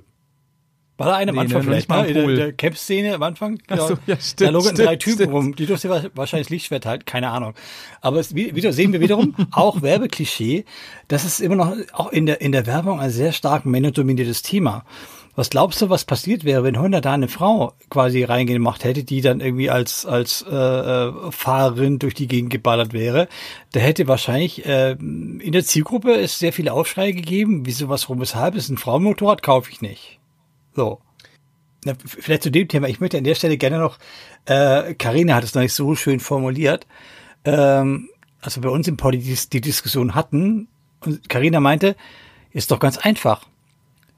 War 0.99 1.09
da 1.09 1.17
eine 1.17 1.33
am 1.33 1.35
Nee, 1.35 1.41
Anfang 1.43 1.59
ne, 1.59 1.65
vielleicht, 1.65 1.91
noch 1.91 1.97
ne? 2.03 2.07
In 2.09 2.15
mal 2.15 2.27
der, 2.29 2.37
der 2.37 2.45
Pool. 2.45 2.53
Camp-Szene 2.55 3.15
am 3.17 3.23
Anfang? 3.23 3.59
Ach 3.69 3.77
so, 3.89 3.95
ja, 4.07 4.15
Da 4.15 4.21
stimmt, 4.21 4.53
logen 4.53 4.65
stimmt, 4.69 4.79
drei 4.79 4.97
Typen 4.97 5.15
stimmt. 5.17 5.33
rum. 5.35 5.55
Die 5.55 5.67
durfte 5.67 5.91
wa- 5.91 6.05
wahrscheinlich 6.15 6.49
Lichtschwert 6.49 6.87
halt, 6.87 7.05
keine 7.05 7.29
Ahnung. 7.29 7.53
Aber 8.01 8.19
es, 8.19 8.35
wie- 8.35 8.55
wieder 8.55 8.73
sehen 8.73 8.95
wir 8.95 9.01
wiederum, 9.01 9.35
auch 9.51 9.83
Werbeklischee, 9.83 10.65
das 11.09 11.27
ist 11.27 11.41
immer 11.41 11.57
noch, 11.57 11.77
auch 11.93 12.11
in 12.13 12.25
der, 12.25 12.41
in 12.41 12.53
der 12.53 12.67
Werbung 12.67 12.99
ein 12.99 13.11
sehr 13.11 13.33
stark 13.33 13.67
männerdominiertes 13.67 14.41
Thema. 14.41 14.87
Was 15.37 15.51
glaubst 15.51 15.83
du, 15.83 15.91
was 15.91 16.07
passiert 16.07 16.45
wäre, 16.45 16.65
wenn 16.65 16.81
Honda 16.81 17.03
da 17.03 17.13
eine 17.13 17.29
Frau 17.29 17.75
quasi 17.91 18.25
reingemacht 18.25 18.85
hätte, 18.85 19.05
die 19.05 19.21
dann 19.21 19.41
irgendwie 19.41 19.69
als 19.69 20.07
als 20.07 20.43
äh, 20.51 20.55
äh, 20.55 21.31
Fahrerin 21.31 21.99
durch 21.99 22.15
die 22.15 22.27
Gegend 22.27 22.51
geballert 22.51 22.95
wäre? 22.95 23.29
Da 23.73 23.81
hätte 23.81 24.09
wahrscheinlich 24.09 24.65
äh, 24.65 24.93
in 24.93 25.53
der 25.53 25.63
Zielgruppe 25.63 26.15
es 26.15 26.39
sehr 26.39 26.55
viele 26.55 26.73
Aufschreie 26.73 27.13
gegeben. 27.13 27.67
Wieso, 27.67 27.91
was, 27.91 28.09
rum, 28.09 28.19
weshalb? 28.19 28.55
Ist 28.55 28.71
ein 28.71 28.79
Frauenmotorrad, 28.79 29.43
kaufe 29.43 29.71
ich 29.71 29.83
nicht. 29.83 30.19
So. 30.75 31.01
Na, 31.85 31.93
vielleicht 32.05 32.43
zu 32.43 32.51
dem 32.51 32.67
Thema. 32.69 32.89
Ich 32.89 33.01
möchte 33.01 33.19
an 33.19 33.25
der 33.25 33.35
Stelle 33.35 33.59
gerne 33.59 33.79
noch, 33.79 33.99
äh, 34.47 34.95
Karina 34.95 35.35
hat 35.35 35.45
es 35.45 35.55
noch 35.55 35.63
nicht 35.63 35.75
so 35.75 35.95
schön 35.97 36.19
formuliert, 36.19 36.87
ähm, 37.45 38.09
als 38.41 38.57
wir 38.57 38.63
bei 38.63 38.71
uns 38.71 38.89
im 38.89 38.97
Poli 38.97 39.19
die, 39.19 39.37
die 39.53 39.61
Diskussion 39.61 40.15
hatten, 40.15 40.69
und 41.01 41.29
Karina 41.29 41.61
meinte, 41.61 41.95
ist 42.53 42.71
doch 42.71 42.79
ganz 42.79 42.97
einfach. 42.97 43.47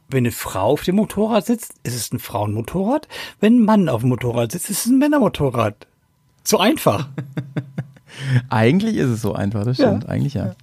Wenn 0.09 0.23
eine 0.23 0.33
Frau 0.33 0.73
auf 0.73 0.83
dem 0.85 0.97
Motorrad 0.97 1.45
sitzt, 1.45 1.75
ist 1.83 1.95
es 1.95 2.13
ein 2.13 2.19
Frauenmotorrad. 2.19 3.09
Wenn 3.41 3.57
ein 3.57 3.65
Mann 3.65 3.89
auf 3.89 4.01
dem 4.01 4.09
Motorrad 4.09 4.53
sitzt, 4.53 4.71
ist 4.71 4.87
es 4.87 4.87
ein 4.87 4.99
Männermotorrad. 4.99 5.87
So 6.45 6.59
einfach. 6.59 7.09
Eigentlich 8.49 8.97
ist 8.97 9.09
es 9.09 9.21
so 9.21 9.35
einfach, 9.35 9.65
das 9.65 9.77
stimmt. 9.77 10.09
Eigentlich 10.09 10.35
ja. 10.35 10.55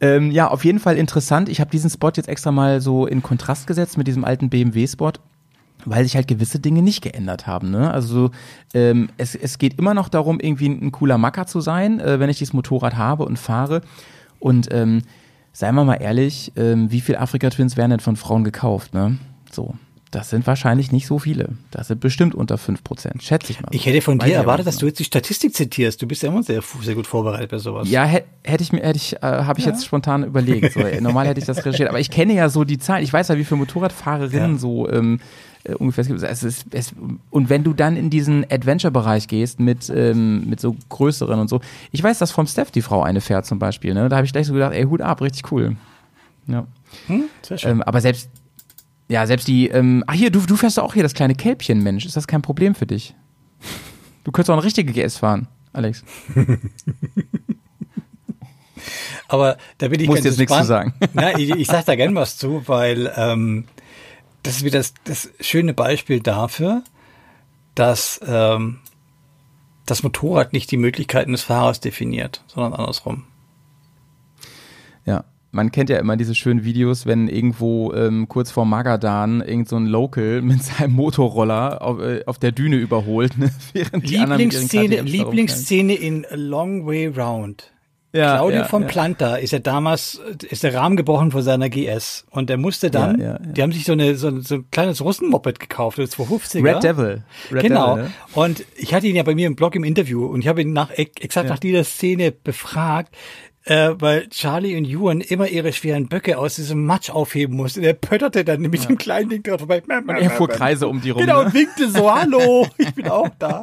Ähm, 0.00 0.30
ja, 0.30 0.48
auf 0.48 0.64
jeden 0.64 0.80
Fall 0.80 0.96
interessant. 0.96 1.48
Ich 1.48 1.60
habe 1.60 1.70
diesen 1.70 1.90
Spot 1.90 2.10
jetzt 2.14 2.28
extra 2.28 2.50
mal 2.50 2.80
so 2.80 3.06
in 3.06 3.22
Kontrast 3.22 3.66
gesetzt 3.66 3.98
mit 3.98 4.08
diesem 4.08 4.24
alten 4.24 4.48
BMW-Spot, 4.48 5.12
weil 5.84 6.04
sich 6.04 6.16
halt 6.16 6.26
gewisse 6.26 6.58
Dinge 6.58 6.82
nicht 6.82 7.02
geändert 7.02 7.46
haben. 7.46 7.70
Ne? 7.70 7.92
Also 7.92 8.30
ähm, 8.74 9.10
es, 9.18 9.34
es 9.34 9.58
geht 9.58 9.78
immer 9.78 9.94
noch 9.94 10.08
darum, 10.08 10.40
irgendwie 10.40 10.70
ein, 10.70 10.86
ein 10.86 10.92
cooler 10.92 11.18
Macker 11.18 11.46
zu 11.46 11.60
sein, 11.60 12.00
äh, 12.00 12.18
wenn 12.18 12.30
ich 12.30 12.38
dieses 12.38 12.54
Motorrad 12.54 12.96
habe 12.96 13.24
und 13.24 13.38
fahre. 13.38 13.82
Und 14.38 14.68
ähm, 14.72 15.02
seien 15.52 15.74
wir 15.74 15.84
mal 15.84 15.94
ehrlich, 15.96 16.52
ähm, 16.56 16.90
wie 16.90 17.00
viel 17.00 17.16
Afrika-Twins 17.16 17.76
werden 17.76 17.90
denn 17.90 18.00
von 18.00 18.16
Frauen 18.16 18.44
gekauft? 18.44 18.94
Ne? 18.94 19.18
So, 19.50 19.74
das 20.10 20.30
sind 20.30 20.46
wahrscheinlich 20.46 20.90
nicht 20.90 21.06
so 21.06 21.20
viele. 21.20 21.50
Das 21.70 21.86
sind 21.88 22.00
bestimmt 22.00 22.34
unter 22.34 22.56
5%, 22.56 23.20
schätze 23.22 23.52
ich 23.52 23.60
mal. 23.60 23.68
Ich 23.72 23.86
hätte 23.86 24.00
von 24.00 24.20
Weiß 24.20 24.28
dir 24.28 24.34
erwartet, 24.34 24.66
dass 24.66 24.78
du 24.78 24.86
jetzt 24.86 24.98
die 24.98 25.04
Statistik 25.04 25.54
zitierst. 25.54 26.02
Du 26.02 26.06
bist 26.08 26.22
ja 26.22 26.30
immer 26.30 26.42
sehr, 26.42 26.62
sehr 26.82 26.94
gut 26.96 27.06
vorbereitet 27.06 27.50
bei 27.50 27.58
sowas. 27.58 27.88
Ja, 27.88 28.04
hätte 28.04 28.26
hätt 28.44 28.60
ich 28.60 28.72
mir, 28.72 28.82
hätte 28.82 28.96
ich, 28.96 29.16
äh, 29.16 29.20
habe 29.22 29.60
ich 29.60 29.66
jetzt 29.66 29.84
spontan 29.84 30.24
überlegt. 30.24 30.72
So, 30.72 30.80
normal 31.00 31.28
hätte 31.28 31.38
ich 31.40 31.46
das 31.46 31.58
recherchiert, 31.58 31.88
aber 31.88 32.00
ich 32.00 32.10
kenne 32.10 32.34
ja 32.34 32.48
so 32.48 32.64
die 32.64 32.78
Zahlen. 32.78 33.04
Ich 33.04 33.12
weiß 33.12 33.28
ja, 33.28 33.36
wie 33.36 33.44
viele 33.44 33.58
Motorradfahrerinnen 33.58 34.52
Ja. 34.54 34.58
so 34.58 34.88
ähm, 34.90 35.20
äh, 35.64 35.74
ungefähr 35.74 36.02
es 36.02 36.08
gibt. 36.08 36.22
Es 36.22 36.42
ist, 36.42 36.66
es, 36.72 36.92
und 37.30 37.48
wenn 37.48 37.64
du 37.64 37.72
dann 37.72 37.96
in 37.96 38.10
diesen 38.10 38.44
Adventure-Bereich 38.50 39.28
gehst 39.28 39.60
mit 39.60 39.90
ähm, 39.94 40.48
mit 40.48 40.60
so 40.60 40.76
größeren 40.88 41.38
und 41.38 41.48
so, 41.48 41.60
ich 41.92 42.02
weiß, 42.02 42.18
dass 42.18 42.30
vom 42.32 42.46
Steph 42.46 42.70
die 42.70 42.82
Frau 42.82 43.02
eine 43.02 43.20
fährt 43.20 43.46
zum 43.46 43.58
Beispiel. 43.58 43.94
Ne, 43.94 44.08
da 44.08 44.16
habe 44.16 44.26
ich 44.26 44.32
gleich 44.32 44.46
so 44.46 44.52
gedacht, 44.54 44.72
ey 44.72 44.84
Hut 44.84 45.00
ab, 45.00 45.20
richtig 45.22 45.50
cool. 45.52 45.76
Ja, 46.46 46.66
Sehr 47.42 47.58
schön. 47.58 47.70
ähm, 47.70 47.82
aber 47.82 48.00
selbst 48.00 48.30
ja, 49.08 49.26
selbst 49.26 49.48
die, 49.48 49.68
ähm, 49.68 50.04
ach 50.06 50.14
hier, 50.14 50.30
du, 50.30 50.38
du 50.40 50.54
fährst 50.56 50.78
doch 50.78 50.84
auch 50.84 50.94
hier 50.94 51.02
das 51.02 51.14
kleine 51.14 51.34
Kälbchen, 51.34 51.82
Mensch. 51.82 52.06
Ist 52.06 52.16
das 52.16 52.28
kein 52.28 52.42
Problem 52.42 52.76
für 52.76 52.86
dich? 52.86 53.14
Du 54.22 54.30
könntest 54.30 54.50
auch 54.50 54.54
eine 54.54 54.62
richtige 54.64 54.92
GS 54.92 55.16
fahren, 55.18 55.48
Alex. 55.72 56.04
Aber 59.28 59.56
da 59.78 59.88
bin 59.88 60.00
ich 60.00 60.06
Musst 60.06 60.22
ganz 60.24 60.38
jetzt 60.38 60.38
nichts 60.38 60.52
zu 60.54 60.60
gespannt. 60.60 60.92
sagen. 61.00 61.10
Na, 61.12 61.38
ich, 61.38 61.50
ich 61.50 61.66
sag 61.66 61.84
da 61.84 61.94
gern 61.94 62.14
was 62.14 62.36
zu, 62.36 62.62
weil 62.66 63.12
ähm, 63.16 63.64
das 64.42 64.58
ist 64.58 64.64
wieder 64.64 64.78
das, 64.78 64.94
das 65.04 65.30
schöne 65.40 65.74
Beispiel 65.74 66.20
dafür, 66.20 66.82
dass 67.74 68.20
ähm, 68.26 68.78
das 69.86 70.02
Motorrad 70.02 70.52
nicht 70.52 70.70
die 70.70 70.76
Möglichkeiten 70.76 71.32
des 71.32 71.42
Fahrers 71.42 71.80
definiert, 71.80 72.44
sondern 72.46 72.74
andersrum. 72.74 73.24
Ja, 75.04 75.24
man 75.50 75.72
kennt 75.72 75.90
ja 75.90 75.98
immer 75.98 76.16
diese 76.16 76.34
schönen 76.34 76.64
Videos, 76.64 77.06
wenn 77.06 77.28
irgendwo 77.28 77.92
ähm, 77.92 78.28
kurz 78.28 78.50
vor 78.50 78.64
Magadan 78.66 79.40
irgend 79.40 79.68
so 79.68 79.76
ein 79.76 79.86
Local 79.86 80.42
mit 80.42 80.62
seinem 80.62 80.92
Motorroller 80.92 81.82
auf, 81.82 82.00
äh, 82.00 82.24
auf 82.26 82.38
der 82.38 82.52
Düne 82.52 82.76
überholt, 82.76 83.36
ne? 83.38 83.50
während 83.72 84.08
die 84.08 84.18
anderen 84.18 84.42
Lieblingsszene, 84.42 84.96
da 84.96 85.02
Lieblingsszene 85.02 85.94
in 85.94 86.24
A 86.26 86.36
Long 86.36 86.86
Way 86.86 87.08
Round. 87.08 87.72
Ja, 88.12 88.36
Claudio 88.38 88.58
ja, 88.60 88.64
vom 88.64 88.82
ja. 88.82 88.88
Planta 88.88 89.36
ist 89.36 89.52
ja 89.52 89.60
damals, 89.60 90.20
ist 90.48 90.64
der 90.64 90.74
Rahmen 90.74 90.96
gebrochen 90.96 91.30
von 91.30 91.42
seiner 91.42 91.68
GS. 91.68 92.24
Und 92.30 92.50
er 92.50 92.56
musste 92.56 92.90
dann, 92.90 93.20
Ja, 93.20 93.24
ja, 93.24 93.32
ja. 93.34 93.38
die 93.38 93.62
haben 93.62 93.70
sich 93.72 93.84
so, 93.84 93.92
eine, 93.92 94.16
so, 94.16 94.26
ein- 94.28 94.40
so 94.42 94.56
ein 94.56 94.64
kleines 94.72 95.00
Russenmoped 95.04 95.60
gekauft, 95.60 95.98
das 95.98 96.18
250er. 96.18 96.64
Red 96.64 96.82
Devil. 96.82 97.22
Red 97.52 97.62
genau. 97.62 97.94
Devil, 97.96 98.04
ne? 98.08 98.12
Und 98.34 98.64
ich 98.76 98.94
hatte 98.94 99.06
ihn 99.06 99.14
ja 99.14 99.22
bei 99.22 99.34
mir 99.36 99.46
im 99.46 99.54
Blog 99.54 99.76
im 99.76 99.84
Interview 99.84 100.26
und 100.26 100.40
ich 100.40 100.48
habe 100.48 100.62
ihn 100.62 100.72
nach, 100.72 100.90
ex- 100.90 101.20
exakt 101.20 101.46
Ja. 101.48 101.52
nach 101.54 101.60
dieser 101.60 101.84
Szene 101.84 102.32
befragt, 102.32 103.14
äh, 103.64 103.90
weil 103.98 104.28
Charlie 104.30 104.76
und 104.76 104.86
Ewan 104.86 105.20
immer 105.20 105.46
ihre 105.46 105.72
schweren 105.72 106.08
Böcke 106.08 106.36
aus 106.38 106.56
diesem 106.56 106.84
Matsch 106.86 107.10
aufheben 107.10 107.54
mussten. 107.56 107.84
Er 107.84 107.92
pötterte 107.92 108.44
dann 108.44 108.60
mit 108.62 108.88
dem 108.88 108.98
kleinen 108.98 109.28
Ding 109.30 109.42
dort 109.44 109.60
vorbei. 109.60 109.82
Und 109.86 110.08
er 110.08 110.30
fuhr 110.30 110.48
Kreise 110.48 110.88
um 110.88 111.00
die 111.00 111.10
rum. 111.10 111.20
Genau, 111.20 111.40
ne? 111.40 111.46
und 111.46 111.54
winkte 111.54 111.88
so, 111.90 112.12
hallo, 112.12 112.66
ich 112.78 112.92
bin 112.94 113.08
auch 113.08 113.28
da. 113.38 113.62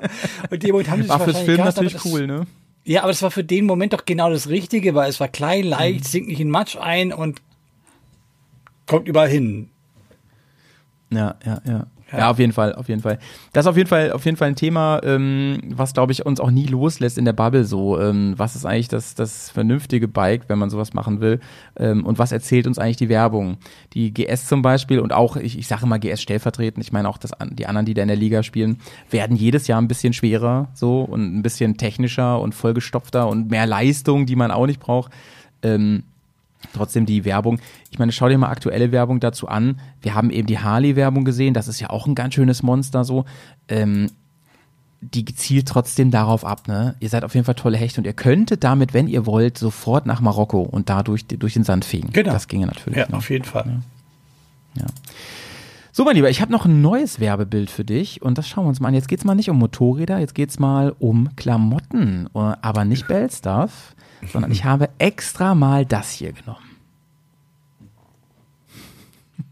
Und 0.50 0.64
die 0.64 0.72
haben 0.72 1.04
sie 1.04 1.10
War 1.10 1.20
fürs 1.20 1.40
Film 1.40 1.58
gehabt, 1.58 1.76
natürlich 1.82 2.06
cool, 2.06 2.28
ne? 2.28 2.46
Ja, 2.88 3.02
aber 3.04 3.12
das 3.12 3.22
war 3.22 3.32
für 3.32 3.44
den 3.44 3.66
Moment 3.66 3.94
doch 3.94 4.06
genau 4.06 4.30
das 4.30 4.48
Richtige, 4.50 4.96
weil 4.96 5.10
es 5.10 5.20
war 5.20 5.28
klein, 5.28 5.64
leicht, 5.66 6.00
Mhm. 6.00 6.04
sinkt 6.08 6.30
nicht 6.30 6.40
in 6.40 6.50
Matsch 6.50 6.76
ein 6.78 7.12
und 7.14 7.42
kommt 8.86 9.08
überall 9.08 9.28
hin. 9.30 9.70
Ja, 11.10 11.36
ja, 11.46 11.62
ja. 11.66 11.88
Ja, 12.12 12.30
auf 12.32 12.40
jeden 12.40 12.54
Fall, 12.54 12.74
auf 12.76 12.88
jeden 12.88 13.02
Fall. 13.02 13.20
Das 13.52 13.66
ist 13.66 13.70
auf 13.70 13.76
jeden 13.76 13.90
Fall, 13.90 14.12
auf 14.14 14.24
jeden 14.24 14.38
Fall 14.38 14.48
ein 14.48 14.56
Thema, 14.56 15.02
ähm, 15.04 15.60
was 15.76 15.94
glaube 15.94 16.14
ich 16.14 16.26
uns 16.26 16.40
auch 16.40 16.52
nie 16.52 16.66
loslässt 16.66 17.18
in 17.18 17.26
der 17.26 17.34
Bubble. 17.34 17.66
So, 17.66 18.00
ähm, 18.00 18.34
was 18.38 18.56
ist 18.56 18.66
eigentlich 18.66 18.88
das, 18.88 19.14
das 19.16 19.50
vernünftige 19.50 20.08
Bike, 20.08 20.44
wenn 20.48 20.58
man 20.58 20.70
sowas 20.70 20.94
machen 20.94 21.20
will? 21.20 21.42
Ähm, 21.78 22.06
und 22.06 22.18
was 22.18 22.32
erzählt 22.32 22.66
uns 22.66 22.80
eigentlich 22.80 22.96
die 22.98 23.10
Werbung? 23.10 23.58
Die 23.94 24.14
GS 24.14 24.48
zum 24.48 24.62
Beispiel 24.62 25.00
und 25.00 25.12
auch, 25.12 25.36
ich, 25.36 25.58
ich 25.60 25.68
sage 25.68 25.84
immer 25.84 26.00
GS 26.00 26.22
stellvertretend. 26.22 26.84
Ich 26.84 26.94
meine 26.94 27.10
auch, 27.10 27.18
das, 27.18 27.34
an- 27.34 27.56
die 27.56 27.66
anderen, 27.68 27.86
die 27.86 27.94
da 27.94 28.04
in 28.04 28.08
der 28.08 28.16
Liga 28.18 28.42
spielen, 28.42 28.80
werden 29.10 29.36
jedes 29.36 29.68
Jahr 29.68 29.82
ein 29.82 29.90
bisschen 29.90 30.14
schwerer, 30.14 30.70
so 30.74 31.02
und 31.02 31.38
ein 31.38 31.42
bisschen 31.42 31.76
technischer 31.78 32.40
und 32.40 32.56
vollgestopfter 32.56 33.28
und 33.28 33.52
mehr 33.52 33.66
Leistung, 33.66 34.26
die 34.26 34.36
man 34.38 34.52
auch 34.52 34.66
nicht 34.66 34.80
braucht. 34.80 35.12
Ähm, 35.62 36.04
trotzdem 36.74 37.06
die 37.06 37.26
Werbung. 37.26 37.60
Ich 37.92 38.00
meine, 38.00 38.12
schau 38.12 38.30
dir 38.30 38.38
mal 38.38 38.50
aktuelle 38.50 38.92
Werbung 38.92 39.20
dazu 39.20 39.48
an. 39.48 39.80
Wir 40.02 40.16
haben 40.16 40.30
eben 40.30 40.48
die 40.48 40.60
Harley-Werbung 40.60 41.26
gesehen. 41.26 41.54
Das 41.54 41.68
ist 41.68 41.80
ja 41.80 41.90
auch 41.90 42.08
ein 42.08 42.16
ganz 42.16 42.34
schönes 42.34 42.64
Monster 42.64 43.04
so. 43.04 43.26
Ähm, 43.68 44.10
die 45.02 45.26
zielt 45.26 45.68
trotzdem 45.68 46.10
darauf 46.10 46.44
ab, 46.44 46.68
ne? 46.68 46.96
Ihr 47.00 47.10
seid 47.10 47.24
auf 47.24 47.36
jeden 47.36 47.46
Fall 47.46 47.56
tolle 47.56 47.78
Hechte 47.78 48.02
und 48.02 48.06
ihr 48.06 48.14
könntet 48.14 48.64
damit, 48.64 48.94
wenn 48.94 49.08
ihr 49.08 49.28
wollt, 49.28 49.58
sofort 49.58 50.08
nach 50.08 50.22
Marokko 50.22 50.62
und 50.62 50.90
da 50.90 51.04
durch, 51.04 51.28
den 51.28 51.64
Sand 51.64 51.86
fegen. 51.86 52.12
Genau. 52.12 52.34
Das 52.34 52.48
ginge 52.48 52.66
natürlich. 52.66 52.98
Ja, 52.98 53.08
ne? 53.08 53.18
auf 53.18 53.30
jeden 53.30 53.46
Fall. 53.46 53.82
So, 55.92 56.04
mein 56.04 56.16
Lieber, 56.16 56.30
ich 56.30 56.42
habe 56.42 56.52
noch 56.52 56.66
ein 56.66 56.82
neues 56.82 57.20
Werbebild 57.20 57.72
für 57.72 57.84
dich 57.84 58.22
und 58.22 58.38
das 58.38 58.48
schauen 58.48 58.66
wir 58.66 58.70
uns 58.70 58.80
mal 58.80 58.90
an. 58.90 58.94
Jetzt 58.94 59.08
geht's 59.08 59.26
mal 59.26 59.34
nicht 59.34 59.50
um 59.50 59.58
Motorräder, 59.58 60.20
jetzt 60.20 60.36
geht's 60.36 60.60
mal 60.60 60.96
um 61.00 61.36
Klamotten, 61.36 62.30
äh, 62.36 62.54
aber 62.62 62.86
nicht 62.86 63.08
Bell-Stuff, 63.08 63.96
sondern 64.32 64.52
ich 64.52 64.64
habe 64.66 64.90
extra 64.98 65.56
mal 65.56 65.86
das 65.86 66.12
hier 66.12 66.34
genommen. 66.34 66.64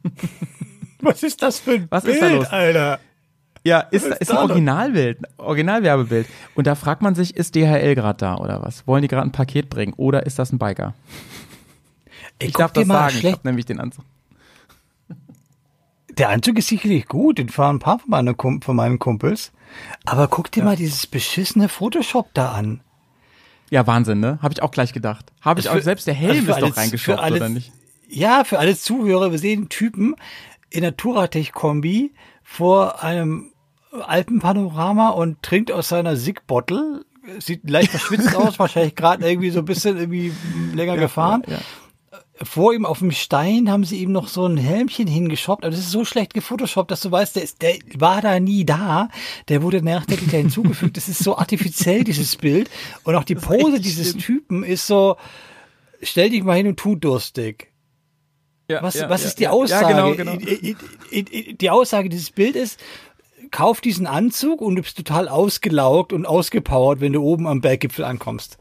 Was 1.01 1.23
ist 1.23 1.41
das 1.41 1.59
für 1.59 1.71
ein 1.73 1.87
Was 1.89 2.03
Bild, 2.03 2.15
ist 2.15 2.21
da 2.21 2.27
los? 2.29 2.47
Alter? 2.47 2.99
Ja, 3.63 3.79
ist, 3.79 4.05
ist 4.05 4.21
ist 4.21 4.31
ein? 4.31 4.37
Originalbild, 4.37 5.19
ein 5.21 5.27
Originalwerbebild. 5.37 6.27
Und 6.55 6.67
da 6.67 6.75
fragt 6.75 7.01
man 7.01 7.15
sich, 7.15 7.35
ist 7.35 7.55
DHL 7.55 7.95
gerade 7.95 8.17
da 8.17 8.37
oder 8.37 8.61
was? 8.61 8.85
Wollen 8.87 9.01
die 9.01 9.07
gerade 9.07 9.27
ein 9.27 9.31
Paket 9.31 9.69
bringen 9.69 9.93
oder 9.97 10.25
ist 10.25 10.37
das 10.37 10.51
ein 10.51 10.59
Biker? 10.59 10.93
Ey, 12.39 12.49
Ich 12.49 12.53
darf 12.53 12.73
das 12.73 12.85
mal 12.85 12.93
sagen, 12.95 13.13
ich 13.15 13.19
schlecht. 13.21 13.37
hab 13.37 13.45
nämlich 13.45 13.65
den 13.65 13.79
Anzug. 13.79 14.05
Der 16.17 16.29
Anzug 16.29 16.57
ist 16.59 16.67
sicherlich 16.67 17.07
gut, 17.07 17.39
den 17.39 17.49
fahren 17.49 17.77
ein 17.77 17.79
paar 17.79 17.99
von, 17.99 18.09
meinen 18.09 18.37
Kum- 18.37 18.61
von 18.61 18.75
meinen 18.75 18.99
Kumpels. 18.99 19.51
Aber 20.05 20.27
guck 20.27 20.51
dir 20.51 20.63
mal 20.63 20.75
dieses 20.75 21.07
beschissene 21.07 21.67
Photoshop 21.67 22.29
da 22.33 22.51
an. 22.53 22.81
Ja, 23.69 23.87
Wahnsinn, 23.87 24.19
ne? 24.19 24.39
Habe 24.41 24.53
ich 24.53 24.61
auch 24.61 24.71
gleich 24.71 24.93
gedacht. 24.93 25.31
Habe 25.41 25.59
ich 25.59 25.67
Also 25.69 25.79
auch, 25.79 25.83
selbst 25.83 26.07
der 26.07 26.13
Helm 26.13 26.47
also 26.51 26.67
ist 26.67 26.77
alle- 26.77 26.97
doch 26.97 27.23
alle- 27.23 27.35
oder 27.37 27.49
nicht? 27.49 27.71
Ja, 28.07 28.43
für 28.43 28.59
alle 28.59 28.77
Zuhörer, 28.77 29.31
wir 29.31 29.39
sehen 29.39 29.61
einen 29.61 29.69
Typen 29.69 30.15
in 30.69 30.81
der 30.81 30.95
Turatech-Kombi 30.95 32.13
vor 32.43 33.03
einem 33.03 33.51
Alpenpanorama 34.05 35.09
und 35.09 35.41
trinkt 35.41 35.71
aus 35.71 35.89
seiner 35.89 36.15
Sig-Bottle. 36.15 37.05
Sieht 37.39 37.67
leicht 37.69 37.89
verschwitzt 37.91 38.35
aus, 38.35 38.59
wahrscheinlich 38.59 38.95
gerade 38.95 39.27
irgendwie 39.27 39.49
so 39.49 39.59
ein 39.59 39.65
bisschen 39.65 39.97
irgendwie 39.97 40.31
länger 40.73 40.97
gefahren. 40.97 41.43
Ja. 41.47 41.57
Vor 42.43 42.73
ihm 42.73 42.85
auf 42.85 42.99
dem 42.99 43.11
Stein 43.11 43.71
haben 43.71 43.85
sie 43.85 43.97
ihm 43.97 44.11
noch 44.11 44.27
so 44.27 44.45
ein 44.45 44.57
Helmchen 44.57 45.07
hingeschoppt, 45.07 45.63
aber 45.63 45.71
das 45.71 45.79
ist 45.79 45.91
so 45.91 46.03
schlecht 46.03 46.33
gefotoshoppt, 46.33 46.91
dass 46.91 46.99
du 46.99 47.09
weißt, 47.09 47.37
der, 47.37 47.43
ist, 47.43 47.61
der 47.61 47.75
war 47.97 48.21
da 48.21 48.41
nie 48.41 48.65
da. 48.65 49.07
Der 49.47 49.61
wurde 49.61 49.81
nachträglich 49.81 50.31
da 50.31 50.37
hinzugefügt. 50.37 50.97
Das 50.97 51.07
ist 51.07 51.23
so 51.23 51.37
artifiziell, 51.37 52.03
dieses 52.03 52.35
Bild. 52.35 52.69
Und 53.03 53.15
auch 53.15 53.23
die 53.23 53.35
Pose 53.35 53.79
dieses 53.79 54.09
schlimm. 54.09 54.21
Typen 54.21 54.63
ist 54.63 54.85
so, 54.85 55.15
stell 56.01 56.29
dich 56.29 56.43
mal 56.43 56.57
hin 56.57 56.67
und 56.67 56.77
tu 56.77 56.95
durstig. 56.95 57.71
Ja, 58.69 58.83
Was, 58.83 58.95
ja, 58.95 59.09
was 59.09 59.21
ja, 59.21 59.27
ist 59.29 59.39
die. 59.39 59.47
Aussage? 59.47 59.93
Ja, 59.93 60.11
genau, 60.11 60.35
genau. 60.37 60.37
Die 60.41 61.69
Aussage 61.69 62.09
dieses 62.09 62.31
Bild 62.31 62.55
ist, 62.55 62.79
kauf 63.51 63.79
diesen 63.79 64.07
Anzug 64.07 64.59
und 64.59 64.75
du 64.75 64.81
bist 64.81 64.97
total 64.97 65.29
ausgelaugt 65.29 66.11
und 66.11 66.25
ausgepowert, 66.25 66.99
wenn 66.99 67.13
du 67.13 67.21
oben 67.21 67.47
am 67.47 67.61
Berggipfel 67.61 68.03
ankommst. 68.03 68.57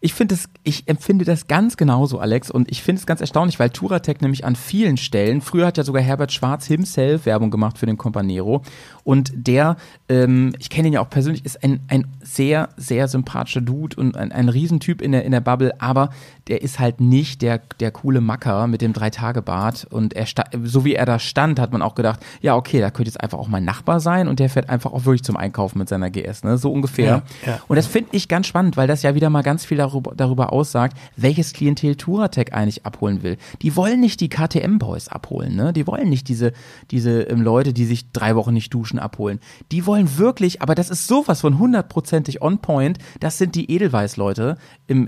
Ich 0.00 0.14
finde 0.14 0.36
es, 0.36 0.48
ich 0.62 0.86
empfinde 0.86 1.24
das 1.24 1.48
ganz 1.48 1.76
genauso, 1.76 2.20
Alex, 2.20 2.52
und 2.52 2.70
ich 2.70 2.84
finde 2.84 3.00
es 3.00 3.06
ganz 3.06 3.20
erstaunlich, 3.20 3.58
weil 3.58 3.70
Touratec 3.70 4.22
nämlich 4.22 4.44
an 4.44 4.54
vielen 4.54 4.96
Stellen, 4.96 5.40
früher 5.40 5.66
hat 5.66 5.76
ja 5.76 5.82
sogar 5.82 6.00
Herbert 6.02 6.30
Schwarz 6.30 6.66
himself 6.66 7.26
Werbung 7.26 7.50
gemacht 7.50 7.78
für 7.78 7.86
den 7.86 7.96
Companero 7.96 8.62
und 9.02 9.32
der, 9.34 9.76
ähm, 10.08 10.52
ich 10.60 10.70
kenne 10.70 10.86
ihn 10.86 10.94
ja 10.94 11.00
auch 11.00 11.10
persönlich, 11.10 11.44
ist 11.44 11.64
ein, 11.64 11.80
ein 11.88 12.06
sehr, 12.22 12.68
sehr 12.76 13.08
sympathischer 13.08 13.60
Dude 13.60 13.96
und 13.96 14.16
ein, 14.16 14.30
ein 14.30 14.48
Riesentyp 14.48 15.02
in 15.02 15.10
der, 15.10 15.24
in 15.24 15.32
der 15.32 15.40
Bubble, 15.40 15.80
aber 15.80 16.10
der 16.46 16.62
ist 16.62 16.78
halt 16.78 17.00
nicht 17.00 17.42
der, 17.42 17.60
der 17.80 17.90
coole 17.90 18.20
Macker 18.20 18.68
mit 18.68 18.82
dem 18.82 18.92
Drei-Tage-Bart 18.92 19.88
und 19.90 20.14
er, 20.14 20.26
so 20.62 20.84
wie 20.84 20.94
er 20.94 21.06
da 21.06 21.18
stand, 21.18 21.58
hat 21.58 21.72
man 21.72 21.82
auch 21.82 21.96
gedacht, 21.96 22.20
ja, 22.40 22.54
okay, 22.54 22.80
da 22.80 22.92
könnte 22.92 23.08
jetzt 23.08 23.20
einfach 23.20 23.38
auch 23.38 23.48
mein 23.48 23.64
Nachbar 23.64 23.98
sein 23.98 24.28
und 24.28 24.38
der 24.38 24.48
fährt 24.48 24.68
einfach 24.70 24.92
auch 24.92 25.06
wirklich 25.06 25.24
zum 25.24 25.36
Einkaufen 25.36 25.80
mit 25.80 25.88
seiner 25.88 26.08
GS, 26.08 26.44
ne, 26.44 26.56
so 26.56 26.70
ungefähr. 26.70 27.24
Ja, 27.44 27.52
ja. 27.52 27.60
Und 27.66 27.74
das 27.74 27.88
finde 27.88 28.10
ich 28.12 28.28
ganz 28.28 28.46
spannend, 28.46 28.76
weil 28.76 28.86
das 28.86 29.02
ja 29.02 29.16
wieder 29.16 29.28
mal 29.28 29.42
ganz 29.42 29.64
viel 29.64 29.76
darüber, 29.76 29.87
darüber 30.16 30.52
aussagt, 30.52 30.96
welches 31.16 31.52
Klientel 31.52 31.96
Touratec 31.96 32.52
eigentlich 32.52 32.86
abholen 32.86 33.22
will. 33.22 33.36
Die 33.62 33.76
wollen 33.76 34.00
nicht 34.00 34.20
die 34.20 34.28
KTM-Boys 34.28 35.08
abholen, 35.08 35.56
ne? 35.56 35.72
Die 35.72 35.86
wollen 35.86 36.08
nicht 36.08 36.28
diese, 36.28 36.52
diese 36.90 37.22
ähm, 37.22 37.42
Leute, 37.42 37.72
die 37.72 37.84
sich 37.84 38.10
drei 38.12 38.36
Wochen 38.36 38.52
nicht 38.52 38.72
duschen, 38.72 38.98
abholen. 38.98 39.40
Die 39.72 39.86
wollen 39.86 40.18
wirklich, 40.18 40.62
aber 40.62 40.74
das 40.74 40.90
ist 40.90 41.06
sowas 41.06 41.40
von 41.40 41.58
hundertprozentig 41.58 42.42
on 42.42 42.58
point, 42.58 42.98
das 43.20 43.38
sind 43.38 43.54
die 43.54 43.70
Edelweiß-Leute. 43.70 44.56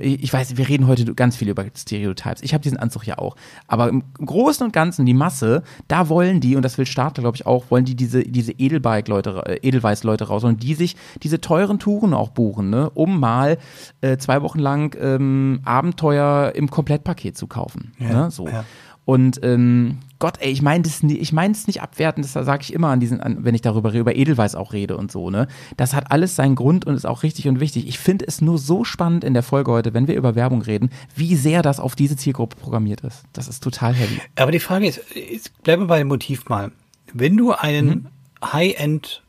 Ich 0.01 0.33
weiß, 0.33 0.57
wir 0.57 0.68
reden 0.68 0.87
heute 0.87 1.14
ganz 1.14 1.37
viel 1.37 1.49
über 1.49 1.64
Stereotypes. 1.74 2.43
Ich 2.43 2.55
habe 2.55 2.62
diesen 2.62 2.78
Anzug 2.78 3.07
ja 3.07 3.18
auch. 3.18 3.37
Aber 3.66 3.89
im 3.89 4.05
Großen 4.14 4.64
und 4.64 4.72
Ganzen, 4.72 5.07
die 5.07 5.14
Masse, 5.14 5.62
da 5.89 6.09
wollen 6.09 6.41
die, 6.41 6.57
und 6.57 6.62
das 6.62 6.78
will 6.78 6.87
Starter, 6.87 7.22
glaube 7.22 7.37
ich, 7.37 7.47
auch, 7.47 7.70
wollen 7.70 7.85
die 7.85 7.95
diese, 7.95 8.22
diese 8.22 8.53
Edelbike-Leute, 8.53 9.43
äh, 9.47 9.57
Edelweiß-Leute 9.66 10.24
raus 10.28 10.45
und 10.45 10.62
die 10.62 10.74
sich 10.74 10.97
diese 11.22 11.41
teuren 11.41 11.78
Touren 11.78 12.14
auch 12.14 12.31
buchen, 12.31 12.70
ne? 12.70 12.91
um 12.91 13.18
mal 13.20 13.59
äh, 14.01 14.16
zwei 14.16 14.43
Wochen 14.43 14.59
lang 14.59 14.69
ähm, 15.00 15.60
Abenteuer 15.64 16.52
im 16.54 16.70
Komplettpaket 16.70 17.36
zu 17.36 17.46
kaufen. 17.46 17.92
ne? 17.98 18.30
So. 18.30 18.46
ja. 18.48 18.64
Und 19.06 19.40
ähm, 19.42 19.98
Gott, 20.20 20.34
ey, 20.40 20.52
ich 20.52 20.62
meine 20.62 20.84
nie, 21.02 21.16
ich 21.16 21.32
meine 21.32 21.52
es 21.52 21.66
nicht 21.66 21.82
abwertend, 21.82 22.24
das 22.24 22.34
sage 22.34 22.62
ich 22.62 22.72
immer 22.72 22.88
an 22.88 23.00
diesen, 23.00 23.20
an, 23.20 23.42
wenn 23.44 23.54
ich 23.56 23.62
darüber 23.62 23.92
über 23.92 24.14
Edelweiß 24.14 24.54
auch 24.54 24.72
rede 24.72 24.96
und 24.96 25.10
so, 25.10 25.30
ne? 25.30 25.48
Das 25.76 25.94
hat 25.94 26.12
alles 26.12 26.36
seinen 26.36 26.54
Grund 26.54 26.84
und 26.86 26.94
ist 26.94 27.06
auch 27.06 27.22
richtig 27.24 27.48
und 27.48 27.58
wichtig. 27.58 27.88
Ich 27.88 27.98
finde 27.98 28.26
es 28.28 28.40
nur 28.40 28.58
so 28.58 28.84
spannend 28.84 29.24
in 29.24 29.34
der 29.34 29.42
Folge 29.42 29.72
heute, 29.72 29.94
wenn 29.94 30.06
wir 30.06 30.14
über 30.14 30.34
Werbung 30.36 30.62
reden, 30.62 30.90
wie 31.16 31.34
sehr 31.34 31.62
das 31.62 31.80
auf 31.80 31.96
diese 31.96 32.16
Zielgruppe 32.16 32.54
programmiert 32.56 33.00
ist. 33.00 33.24
Das 33.32 33.48
ist 33.48 33.64
total 33.64 33.94
heavy. 33.94 34.20
Aber 34.38 34.52
die 34.52 34.60
Frage 34.60 34.86
ist, 34.86 35.00
jetzt 35.14 35.60
bleiben 35.64 35.82
wir 35.82 35.86
bei 35.88 35.98
dem 35.98 36.08
Motiv 36.08 36.48
mal. 36.48 36.70
Wenn 37.12 37.36
du 37.36 37.52
einen 37.52 37.88
Mhm. 37.88 38.06
High-End 38.52 39.22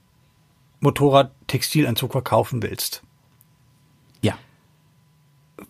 Motorrad-Textilanzug 0.82 2.12
verkaufen 2.12 2.62
willst, 2.62 3.02
Ja. 3.04 3.08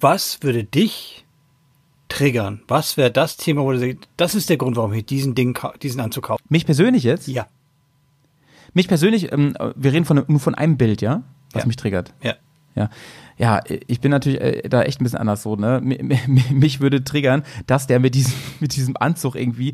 Was 0.01 0.39
würde 0.41 0.63
dich 0.63 1.25
triggern? 2.09 2.61
Was 2.67 2.97
wäre 2.97 3.11
das 3.11 3.37
Thema, 3.37 3.61
wo 3.63 3.71
du 3.71 3.79
sagst, 3.79 4.07
das 4.17 4.35
ist 4.35 4.49
der 4.49 4.57
Grund, 4.57 4.75
warum 4.75 4.91
ich 4.93 5.05
diesen 5.05 5.33
Ding, 5.35 5.57
diesen 5.81 6.01
Anzug 6.01 6.25
kaufe? 6.25 6.43
Mich 6.49 6.65
persönlich 6.65 7.03
jetzt? 7.03 7.27
Ja, 7.27 7.47
Mich 8.73 8.87
persönlich, 8.87 9.31
ähm, 9.31 9.55
wir 9.75 9.93
reden 9.93 10.05
von, 10.05 10.23
nur 10.27 10.39
von 10.39 10.55
einem 10.55 10.77
Bild, 10.77 11.01
ja? 11.01 11.23
Was 11.53 11.63
Ja. 11.63 11.67
mich 11.67 11.75
triggert. 11.77 12.13
ja. 12.21 12.35
Ja, 12.73 12.89
ja, 13.37 13.59
ich 13.87 13.99
bin 13.99 14.11
natürlich 14.11 14.39
äh, 14.39 14.69
da 14.69 14.83
echt 14.83 15.01
ein 15.01 15.03
bisschen 15.03 15.19
anders 15.19 15.43
so, 15.43 15.57
ne? 15.57 15.81
Mi- 15.83 16.01
mi- 16.01 16.53
Mich 16.53 16.79
würde 16.79 17.03
triggern, 17.03 17.43
dass 17.67 17.85
der 17.85 17.99
mit 17.99 18.15
diesem, 18.15 18.31
mit 18.61 18.73
diesem 18.77 18.95
Anzug 18.95 19.35
irgendwie 19.35 19.73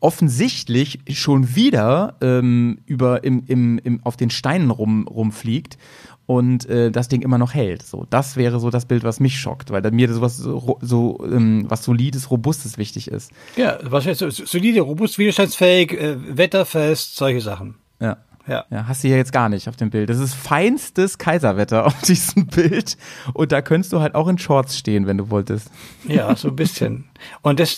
offensichtlich 0.00 0.98
schon 1.14 1.56
wieder 1.56 2.16
ähm, 2.20 2.78
über 2.84 3.24
im, 3.24 3.42
im, 3.46 3.78
im, 3.78 4.00
auf 4.04 4.18
den 4.18 4.28
Steinen 4.28 4.70
rum, 4.70 5.08
rumfliegt 5.08 5.78
und 6.26 6.68
äh, 6.68 6.90
das 6.90 7.08
Ding 7.08 7.22
immer 7.22 7.38
noch 7.38 7.54
hält. 7.54 7.82
So, 7.82 8.06
das 8.10 8.36
wäre 8.36 8.60
so 8.60 8.70
das 8.70 8.84
Bild, 8.84 9.04
was 9.04 9.20
mich 9.20 9.38
schockt, 9.38 9.70
weil 9.70 9.82
da 9.82 9.90
mir 9.90 10.12
sowas 10.12 10.36
so, 10.36 10.78
so 10.80 11.18
ähm, 11.24 11.66
was 11.68 11.84
solides, 11.84 12.30
robustes 12.30 12.78
wichtig 12.78 13.08
ist. 13.08 13.30
Ja, 13.56 13.78
was 13.82 14.04
so, 14.18 14.30
solide, 14.30 14.80
robust, 14.80 15.18
widerstandsfähig, 15.18 15.92
äh, 15.92 16.36
wetterfest, 16.36 17.16
solche 17.16 17.40
Sachen. 17.40 17.76
Ja. 18.00 18.18
Ja. 18.48 18.64
Ja, 18.70 18.86
hast 18.86 19.02
du 19.02 19.08
hier 19.08 19.16
jetzt 19.16 19.32
gar 19.32 19.48
nicht 19.48 19.68
auf 19.68 19.76
dem 19.76 19.90
Bild. 19.90 20.08
Das 20.08 20.18
ist 20.18 20.34
feinstes 20.34 21.18
Kaiserwetter 21.18 21.86
auf 21.86 22.00
diesem 22.02 22.46
Bild. 22.46 22.96
Und 23.32 23.50
da 23.50 23.60
könntest 23.60 23.92
du 23.92 24.00
halt 24.00 24.14
auch 24.14 24.28
in 24.28 24.38
Shorts 24.38 24.78
stehen, 24.78 25.06
wenn 25.06 25.18
du 25.18 25.30
wolltest. 25.30 25.70
Ja, 26.06 26.34
so 26.36 26.48
ein 26.48 26.56
bisschen. 26.56 27.06
Und 27.42 27.58
das 27.58 27.76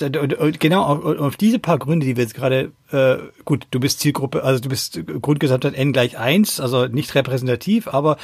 genau 0.59 0.83
auf, 0.85 1.05
auf 1.19 1.37
diese 1.37 1.59
paar 1.59 1.79
Gründe, 1.79 2.05
die 2.07 2.17
wir 2.17 2.25
jetzt 2.25 2.35
gerade 2.35 2.73
äh, 2.91 3.17
gut, 3.45 3.67
du 3.71 3.81
bist 3.81 4.01
Zielgruppe, 4.01 4.45
also 4.45 4.61
du 4.61 4.69
bist 4.69 5.01
Grundgesamtheit 5.23 5.75
n 5.75 5.93
gleich 5.93 6.19
eins, 6.19 6.61
also 6.61 6.87
nicht 6.87 7.15
repräsentativ, 7.15 7.89
aber 7.89 8.19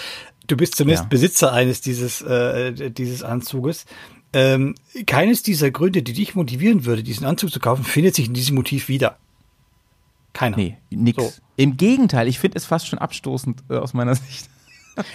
du 0.47 0.57
bist 0.57 0.77
zumindest 0.77 1.05
Ja. 1.05 1.09
Besitzer 1.09 1.53
eines 1.53 1.81
dieses 1.81 2.21
äh, 2.21 2.91
dieses 2.91 3.23
Anzuges. 3.23 3.87
Ähm, 4.35 4.75
keines 5.07 5.43
dieser 5.43 5.71
Gründe, 5.71 6.03
die 6.03 6.13
dich 6.13 6.35
motivieren 6.35 6.85
würde, 6.85 7.03
diesen 7.03 7.25
Anzug 7.25 7.53
zu 7.53 7.61
kaufen, 7.61 7.85
findet 7.85 8.17
sich 8.17 8.27
in 8.27 8.35
diesem 8.35 8.57
Motiv 8.57 8.89
wieder. 8.89 9.17
Keiner. 10.33 10.57
Nee, 10.57 10.77
nix. 10.91 11.23
So. 11.23 11.33
Im 11.57 11.77
Gegenteil, 11.77 12.29
ich 12.29 12.39
finde 12.39 12.57
es 12.59 12.65
fast 12.65 12.87
schon 12.87 12.99
abstoßend 12.99 13.65
äh, 13.71 13.77
aus 13.77 13.95
meiner 13.95 14.15
Sicht. 14.15 14.49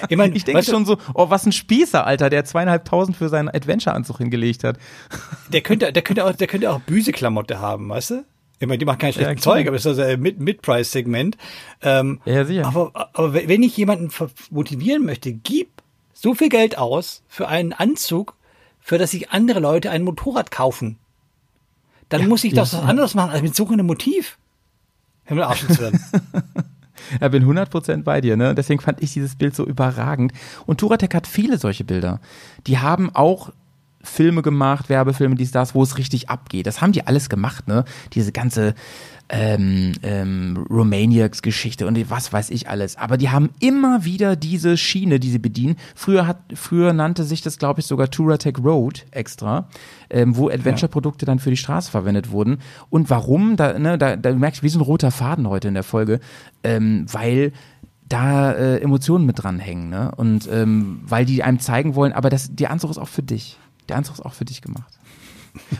Ich, 0.10 0.18
mein, 0.18 0.36
Ich 0.36 0.44
denke 0.44 0.64
schon 0.64 0.86
so, 0.86 0.98
oh, 1.14 1.30
was 1.30 1.46
ein 1.46 1.54
Spießer, 1.54 2.06
Alter, 2.06 2.30
der 2.30 2.44
zweieinhalbtausend 2.44 3.16
für 3.16 3.30
seinen 3.30 3.48
Adventure-Anzug 3.48 4.18
hingelegt 4.18 4.64
hat. 4.66 4.78
Der 5.54 5.62
könnte, 5.62 5.92
der 5.94 6.02
könnte 6.04 6.26
auch, 6.26 6.34
der 6.34 6.48
könnte 6.48 6.70
auch 6.70 6.80
Büse-Klamotte 6.82 7.60
haben, 7.60 7.90
weißt 7.90 8.12
du? 8.12 8.26
Ich 8.60 8.68
meine, 8.68 8.78
die 8.78 8.86
machen 8.86 9.00
kein 9.00 9.14
schlechtes 9.14 9.42
klar. 9.42 9.56
Zeug, 9.56 9.68
aber 9.68 9.78
es 9.78 9.84
ist 9.84 9.88
also 9.88 10.02
ein 10.02 10.20
Mid- 10.22 10.38
Mid-Price-Segment. 10.40 11.38
Ähm, 11.82 12.20
Ja, 12.26 12.34
ja, 12.34 12.46
sicher. 12.46 12.66
Aber, 12.68 12.92
aber 13.14 13.34
wenn 13.34 13.64
ich 13.64 13.76
jemanden 13.78 14.12
motivieren 14.52 15.06
möchte, 15.06 15.32
gib 15.32 15.70
so 16.14 16.36
viel 16.36 16.50
Geld 16.50 16.78
aus 16.78 17.24
für 17.30 17.48
einen 17.48 17.72
Anzug, 17.72 18.36
für 18.82 18.98
das 18.98 19.12
sich 19.12 19.32
andere 19.32 19.60
Leute 19.62 19.90
ein 19.92 20.04
Motorrad 20.04 20.52
kaufen. 20.52 20.98
Dann 22.10 22.28
muss 22.28 22.44
ich 22.44 22.52
ja, 22.52 22.58
doch 22.58 22.74
was 22.74 22.74
ja. 22.74 22.82
anderes 22.82 23.16
machen 23.16 23.32
als 23.32 23.42
mit 23.42 23.56
so 23.56 23.68
einem 23.70 23.86
Motiv. 23.86 24.38
Himmel 25.30 25.44
Arsch 25.46 25.64
ins 25.64 25.78
Hirn. 25.78 26.00
Ja, 27.22 27.28
bin 27.30 27.46
100% 27.46 28.04
bei 28.04 28.22
dir, 28.22 28.36
ne? 28.36 28.54
Deswegen 28.54 28.82
fand 28.82 29.02
ich 29.02 29.14
dieses 29.14 29.36
Bild 29.36 29.56
so 29.56 29.66
überragend. 29.66 30.34
Und 30.66 30.80
Turatec 30.80 31.16
hat 31.16 31.28
viele 31.28 31.58
solche 31.58 31.84
Bilder. 31.84 32.20
Die 32.68 32.80
haben 32.80 33.16
auch 33.16 33.52
Filme 34.02 34.42
gemacht, 34.42 34.90
Werbefilme, 34.90 35.36
dies, 35.36 35.52
das, 35.52 35.76
wo 35.76 35.84
es 35.84 35.98
richtig 35.98 36.30
abgeht. 36.30 36.68
Das 36.68 36.82
haben 36.82 36.92
die 36.92 37.08
alles 37.08 37.30
gemacht, 37.30 37.68
ne? 37.68 37.86
Diese 38.14 38.32
ganze 38.32 38.76
ähm, 39.30 39.94
ähm, 40.02 40.66
Romaniacs-Geschichte 40.70 41.86
und 41.86 42.10
was 42.10 42.34
weiß 42.34 42.50
ich 42.50 42.68
alles. 42.68 42.98
Aber 42.98 43.18
die 43.18 43.30
haben 43.30 43.52
immer 43.60 44.04
wieder 44.04 44.36
diese 44.36 44.76
Schiene, 44.76 45.20
die 45.20 45.30
sie 45.30 45.40
bedienen. 45.40 45.76
Früher 45.96 46.26
hat, 46.26 46.38
früher 46.56 46.94
nannte 46.94 47.24
sich 47.24 47.42
das, 47.42 47.60
glaube 47.60 47.80
ich, 47.80 47.86
sogar 47.86 48.10
Touratec 48.10 48.60
Road 48.60 49.06
extra, 49.12 49.70
ähm, 50.10 50.36
wo 50.36 50.50
Adventure-Produkte 50.50 51.26
dann 51.26 51.40
für 51.40 51.52
die 51.52 51.58
Straße 51.58 51.92
verwendet 51.92 52.32
wurden. 52.32 52.58
Und 52.90 53.10
warum? 53.10 53.56
Da, 53.56 53.78
ne, 53.78 53.98
da, 53.98 54.16
da 54.16 54.34
merkst 54.34 54.62
du, 54.62 54.66
wie 54.66 54.70
so 54.70 54.80
ein 54.80 54.84
roter 54.84 55.12
Faden 55.12 55.48
heute 55.48 55.68
in 55.68 55.76
der 55.76 55.84
Folge, 55.84 56.20
ähm, 56.64 57.06
weil 57.12 57.54
da 58.08 58.52
äh, 58.52 58.78
Emotionen 58.80 59.28
mit 59.28 59.44
dranhängen, 59.44 59.90
ne? 59.90 60.12
Und 60.16 60.50
ähm, 60.52 61.02
weil 61.04 61.26
die 61.26 61.44
einem 61.44 61.60
zeigen 61.60 61.94
wollen, 61.94 62.12
aber 62.12 62.32
das, 62.32 62.56
der 62.56 62.72
Anzug 62.72 62.90
ist 62.90 62.98
auch 62.98 63.08
für 63.08 63.22
dich. 63.22 63.60
Der 63.88 63.98
Anzug 63.98 64.16
ist 64.16 64.26
auch 64.26 64.34
für 64.34 64.46
dich 64.46 64.64
gemacht. 64.64 65.00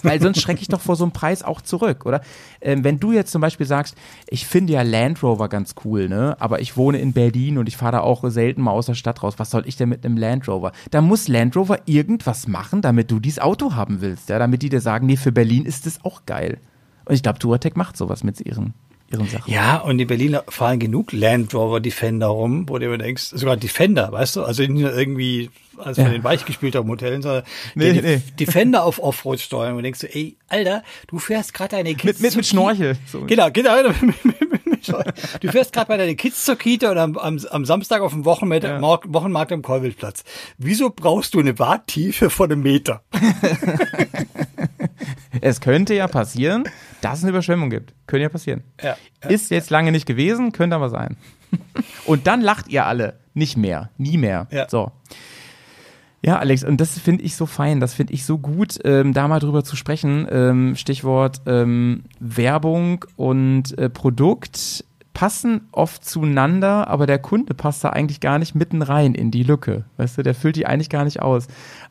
Weil 0.04 0.22
sonst 0.22 0.42
schrecke 0.42 0.62
ich 0.62 0.68
doch 0.68 0.82
vor 0.82 0.96
so 0.96 1.04
einem 1.04 1.12
Preis 1.12 1.44
auch 1.44 1.62
zurück, 1.62 2.06
oder? 2.06 2.22
Ähm, 2.62 2.84
wenn 2.84 3.00
du 3.00 3.12
jetzt 3.12 3.32
zum 3.32 3.42
Beispiel 3.42 3.66
sagst, 3.66 3.96
ich 4.28 4.46
finde 4.46 4.74
ja 4.74 4.82
Land 4.82 5.24
Rover 5.24 5.50
ganz 5.50 5.76
cool, 5.84 6.10
ne? 6.10 6.36
Aber 6.40 6.62
ich 6.62 6.78
wohne 6.78 7.00
in 7.00 7.14
Berlin 7.14 7.58
und 7.58 7.68
ich 7.68 7.78
fahre 7.78 7.94
da 7.94 8.00
auch 8.02 8.24
selten 8.30 8.62
mal 8.62 8.72
aus 8.72 8.86
der 8.86 8.94
Stadt 8.96 9.24
raus. 9.24 9.36
Was 9.38 9.50
soll 9.50 9.68
ich 9.68 9.76
denn 9.76 9.90
mit 9.90 10.06
einem 10.06 10.18
Land 10.18 10.48
Rover? 10.48 10.72
Da 10.92 11.02
muss 11.02 11.28
Land 11.28 11.56
Rover 11.56 11.80
irgendwas 11.86 12.48
machen, 12.48 12.82
damit 12.82 13.12
du 13.12 13.20
dieses 13.20 13.40
Auto 13.40 13.76
haben 13.76 14.02
willst, 14.02 14.30
ja? 14.30 14.40
Damit 14.40 14.62
die 14.62 14.70
dir 14.70 14.82
sagen, 14.82 15.06
nee, 15.06 15.18
für 15.18 15.32
Berlin 15.32 15.66
ist 15.66 15.88
es 15.88 16.04
auch 16.04 16.26
geil. 16.26 16.60
Und 17.06 17.16
ich 17.16 17.24
glaube, 17.24 17.40
Touratec 17.40 17.76
macht 17.76 17.98
sowas 17.98 18.24
mit 18.24 18.40
ihren, 18.42 18.74
ihren 19.12 19.28
Sachen. 19.28 19.52
Ja, 19.52 19.78
und 19.78 20.00
in 20.00 20.08
Berlin 20.08 20.38
fahren 20.50 20.80
genug 20.80 21.12
Land 21.12 21.54
Rover 21.54 21.80
Defender 21.80 22.28
rum, 22.28 22.68
wo 22.68 22.78
du 22.78 22.86
immer 22.86 22.98
denkst, 22.98 23.24
sogar 23.34 23.58
Defender, 23.58 24.12
weißt 24.12 24.36
du? 24.38 24.44
Also 24.44 24.62
nicht 24.64 24.72
nur 24.82 24.94
irgendwie 24.96 25.50
als 25.78 25.98
von 25.98 26.08
Ja. 26.08 26.12
den 26.12 26.24
weichgespielten 26.24 26.86
Modellen, 26.86 27.22
sondern 27.22 27.44
Nee, 27.76 27.94
nee. 27.94 28.22
Defender 28.38 28.84
auf 28.84 29.02
Offroad 29.02 29.40
steuern 29.40 29.76
und 29.78 29.84
denkst 29.84 30.00
du, 30.02 30.08
ey, 30.14 30.36
Alter, 30.50 30.84
du 31.08 31.20
fährst 31.20 31.54
gerade 31.54 31.78
deine 31.78 31.96
Kids 31.96 32.20
Mit, 32.20 32.32
mit, 32.32 32.36
mit 32.36 32.46
Schnorchel. 32.46 32.98
So. 33.06 33.22
Genau, 33.22 33.50
genau. 33.52 33.76
Schnorchel. 34.82 35.14
Du 35.42 35.52
fährst 35.52 35.72
gerade 35.74 35.88
bei 35.88 35.98
deinen 35.98 36.18
Kids 36.18 36.44
zur 36.46 36.56
Kita 36.58 36.92
und 36.92 36.98
am, 36.98 37.18
am, 37.18 37.40
am 37.50 37.66
Samstag 37.66 38.02
auf 38.02 38.12
dem 38.12 38.26
Wochenmarkt, 38.26 38.66
Wochenmarkt 39.14 39.52
am 39.54 39.62
Kolwildplatz. 39.62 40.24
Wieso 40.58 40.90
brauchst 40.90 41.34
du 41.34 41.40
eine 41.40 41.58
Warttiefe 41.60 42.30
von 42.30 42.52
einem 42.52 42.62
Meter? 42.62 43.02
Es 45.42 45.62
könnte 45.62 45.94
ja 45.94 46.08
passieren, 46.08 46.64
dass 47.02 47.20
es 47.20 47.24
eine 47.24 47.32
Überschwemmung 47.32 47.70
gibt. 47.70 47.94
Könnte 48.08 48.24
ja 48.24 48.30
passieren. 48.30 48.64
Ja, 48.82 48.98
Ist 49.28 49.52
jetzt 49.52 49.70
lange 49.70 49.92
nicht 49.92 50.06
gewesen, 50.06 50.52
könnte 50.52 50.76
aber 50.76 50.90
sein. 50.90 51.18
Und 52.06 52.28
dann 52.28 52.42
lacht 52.42 52.68
ihr 52.70 52.86
alle. 52.86 53.20
Nicht 53.34 53.58
mehr. 53.58 53.90
Nie 53.98 54.18
mehr. 54.18 54.48
Ja. 54.52 54.68
So. 54.70 54.92
Ja, 56.22 56.38
Alex, 56.38 56.64
und 56.66 56.82
das 56.82 57.00
finde 57.00 57.24
ich 57.24 57.36
so 57.36 57.46
fein, 57.46 57.80
das 57.80 57.94
finde 57.94 58.14
ich 58.14 58.26
so 58.26 58.38
gut, 58.38 58.78
ähm, 58.84 59.14
da 59.14 59.30
mal 59.30 59.40
drüber 59.40 59.64
zu 59.64 59.78
sprechen. 59.78 60.28
Ähm, 60.30 60.76
Stichwort 60.76 61.42
ähm, 61.46 62.04
Werbung 62.20 63.06
und 63.16 63.78
äh, 63.78 63.90
Produkt 63.90 64.84
passen 65.20 65.68
oft 65.74 66.06
zueinander, 66.06 66.88
aber 66.88 67.06
der 67.06 67.20
Kunde 67.20 67.54
passt 67.54 67.84
da 67.84 67.90
eigentlich 67.90 68.22
gar 68.22 68.40
nicht 68.40 68.56
mitten 68.56 68.82
rein 68.82 69.14
in 69.14 69.32
die 69.32 69.44
Lücke. 69.44 69.84
Weißt 69.98 70.18
du, 70.18 70.24
der 70.24 70.34
füllt 70.34 70.56
die 70.56 70.66
eigentlich 70.66 70.90
gar 70.90 71.04
nicht 71.04 71.22
aus. 71.22 71.48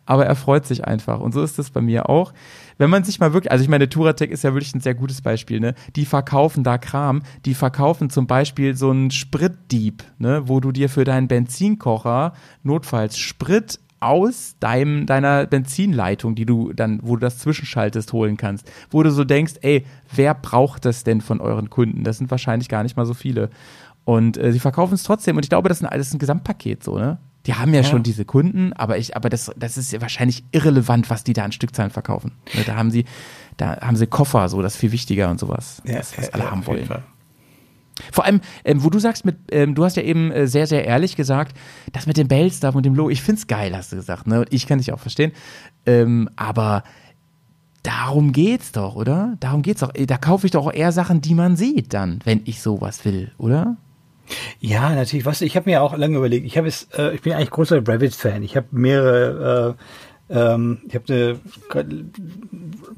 Aber 0.07 0.24
er 0.24 0.35
freut 0.35 0.64
sich 0.64 0.87
einfach. 0.87 1.20
Und 1.20 1.33
so 1.33 1.43
ist 1.43 1.59
es 1.59 1.68
bei 1.68 1.83
mir 1.83 2.09
auch. 2.09 2.33
Wenn 2.79 2.89
man 2.89 3.05
sich 3.05 3.20
mal 3.20 3.35
wirklich, 3.35 3.53
also 3.53 3.62
ich 3.62 3.68
meine, 3.68 3.91
Touratec 3.91 4.31
ist 4.31 4.45
ja 4.45 4.55
wirklich 4.55 4.74
ein 4.74 4.81
sehr 4.81 4.95
gutes 4.95 5.20
Beispiel, 5.20 5.61
ne? 5.61 5.74
Die 5.95 6.07
verkaufen 6.07 6.64
da 6.64 6.79
Kram, 6.79 7.20
die 7.45 7.53
verkaufen 7.53 8.09
zum 8.09 8.26
Beispiel 8.26 8.74
so 8.74 8.89
einen 8.89 9.11
Spritdieb, 9.11 10.05
ne? 10.16 10.49
Wo 10.49 10.61
du 10.61 10.72
dir 10.72 10.89
für 10.89 11.05
deinen 11.05 11.29
Benzinkocher 11.29 12.33
notfalls 12.62 13.18
Sprit 13.18 13.79
aus 14.01 14.57
deinem, 14.61 15.07
deiner 15.07 15.46
Benzinleitung, 15.46 16.34
die 16.34 16.46
du 16.46 16.72
dann, 16.72 17.01
wo 17.03 17.16
du 17.16 17.20
das 17.20 17.38
zwischenschaltest, 17.38 18.12
holen 18.12 18.36
kannst. 18.36 18.70
Wo 18.90 19.03
du 19.03 19.11
so 19.11 19.24
denkst, 19.24 19.55
ey, 19.62 19.84
wer 20.14 20.34
braucht 20.34 20.84
das 20.84 21.05
denn 21.05 21.20
von 21.20 21.40
euren 21.40 21.70
Kunden? 21.70 22.05
Das 22.05 22.18
sind 22.18 22.30
wahrscheinlich 22.30 22.68
gar 22.68 22.82
nicht 22.82 22.96
mal 22.96 23.07
so 23.07 23.14
viele. 23.14 23.51
Und 24.05 24.36
äh, 24.36 24.53
sie 24.53 24.61
verkaufen 24.61 24.94
es 24.94 25.03
trotzdem. 25.03 25.36
Und 25.36 25.44
ich 25.44 25.51
glaube, 25.51 25.68
das 25.68 25.80
ist 25.80 25.86
ein, 25.86 25.99
das 25.99 26.09
ist 26.09 26.14
ein 26.14 26.18
Gesamtpaket 26.18 26.82
so, 26.82 26.99
ne? 26.99 27.18
Die 27.46 27.55
haben 27.55 27.72
ja, 27.72 27.82
schon 27.82 28.03
diese 28.03 28.26
Kunden, 28.26 28.74
aber 28.74 28.99
ich, 28.99 29.16
aber 29.16 29.30
das, 29.30 29.51
das 29.57 29.78
ist 29.78 29.92
ja 29.92 30.03
wahrscheinlich 30.03 30.44
irrelevant, 30.53 31.09
was 31.09 31.24
die 31.24 31.32
da 31.32 31.44
an 31.44 31.53
Stückzahlen 31.53 31.90
verkaufen. 31.90 32.32
Ne, 32.55 32.64
Da 32.64 32.76
haben 32.76 32.90
sie, 32.90 33.07
da 33.57 33.80
haben 33.80 33.96
sie 33.96 34.07
Koffer, 34.07 34.49
so, 34.51 34.61
das 34.61 34.74
ist 34.74 34.80
viel 34.80 34.92
wichtiger 34.92 35.30
und 35.30 35.40
sowas. 35.40 35.80
das, 35.84 36.18
was 36.18 36.34
alle 36.34 36.51
haben 36.51 36.66
wollen. 36.66 36.84
Fall. 36.84 37.05
Vor 38.12 38.24
allem, 38.24 38.40
ähm, 38.64 38.84
wo 38.84 38.90
du 38.90 38.99
sagst, 38.99 39.24
mit, 39.24 39.36
ähm, 39.51 39.74
du 39.74 39.84
hast 39.84 39.96
ja 39.96 40.03
eben 40.03 40.30
äh, 40.30 40.46
sehr, 40.46 40.66
sehr 40.66 40.84
ehrlich 40.84 41.16
gesagt, 41.16 41.57
das 41.92 42.07
mit 42.07 42.16
dem 42.16 42.28
Bellstuff 42.28 42.74
und 42.74 42.86
dem 42.86 42.94
Logo, 42.94 43.11
ich 43.11 43.22
find's 43.22 43.46
geil, 43.46 43.76
hast 43.76 43.92
du 43.92 43.96
gesagt, 43.96 44.26
ne? 44.26 44.40
Und 44.40 44.53
ich 44.53 44.66
kann 44.66 44.78
dich 44.78 44.92
auch 44.92 45.01
verstehen. 45.01 45.32
Ähm, 45.86 46.28
aber 46.36 46.84
darum 47.82 48.32
geht's 48.32 48.72
doch, 48.72 48.96
oder? 48.96 49.36
Darum 49.40 49.62
geht's 49.62 49.80
doch. 49.80 49.94
Äh, 49.94 50.07
Da 50.07 50.16
kaufe 50.18 50.46
ich 50.46 50.53
doch 50.53 50.66
auch 50.66 50.72
eher 50.72 50.92
Sachen, 50.92 51.20
die 51.20 51.34
man 51.34 51.57
sieht 51.57 51.94
dann, 51.94 52.20
wenn 52.24 52.42
ich 52.44 52.61
sowas 52.62 53.05
will, 53.05 53.32
oder? 53.38 53.76
Ja, 54.61 54.94
natürlich. 54.94 55.24
Was 55.24 55.40
ich 55.40 55.57
habe 55.57 55.70
mir 55.70 55.82
auch 55.82 55.96
lange 55.96 56.18
überlegt. 56.18 56.46
Ich 56.46 56.59
habe 56.59 56.68
es, 56.68 56.88
äh, 56.96 57.14
ich 57.14 57.22
bin 57.22 57.32
eigentlich 57.32 57.51
großer 57.51 57.76
Revit-Fan. 57.86 58.42
Ich 58.42 58.57
habe 58.57 58.66
mehrere, 58.72 59.76
äh, 59.78 59.82
ähm, 60.31 60.79
ich 60.87 60.95
habe 60.95 61.05
eine 61.09 61.41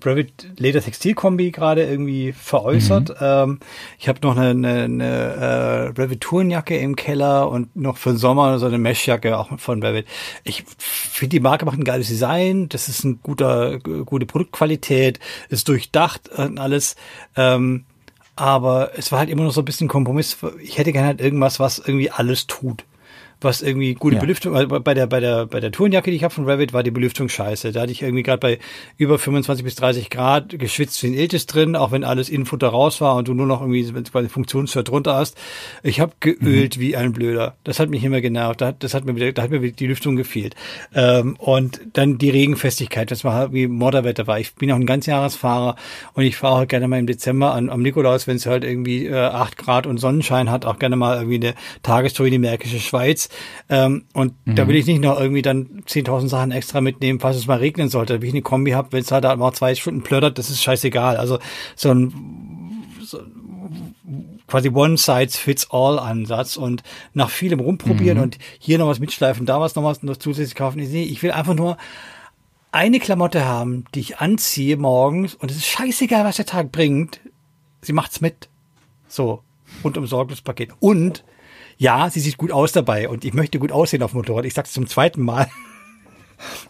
Revit 0.04 0.48
Leder 0.58 0.80
Textil 0.80 1.14
Kombi 1.14 1.50
gerade 1.50 1.84
irgendwie 1.84 2.32
veräußert. 2.32 3.14
Ähm, 3.20 3.60
ich 3.98 4.08
habe 4.08 4.20
noch 4.22 4.36
eine, 4.36 4.50
eine, 4.50 4.84
eine 4.84 5.04
äh, 5.04 6.00
Revit 6.00 6.20
Tourenjacke 6.22 6.76
im 6.76 6.96
Keller 6.96 7.48
und 7.48 7.76
noch 7.76 7.98
für 7.98 8.10
den 8.10 8.18
Sommer 8.18 8.58
so 8.58 8.66
eine 8.66 8.78
Meshjacke 8.78 9.38
auch 9.38 9.58
von 9.58 9.82
Revit. 9.82 10.06
Ich 10.42 10.64
finde 10.78 11.30
die 11.30 11.40
Marke 11.40 11.64
macht 11.66 11.78
ein 11.78 11.84
geiles 11.84 12.08
Design. 12.08 12.68
Das 12.68 12.88
ist 12.88 13.04
ein 13.04 13.20
guter, 13.22 13.78
gute 13.78 14.26
Produktqualität, 14.26 15.20
ist 15.48 15.68
durchdacht 15.68 16.28
und 16.30 16.58
alles. 16.58 16.96
Ähm, 17.36 17.84
aber 18.36 18.92
es 18.96 19.12
war 19.12 19.18
halt 19.18 19.30
immer 19.30 19.44
noch 19.44 19.52
so 19.52 19.60
ein 19.60 19.66
bisschen 19.66 19.88
Kompromiss. 19.88 20.38
Ich 20.62 20.78
hätte 20.78 20.92
gerne 20.92 21.08
halt 21.08 21.20
irgendwas, 21.20 21.60
was 21.60 21.78
irgendwie 21.78 22.10
alles 22.10 22.46
tut. 22.46 22.84
Was 23.40 23.62
irgendwie 23.62 23.94
gute 23.94 24.16
Ja. 24.16 24.20
Belüftung, 24.20 24.54
also 24.54 24.68
bei 24.80 24.94
der, 24.94 25.06
bei 25.06 25.20
der, 25.20 25.46
bei 25.46 25.60
der 25.60 25.72
Tourenjacke, 25.72 26.10
die 26.10 26.16
ich 26.16 26.24
habe 26.24 26.34
von 26.34 26.44
Revit, 26.44 26.72
war 26.72 26.82
die 26.82 26.90
Belüftung 26.90 27.28
scheiße. 27.28 27.72
Da 27.72 27.82
hatte 27.82 27.92
ich 27.92 28.02
irgendwie 28.02 28.22
gerade 28.22 28.38
bei 28.38 28.58
über 28.98 29.18
25 29.18 29.64
bis 29.64 29.74
30 29.76 30.10
Grad 30.10 30.58
geschwitzt 30.58 31.02
wie 31.02 31.08
ein 31.08 31.14
Iltis 31.14 31.46
drin, 31.46 31.76
auch 31.76 31.90
wenn 31.92 32.04
alles 32.04 32.28
Innenfutter 32.28 32.68
raus 32.68 33.00
war 33.00 33.16
und 33.16 33.28
du 33.28 33.34
nur 33.34 33.46
noch 33.46 33.60
irgendwie 33.60 33.94
wenn 33.94 34.04
du 34.04 34.10
quasi 34.10 34.28
Funktionsshirt 34.28 34.88
drunter 34.88 35.14
hast. 35.14 35.38
Ich 35.82 36.00
habe 36.00 36.12
geölt 36.20 36.78
wie 36.78 36.96
ein 36.96 37.12
Blöder. 37.12 37.56
Das 37.64 37.80
hat 37.80 37.88
mich 37.88 38.04
immer 38.04 38.20
genervt. 38.20 38.60
Da 38.60 38.66
hat, 38.68 38.82
das 38.82 38.94
hat 38.94 39.04
mir 39.04 39.16
wieder, 39.16 39.32
da 39.32 39.42
hat 39.42 39.50
mir 39.50 39.72
die 39.72 39.86
Lüftung 39.86 40.16
gefehlt. 40.16 40.54
Ähm, 40.94 41.36
und 41.38 41.80
dann 41.94 42.18
die 42.18 42.30
Regenfestigkeit, 42.30 43.10
das 43.10 43.24
war 43.24 43.32
halt 43.32 43.52
wie 43.54 43.66
Modderwetter 43.66 44.26
war. 44.26 44.38
Ich 44.38 44.54
bin 44.54 44.70
auch 44.70 44.76
ein 44.76 44.86
Ganzjahresfahrer 44.86 45.76
und 46.12 46.24
ich 46.24 46.36
fahre 46.36 46.58
halt 46.58 46.68
gerne 46.68 46.88
mal 46.88 46.98
im 46.98 47.06
Dezember 47.06 47.54
an, 47.54 47.70
am 47.70 47.80
Nikolaus, 47.82 48.26
wenn 48.26 48.36
es 48.36 48.44
halt 48.46 48.64
irgendwie 48.64 49.06
äh, 49.06 49.14
8 49.14 49.56
Grad 49.56 49.86
und 49.86 49.98
Sonnenschein 49.98 50.50
hat, 50.50 50.66
auch 50.66 50.78
gerne 50.78 50.96
mal 50.96 51.16
irgendwie 51.16 51.36
eine 51.36 51.54
Tagestour 51.82 52.26
in 52.26 52.32
die 52.32 52.38
Märkische 52.38 52.80
Schweiz. 52.80 53.29
Ähm, 53.68 54.04
und 54.12 54.34
da 54.46 54.66
will 54.68 54.76
ich 54.76 54.86
nicht 54.86 55.00
noch 55.02 55.18
irgendwie 55.20 55.42
dann 55.42 55.82
10.000 55.86 56.28
Sachen 56.28 56.50
extra 56.52 56.80
mitnehmen, 56.80 57.20
falls 57.20 57.36
es 57.36 57.46
mal 57.46 57.58
regnen 57.58 57.88
sollte. 57.88 58.20
Wie 58.22 58.26
ich 58.26 58.32
eine 58.32 58.42
Kombi 58.42 58.72
habe, 58.72 58.92
wenn 58.92 59.00
es 59.02 59.12
halt 59.12 59.24
mal 59.38 59.52
zwei 59.52 59.74
Stunden 59.74 60.02
plöttert, 60.02 60.38
das 60.38 60.50
ist 60.50 60.62
scheißegal. 60.62 61.16
Also 61.16 61.38
so 61.76 61.90
ein 61.90 62.12
quasi 64.46 64.68
One-Size-Fits-All-Ansatz 64.70 66.56
und 66.56 66.82
nach 67.14 67.30
vielem 67.30 67.60
rumprobieren 67.60 68.18
Mhm. 68.18 68.24
und 68.24 68.38
hier 68.58 68.78
noch 68.78 68.88
was 68.88 68.98
mitschleifen, 68.98 69.46
da 69.46 69.60
was 69.60 69.76
noch 69.76 69.84
was 69.84 70.02
noch 70.02 70.16
zusätzlich 70.16 70.56
kaufen. 70.56 70.78
Nee, 70.78 71.04
ich 71.04 71.22
will 71.22 71.30
einfach 71.30 71.54
nur 71.54 71.76
eine 72.72 72.98
Klamotte 72.98 73.44
haben, 73.44 73.84
die 73.94 74.00
ich 74.00 74.18
anziehe 74.18 74.76
morgens 74.76 75.34
und 75.34 75.50
es 75.50 75.56
ist 75.58 75.66
scheißegal, 75.66 76.24
was 76.24 76.36
der 76.36 76.46
Tag 76.46 76.72
bringt. 76.72 77.20
Sie 77.82 77.92
macht's 77.92 78.20
mit. 78.20 78.48
So. 79.08 79.42
Rundum 79.84 80.06
sorglos 80.06 80.40
Paket. 80.42 80.70
Und 80.80 81.24
ja, 81.80 82.10
sie 82.10 82.20
sieht 82.20 82.36
gut 82.36 82.52
aus 82.52 82.72
dabei 82.72 83.08
und 83.08 83.24
ich 83.24 83.32
möchte 83.32 83.58
gut 83.58 83.72
aussehen 83.72 84.02
auf 84.02 84.10
dem 84.12 84.18
Motorrad. 84.18 84.44
Ich 84.44 84.52
sag's 84.54 84.72
zum 84.72 84.86
zweiten 84.86 85.22
Mal. 85.22 85.46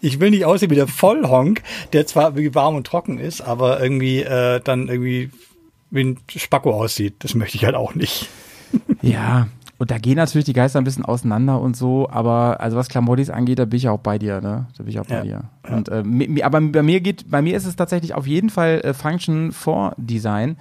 Ich 0.00 0.18
will 0.20 0.30
nicht 0.30 0.44
aussehen 0.44 0.70
wie 0.70 0.76
der 0.76 0.86
Vollhonk, 0.88 1.62
der 1.92 2.06
zwar 2.06 2.24
irgendwie 2.28 2.54
warm 2.54 2.76
und 2.76 2.86
trocken 2.86 3.18
ist, 3.18 3.40
aber 3.40 3.80
irgendwie 3.82 4.20
äh, 4.22 4.60
dann 4.62 4.88
irgendwie 4.88 5.30
wie 5.90 6.00
ein 6.04 6.18
Spacko 6.34 6.72
aussieht. 6.72 7.16
Das 7.20 7.34
möchte 7.34 7.56
ich 7.56 7.64
halt 7.64 7.74
auch 7.74 7.94
nicht. 7.94 8.28
Ja, 9.02 9.48
und 9.78 9.90
da 9.90 9.98
gehen 9.98 10.14
natürlich 10.16 10.44
die 10.44 10.52
Geister 10.52 10.78
ein 10.80 10.84
bisschen 10.84 11.04
auseinander 11.04 11.60
und 11.60 11.76
so, 11.76 12.08
aber 12.08 12.60
also 12.60 12.76
was 12.76 12.88
Klamottis 12.88 13.30
angeht, 13.30 13.58
da 13.58 13.64
bin 13.64 13.78
ich 13.78 13.88
auch 13.88 13.98
bei 13.98 14.16
dir, 14.18 14.40
ne? 14.40 14.66
Da 14.76 14.82
bin 14.84 14.90
ich 14.92 15.00
auch 15.00 15.06
bei 15.06 15.16
Ja, 15.16 15.22
dir. 15.22 15.44
Und 15.68 15.88
äh, 15.88 16.02
mi- 16.04 16.42
aber 16.44 16.60
bei 16.60 16.82
mir 16.84 17.00
geht, 17.00 17.28
bei 17.28 17.42
mir 17.42 17.56
ist 17.56 17.64
es 17.66 17.74
tatsächlich 17.74 18.14
auf 18.14 18.28
jeden 18.28 18.48
Fall 18.50 18.80
äh, 18.84 18.94
Function 18.94 19.50
vor 19.50 19.94
Design. 19.96 20.56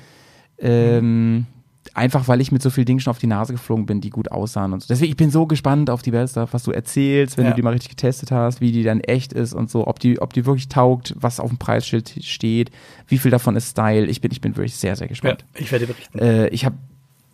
Ähm, 0.57 1.45
Einfach 1.93 2.27
weil 2.27 2.39
ich 2.41 2.51
mit 2.51 2.61
so 2.61 2.69
vielen 2.69 2.85
Dingen 2.85 2.99
schon 2.99 3.11
auf 3.11 3.19
die 3.19 3.27
Nase 3.27 3.53
geflogen 3.53 3.85
bin, 3.85 3.99
die 4.01 4.09
gut 4.09 4.31
aussahen 4.31 4.73
und 4.73 4.81
so. 4.81 4.87
Deswegen, 4.89 5.09
ich 5.11 5.17
bin 5.17 5.31
so 5.31 5.47
gespannt 5.47 5.89
auf 5.89 6.01
die 6.01 6.11
Best 6.11 6.31
Stuff, 6.33 6.53
was 6.53 6.63
du 6.63 6.71
erzählst, 6.71 7.37
wenn 7.37 7.45
Ja. 7.45 7.51
du 7.51 7.55
die 7.55 7.61
mal 7.61 7.71
richtig 7.73 7.89
getestet 7.91 8.31
hast, 8.31 8.61
wie 8.61 8.71
die 8.71 8.83
dann 8.83 8.99
echt 8.99 9.33
ist 9.33 9.53
und 9.53 9.69
so, 9.71 9.87
ob 9.87 9.99
die, 9.99 10.21
ob 10.21 10.33
die 10.33 10.45
wirklich 10.45 10.67
taugt, 10.69 11.15
was 11.17 11.39
auf 11.39 11.49
dem 11.49 11.57
Preisschild 11.57 12.13
steht, 12.21 12.69
wie 13.07 13.17
viel 13.17 13.31
davon 13.31 13.55
ist 13.55 13.71
Style. 13.71 14.05
Ich 14.05 14.21
bin, 14.21 14.31
ich 14.31 14.41
bin 14.41 14.55
wirklich 14.55 14.75
sehr, 14.75 14.95
sehr 14.95 15.07
Ja, 15.07 15.09
gespannt. 15.09 15.45
ich 15.55 15.71
werde 15.71 15.87
berichten. 15.87 16.19
Äh, 16.19 16.47
ich 16.49 16.65
habe 16.65 16.75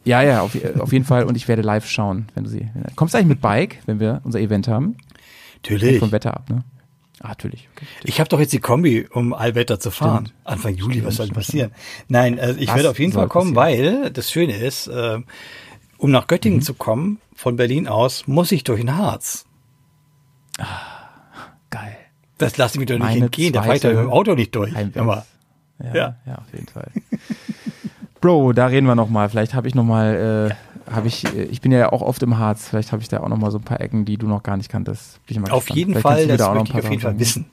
ja, 0.05 0.21
ja, 0.21 0.41
auf, 0.41 0.55
auf 0.79 0.93
jeden 0.93 1.05
Fall 1.05 1.23
und 1.23 1.35
ich 1.35 1.47
werde 1.47 1.63
live 1.63 1.87
schauen, 1.89 2.27
wenn 2.35 2.43
du 2.43 2.49
sie. 2.51 2.69
Kommst 2.95 3.13
du 3.15 3.17
eigentlich 3.17 3.29
mit 3.29 3.41
Bike, 3.41 3.79
wenn 3.87 3.99
wir 3.99 4.21
unser 4.23 4.39
Event 4.39 4.67
haben? 4.67 4.95
Hängt 4.95 5.63
Natürlich. 5.63 5.99
vom 5.99 6.11
Wetter 6.11 6.35
ab, 6.35 6.47
ne? 6.49 6.63
Ah, 7.25 7.29
natürlich. 7.29 7.67
Okay. 7.75 7.85
Ich 8.03 8.19
habe 8.19 8.29
doch 8.29 8.39
jetzt 8.39 8.53
die 8.53 8.59
Kombi, 8.59 9.07
um 9.11 9.33
Allwetter 9.33 9.79
zu 9.79 9.89
fahren. 9.91 10.27
Stimmt. 10.27 10.39
Anfang 10.47 10.75
Juli, 10.75 11.03
was 11.03 11.15
soll 11.15 11.25
denn 11.27 11.33
stimmt, 11.41 11.45
passieren? 11.47 11.71
Nein, 12.07 12.39
also 12.39 12.59
ich 12.59 12.67
Was 12.69 12.75
werde 12.75 12.89
auf 12.91 12.99
jeden 12.99 13.13
Fall 13.13 13.27
kommen, 13.27 13.53
passieren? 13.53 14.03
weil 14.03 14.11
das 14.11 14.31
Schöne 14.31 14.55
ist, 14.57 14.87
äh, 14.87 15.17
um 15.97 16.11
nach 16.11 16.23
Mhm. 16.23 16.27
Göttingen 16.27 16.61
zu 16.61 16.73
kommen, 16.75 17.19
von 17.35 17.55
Berlin 17.55 17.87
aus, 17.87 18.27
muss 18.27 18.51
ich 18.51 18.63
durch 18.63 18.79
den 18.81 18.95
Harz. 18.95 19.45
Geil. 21.69 21.97
Das 22.37 22.57
lasse 22.57 22.75
ich 22.75 22.79
mir 22.79 22.85
doch 22.85 23.05
nicht 23.05 23.21
entgehen. 23.21 23.53
Da 23.53 23.63
fahre 23.63 23.75
ich 23.75 23.81
doch 23.81 23.89
mit 23.89 23.97
dem 23.99 24.09
Auto 24.11 24.35
nicht 24.35 24.53
durch. 24.55 24.73
Immer. 24.93 25.25
Ja, 25.83 25.95
Ja. 25.95 26.15
ja. 26.25 26.35
auf 26.35 26.53
jeden 26.53 26.67
Fall. 26.67 26.91
Bro, 28.21 28.53
da 28.53 28.67
reden 28.67 28.87
wir 28.87 28.95
noch 28.95 29.09
mal. 29.09 29.29
Vielleicht 29.29 29.53
habe 29.53 29.67
ich 29.67 29.75
noch 29.75 29.83
mal, 29.83 30.49
äh, 30.51 30.55
habe 30.89 31.07
ich, 31.07 31.25
äh, 31.35 31.43
ich 31.43 31.61
bin 31.61 31.71
ja 31.71 31.91
auch 31.91 32.01
oft 32.01 32.21
im 32.23 32.37
Harz. 32.37 32.67
Vielleicht 32.69 32.91
habe 32.91 33.01
ich 33.01 33.07
da 33.07 33.19
auch 33.21 33.29
noch 33.29 33.37
mal 33.37 33.51
so 33.51 33.57
ein 33.57 33.63
paar 33.63 33.81
Ecken, 33.81 34.05
die 34.05 34.17
du 34.17 34.27
noch 34.27 34.43
gar 34.43 34.57
nicht 34.57 34.69
kanntest. 34.69 35.19
Auf 35.49 35.69
jeden 35.69 35.93
Vielleicht 35.93 36.01
Fall, 36.03 36.27
das 36.27 36.53
möchte 36.53 36.69
ich 36.71 36.83
auf 36.85 36.89
jeden 36.89 37.01
Fall 37.01 37.19
wissen. 37.19 37.45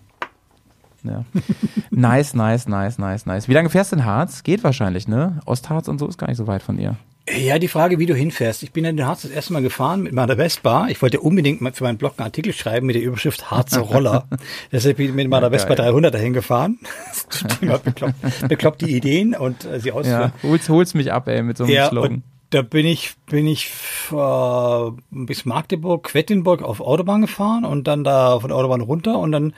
Ja. 1.04 1.24
nice, 1.90 2.34
nice, 2.34 2.68
nice, 2.68 2.98
nice, 2.98 3.26
nice. 3.26 3.48
Wie 3.48 3.54
lange 3.54 3.70
fährst 3.70 3.92
du 3.92 3.96
in 3.96 4.04
Harz? 4.04 4.42
Geht 4.44 4.62
wahrscheinlich, 4.62 5.08
ne? 5.08 5.40
Ostharz 5.46 5.88
und 5.88 5.98
so 5.98 6.06
ist 6.06 6.16
gar 6.18 6.28
nicht 6.28 6.36
so 6.36 6.46
weit 6.46 6.62
von 6.62 6.78
ihr. 6.78 6.96
Ja, 7.28 7.58
die 7.60 7.68
Frage, 7.68 8.00
wie 8.00 8.06
du 8.06 8.14
hinfährst. 8.14 8.64
Ich 8.64 8.72
bin 8.72 8.84
in 8.84 8.96
den 8.96 9.06
Harz 9.06 9.22
das 9.22 9.30
erste 9.30 9.52
Mal 9.52 9.62
gefahren 9.62 10.02
mit 10.02 10.12
meiner 10.12 10.36
Vespa. 10.36 10.88
Ich 10.88 11.00
wollte 11.02 11.20
unbedingt 11.20 11.60
mal 11.60 11.72
für 11.72 11.84
meinen 11.84 11.96
Blog 11.96 12.14
einen 12.18 12.24
Artikel 12.26 12.52
schreiben 12.52 12.86
mit 12.86 12.96
der 12.96 13.02
Überschrift 13.02 13.48
Harzer 13.50 13.80
Roller. 13.80 14.26
Deshalb 14.72 14.96
bin 14.96 15.06
ich 15.06 15.12
mit 15.14 15.28
meiner 15.28 15.46
Ja, 15.46 15.50
Vespa 15.50 15.74
geil. 15.74 15.86
300 15.92 16.12
dahin 16.14 16.32
gefahren. 16.32 16.78
Immer 17.60 17.78
bekloppt, 17.78 18.14
bekloppte 18.48 18.86
Ideen 18.88 19.34
und 19.36 19.64
äh, 19.64 19.78
sie 19.78 19.88
Ja, 19.90 19.94
ausführen. 19.94 20.32
hol's, 20.42 20.68
hol's 20.68 20.94
mich 20.94 21.12
ab, 21.12 21.28
ey, 21.28 21.42
mit 21.42 21.56
so 21.56 21.64
einem 21.64 21.72
Ja, 21.72 21.88
Slogan. 21.90 22.22
Da 22.52 22.60
bin 22.62 22.84
ich, 22.86 23.14
bin 23.26 23.46
ich 23.46 23.70
äh, 24.12 24.90
bis 25.10 25.44
Magdeburg, 25.46 26.04
Quedlinburg 26.04 26.62
auf 26.62 26.80
Autobahn 26.80 27.22
gefahren 27.22 27.64
und 27.64 27.88
dann 27.88 28.04
da 28.04 28.38
von 28.38 28.48
der 28.48 28.56
Autobahn 28.58 28.82
runter 28.82 29.18
und 29.18 29.32
dann 29.32 29.54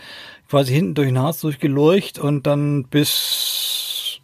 quasi 0.49 0.73
hinten 0.73 0.95
durch 0.95 1.09
den 1.09 1.19
Harz 1.19 1.41
durchgelurcht 1.41 2.19
und 2.21 2.47
dann 2.47 2.85
bis 2.85 4.21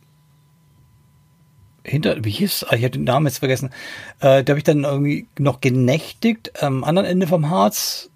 hinter, 1.85 2.25
wie 2.25 2.31
hieß, 2.31 2.67
ah, 2.69 2.77
ich 2.77 2.85
habe 2.85 2.91
den 2.91 3.05
Namen 3.05 3.27
jetzt 3.27 3.39
vergessen, 3.39 3.71
äh, 4.21 4.45
da 4.45 4.53
habe 4.53 4.59
ich 4.59 4.65
dann 4.65 4.85
irgendwie 4.85 5.27
noch 5.39 5.61
genächtigt 5.61 6.63
am 6.63 6.85
anderen 6.85 7.09
Ende 7.09 7.27
vom 7.27 7.51
Harz, 7.51 8.11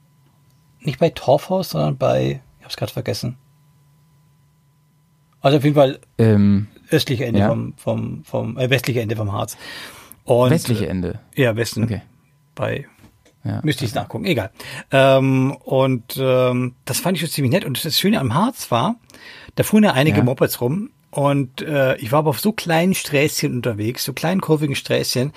nicht 0.81 1.01
bei 1.01 1.11
Torfhaus, 1.11 1.71
sondern 1.71 1.97
bei, 1.97 2.43
ich 2.59 2.65
habe 2.65 2.71
es 2.71 2.77
gerade 2.77 2.93
vergessen. 2.93 3.37
Also 5.41 5.57
auf 5.59 5.65
jeden 5.65 5.75
Fall 5.77 5.99
Ähm, 6.19 6.69
östliche 6.91 7.25
Ende 7.25 7.41
Ja. 7.41 7.49
vom, 7.49 7.75
vom, 7.77 8.25
vom 8.25 8.57
äh, 8.57 8.71
westliche 8.71 9.01
Ende 9.01 9.17
vom 9.17 9.33
Harz. 9.33 9.57
Und, 10.25 10.51
westliche 10.51 10.89
Ende. 10.89 11.21
Ja, 11.35 11.57
Westen. 11.57 11.85
Okay. 11.85 12.03
Bei 12.55 12.87
Ja. 13.45 13.61
Müsste 13.63 13.85
ich 13.85 13.95
nachgucken, 13.95 14.25
egal. 14.25 14.51
Ähm, 14.91 15.57
und 15.65 16.17
ähm, 16.19 16.75
das 16.87 16.99
fand 16.99 17.17
ich 17.17 17.21
schon 17.21 17.31
ziemlich 17.31 17.53
nett. 17.53 17.65
Und 17.65 17.85
das 17.85 17.99
Schöne 17.99 18.19
am 18.21 18.35
Harz 18.35 18.71
war, 18.71 18.97
da 19.55 19.65
fuhren 19.65 19.85
ja 19.85 19.93
einige 19.93 20.19
Ja. 20.19 20.25
Mopeds 20.25 20.61
rum. 20.61 20.91
Und 21.11 21.63
äh, 21.63 21.97
ich 21.99 22.11
war 22.11 22.21
aber 22.21 22.31
auf 22.31 22.41
so 22.41 22.53
kleinen 22.53 22.95
Sträßchen 22.95 23.55
unterwegs, 23.55 24.05
so 24.05 24.13
kleinen 24.13 24.41
kurvigen 24.41 24.75
Sträßchen, 24.75 25.33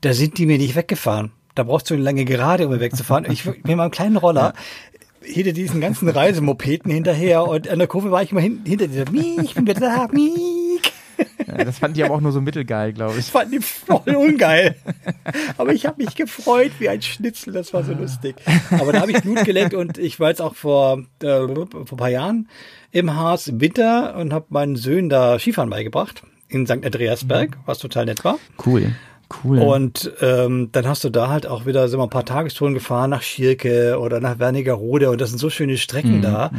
da 0.00 0.12
sind 0.12 0.36
die 0.36 0.46
mir 0.46 0.58
nicht 0.58 0.74
weggefahren. 0.74 1.32
Da 1.54 1.62
brauchst 1.62 1.88
du 1.88 1.94
eine 1.94 2.02
lange 2.02 2.24
Gerade, 2.24 2.66
um 2.66 2.72
mir 2.72 2.80
wegzufahren. 2.80 3.30
Ich 3.30 3.44
mit 3.64 3.64
meinem 3.64 3.90
kleinen 3.90 4.16
Roller 4.16 4.52
hinter 5.22 5.52
diesen 5.52 5.80
ganzen 5.80 6.08
Reisemopeten 6.08 6.90
hinterher 6.90 7.46
und 7.46 7.68
an 7.68 7.78
der 7.78 7.88
Kurve 7.88 8.10
war 8.10 8.22
ich 8.22 8.32
immer 8.32 8.42
hin, 8.42 8.60
hinter 8.66 8.88
dieser 8.88 9.04
ich 9.12 9.54
bin 9.54 9.66
wieder 9.66 9.80
da, 9.80 10.08
Miek. 10.12 10.63
Das 11.56 11.78
fand 11.78 11.96
ich 11.96 12.04
aber 12.04 12.14
auch 12.14 12.20
nur 12.20 12.32
so 12.32 12.40
mittelgeil, 12.40 12.92
glaube 12.92 13.12
ich. 13.14 13.20
Ich 13.20 13.30
fand 13.30 13.52
die 13.52 13.60
voll 13.60 14.14
ungeil. 14.14 14.76
Aber 15.56 15.72
ich 15.72 15.86
habe 15.86 16.02
mich 16.02 16.14
gefreut 16.14 16.72
wie 16.78 16.88
ein 16.88 17.02
Schnitzel, 17.02 17.52
das 17.52 17.72
war 17.72 17.84
so 17.84 17.92
lustig. 17.92 18.36
Aber 18.70 18.92
da 18.92 19.00
habe 19.00 19.12
ich 19.12 19.22
Blut 19.22 19.44
geleckt 19.44 19.74
und 19.74 19.98
ich 19.98 20.20
war 20.20 20.28
jetzt 20.30 20.42
auch 20.42 20.54
vor, 20.54 21.04
äh, 21.22 21.26
vor 21.46 21.66
ein 21.92 21.96
paar 21.96 22.10
Jahren 22.10 22.48
im 22.90 23.14
Harz 23.14 23.48
im 23.48 23.60
Winter 23.60 24.16
und 24.16 24.32
habe 24.32 24.46
meinen 24.50 24.76
Söhnen 24.76 25.08
da 25.08 25.38
Skifahren 25.38 25.70
beigebracht 25.70 26.22
in 26.48 26.66
St. 26.66 26.84
Andreasberg, 26.84 27.58
was 27.66 27.78
total 27.78 28.06
nett 28.06 28.24
war. 28.24 28.38
Cool. 28.64 28.94
Cool. 29.42 29.58
Und 29.58 30.12
ähm, 30.20 30.68
dann 30.72 30.86
hast 30.86 31.04
du 31.04 31.10
da 31.10 31.28
halt 31.28 31.46
auch 31.46 31.66
wieder 31.66 31.88
sind 31.88 31.98
wir 31.98 32.04
ein 32.04 32.10
paar 32.10 32.24
Tagestouren 32.24 32.74
gefahren 32.74 33.10
nach 33.10 33.22
Schirke 33.22 33.98
oder 33.98 34.20
nach 34.20 34.38
Wernigerode 34.38 35.10
und 35.10 35.20
das 35.20 35.30
sind 35.30 35.38
so 35.38 35.50
schöne 35.50 35.76
Strecken 35.76 36.22
da. 36.22 36.50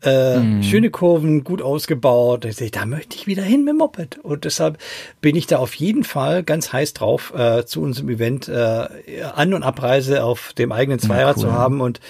Äh, 0.00 0.62
Schöne 0.62 0.90
Kurven, 0.90 1.44
gut 1.44 1.62
ausgebaut. 1.62 2.44
Da, 2.44 2.48
ich, 2.48 2.70
da 2.70 2.86
möchte 2.86 3.16
ich 3.16 3.26
wieder 3.26 3.42
hin 3.42 3.64
mit 3.64 3.74
dem 3.74 3.78
Moped. 3.78 4.18
Und 4.22 4.44
deshalb 4.44 4.78
bin 5.20 5.36
ich 5.36 5.46
da 5.46 5.58
auf 5.58 5.74
jeden 5.74 6.04
Fall 6.04 6.42
ganz 6.42 6.72
heiß 6.72 6.94
drauf, 6.94 7.32
äh, 7.36 7.64
zu 7.64 7.82
unserem 7.82 8.08
Event 8.08 8.48
äh, 8.48 8.86
An- 9.34 9.54
und 9.54 9.62
Abreise 9.62 10.24
auf 10.24 10.52
dem 10.52 10.72
eigenen 10.72 10.98
Zweirad 10.98 11.36
cool. 11.36 11.42
zu 11.42 11.52
haben. 11.52 11.80
Und 11.80 12.00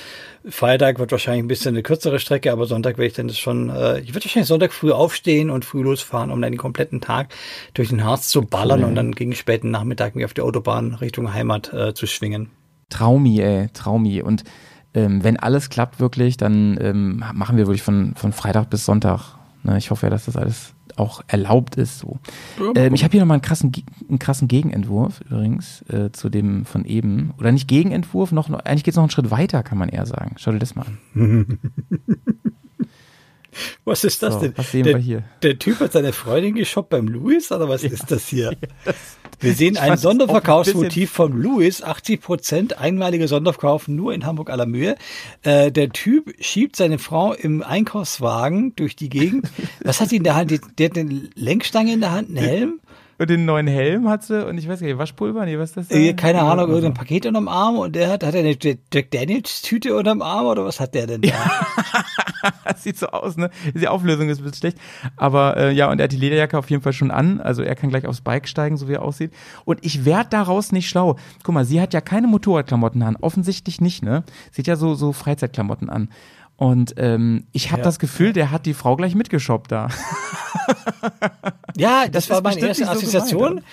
Freitag 0.50 0.98
wird 0.98 1.12
wahrscheinlich 1.12 1.44
ein 1.44 1.48
bisschen 1.48 1.74
eine 1.74 1.82
kürzere 1.82 2.18
Strecke, 2.20 2.52
aber 2.52 2.66
Sonntag 2.66 2.96
werde 2.96 3.08
ich 3.08 3.12
dann 3.14 3.28
das 3.28 3.38
schon, 3.38 3.70
äh, 3.70 4.00
ich 4.00 4.14
werde 4.14 4.24
wahrscheinlich 4.24 4.48
Sonntag 4.48 4.72
früh 4.72 4.92
aufstehen 4.92 5.50
und 5.50 5.64
früh 5.64 5.82
losfahren, 5.82 6.30
um 6.30 6.40
dann 6.40 6.52
den 6.52 6.58
kompletten 6.58 7.00
Tag 7.00 7.34
durch 7.74 7.88
den 7.88 8.04
Harz 8.04 8.28
zu 8.28 8.42
ballern 8.42 8.84
und 8.84 8.94
dann 8.94 9.12
gegen 9.12 9.34
späten 9.34 9.70
Nachmittag 9.70 10.07
mich 10.14 10.24
auf 10.24 10.34
der 10.34 10.44
Autobahn 10.44 10.94
Richtung 10.94 11.32
Heimat 11.32 11.72
äh, 11.72 11.94
zu 11.94 12.06
schwingen. 12.06 12.50
Traumi, 12.90 13.40
ey, 13.40 13.68
Traumi. 13.72 14.22
Und 14.22 14.44
ähm, 14.94 15.22
wenn 15.22 15.36
alles 15.36 15.70
klappt 15.70 16.00
wirklich, 16.00 16.36
dann 16.36 16.78
ähm, 16.80 17.22
machen 17.34 17.56
wir 17.56 17.66
wirklich 17.66 17.82
von, 17.82 18.14
von 18.16 18.32
Freitag 18.32 18.70
bis 18.70 18.84
Sonntag. 18.84 19.36
Ne, 19.62 19.76
ich 19.76 19.90
hoffe 19.90 20.06
ja, 20.06 20.10
dass 20.10 20.26
das 20.26 20.36
alles 20.36 20.74
auch 20.96 21.22
erlaubt 21.28 21.76
ist. 21.76 22.00
So. 22.00 22.18
Ähm, 22.74 22.94
ich 22.94 23.04
habe 23.04 23.12
hier 23.12 23.20
nochmal 23.20 23.36
einen 23.36 23.42
krassen, 23.42 23.72
einen 24.08 24.18
krassen 24.18 24.48
Gegenentwurf 24.48 25.20
übrigens 25.20 25.82
äh, 25.88 26.10
zu 26.12 26.28
dem 26.28 26.64
von 26.64 26.84
eben. 26.84 27.32
Oder 27.38 27.52
nicht 27.52 27.68
Gegenentwurf, 27.68 28.32
noch 28.32 28.50
eigentlich 28.50 28.84
geht 28.84 28.92
es 28.92 28.96
noch 28.96 29.04
einen 29.04 29.10
Schritt 29.10 29.30
weiter, 29.30 29.62
kann 29.62 29.78
man 29.78 29.88
eher 29.88 30.06
sagen. 30.06 30.34
Schau 30.38 30.52
dir 30.52 30.58
das 30.58 30.74
mal 30.74 30.86
an. 31.14 31.58
Was 33.84 34.04
ist 34.04 34.22
das 34.22 34.34
So, 34.34 34.40
denn? 34.40 34.52
was 34.56 34.72
sehen 34.72 34.84
der, 34.84 34.94
wir 34.94 35.02
hier? 35.02 35.22
Der 35.42 35.58
Typ 35.58 35.80
hat 35.80 35.92
seine 35.92 36.12
Freundin 36.12 36.54
geshoppt 36.54 36.90
beim 36.90 37.08
Louis 37.08 37.50
oder 37.52 37.68
was 37.68 37.82
ist 37.84 38.10
das 38.10 38.28
hier? 38.28 38.56
wir 39.40 39.54
sehen 39.54 39.76
ein 39.76 39.88
auch 39.88 39.92
ein 39.92 39.98
Sonderverkaufsmotiv 39.98 41.10
vom 41.10 41.32
Louis, 41.40 41.82
80 41.82 42.20
Prozent, 42.20 42.78
einmalige 42.78 43.28
Sonderverkauf 43.28 43.88
nur 43.88 44.12
in 44.12 44.26
Hamburg 44.26 44.50
aller 44.50 44.66
Mühe. 44.66 44.96
Äh, 45.42 45.70
der 45.70 45.90
Typ 45.90 46.34
schiebt 46.40 46.76
seine 46.76 46.98
Frau 46.98 47.32
im 47.32 47.62
Einkaufswagen 47.62 48.74
durch 48.76 48.96
die 48.96 49.08
Gegend. 49.08 49.48
Was 49.84 50.00
hat 50.00 50.10
sie 50.10 50.16
in 50.16 50.24
der 50.24 50.34
Hand? 50.34 50.52
Der 50.78 50.90
hat 50.90 50.98
eine 50.98 51.28
Lenkstange 51.34 51.92
in 51.92 52.00
der 52.00 52.12
Hand, 52.12 52.28
einen 52.28 52.38
Helm? 52.38 52.80
Und 53.18 53.30
den 53.30 53.44
neuen 53.44 53.66
Helm 53.66 54.08
hat 54.08 54.22
sie 54.22 54.46
und 54.46 54.58
ich 54.58 54.68
weiß 54.68 54.80
gar 54.80 54.86
nicht, 54.86 54.98
Waschpulver? 54.98 55.44
Nee, 55.44 55.58
was 55.58 55.70
ist 55.70 55.76
das? 55.76 55.88
da? 55.88 55.96
Äh, 55.96 56.14
keine 56.14 56.42
Ahnung, 56.42 56.68
irgendein 56.68 56.94
Paket 56.94 57.26
unterm 57.26 57.48
Arm 57.48 57.76
und 57.76 57.96
der 57.96 58.10
hat, 58.10 58.24
hat 58.24 58.34
er 58.34 58.40
eine 58.40 58.56
Jack 58.60 59.10
Daniels 59.10 59.62
Tüte 59.62 59.96
unterm 59.96 60.22
Arm 60.22 60.46
oder 60.46 60.64
was 60.64 60.78
hat 60.78 60.94
der 60.94 61.08
denn 61.08 61.22
da? 61.22 61.34
Das 62.64 62.82
sieht 62.84 62.96
so 62.96 63.08
aus, 63.08 63.36
ne? 63.36 63.50
Die 63.74 63.88
Auflösung 63.88 64.28
ist 64.28 64.38
ein 64.38 64.44
bisschen 64.44 64.60
schlecht. 64.60 64.78
Aber 65.16 65.56
äh, 65.56 65.72
ja, 65.72 65.90
und 65.90 65.98
er 65.98 66.04
hat 66.04 66.12
die 66.12 66.16
Lederjacke 66.16 66.56
auf 66.56 66.70
jeden 66.70 66.82
Fall 66.82 66.92
schon 66.92 67.10
an. 67.10 67.40
Also 67.40 67.62
er 67.62 67.74
kann 67.74 67.90
gleich 67.90 68.06
aufs 68.06 68.20
Bike 68.20 68.48
steigen, 68.48 68.76
so 68.76 68.88
wie 68.88 68.92
er 68.92 69.02
aussieht. 69.02 69.32
Und 69.64 69.84
ich 69.84 70.04
werd 70.04 70.32
daraus 70.32 70.70
nicht 70.70 70.88
schlau. 70.88 71.16
Guck 71.42 71.54
mal, 71.54 71.64
sie 71.64 71.80
hat 71.80 71.94
ja 71.94 72.00
keine 72.00 72.28
Motorradklamotten 72.28 73.02
an. 73.02 73.16
Offensichtlich 73.20 73.80
nicht, 73.80 74.04
ne? 74.04 74.22
Sie 74.52 74.62
hat 74.62 74.66
ja 74.68 74.76
so, 74.76 74.94
so 74.94 75.12
Freizeitklamotten 75.12 75.90
an. 75.90 76.08
Und 76.58 76.94
ähm, 76.98 77.46
ich 77.52 77.70
habe 77.70 77.80
Ja. 77.80 77.84
das 77.84 77.98
Gefühl, 78.00 78.32
der 78.34 78.50
hat 78.50 78.66
die 78.66 78.74
Frau 78.74 78.96
gleich 78.96 79.14
mitgeshoppt 79.14 79.70
da. 79.72 79.88
Ja, 81.76 82.02
das, 82.08 82.26
Das 82.26 82.30
war 82.30 82.42
meine 82.42 82.60
erste 82.60 82.84
so 82.84 82.90
Assoziation. 82.90 83.48
gemeint, 83.48 83.64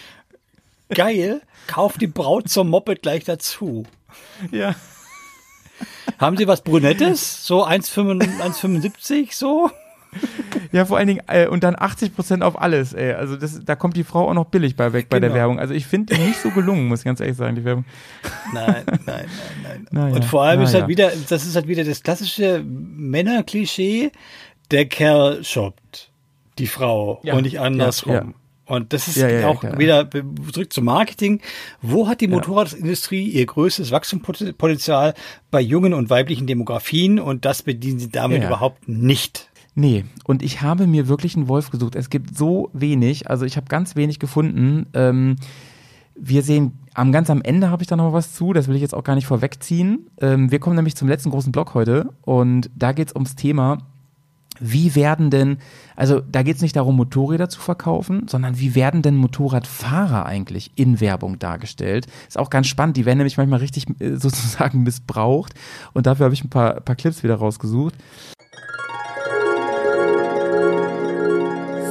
geil, 0.90 1.42
kauft 1.68 2.00
die 2.00 2.08
Braut 2.08 2.48
zum 2.48 2.70
Moped 2.70 3.02
gleich 3.02 3.24
dazu. 3.24 3.86
Ja. 4.52 4.76
Haben 6.20 6.38
Sie 6.38 6.48
was 6.48 6.62
Brunettes? 6.62 7.46
So 7.46 7.66
1,75 7.66 8.40
1,75 8.40 9.36
so? 9.36 9.70
Ja, 10.72 10.84
vor 10.84 10.98
allen 10.98 11.08
Dingen, 11.08 11.22
äh, 11.28 11.48
und 11.48 11.64
dann 11.64 11.76
80 11.78 12.14
Prozent 12.16 12.44
auf 12.44 12.60
alles, 12.62 12.92
ey. 12.92 13.14
Also 13.14 13.38
das, 13.38 13.64
da 13.64 13.76
kommt 13.78 13.96
die 13.96 14.04
Frau 14.04 14.28
auch 14.30 14.34
noch 14.34 14.46
billig 14.48 14.76
bei 14.76 14.92
weg 14.92 15.08
bei 15.10 15.22
der 15.22 15.30
Genau. 15.30 15.40
Werbung. 15.40 15.60
Also 15.60 15.74
ich 15.74 15.86
finde 15.88 16.14
die 16.16 16.22
nicht 16.22 16.42
so 16.42 16.50
gelungen, 16.52 16.88
muss 16.90 17.00
ich 17.00 17.06
ganz 17.06 17.22
ehrlich 17.22 17.38
sagen, 17.38 17.56
die 17.56 17.64
Werbung. 17.64 17.86
Nein, 18.54 18.84
nein, 18.88 19.00
nein, 19.06 19.26
nein. 19.64 19.88
Naja, 19.92 20.16
Und 20.16 20.26
vor 20.26 20.44
allem 20.44 20.62
ist 20.64 20.72
naja. 20.74 20.82
halt 20.82 20.90
wieder, 20.90 21.12
das 21.30 21.46
ist 21.46 21.56
halt 21.56 21.68
wieder 21.70 21.86
das 21.86 22.04
klassische 22.04 22.62
Männerklischee, 22.66 24.12
der 24.72 24.86
Kerl 24.88 25.44
shoppt 25.44 26.12
die 26.58 26.68
Frau 26.68 27.20
Ja, 27.24 27.36
und 27.36 27.44
nicht 27.44 27.60
andersrum. 27.60 28.14
ja, 28.14 28.22
ja. 28.24 28.34
Und 28.68 28.92
das 28.94 29.08
ist 29.08 29.16
Ja, 29.18 29.30
ja, 29.30 29.42
ja, 29.42 29.48
auch 29.48 29.60
klar. 29.62 29.78
wieder 29.78 30.10
zurück 30.52 30.74
zum 30.74 30.86
Marketing. 30.86 31.40
Wo 31.82 32.08
hat 32.08 32.20
die 32.20 32.28
Motorradindustrie 32.28 33.24
ihr 33.30 33.46
größtes 33.46 33.92
Wachstumspotenzial 33.92 35.14
bei 35.52 35.62
jungen 35.62 35.94
und 35.94 36.10
weiblichen 36.10 36.48
Demografien? 36.48 37.20
Und 37.20 37.46
das 37.46 37.62
bedienen 37.62 38.00
sie 38.00 38.10
damit 38.10 38.42
Ja. 38.42 38.48
überhaupt 38.48 38.90
nicht. 38.90 39.50
Nee, 39.76 40.06
und 40.24 40.42
ich 40.42 40.62
habe 40.62 40.88
mir 40.88 41.10
wirklich 41.10 41.36
einen 41.36 41.50
Wolf 41.50 41.70
gesucht. 41.70 41.96
Es 41.96 42.10
gibt 42.10 42.38
so 42.38 42.70
wenig, 42.72 43.30
also 43.30 43.46
ich 43.46 43.58
habe 43.58 43.68
ganz 43.68 43.98
wenig 43.98 44.20
gefunden. 44.20 44.88
Ähm, 44.94 45.36
wir 46.16 46.44
sehen, 46.44 46.80
am 46.94 47.12
ganz 47.12 47.30
am 47.30 47.42
Ende 47.42 47.70
habe 47.70 47.84
ich 47.84 47.88
da 47.88 47.98
noch 47.98 48.14
was 48.14 48.34
zu, 48.34 48.54
das 48.54 48.70
will 48.70 48.76
ich 48.76 48.82
jetzt 48.82 48.96
auch 48.96 49.04
gar 49.04 49.16
nicht 49.16 49.28
vorwegziehen. 49.28 50.08
Ähm, 50.22 50.50
wir 50.50 50.60
kommen 50.60 50.78
nämlich 50.78 50.96
zum 50.96 51.10
letzten 51.10 51.30
großen 51.30 51.52
Block 51.52 51.74
heute 51.74 52.14
und 52.22 52.70
da 52.74 52.94
geht 52.94 53.10
es 53.10 53.16
ums 53.16 53.36
Thema, 53.36 53.80
wie 54.62 54.96
werden 54.96 55.30
denn, 55.30 55.58
also 55.98 56.22
da 56.22 56.42
geht 56.42 56.56
es 56.56 56.62
nicht 56.62 56.78
darum, 56.78 56.96
Motorräder 56.96 57.50
zu 57.50 57.60
verkaufen, 57.60 58.28
sondern 58.30 58.58
wie 58.58 58.76
werden 58.76 59.02
denn 59.02 59.18
Motorradfahrer 59.18 60.26
eigentlich 60.26 60.72
in 60.76 61.02
Werbung 61.02 61.40
dargestellt? 61.40 62.08
Ist 62.30 62.38
auch 62.38 62.50
ganz 62.50 62.68
spannend, 62.68 62.96
die 62.96 63.06
werden 63.06 63.18
nämlich 63.18 63.36
manchmal 63.36 63.60
richtig 63.60 63.88
äh, 64.00 64.16
sozusagen 64.16 64.84
missbraucht 64.84 65.54
und 65.94 66.06
dafür 66.06 66.26
habe 66.26 66.34
ich 66.34 66.46
ein 66.46 66.50
paar, 66.50 66.80
paar 66.80 66.96
Clips 66.96 67.24
wieder 67.24 67.36
rausgesucht. 67.36 67.96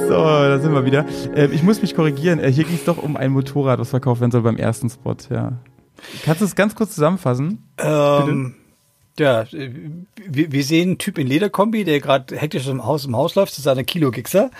So, 0.07 0.13
da 0.13 0.59
sind 0.59 0.71
wir 0.71 0.85
wieder. 0.85 1.05
Äh, 1.35 1.47
ich 1.47 1.63
muss 1.63 1.81
mich 1.81 1.95
korrigieren. 1.95 2.39
Äh, 2.39 2.51
hier 2.51 2.63
ging 2.63 2.75
es 2.75 2.85
doch 2.85 3.01
um 3.01 3.17
ein 3.17 3.31
Motorrad, 3.31 3.79
was 3.79 3.89
verkauft 3.89 4.21
werden 4.21 4.31
soll 4.31 4.41
beim 4.41 4.57
ersten 4.57 4.89
Spot. 4.89 5.15
Ja. 5.31 5.53
Kannst 6.23 6.41
du 6.41 6.45
es 6.45 6.55
ganz 6.55 6.75
kurz 6.75 6.93
zusammenfassen? 6.93 7.63
Ähm, 7.79 8.55
ja, 9.17 9.41
äh, 9.41 9.71
wir, 10.27 10.51
wir 10.51 10.63
sehen 10.63 10.89
einen 10.89 10.97
Typ 10.99 11.17
in 11.17 11.25
Lederkombi, 11.25 11.85
der 11.85 12.01
gerade 12.01 12.35
hektisch 12.35 12.67
im 12.67 12.85
Haus 12.85 13.05
im 13.05 13.15
Haus 13.15 13.33
läuft, 13.33 13.57
ist 13.57 13.67
eine 13.67 13.83
Kilo-Gixer. 13.83 14.51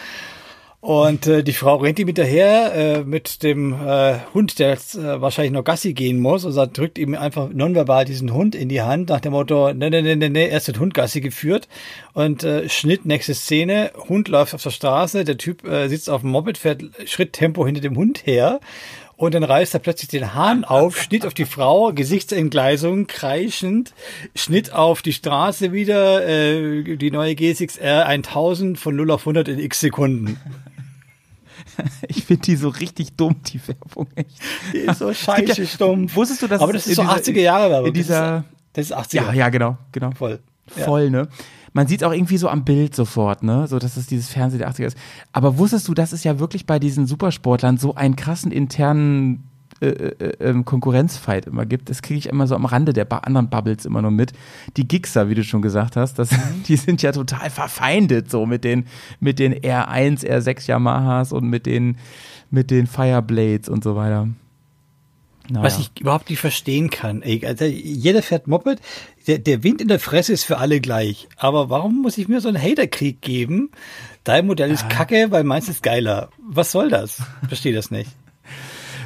Und 0.85 1.25
äh, 1.25 1.43
die 1.43 1.53
Frau 1.53 1.77
rennt 1.77 1.97
ihm 1.97 2.05
hinterher 2.05 2.75
äh, 2.75 3.03
mit 3.03 3.41
dem 3.41 3.73
äh, 3.73 4.19
Hund, 4.35 4.59
der 4.59 4.69
jetzt, 4.69 4.93
äh, 4.93 5.19
wahrscheinlich 5.19 5.51
noch 5.51 5.63
Gassi 5.63 5.95
gehen 5.95 6.19
muss. 6.19 6.45
Und 6.45 6.51
sagt, 6.51 6.77
drückt 6.77 6.99
ihm 6.99 7.15
einfach 7.15 7.49
nonverbal 7.49 8.05
diesen 8.05 8.31
Hund 8.31 8.53
in 8.53 8.69
die 8.69 8.83
Hand 8.83 9.09
nach 9.09 9.19
dem 9.19 9.31
Motto, 9.31 9.73
ne, 9.73 9.89
ne, 9.89 10.03
ne, 10.03 10.15
ne, 10.15 10.29
ne, 10.29 10.45
erst 10.45 10.67
wird 10.67 10.79
Hund 10.79 10.93
Gassi 10.93 11.21
geführt. 11.21 11.67
Und 12.13 12.43
äh, 12.43 12.69
Schnitt, 12.69 13.03
nächste 13.03 13.33
Szene, 13.33 13.93
Hund 14.09 14.27
läuft 14.27 14.53
auf 14.53 14.61
der 14.61 14.69
Straße, 14.69 15.23
der 15.23 15.39
Typ 15.39 15.67
äh, 15.67 15.87
sitzt 15.87 16.07
auf 16.07 16.21
dem 16.21 16.29
Moped, 16.29 16.59
fährt 16.59 16.83
Schritttempo 17.07 17.65
hinter 17.65 17.81
dem 17.81 17.97
Hund 17.97 18.27
her. 18.27 18.59
Und 19.17 19.33
dann 19.33 19.43
reißt 19.43 19.73
er 19.73 19.79
plötzlich 19.79 20.09
den 20.09 20.35
Hahn 20.35 20.65
auf, 20.65 21.01
Schnitt 21.01 21.25
auf 21.25 21.33
die 21.33 21.45
Frau, 21.45 21.93
Gesichtsentgleisung, 21.93 23.07
kreischend, 23.07 23.95
Schnitt 24.35 24.71
auf 24.71 25.01
die 25.01 25.13
Straße 25.13 25.71
wieder, 25.71 26.27
äh, 26.27 26.95
die 26.95 27.09
neue 27.09 27.33
GSX-R 27.33 28.05
1000 28.05 28.77
von 28.77 28.95
0 28.95 29.09
auf 29.09 29.21
100 29.21 29.47
in 29.47 29.57
x 29.57 29.79
Sekunden. 29.79 30.37
Ich 32.07 32.23
finde 32.25 32.41
die 32.43 32.55
so 32.55 32.69
richtig 32.69 33.15
dumm, 33.15 33.35
die 33.47 33.59
Werbung. 33.67 34.07
Echt. 34.15 34.29
Die 34.73 34.77
ist 34.79 34.99
so 34.99 35.13
scheiße 35.13 35.65
stumm. 35.67 36.13
Wusstest 36.15 36.41
du, 36.43 36.47
dass 36.47 36.61
Aber 36.61 36.73
das 36.73 36.87
ist 36.87 36.95
so 36.95 37.01
dieser- 37.03 37.15
80er 37.15 37.41
Jahre 37.41 37.69
Werbung. 37.69 37.87
In 37.87 37.93
dieser, 37.93 38.43
Das 38.73 38.85
ist, 38.85 38.91
das 38.91 39.05
ist 39.07 39.13
80er. 39.13 39.25
ja, 39.27 39.33
ja, 39.33 39.49
genau, 39.49 39.77
genau. 39.91 40.11
Voll. 40.11 40.39
Ja. 40.77 40.83
Voll, 40.85 41.09
ne? 41.09 41.27
Man 41.73 41.87
sieht 41.87 42.03
auch 42.05 42.13
irgendwie 42.13 42.37
so 42.37 42.47
am 42.47 42.63
Bild 42.63 42.95
sofort, 42.95 43.43
ne? 43.43 43.67
So, 43.67 43.79
dass 43.79 43.97
es 43.97 44.07
dieses 44.07 44.29
Fernsehen 44.29 44.59
der 44.59 44.71
80er 44.71 44.85
ist. 44.85 44.97
Aber 45.33 45.57
wusstest 45.57 45.87
du, 45.87 45.93
dass 45.93 46.13
es 46.13 46.23
ja 46.23 46.39
wirklich 46.39 46.65
bei 46.65 46.79
diesen 46.79 47.05
Supersportlern 47.05 47.77
so 47.77 47.95
einen 47.95 48.15
krassen 48.15 48.51
internen 48.51 49.43
äh, 49.87 50.25
äh, 50.25 50.49
ähm, 50.49 50.65
Konkurrenzfight 50.65 51.45
immer 51.45 51.65
gibt? 51.65 51.89
Das 51.89 52.01
kriege 52.01 52.17
ich 52.17 52.27
immer 52.27 52.47
so 52.47 52.55
am 52.55 52.65
Rande 52.65 52.93
der 52.93 53.11
anderen 53.25 53.49
Bubbles 53.49 53.85
immer 53.85 54.01
nur 54.01 54.11
mit. 54.11 54.33
Die 54.77 54.87
Gixer, 54.87 55.29
wie 55.29 55.35
du 55.35 55.43
schon 55.43 55.61
gesagt 55.61 55.95
hast, 55.95 56.19
das, 56.19 56.29
die 56.67 56.75
sind 56.75 57.01
ja 57.01 57.11
total 57.11 57.49
verfeindet 57.49 58.29
so 58.29 58.45
mit 58.45 58.63
den, 58.63 58.85
mit 59.19 59.39
den 59.39 59.53
R1, 59.53 60.25
R6 60.25 60.67
Yamahas 60.67 61.31
und 61.31 61.47
mit 61.49 61.65
den, 61.65 61.97
mit 62.49 62.71
den 62.71 62.87
Fireblades 62.87 63.69
und 63.69 63.83
so 63.83 63.95
weiter. 63.95 64.27
Naja. 65.49 65.63
Was 65.63 65.79
ich 65.79 65.91
überhaupt 65.99 66.29
nicht 66.29 66.39
verstehen 66.39 66.89
kann. 66.89 67.21
Ey, 67.21 67.45
also 67.45 67.65
jeder 67.65 68.23
fährt 68.23 68.47
Moped, 68.47 68.79
der, 69.27 69.37
der 69.37 69.63
Wind 69.63 69.79
in 69.81 69.87
der 69.87 69.99
Fresse 69.99 70.33
ist 70.33 70.43
für 70.43 70.57
alle 70.57 70.79
gleich. 70.79 71.27
Aber 71.37 71.69
warum 71.69 72.01
muss 72.01 72.17
ich 72.17 72.27
mir 72.27 72.41
so 72.41 72.47
einen 72.47 72.61
Haterkrieg 72.61 73.21
geben? 73.21 73.69
Dein 74.23 74.47
Modell 74.47 74.71
ist 74.71 74.89
kacke, 74.89 75.27
weil 75.29 75.43
meins 75.43 75.69
ist 75.69 75.83
geiler. 75.83 76.29
Was 76.39 76.71
soll 76.71 76.89
das? 76.89 77.21
Verstehe 77.47 77.75
das 77.75 77.91
nicht. 77.91 78.09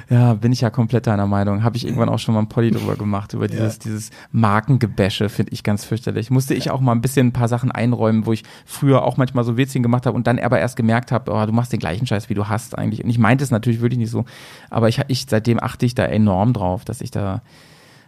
Ja, 0.10 0.34
bin 0.34 0.52
ich 0.52 0.62
ja 0.62 0.72
komplett 0.72 1.06
deiner 1.06 1.28
Meinung. 1.28 1.64
Habe 1.64 1.78
ich 1.78 1.86
irgendwann 1.86 2.10
auch 2.10 2.18
schon 2.18 2.34
mal 2.34 2.42
ein 2.42 2.50
Poddy 2.50 2.72
drüber 2.72 2.96
gemacht, 2.96 3.34
über 3.34 3.48
dieses, 3.48 3.78
dieses 3.78 4.10
Markengebäsche, 4.32 5.30
finde 5.30 5.52
ich 5.52 5.62
ganz 5.62 5.86
fürchterlich. 5.86 6.32
Musste 6.32 6.56
ich 6.56 6.72
auch 6.72 6.80
mal 6.82 6.94
ein 6.94 7.02
bisschen 7.02 7.28
ein 7.28 7.32
paar 7.34 7.48
Sachen 7.48 7.72
einräumen, 7.72 8.26
wo 8.26 8.34
ich 8.34 8.44
früher 8.66 9.04
auch 9.04 9.18
manchmal 9.18 9.44
so 9.44 9.56
Witzchen 9.56 9.84
gemacht 9.84 10.08
habe 10.08 10.16
und 10.16 10.26
dann 10.26 10.40
aber 10.40 10.60
erst 10.60 10.76
gemerkt 10.76 11.12
habe, 11.12 11.32
oh, 11.32 11.46
du 11.46 11.52
machst 11.52 11.72
den 11.72 11.80
gleichen 11.80 12.08
Scheiß, 12.08 12.28
wie 12.28 12.34
du 12.34 12.48
hast 12.48 12.76
eigentlich. 12.76 13.04
Und 13.04 13.10
ich 13.12 13.20
meinte 13.20 13.44
es 13.44 13.52
natürlich 13.52 13.82
wirklich 13.82 14.00
nicht 14.00 14.10
so, 14.10 14.26
aber 14.72 14.90
ich, 14.90 15.00
ich 15.10 15.28
seitdem 15.30 15.62
achte 15.62 15.86
ich 15.86 15.94
da 15.94 16.06
enorm 16.06 16.54
drauf, 16.54 16.86
dass 16.86 17.02
ich 17.02 17.12
da 17.12 17.44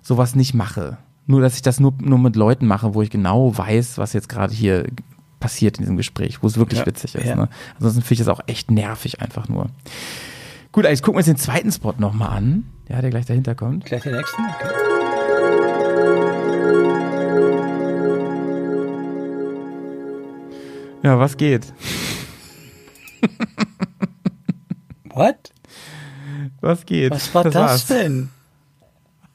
sowas 0.02 0.36
nicht 0.36 0.56
mache. 0.56 0.98
Nur, 1.28 1.42
dass 1.42 1.56
ich 1.56 1.62
das 1.62 1.80
nur, 1.80 1.94
nur 2.02 2.18
mit 2.18 2.36
Leuten 2.36 2.66
mache, 2.66 2.96
wo 2.96 3.04
ich 3.04 3.12
genau 3.12 3.56
weiß, 3.56 4.00
was 4.00 4.14
jetzt 4.14 4.28
gerade 4.28 4.54
hier 4.54 4.86
passiert 5.40 5.78
in 5.78 5.84
diesem 5.84 5.98
Gespräch, 5.98 6.42
wo 6.42 6.48
es 6.48 6.58
wirklich 6.58 6.80
Ja, 6.80 6.86
witzig 6.88 7.14
ist. 7.16 7.26
ja. 7.28 7.36
Ne? 7.36 7.50
Ansonsten 7.76 8.02
finde 8.02 8.14
ich 8.14 8.20
das 8.20 8.28
auch 8.28 8.42
echt 8.48 8.72
nervig 8.72 9.22
einfach 9.22 9.48
nur. 9.50 9.68
Gut, 10.72 10.86
jetzt 10.86 11.04
gucken 11.04 11.16
wir 11.16 11.20
uns 11.20 11.26
den 11.26 11.38
zweiten 11.38 11.72
Spot 11.72 11.94
nochmal 11.98 12.38
an. 12.38 12.64
Ja, 12.88 13.02
der 13.02 13.10
gleich 13.10 13.26
dahinter 13.26 13.56
kommt. 13.56 13.86
Gleich 13.86 14.04
den 14.04 14.16
nächsten? 14.16 14.42
Okay. 14.44 14.92
Ja, 21.04 21.20
was 21.20 21.36
geht? 21.36 21.74
What? 25.14 25.52
Was 26.62 26.86
geht? 26.86 27.12
Was 27.12 27.34
war 27.34 27.44
das, 27.44 27.56
war's. 27.56 27.88
denn? 27.88 28.30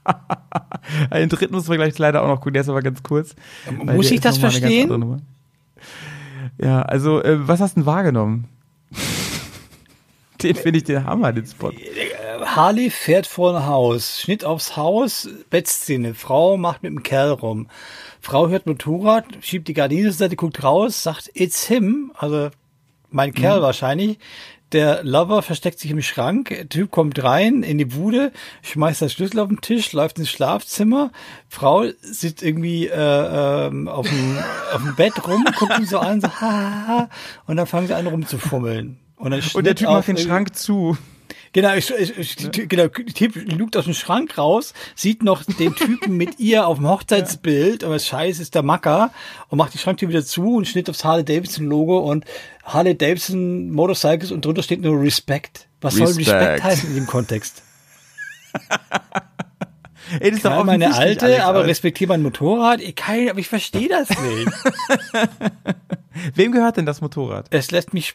Den 1.13 1.29
dritten 1.29 1.55
müssen 1.55 1.69
wir 1.69 1.77
gleich 1.77 1.99
leider 1.99 2.23
auch 2.23 2.29
noch 2.29 2.37
gucken, 2.37 2.55
der 2.55 2.63
ist 2.63 2.69
aber 2.69 2.81
ganz 2.83 3.03
kurz. 3.03 3.35
Weil 3.67 3.97
Muss 3.97 4.11
ich 4.11 4.21
das 4.21 4.39
verstehen? 4.39 5.21
Ja, 6.59 6.83
also, 6.83 7.21
äh, 7.23 7.47
was 7.49 7.61
hast 7.61 7.77
du 7.77 7.81
denn 7.81 7.87
wahrgenommen? 7.87 8.49
Den 10.47 10.57
finde 10.57 10.79
ich 10.79 10.85
den 10.85 11.05
Hammer, 11.05 11.33
den 11.33 11.47
Spot. 11.47 11.73
Harley 12.45 12.91
fährt 12.91 13.27
vor 13.27 13.57
ein 13.57 13.67
Haus, 13.67 14.21
Schnitt 14.21 14.45
aufs 14.45 14.77
Haus, 14.77 15.29
Bettszene. 15.51 16.15
Frau 16.15 16.57
macht 16.57 16.83
mit 16.83 16.93
dem 16.93 17.03
Kerl 17.03 17.33
rum. 17.33 17.69
Frau 18.21 18.49
hört 18.49 18.67
Motorrad, 18.67 19.25
schiebt 19.41 19.69
die 19.69 19.75
Gardine 19.75 20.05
zur 20.11 20.13
Seite, 20.13 20.37
guckt 20.37 20.63
raus, 20.63 21.03
sagt, 21.03 21.31
it's 21.35 21.67
him, 21.67 22.13
also 22.17 22.51
mein 23.11 23.35
Kerl 23.35 23.63
wahrscheinlich. 23.63 24.19
Der 24.73 25.05
Lover 25.05 25.43
versteckt 25.43 25.79
sich 25.79 25.93
im 25.93 26.03
Schrank, 26.03 26.49
der 26.49 26.69
Typ 26.69 26.91
kommt 26.91 27.23
rein 27.23 27.63
in 27.63 27.79
die 27.79 27.85
Bude, 27.85 28.33
schmeißt 28.63 29.01
das 29.01 29.13
Schlüssel 29.13 29.39
auf 29.39 29.49
den 29.49 29.61
Tisch, 29.61 29.93
läuft 29.93 30.19
ins 30.19 30.29
Schlafzimmer. 30.29 31.13
Frau 31.49 31.85
sitzt 32.01 32.43
irgendwie 32.43 32.89
äh, 32.89 33.67
ähm, 33.69 33.87
auf, 33.87 34.09
dem, 34.09 34.39
auf 34.75 34.83
dem 34.83 34.97
Bett 34.97 35.27
rum, 35.27 35.45
guckt 35.57 35.79
ihn 35.79 35.87
so 35.87 36.01
an, 36.01 36.21
so 36.21 36.29
ha, 36.41 36.41
ha, 36.41 36.87
ha, 36.89 37.09
und 37.47 37.57
dann 37.57 37.67
fangen 37.67 37.87
sie 37.87 37.95
an 37.95 38.09
rumzufummeln. 38.09 38.99
Und, 39.17 39.31
dann 39.31 39.43
Und 39.55 39.67
der 39.67 39.75
Typ 39.75 39.89
auf 39.89 39.97
macht 39.97 40.09
den 40.09 40.19
Schrank 40.19 40.55
zu. 40.57 40.97
Genau, 41.53 41.75
ich, 41.75 41.91
ich, 41.91 42.19
ich, 42.19 42.69
genau, 42.69 42.89
der 42.89 43.07
Typ 43.07 43.35
lugt 43.51 43.79
aus 43.79 43.85
dem 43.85 43.95
Schrank 43.95 44.37
raus, 44.37 44.75
sieht 44.95 45.23
noch 45.23 45.43
den 45.43 45.75
Typen 45.75 46.15
mit 46.17 46.39
ihr 46.39 46.67
auf 46.67 46.77
dem 46.77 46.87
Hochzeitsbild, 46.87 47.83
aber 47.83 47.99
scheiße 47.99 48.43
ist 48.43 48.55
der 48.55 48.63
Macker 48.63 49.11
und 49.49 49.57
macht 49.57 49.73
die 49.73 49.79
Schranktür 49.79 50.11
wieder 50.11 50.23
zu 50.23 50.57
und 50.57 50.69
schnitt 50.69 50.91
aufs 50.91 51.03
Harley 51.03 51.25
Davidson 51.25 51.67
Logo 51.67 51.99
und 51.99 52.27
Harley 52.63 52.97
Davidson 52.97 53.71
Motorcycles 53.71 54.33
und 54.33 54.45
drunter 54.45 54.63
steht 54.63 54.83
nur 54.83 55.01
Respect. 55.01 55.67
Was 55.81 55.95
soll 55.95 56.09
Respect. 56.09 56.29
Respect 56.29 56.65
heißen 56.65 56.91
in 56.91 56.97
dem 56.97 57.07
Kontext? 57.07 57.63
Ey, 60.21 60.31
das 60.31 60.37
ist 60.37 60.45
doch 60.45 60.51
Ja, 60.51 60.63
meine 60.63 60.95
alte, 60.95 61.25
Alex, 61.25 61.43
aber 61.43 61.67
respektiere 61.67 62.09
mein 62.09 62.23
Motorrad. 62.23 62.81
Ich, 62.81 62.95
kann, 62.95 63.29
aber 63.29 63.39
ich 63.39 63.49
verstehe 63.49 63.89
das 63.89 64.09
nicht. 64.11 64.53
Wem 66.35 66.53
gehört 66.53 66.77
denn 66.77 66.87
das 66.87 67.01
Motorrad? 67.01 67.47
es 67.51 67.71
lässt 67.71 67.93
mich 67.93 68.15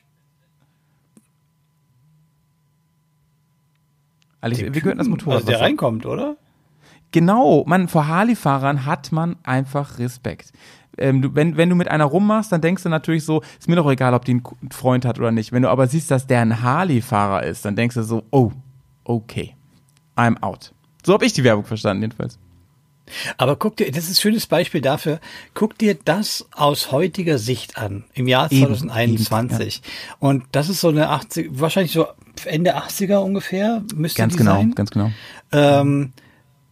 Alex, 4.41 4.59
wie 4.61 4.79
gehört 4.79 4.99
das 4.99 5.07
Motorrad? 5.07 5.35
also 5.35 5.45
der 5.47 5.53
Was 5.55 5.59
sagt- 5.59 5.69
reinkommt, 5.69 6.05
oder? 6.05 6.35
Genau, 7.11 7.63
man, 7.67 7.87
vor 7.87 8.07
Harley-Fahrern 8.07 8.85
hat 8.85 9.11
man 9.11 9.35
einfach 9.43 9.99
Respekt. 9.99 10.53
Ähm, 10.97 11.21
du, 11.21 11.35
wenn, 11.35 11.57
wenn 11.57 11.69
du 11.69 11.75
mit 11.75 11.89
einer 11.89 12.05
rummachst, 12.05 12.51
dann 12.51 12.61
denkst 12.61 12.83
du 12.83 12.89
natürlich 12.89 13.23
so, 13.25 13.41
ist 13.59 13.67
mir 13.67 13.75
doch 13.75 13.89
egal, 13.89 14.13
ob 14.13 14.23
die 14.25 14.31
einen 14.31 14.43
Freund 14.71 15.05
hat 15.05 15.19
oder 15.19 15.31
nicht. 15.31 15.51
Wenn 15.51 15.63
du 15.63 15.69
aber 15.69 15.87
siehst, 15.87 16.09
dass 16.11 16.27
der 16.27 16.41
ein 16.41 16.61
Harley-Fahrer 16.61 17.43
ist, 17.43 17.65
dann 17.65 17.75
denkst 17.75 17.95
du 17.95 18.03
so, 18.03 18.23
oh, 18.31 18.51
okay. 19.03 19.55
I'm 20.15 20.41
out. 20.41 20.73
So 21.05 21.13
habe 21.13 21.25
ich 21.25 21.33
die 21.33 21.43
Werbung 21.43 21.65
verstanden, 21.65 22.03
jedenfalls. 22.03 22.37
Aber 23.37 23.55
guck 23.55 23.77
dir, 23.77 23.91
das 23.91 24.05
ist 24.05 24.11
ein 24.11 24.21
schönes 24.21 24.47
Beispiel 24.47 24.81
dafür. 24.81 25.19
Guck 25.53 25.77
dir 25.77 25.95
das 25.95 26.47
aus 26.51 26.91
heutiger 26.91 27.37
Sicht 27.37 27.77
an, 27.77 28.05
im 28.13 28.27
Jahr 28.27 28.51
Eben, 28.51 28.75
2021. 28.75 29.81
Und 30.19 30.43
das 30.51 30.69
ist 30.69 30.81
so 30.81 30.89
eine 30.89 31.09
80, 31.09 31.49
wahrscheinlich 31.51 31.91
so 31.91 32.07
Ende 32.45 32.77
80er 32.77 33.17
ungefähr, 33.17 33.83
müsste 33.93 34.17
Ganz 34.17 34.37
genau, 34.37 34.55
sein. 34.55 34.75
ganz 34.75 34.91
genau. 34.91 35.11
Ähm, 35.51 36.13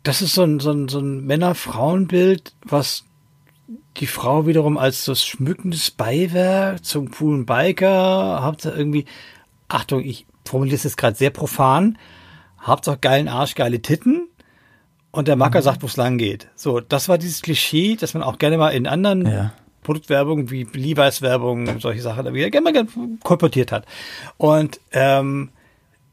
das 0.04 0.22
ist 0.22 0.34
so 0.34 0.44
ein, 0.44 0.60
so 0.60 0.72
ein, 0.72 0.88
so 0.88 1.00
ein 1.00 1.26
Männer-Frauen-Bild, 1.26 2.54
was 2.64 3.04
die 3.98 4.08
Frau 4.08 4.48
wiederum 4.48 4.78
als 4.78 5.06
das 5.06 5.26
schmückendes 5.26 5.92
Beiwerk 5.92 6.86
zum 6.86 7.12
coolen 7.12 7.46
Biker, 7.46 8.42
Hauptsache 8.44 8.76
irgendwie, 8.76 9.06
Achtung, 9.68 10.04
ich 10.04 10.26
formuliere 10.46 10.78
es 10.78 10.84
jetzt 10.84 10.98
gerade 10.98 11.18
sehr 11.18 11.30
profan, 11.32 11.98
Hauptsache 12.62 12.98
geilen 12.98 13.28
Arsch, 13.28 13.56
geile 13.56 13.82
Titten 13.82 14.29
und 15.12 15.28
der 15.28 15.36
Mhm. 15.36 15.40
Macker 15.40 15.62
sagt, 15.62 15.82
wo 15.84 15.88
es 15.88 15.98
lang 15.98 16.18
geht. 16.18 16.48
So, 16.56 16.80
das 16.80 17.10
war 17.10 17.18
dieses 17.18 17.42
Klischee, 17.42 17.96
das 18.00 18.14
man 18.14 18.24
auch 18.24 18.38
gerne 18.40 18.58
mal 18.58 18.70
in 18.70 18.88
anderen 18.88 19.26
Ja. 19.26 19.54
Produktwerbung 19.84 20.52
wie 20.52 20.66
Levi's 20.74 21.22
Werbung, 21.22 21.80
solche 21.80 22.02
Sachen, 22.02 22.26
da 22.26 22.34
wieder 22.34 22.50
gerne 22.52 22.72
mal 22.72 22.88
kolportiert 23.24 23.72
hat. 23.72 23.86
Und 24.38 24.80
ähm, 24.92 25.50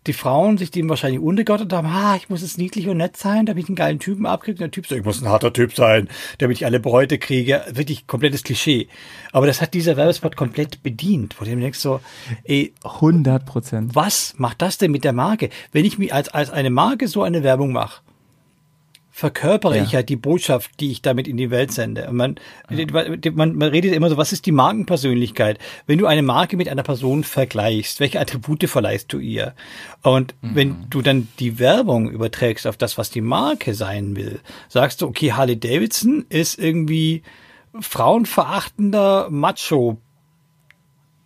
die 0.06 0.12
Frauen 0.12 0.56
sich 0.56 0.70
dem 0.70 0.88
wahrscheinlich 0.88 1.20
untergeordnet 1.20 1.72
haben, 1.72 1.88
ah, 1.88 2.14
ich 2.16 2.28
muss 2.28 2.42
jetzt 2.42 2.58
niedlich 2.58 2.88
und 2.88 2.96
nett 2.98 3.16
sein, 3.16 3.44
damit 3.44 3.64
ich 3.64 3.68
einen 3.68 3.76
geilen 3.76 3.98
Typen 3.98 4.24
abkriege. 4.24 4.54
Und 4.54 4.60
der 4.60 4.70
Typ 4.70 4.86
so, 4.86 4.94
ich 4.94 5.04
muss 5.04 5.20
ein 5.20 5.28
harter 5.28 5.52
Typ 5.52 5.74
sein, 5.74 6.08
damit 6.38 6.58
ich 6.58 6.64
alle 6.64 6.78
Bräute 6.78 7.18
kriege. 7.18 7.64
Wirklich 7.72 8.06
komplettes 8.06 8.44
Klischee. 8.44 8.86
Aber 9.32 9.48
das 9.48 9.60
hat 9.60 9.74
dieser 9.74 9.96
Werbespot 9.96 10.36
komplett 10.36 10.82
bedient, 10.84 11.34
wo 11.40 11.44
du 11.44 11.54
denkst 11.56 11.80
so, 11.80 12.00
ey, 12.44 12.72
100 12.84 13.44
Prozent. 13.44 13.94
was 13.96 14.34
macht 14.38 14.62
das 14.62 14.78
denn 14.78 14.92
mit 14.92 15.02
der 15.02 15.12
Marke? 15.12 15.50
Wenn 15.72 15.84
ich 15.84 15.98
mir 15.98 16.14
als, 16.14 16.28
als 16.28 16.50
eine 16.50 16.70
Marke 16.70 17.08
so 17.08 17.24
eine 17.24 17.42
Werbung 17.42 17.72
mache, 17.72 18.00
verkörpere 19.16 19.78
Ja. 19.78 19.82
ich 19.82 19.94
halt 19.94 20.10
die 20.10 20.16
Botschaft, 20.16 20.72
die 20.78 20.90
ich 20.90 21.00
damit 21.00 21.26
in 21.26 21.38
die 21.38 21.50
Welt 21.50 21.72
sende. 21.72 22.06
Und 22.10 22.16
man, 22.16 22.34
man, 23.32 23.56
man 23.56 23.68
redet 23.70 23.94
immer 23.94 24.10
so, 24.10 24.18
was 24.18 24.30
ist 24.30 24.44
die 24.44 24.52
Markenpersönlichkeit? 24.52 25.58
Wenn 25.86 25.96
du 25.98 26.04
eine 26.04 26.20
Marke 26.20 26.58
mit 26.58 26.68
einer 26.68 26.82
Person 26.82 27.24
vergleichst, 27.24 27.98
welche 27.98 28.20
Attribute 28.20 28.68
verleihst 28.68 29.10
du 29.10 29.18
ihr? 29.18 29.54
Und 30.02 30.34
wenn 30.42 30.84
du 30.90 31.00
dann 31.00 31.28
die 31.38 31.58
Werbung 31.58 32.10
überträgst 32.10 32.66
auf 32.66 32.76
das, 32.76 32.98
was 32.98 33.08
die 33.08 33.22
Marke 33.22 33.72
sein 33.72 34.16
will, 34.16 34.40
sagst 34.68 35.00
du, 35.00 35.06
okay, 35.06 35.32
Harley 35.32 35.58
Davidson 35.58 36.26
ist 36.28 36.58
irgendwie 36.58 37.22
frauenverachtender 37.80 39.28
Macho 39.30 39.96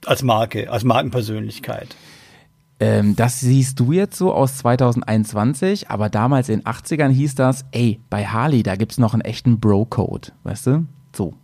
als 0.07 0.23
Marke, 0.23 0.71
als 0.71 0.85
Markenpersönlichkeit. 0.85 1.97
Ähm, 2.81 3.15
das 3.15 3.41
siehst 3.41 3.79
du 3.79 3.93
jetzt 3.93 4.17
so 4.17 4.33
aus 4.33 4.57
2021, 4.59 5.91
aber 5.91 6.09
damals 6.09 6.49
in 6.49 6.61
den 6.61 6.67
80ern 6.67 7.11
hieß 7.11 7.35
das, 7.35 7.67
ey, 7.73 8.01
bei 8.09 8.27
Harley, 8.27 8.63
da 8.63 8.77
gibt's 8.77 8.97
noch 8.97 9.13
einen 9.13 9.21
echten 9.21 9.61
Bro-Code, 9.61 10.33
weißt 10.45 10.67
du? 10.67 10.87
So. 11.15 11.35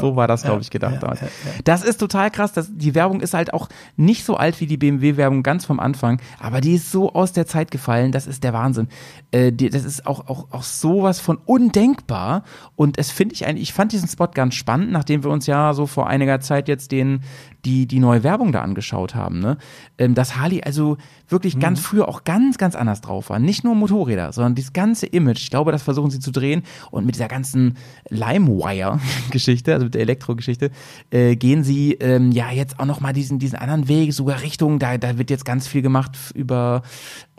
So 0.00 0.16
war 0.16 0.26
das, 0.26 0.42
glaube 0.42 0.62
ich, 0.62 0.70
gedacht. 0.70 1.02
damals. 1.02 1.20
Das 1.64 1.84
ist 1.84 1.98
total 1.98 2.30
krass. 2.30 2.52
Das, 2.52 2.70
die 2.72 2.94
Werbung 2.94 3.20
ist 3.20 3.34
halt 3.34 3.54
auch 3.54 3.68
nicht 3.96 4.24
so 4.24 4.36
alt 4.36 4.60
wie 4.60 4.66
die 4.66 4.76
BMW-Werbung 4.76 5.42
ganz 5.42 5.64
vom 5.64 5.78
Anfang, 5.78 6.20
aber 6.40 6.60
die 6.60 6.74
ist 6.74 6.90
so 6.90 7.12
aus 7.12 7.32
der 7.32 7.46
Zeit 7.46 7.70
gefallen. 7.70 8.10
Das 8.10 8.26
ist 8.26 8.42
der 8.42 8.52
Wahnsinn. 8.52 8.88
Äh, 9.30 9.52
die, 9.52 9.70
das 9.70 9.84
ist 9.84 10.06
auch, 10.06 10.26
auch, 10.28 10.48
auch 10.50 10.62
sowas 10.64 11.20
von 11.20 11.36
undenkbar. 11.36 12.42
Und 12.74 12.98
es 12.98 13.10
finde 13.10 13.34
ich 13.34 13.46
eigentlich, 13.46 13.62
ich 13.62 13.72
fand 13.72 13.92
diesen 13.92 14.08
Spot 14.08 14.26
ganz 14.26 14.54
spannend, 14.54 14.90
nachdem 14.90 15.22
wir 15.22 15.30
uns 15.30 15.46
ja 15.46 15.72
so 15.72 15.86
vor 15.86 16.08
einiger 16.08 16.40
Zeit 16.40 16.66
jetzt 16.66 16.90
den, 16.90 17.22
die, 17.64 17.86
die 17.86 18.00
neue 18.00 18.22
Werbung 18.22 18.52
da 18.52 18.62
angeschaut 18.62 19.14
haben, 19.14 19.40
ne? 19.40 19.56
Ähm, 19.98 20.14
dass 20.14 20.36
Harley 20.36 20.62
also 20.62 20.96
wirklich 21.28 21.58
ganz 21.58 21.80
früher 21.80 22.08
auch 22.08 22.24
ganz, 22.24 22.58
ganz 22.58 22.74
anders 22.74 23.00
drauf 23.00 23.30
war. 23.30 23.38
Nicht 23.38 23.64
nur 23.64 23.74
Motorräder, 23.74 24.32
sondern 24.32 24.54
dieses 24.54 24.72
ganze 24.72 25.06
Image. 25.06 25.38
Ich 25.38 25.50
glaube, 25.50 25.72
das 25.72 25.82
versuchen 25.82 26.10
sie 26.10 26.18
zu 26.18 26.32
drehen. 26.32 26.62
Und 26.90 27.06
mit 27.06 27.14
dieser 27.14 27.28
ganzen 27.28 27.76
LimeWire-Geschichte, 28.08 29.72
also 29.72 29.84
mit 29.84 29.94
der 29.94 30.02
Elektro-Geschichte, 30.02 30.70
äh, 31.10 31.36
gehen 31.36 31.62
sie 31.62 31.92
ähm, 31.94 32.32
ja 32.32 32.50
jetzt 32.50 32.80
auch 32.80 32.86
nochmal 32.86 33.12
diesen, 33.12 33.38
diesen 33.38 33.58
anderen 33.58 33.88
Weg, 33.88 34.12
sogar 34.12 34.42
Richtung, 34.42 34.78
da, 34.78 34.98
da 34.98 35.18
wird 35.18 35.30
jetzt 35.30 35.44
ganz 35.44 35.68
viel 35.68 35.82
gemacht 35.82 36.16
über 36.34 36.82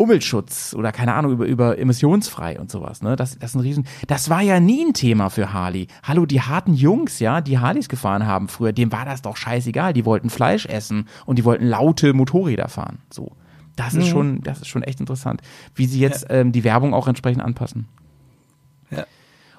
Umweltschutz 0.02 0.74
oder 0.78 0.92
keine 0.92 1.14
Ahnung, 1.14 1.34
über, 1.34 1.46
über 1.46 1.78
emissionsfrei 1.78 2.60
und 2.60 2.72
sowas. 2.72 3.02
Ne? 3.02 3.16
Das, 3.16 3.38
das 3.38 3.52
ist 3.52 3.56
ein 3.56 3.62
Riesen. 3.62 3.86
Das 4.08 4.30
war 4.30 4.42
ja 4.42 4.60
nie 4.60 4.84
ein 4.86 4.94
Thema 4.94 5.30
für 5.30 5.54
Harley. 5.54 5.88
Hallo, 6.04 6.26
die 6.26 6.42
harten 6.42 6.74
Jungs, 6.74 7.20
ja, 7.20 7.42
die 7.42 7.60
Harleys 7.60 7.90
gefahren 7.90 8.26
haben 8.26 8.48
früher, 8.48 8.74
dem 8.74 8.92
war 8.92 9.06
das 9.06 9.22
doch 9.22 9.38
scheißegal. 9.38 9.94
Die 9.94 10.06
wollten 10.06 10.30
Fleisch 10.30 10.66
essen 10.66 11.08
und 11.26 11.38
die 11.38 11.46
wollten 11.46 11.66
laute 11.66 12.14
Motorräder 12.14 12.68
fahren. 12.68 13.00
So. 13.10 13.32
Das 13.76 13.94
ist 13.96 14.08
schon, 14.08 14.42
das 14.42 14.60
ist 14.60 14.68
schon 14.68 14.84
echt 14.84 15.00
interessant, 15.00 15.42
wie 15.76 15.86
sie 15.86 16.00
jetzt 16.00 16.28
ähm, 16.30 16.52
die 16.52 16.64
Werbung 16.64 16.94
auch 16.94 17.08
entsprechend 17.08 17.42
anpassen. 17.42 17.88
Ja. 18.92 19.06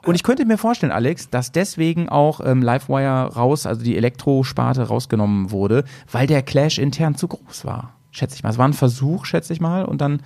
Und 0.05 0.15
ich 0.15 0.23
könnte 0.23 0.45
mir 0.45 0.59
vorstellen, 0.59 0.93
Alex, 0.93 1.31
dass 1.31 1.51
deswegen 1.51 2.09
auch 2.09 2.41
ähm, 2.45 2.63
Livewire 2.63 3.35
raus, 3.35 3.67
also 3.67 3.83
die 3.83 3.97
Elektrosparte 3.97 4.83
rausgenommen 4.83 5.51
wurde, 5.51 5.85
weil 6.11 6.27
der 6.27 6.43
Clash 6.43 6.79
intern 6.79 7.15
zu 7.15 7.29
groß 7.29 7.65
war. 7.65 7.95
Schätze 8.13 8.37
ich 8.37 8.43
mal. 8.45 8.51
Es 8.51 8.59
war 8.59 8.69
ein 8.69 8.75
Versuch, 8.75 9.25
schätze 9.25 9.53
ich 9.53 9.61
mal. 9.61 9.85
Und 9.85 10.01
dann, 10.01 10.23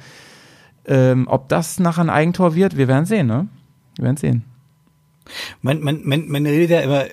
ähm, 0.84 1.26
ob 1.28 1.48
das 1.48 1.78
nachher 1.78 2.02
ein 2.02 2.10
Eigentor 2.10 2.54
wird, 2.54 2.76
wir 2.76 2.88
werden 2.88 3.06
sehen, 3.06 3.26
ne? 3.26 3.48
Wir 3.96 4.04
werden 4.04 4.16
sehen. 4.18 4.44
Man, 5.62 5.80
man, 5.80 6.02
man, 6.04 6.28
man 6.28 6.44
redet 6.44 6.70
ja 6.70 6.80
immer 6.80 7.04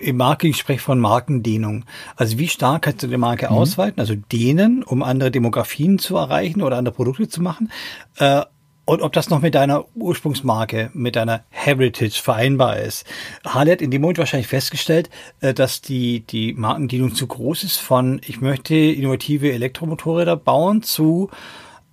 im 0.00 0.16
Marketing 0.16 0.54
spreche 0.54 0.80
von 0.80 0.98
Markendehnung. 0.98 1.84
Also 2.16 2.38
wie 2.38 2.48
stark 2.48 2.82
kannst 2.82 3.02
du 3.02 3.08
die 3.08 3.16
Marke 3.18 3.50
ausweiten, 3.50 4.00
also 4.00 4.14
dehnen, 4.14 4.82
um 4.82 5.02
andere 5.02 5.30
Demografien 5.30 5.98
zu 5.98 6.16
erreichen 6.16 6.62
oder 6.62 6.78
andere 6.78 6.94
Produkte 6.94 7.28
zu 7.28 7.42
machen? 7.42 7.70
Äh, 8.16 8.42
und 8.90 9.02
ob 9.02 9.12
das 9.12 9.30
noch 9.30 9.40
mit 9.40 9.54
deiner 9.54 9.84
Ursprungsmarke, 9.94 10.90
mit 10.94 11.14
deiner 11.14 11.44
Heritage 11.50 12.20
vereinbar 12.20 12.80
ist. 12.80 13.06
Harley 13.46 13.70
hat 13.70 13.82
in 13.82 13.92
dem 13.92 14.02
Moment 14.02 14.18
wahrscheinlich 14.18 14.48
festgestellt, 14.48 15.10
äh, 15.40 15.54
dass 15.54 15.80
die, 15.80 16.26
die 16.26 16.54
Markendehnung 16.54 17.14
zu 17.14 17.28
groß 17.28 17.62
ist 17.62 17.76
von 17.76 18.20
ich 18.26 18.40
möchte 18.40 18.74
innovative 18.74 19.52
Elektromotorräder 19.52 20.36
bauen 20.36 20.82
zu 20.82 21.30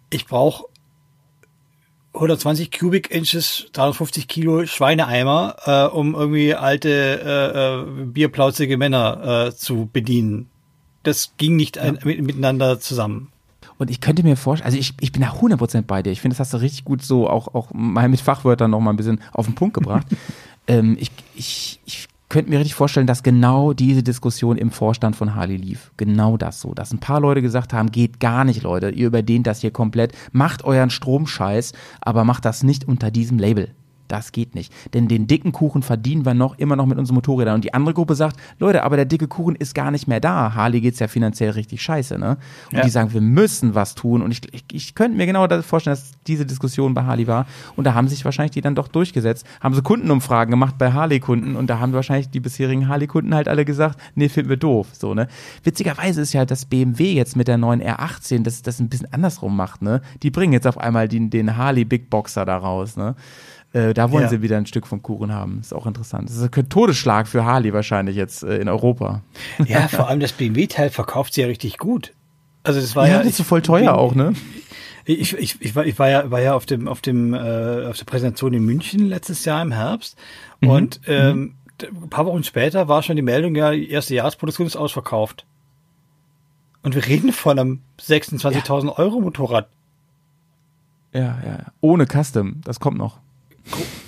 ich 0.10 0.26
brauche 0.26 0.66
120 2.16 2.72
Cubic 2.72 3.12
Inches, 3.12 3.68
350 3.74 4.28
Kilo 4.28 4.66
Schweineeimer, 4.66 5.56
äh, 5.66 5.96
um 5.96 6.16
irgendwie 6.16 6.56
alte, 6.56 6.90
äh, 6.90 8.02
äh, 8.02 8.06
bierplauzige 8.06 8.76
Männer 8.76 9.50
äh, 9.50 9.56
zu 9.56 9.88
bedienen. 9.94 10.50
Das 11.04 11.34
ging 11.38 11.58
nicht 11.58 11.78
ein, 11.78 12.00
mit, 12.04 12.24
miteinander 12.24 12.80
zusammen. 12.80 13.32
Und 13.78 13.92
ich 13.92 14.02
könnte 14.02 14.24
mir 14.24 14.38
vorstellen, 14.38 14.66
also 14.66 14.78
ich, 14.78 14.94
ich 15.00 15.12
bin 15.12 15.22
da 15.22 15.30
100% 15.30 15.84
bei 15.84 16.02
dir. 16.02 16.12
Ich 16.12 16.22
finde, 16.22 16.36
das 16.36 16.40
hast 16.40 16.54
du 16.54 16.58
richtig 16.58 16.86
gut 16.86 17.04
so 17.04 17.30
auch, 17.30 17.54
auch 17.54 17.70
mal 17.74 18.10
mit 18.10 18.22
Fachwörtern 18.22 18.72
noch 18.72 18.80
mal 18.80 18.92
ein 18.92 18.98
bisschen 18.98 19.22
auf 19.34 19.46
den 19.46 19.56
Punkt 19.56 19.76
gebracht. 19.76 20.08
ähm, 20.68 20.98
ich, 21.00 21.12
ich, 21.36 21.80
ich 21.86 22.08
könnte 22.30 22.50
mir 22.50 22.60
richtig 22.60 22.76
vorstellen, 22.76 23.08
dass 23.08 23.24
genau 23.24 23.74
diese 23.74 24.04
Diskussion 24.04 24.58
im 24.58 24.72
Vorstand 24.72 25.16
von 25.16 25.36
Harley 25.36 25.56
lief. 25.56 25.92
Genau 25.98 26.38
das 26.38 26.60
so. 26.60 26.74
Dass 26.74 26.92
ein 26.92 27.00
paar 27.00 27.22
Leute 27.22 27.42
gesagt 27.42 27.74
haben, 27.74 27.92
geht 27.92 28.20
gar 28.20 28.44
nicht, 28.44 28.64
Leute. 28.64 28.90
Ihr 28.90 29.08
überdehnt 29.08 29.48
das 29.48 29.62
hier 29.62 29.72
komplett. 29.72 30.14
Macht 30.32 30.66
euren 30.66 30.90
Stromscheiß, 30.90 31.74
aber 32.02 32.24
macht 32.24 32.46
das 32.46 32.64
nicht 32.64 32.88
unter 32.88 33.12
diesem 33.12 33.38
Label. 33.40 33.74
Das 34.08 34.32
geht 34.32 34.56
nicht. 34.56 34.74
Denn 34.94 35.08
den 35.08 35.28
dicken 35.28 35.52
Kuchen 35.52 35.82
verdienen 35.84 36.26
wir 36.26 36.34
noch 36.34 36.58
immer 36.58 36.76
noch 36.76 36.86
mit 36.86 36.98
unseren 36.98 37.16
Motorrädern. 37.16 37.56
Und 37.56 37.64
die 37.64 37.74
andere 37.74 37.94
Gruppe 37.94 38.16
sagt, 38.16 38.38
Leute, 38.60 38.84
aber 38.84 38.96
der 38.96 39.06
dicke 39.06 39.28
Kuchen 39.28 39.56
ist 39.56 39.76
gar 39.76 39.92
nicht 39.92 40.08
mehr 40.08 40.20
da. 40.20 40.54
Harley 40.56 40.82
geht's 40.82 41.00
ja 41.00 41.08
finanziell 41.08 41.52
richtig 41.52 41.82
scheiße, 41.82 42.18
ne? 42.18 42.38
Und 42.72 42.78
Ja. 42.78 42.84
die 42.84 42.90
sagen, 42.90 43.14
wir 43.14 43.22
müssen 43.22 43.76
was 43.76 43.96
tun. 43.96 44.22
Und 44.22 44.32
ich, 44.32 44.42
ich, 44.54 44.64
ich 44.72 44.96
könnte 44.96 45.18
mir 45.18 45.26
genau 45.26 45.48
das 45.48 45.66
vorstellen, 45.66 45.96
dass 45.96 46.12
diese 46.28 46.46
Diskussion 46.46 46.94
bei 46.94 47.04
Harley 47.04 47.28
war. 47.28 47.46
Und 47.76 47.84
da 47.86 47.94
haben 47.94 48.08
sich 48.08 48.24
wahrscheinlich 48.26 48.52
die 48.52 48.62
dann 48.62 48.76
doch 48.76 48.88
durchgesetzt. 48.88 49.46
Haben 49.62 49.76
sie 49.76 49.82
Kundenumfragen 49.82 50.52
gemacht 50.52 50.78
bei 50.78 50.94
Harley-Kunden. 50.94 51.56
Und 51.56 51.70
da 51.70 51.80
haben 51.80 51.94
wahrscheinlich 51.94 52.30
die 52.30 52.40
bisherigen 52.40 52.88
Harley-Kunden 52.88 53.34
halt 53.36 53.48
alle 53.48 53.66
gesagt, 53.66 54.00
nee, 54.16 54.30
finden 54.30 54.50
wir 54.50 54.58
doof. 54.58 54.88
So, 54.94 55.14
ne? 55.14 55.28
Witzigerweise 55.64 56.22
ist 56.22 56.34
ja, 56.34 56.46
dass 56.46 56.66
BMW 56.66 57.14
jetzt 57.14 57.36
mit 57.36 57.48
der 57.48 57.58
neuen 57.58 57.82
R18 57.82 58.44
das, 58.44 58.62
das 58.62 58.80
ein 58.80 58.90
bisschen 58.90 59.12
andersrum 59.12 59.56
macht, 59.56 59.82
ne? 59.82 60.02
Die 60.24 60.32
bringen 60.32 60.54
jetzt 60.54 60.68
auf 60.68 60.78
einmal 60.78 61.08
den, 61.08 61.30
den 61.30 61.58
Harley 61.58 61.84
Big 61.86 62.10
Boxer 62.10 62.46
da 62.46 62.58
raus, 62.58 62.96
ne? 62.98 63.16
Äh, 63.78 63.94
da 63.94 64.12
wollen 64.12 64.24
Ja. 64.24 64.30
sie 64.30 64.42
wieder 64.42 64.58
ein 64.58 64.66
Stück 64.66 64.88
vom 64.88 65.02
Kuchen 65.02 65.32
haben. 65.34 65.60
Ist 65.62 65.74
auch 65.74 65.86
interessant. 65.86 66.30
Das 66.30 66.38
ist 66.38 66.58
ein 66.58 66.70
Todesschlag 66.70 67.28
für 67.28 67.46
Harley 67.46 67.74
wahrscheinlich 67.74 68.16
jetzt 68.16 68.44
äh, 68.44 68.58
in 68.58 68.70
Europa. 68.70 69.22
Ja, 69.66 69.88
vor 69.90 70.08
allem 70.08 70.20
das 70.20 70.32
BMW-Teil 70.34 70.90
verkauft 70.90 71.34
sie 71.34 71.42
ja 71.42 71.48
richtig 71.48 71.78
gut. 71.78 72.14
Also 72.64 72.80
das 72.82 72.96
war 72.96 73.06
ja, 73.08 73.14
ja, 73.14 73.18
das 73.20 73.28
ist 73.28 73.38
so 73.38 73.44
voll 73.44 73.62
teuer 73.62 73.94
auch, 73.96 74.14
ne? 74.16 74.34
Ich, 75.06 75.34
ich, 75.38 75.62
ich, 75.62 75.76
war, 75.76 75.86
ich 75.86 75.98
war 76.00 76.10
ja, 76.10 76.30
war 76.32 76.42
ja 76.42 76.54
auf 76.54 76.66
dem, 76.66 76.88
auf 76.90 77.00
dem, 77.02 77.34
äh, 77.34 77.86
auf 77.86 77.98
der 77.98 78.04
Präsentation 78.06 78.54
in 78.54 78.66
München 78.66 79.08
letztes 79.08 79.46
Jahr 79.46 79.62
im 79.62 79.72
Herbst 79.72 80.18
und 80.60 81.00
ähm, 81.08 81.56
d- 81.80 81.88
ein 81.88 82.10
paar 82.10 82.26
Wochen 82.26 82.44
später 82.44 82.90
war 82.90 83.04
schon 83.04 83.16
die 83.16 83.22
Meldung, 83.22 83.56
ja, 83.56 83.72
die 83.72 83.90
erste 83.90 84.16
Jahresproduktion 84.16 84.68
ist 84.68 84.76
ausverkauft. 84.76 85.46
Und 86.84 86.94
wir 86.96 87.06
reden 87.06 87.32
von 87.32 87.58
einem 87.58 87.80
26.000 88.02 88.98
Euro 88.98 89.22
Motorrad. 89.22 89.70
Ja, 91.14 91.22
ja. 91.22 91.38
ja. 91.46 91.66
Ohne 91.80 92.06
Custom. 92.06 92.60
Das 92.66 92.80
kommt 92.82 92.98
noch. 92.98 93.20
Cool. 93.72 94.07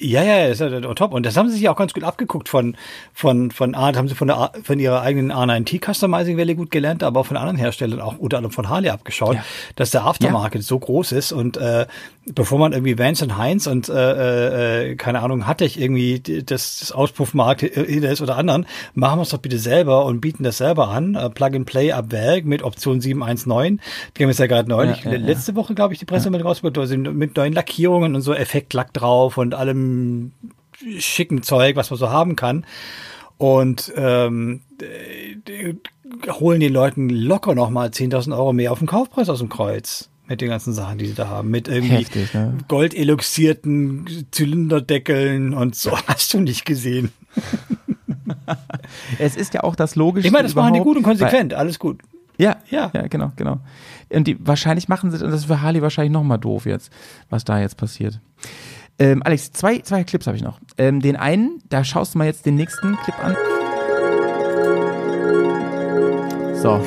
Ja, 0.00 0.22
ja, 0.22 0.46
ist 0.46 0.60
ja 0.60 0.80
top. 0.94 1.12
Und 1.12 1.26
das 1.26 1.36
haben 1.36 1.48
sie 1.48 1.56
sich 1.56 1.68
auch 1.68 1.76
ganz 1.76 1.92
gut 1.94 2.04
abgeguckt 2.04 2.48
von, 2.48 2.76
von, 3.12 3.50
von 3.50 3.74
Art, 3.74 3.96
haben 3.96 4.08
sie 4.08 4.14
von 4.14 4.28
der, 4.28 4.52
von 4.62 4.78
ihrer 4.78 5.02
eigenen 5.02 5.32
R9T 5.32 5.84
Customizing 5.92 6.36
Welle 6.36 6.54
gut 6.54 6.70
gelernt, 6.70 7.02
aber 7.02 7.20
auch 7.20 7.26
von 7.26 7.36
anderen 7.36 7.56
Herstellern, 7.56 8.00
auch 8.00 8.18
unter 8.18 8.36
anderem 8.36 8.52
von 8.52 8.68
Harley 8.68 8.90
abgeschaut, 8.90 9.34
Ja. 9.36 9.44
dass 9.76 9.90
der 9.90 10.04
Aftermarket 10.06 10.62
so 10.62 10.78
groß 10.78 11.12
ist 11.12 11.32
und, 11.32 11.56
äh, 11.56 11.86
bevor 12.34 12.58
man 12.58 12.72
irgendwie 12.72 12.98
Vans 12.98 13.22
und 13.22 13.38
Heinz 13.38 13.66
und, 13.66 13.88
äh, 13.88 14.90
äh, 14.90 14.96
keine 14.96 15.20
Ahnung, 15.20 15.46
hatte 15.46 15.64
ich 15.64 15.80
irgendwie 15.80 16.20
das, 16.20 16.78
das 16.80 16.92
Auspuffmarkt 16.92 17.62
hinter 17.62 18.10
ist 18.10 18.20
oder 18.20 18.36
anderen, 18.36 18.66
machen 18.94 19.18
wir 19.18 19.22
es 19.22 19.30
doch 19.30 19.38
bitte 19.38 19.58
selber 19.58 20.04
und 20.04 20.20
bieten 20.20 20.42
das 20.42 20.58
selber 20.58 20.88
an. 20.88 21.14
Äh, 21.14 21.30
Plug 21.30 21.54
and 21.54 21.66
Play 21.66 21.92
ab 21.92 22.12
Werk 22.12 22.44
mit 22.44 22.62
Option 22.62 23.00
719. 23.00 23.80
Die 24.16 24.22
haben 24.22 24.28
jetzt 24.30 24.38
ja 24.40 24.46
gerade 24.46 24.68
neulich, 24.68 25.02
Ja, 25.04 25.12
ja, 25.12 25.18
ja. 25.18 25.24
letzte 25.26 25.54
Woche, 25.56 25.74
glaube 25.74 25.94
ich, 25.94 25.98
die 26.00 26.04
Pressemeldung 26.04 26.46
rausgebracht, 26.48 26.76
also 26.78 26.96
mit 26.98 27.34
neuen 27.36 27.54
Lackierungen 27.54 28.14
und 28.14 28.20
so 28.20 28.34
Effektlack 28.34 28.92
drauf 28.92 29.38
und 29.38 29.54
allem 29.88 30.32
schicken 30.98 31.42
Zeug, 31.42 31.76
was 31.76 31.90
man 31.90 31.98
so 31.98 32.10
haben 32.10 32.36
kann. 32.36 32.64
Und 33.36 33.92
ähm, 33.96 34.62
die 35.46 35.76
holen 36.32 36.60
den 36.60 36.72
Leuten 36.72 37.08
locker 37.08 37.54
nochmal 37.54 37.88
10.000 37.88 38.36
Euro 38.36 38.52
mehr 38.52 38.72
auf 38.72 38.78
den 38.78 38.88
Kaufpreis 38.88 39.28
aus 39.28 39.38
dem 39.38 39.48
Kreuz. 39.48 40.10
Mit 40.26 40.40
den 40.40 40.48
ganzen 40.48 40.74
Sachen, 40.74 40.98
die 40.98 41.06
sie 41.06 41.14
da 41.14 41.28
haben. 41.28 41.50
Mit 41.50 41.68
irgendwie 41.68 41.96
Heftig, 41.96 42.34
ne? 42.34 42.58
goldeluxierten 42.68 44.26
Zylinderdeckeln 44.30 45.54
und 45.54 45.74
so. 45.74 45.96
Hast 46.06 46.34
du 46.34 46.40
nicht 46.40 46.64
gesehen. 46.64 47.10
Es 49.18 49.36
ist 49.36 49.54
ja 49.54 49.64
auch 49.64 49.74
das 49.76 49.94
Logische. 49.96 50.26
Ich 50.26 50.32
meine, 50.32 50.44
das 50.44 50.54
machen 50.54 50.74
die 50.74 50.80
gut 50.80 50.96
und 50.96 51.02
konsequent. 51.02 51.54
Alles 51.54 51.78
gut. 51.78 52.00
Ja, 52.36 52.56
Ja. 52.70 52.90
ja, 52.94 53.06
genau, 53.06 53.32
genau. 53.36 53.58
Und 54.10 54.26
die 54.26 54.36
wahrscheinlich 54.46 54.88
machen 54.88 55.10
sie, 55.10 55.18
das 55.18 55.32
ist 55.32 55.44
für 55.46 55.60
Harley 55.60 55.82
wahrscheinlich 55.82 56.12
nochmal 56.12 56.38
doof 56.38 56.66
jetzt, 56.66 56.92
was 57.30 57.44
da 57.44 57.58
jetzt 57.60 57.76
passiert. 57.76 58.20
Ähm, 58.98 59.22
Alex, 59.22 59.52
zwei, 59.52 59.78
zwei 59.78 60.04
Clips 60.04 60.26
habe 60.26 60.36
ich 60.36 60.42
noch. 60.42 60.58
Ähm, 60.76 61.00
den 61.00 61.16
einen, 61.16 61.62
da 61.68 61.84
schaust 61.84 62.14
du 62.14 62.18
mal 62.18 62.24
jetzt 62.26 62.44
den 62.46 62.56
nächsten 62.56 62.96
Clip 62.96 63.16
an. 63.24 63.36
So, 66.56 66.84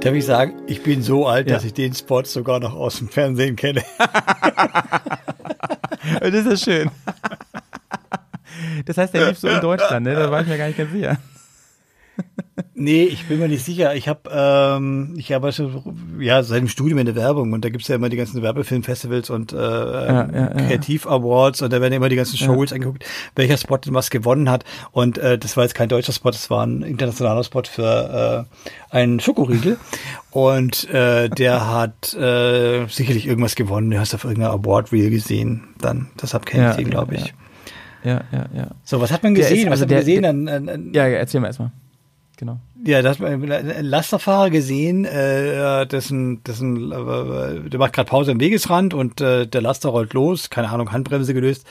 Darf 0.00 0.14
ich 0.14 0.24
sagen, 0.26 0.52
ich 0.68 0.82
bin 0.84 1.02
so 1.02 1.26
alt, 1.26 1.48
Ja. 1.48 1.56
dass 1.56 1.64
ich 1.64 1.74
den 1.74 1.92
Spot 1.92 2.22
sogar 2.24 2.60
noch 2.60 2.74
aus 2.74 2.98
dem 2.98 3.08
Fernsehen 3.08 3.56
kenne. 3.56 3.82
das 6.20 6.32
ist 6.32 6.46
ja 6.46 6.56
schön. 6.56 6.90
Das 8.86 8.96
heißt, 8.96 9.12
der 9.12 9.26
lief 9.28 9.38
so 9.38 9.48
in 9.48 9.60
Deutschland, 9.60 10.06
ne? 10.06 10.14
Da 10.14 10.30
war 10.30 10.42
ich 10.42 10.46
mir 10.46 10.56
gar 10.56 10.68
nicht 10.68 10.78
ganz 10.78 10.92
sicher. 10.92 11.16
Nee, 12.80 13.02
ich 13.04 13.26
bin 13.26 13.40
mir 13.40 13.48
nicht 13.48 13.64
sicher. 13.64 13.94
Ich 13.96 14.06
habe 14.08 14.20
ähm, 14.32 15.14
ich 15.16 15.32
habe 15.32 15.46
also, 15.46 15.82
ja 16.20 16.42
seit 16.44 16.60
dem 16.60 16.68
Studium 16.68 16.98
in 17.00 17.06
der 17.06 17.16
Werbung 17.16 17.52
und 17.52 17.64
da 17.64 17.70
gibt's 17.70 17.88
ja 17.88 17.96
immer 17.96 18.08
die 18.08 18.16
ganzen 18.16 18.40
Werbefilmfestivals 18.40 19.30
und 19.30 19.52
äh, 19.52 19.56
ja, 19.56 20.28
ja. 20.32 20.46
Kreativ-Awards 20.48 21.62
und 21.62 21.72
da 21.72 21.80
werden 21.80 21.92
immer 21.94 22.08
die 22.08 22.14
ganzen 22.16 22.36
Shows 22.36 22.72
angeguckt, 22.72 23.04
welcher 23.34 23.56
Spot 23.56 23.78
denn 23.78 23.94
was 23.94 24.10
gewonnen 24.10 24.48
hat. 24.48 24.64
Und 24.92 25.18
äh, 25.18 25.38
das 25.38 25.56
war 25.56 25.64
jetzt 25.64 25.74
kein 25.74 25.88
deutscher 25.88 26.12
Spot, 26.12 26.30
das 26.30 26.50
war 26.50 26.64
ein 26.66 26.82
internationaler 26.82 27.42
Spot 27.42 27.62
für 27.64 28.46
äh, 28.90 28.94
einen 28.94 29.18
Schokoriegel. 29.18 29.76
Und 30.30 30.88
äh, 30.90 31.28
der 31.30 31.70
hat 31.72 32.14
äh, 32.14 32.86
sicherlich 32.86 33.26
irgendwas 33.26 33.56
gewonnen. 33.56 33.90
Du 33.90 33.98
hast 33.98 34.14
auf 34.14 34.22
irgendeiner 34.24 34.52
Award-Reel 34.54 35.10
gesehen. 35.10 35.64
Dann, 35.80 36.08
deshalb 36.22 36.46
kenne 36.46 36.64
ich 36.64 36.70
Ja, 36.70 36.76
den, 36.76 36.84
ja, 36.86 36.90
glaube 36.90 37.14
ja. 37.16 37.20
ich. 37.22 37.34
Ja, 38.04 38.20
ja, 38.30 38.46
ja. 38.54 38.66
So, 38.84 39.00
was 39.00 39.10
hat 39.10 39.24
man 39.24 39.34
Der 39.34 39.42
ist- 39.44 39.50
gesehen? 39.50 39.66
was 39.70 39.82
also 39.82 39.82
hat 39.82 39.88
man 39.90 39.96
der- 39.96 39.98
gesehen? 39.98 40.22
der- 40.22 40.30
An, 40.30 40.48
an, 40.48 40.68
an, 40.68 40.92
Ja, 40.94 41.06
erzähl 41.08 41.40
mal 41.40 41.48
erstmal. 41.48 41.72
Genau. 42.36 42.60
Ja, 42.84 43.02
da 43.02 43.10
hat 43.10 43.20
man 43.20 43.50
einen 43.50 43.84
Lasterfahrer 43.84 44.50
gesehen, 44.50 45.04
äh, 45.04 45.86
dessen, 45.86 46.42
dessen, 46.44 46.92
äh, 46.92 47.68
der 47.68 47.78
macht 47.78 47.92
gerade 47.92 48.08
Pause 48.08 48.32
am 48.32 48.40
Wegesrand 48.40 48.94
und 48.94 49.20
äh, 49.20 49.46
der 49.46 49.60
Laster 49.60 49.88
rollt 49.88 50.12
los, 50.12 50.50
keine 50.50 50.68
Ahnung, 50.70 50.92
Handbremse 50.92 51.34
gelöst 51.34 51.66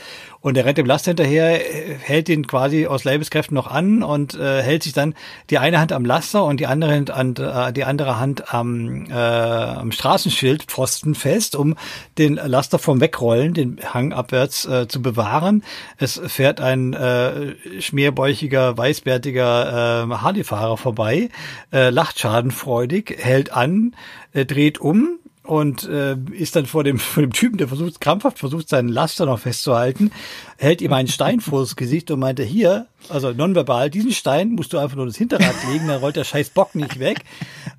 und 0.47 0.53
der 0.53 0.63
rennt 0.63 0.77
dem 0.77 0.85
Laster 0.85 1.09
hinterher, 1.11 1.59
hält 1.99 2.29
ihn 2.29 2.47
quasi 2.47 2.87
aus 2.87 3.03
Leibeskräften 3.03 3.53
noch 3.53 3.67
an 3.67 4.01
und 4.01 4.33
äh, 4.35 4.61
hält 4.61 4.83
sich 4.83 4.93
dann 4.93 5.13
die 5.49 5.57
eine 5.57 5.77
Hand 5.77 5.91
am 5.91 6.05
Laster 6.05 6.45
und 6.45 6.61
die 6.61 6.67
andere 6.67 6.91
Hand 6.91 7.11
an 7.11 7.35
äh, 7.35 7.73
die 7.73 7.83
andere 7.83 8.17
Hand 8.17 8.53
am, 8.53 9.07
äh, 9.09 9.13
am 9.13 9.91
Straßenschild 9.91 10.63
Pfosten 10.63 11.15
fest, 11.15 11.57
um 11.57 11.75
den 12.17 12.35
Laster 12.35 12.79
vom 12.79 13.01
Wegrollen, 13.01 13.53
den 13.53 13.79
Hang 13.93 14.13
abwärts 14.13 14.65
äh, 14.65 14.87
zu 14.87 15.01
bewahren. 15.01 15.63
Es 15.97 16.21
fährt 16.27 16.61
ein 16.61 16.93
äh, 16.93 17.81
schmierbäuchiger, 17.81 18.77
weißbärtiger 18.77 20.05
äh, 20.09 20.15
Harley-Fahrer 20.15 20.77
vorbei, 20.77 21.27
äh, 21.73 21.89
lacht 21.89 22.19
schadenfreudig, 22.19 23.17
hält 23.19 23.51
an, 23.51 23.95
äh, 24.31 24.45
dreht 24.45 24.79
um 24.79 25.19
und 25.47 25.87
äh, 25.87 26.15
ist 26.31 26.55
dann 26.55 26.65
vor 26.65 26.83
dem, 26.83 26.99
vor 26.99 27.23
dem 27.23 27.33
Typen, 27.33 27.57
der 27.57 27.67
versucht, 27.67 27.99
krampfhaft 28.01 28.39
versucht, 28.39 28.69
seinen 28.69 28.89
Laster 28.89 29.25
noch 29.25 29.39
festzuhalten, 29.39 30.11
hält 30.57 30.81
ihm 30.81 30.93
einen 30.93 31.07
Stein 31.07 31.39
vors 31.39 31.75
Gesicht 31.75 32.11
und 32.11 32.19
meinte, 32.19 32.43
hier, 32.43 32.87
also 33.09 33.31
nonverbal, 33.31 33.89
diesen 33.89 34.11
Stein 34.11 34.51
musst 34.51 34.73
du 34.73 34.77
einfach 34.77 34.97
nur 34.97 35.05
das 35.05 35.15
Hinterrad 35.15 35.55
legen, 35.71 35.87
dann 35.87 35.99
rollt 35.99 36.15
der 36.15 36.23
scheiß 36.25 36.49
Bock 36.49 36.75
nicht 36.75 36.99
weg, 36.99 37.19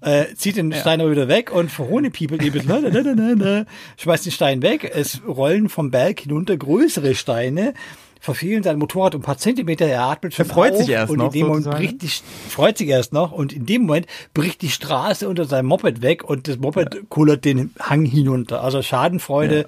äh, 0.00 0.26
zieht 0.34 0.56
den 0.56 0.72
Stein 0.72 1.00
aber 1.00 1.10
wieder 1.10 1.28
weg 1.28 1.52
und 1.52 1.70
mit, 1.78 2.66
na, 2.66 2.80
na, 2.80 2.90
na, 2.90 3.14
na, 3.14 3.34
na, 3.36 3.66
schmeißt 3.98 4.26
den 4.26 4.32
Stein 4.32 4.62
weg, 4.62 4.90
es 4.94 5.20
rollen 5.26 5.68
vom 5.68 5.90
Berg 5.90 6.20
hinunter 6.20 6.56
größere 6.56 7.14
Steine, 7.14 7.74
verfehlen 8.20 8.62
sein 8.62 8.78
Motorrad 8.78 9.14
um 9.14 9.20
ein 9.20 9.24
paar 9.24 9.38
Zentimeter, 9.38 9.86
er 9.86 10.02
atmet 10.02 10.34
schon 10.34 10.46
Er 10.46 10.52
freut 10.52 10.72
auf 10.72 10.78
sich 10.78 10.90
erst 10.90 11.10
und 11.10 11.18
noch, 11.18 11.26
in 11.26 11.32
dem 11.32 11.46
Moment 11.46 11.70
bricht 11.70 12.02
die, 12.02 12.10
freut 12.50 12.78
sich 12.78 12.88
erst 12.88 13.12
noch 13.12 13.32
und 13.32 13.52
in 13.52 13.66
dem 13.66 13.82
Moment 13.82 14.06
bricht 14.34 14.62
die 14.62 14.70
Straße 14.70 15.28
unter 15.28 15.44
seinem 15.44 15.66
Moped 15.66 16.02
weg 16.02 16.24
und 16.24 16.48
das 16.48 16.58
Moped 16.58 17.08
kullert 17.08 17.44
den 17.44 17.72
Hang 17.78 18.04
hinunter. 18.04 18.62
Also 18.62 18.82
Schadenfreude, 18.82 19.66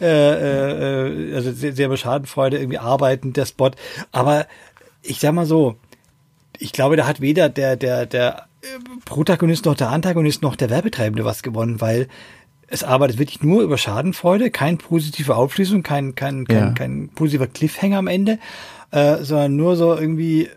Äh, 0.00 0.06
äh, 0.06 1.34
also 1.34 1.52
sehr, 1.52 1.74
sehr 1.74 1.96
Schadenfreude 1.96 2.58
irgendwie 2.58 2.78
arbeitend 2.78 3.36
der 3.36 3.46
Spot. 3.46 3.70
Aber 4.10 4.46
ich 5.02 5.20
sag 5.20 5.32
mal 5.32 5.46
so, 5.46 5.76
ich 6.58 6.72
glaube, 6.72 6.96
da 6.96 7.06
hat 7.06 7.20
weder 7.20 7.48
der, 7.48 7.76
der, 7.76 8.06
der 8.06 8.46
äh, 8.62 8.66
Protagonist 9.04 9.64
noch 9.64 9.74
der 9.74 9.90
Antagonist 9.90 10.42
noch 10.42 10.56
der 10.56 10.70
Werbetreibende 10.70 11.24
was 11.24 11.42
gewonnen, 11.42 11.80
weil 11.80 12.08
es 12.72 12.82
arbeitet 12.84 13.18
wirklich 13.18 13.42
nur 13.42 13.62
über 13.62 13.76
Schadenfreude, 13.76 14.50
kein 14.50 14.78
positive 14.78 15.36
Aufschließung, 15.36 15.82
kein, 15.82 16.14
kein, 16.14 16.46
kein, 16.46 16.56
Ja. 16.58 16.70
kein 16.72 17.10
positiver 17.14 17.46
Cliffhanger 17.46 17.98
am 17.98 18.06
Ende, 18.06 18.38
äh, 18.90 19.18
sondern 19.18 19.56
nur 19.56 19.76
so 19.76 19.94
irgendwie, 19.94 20.48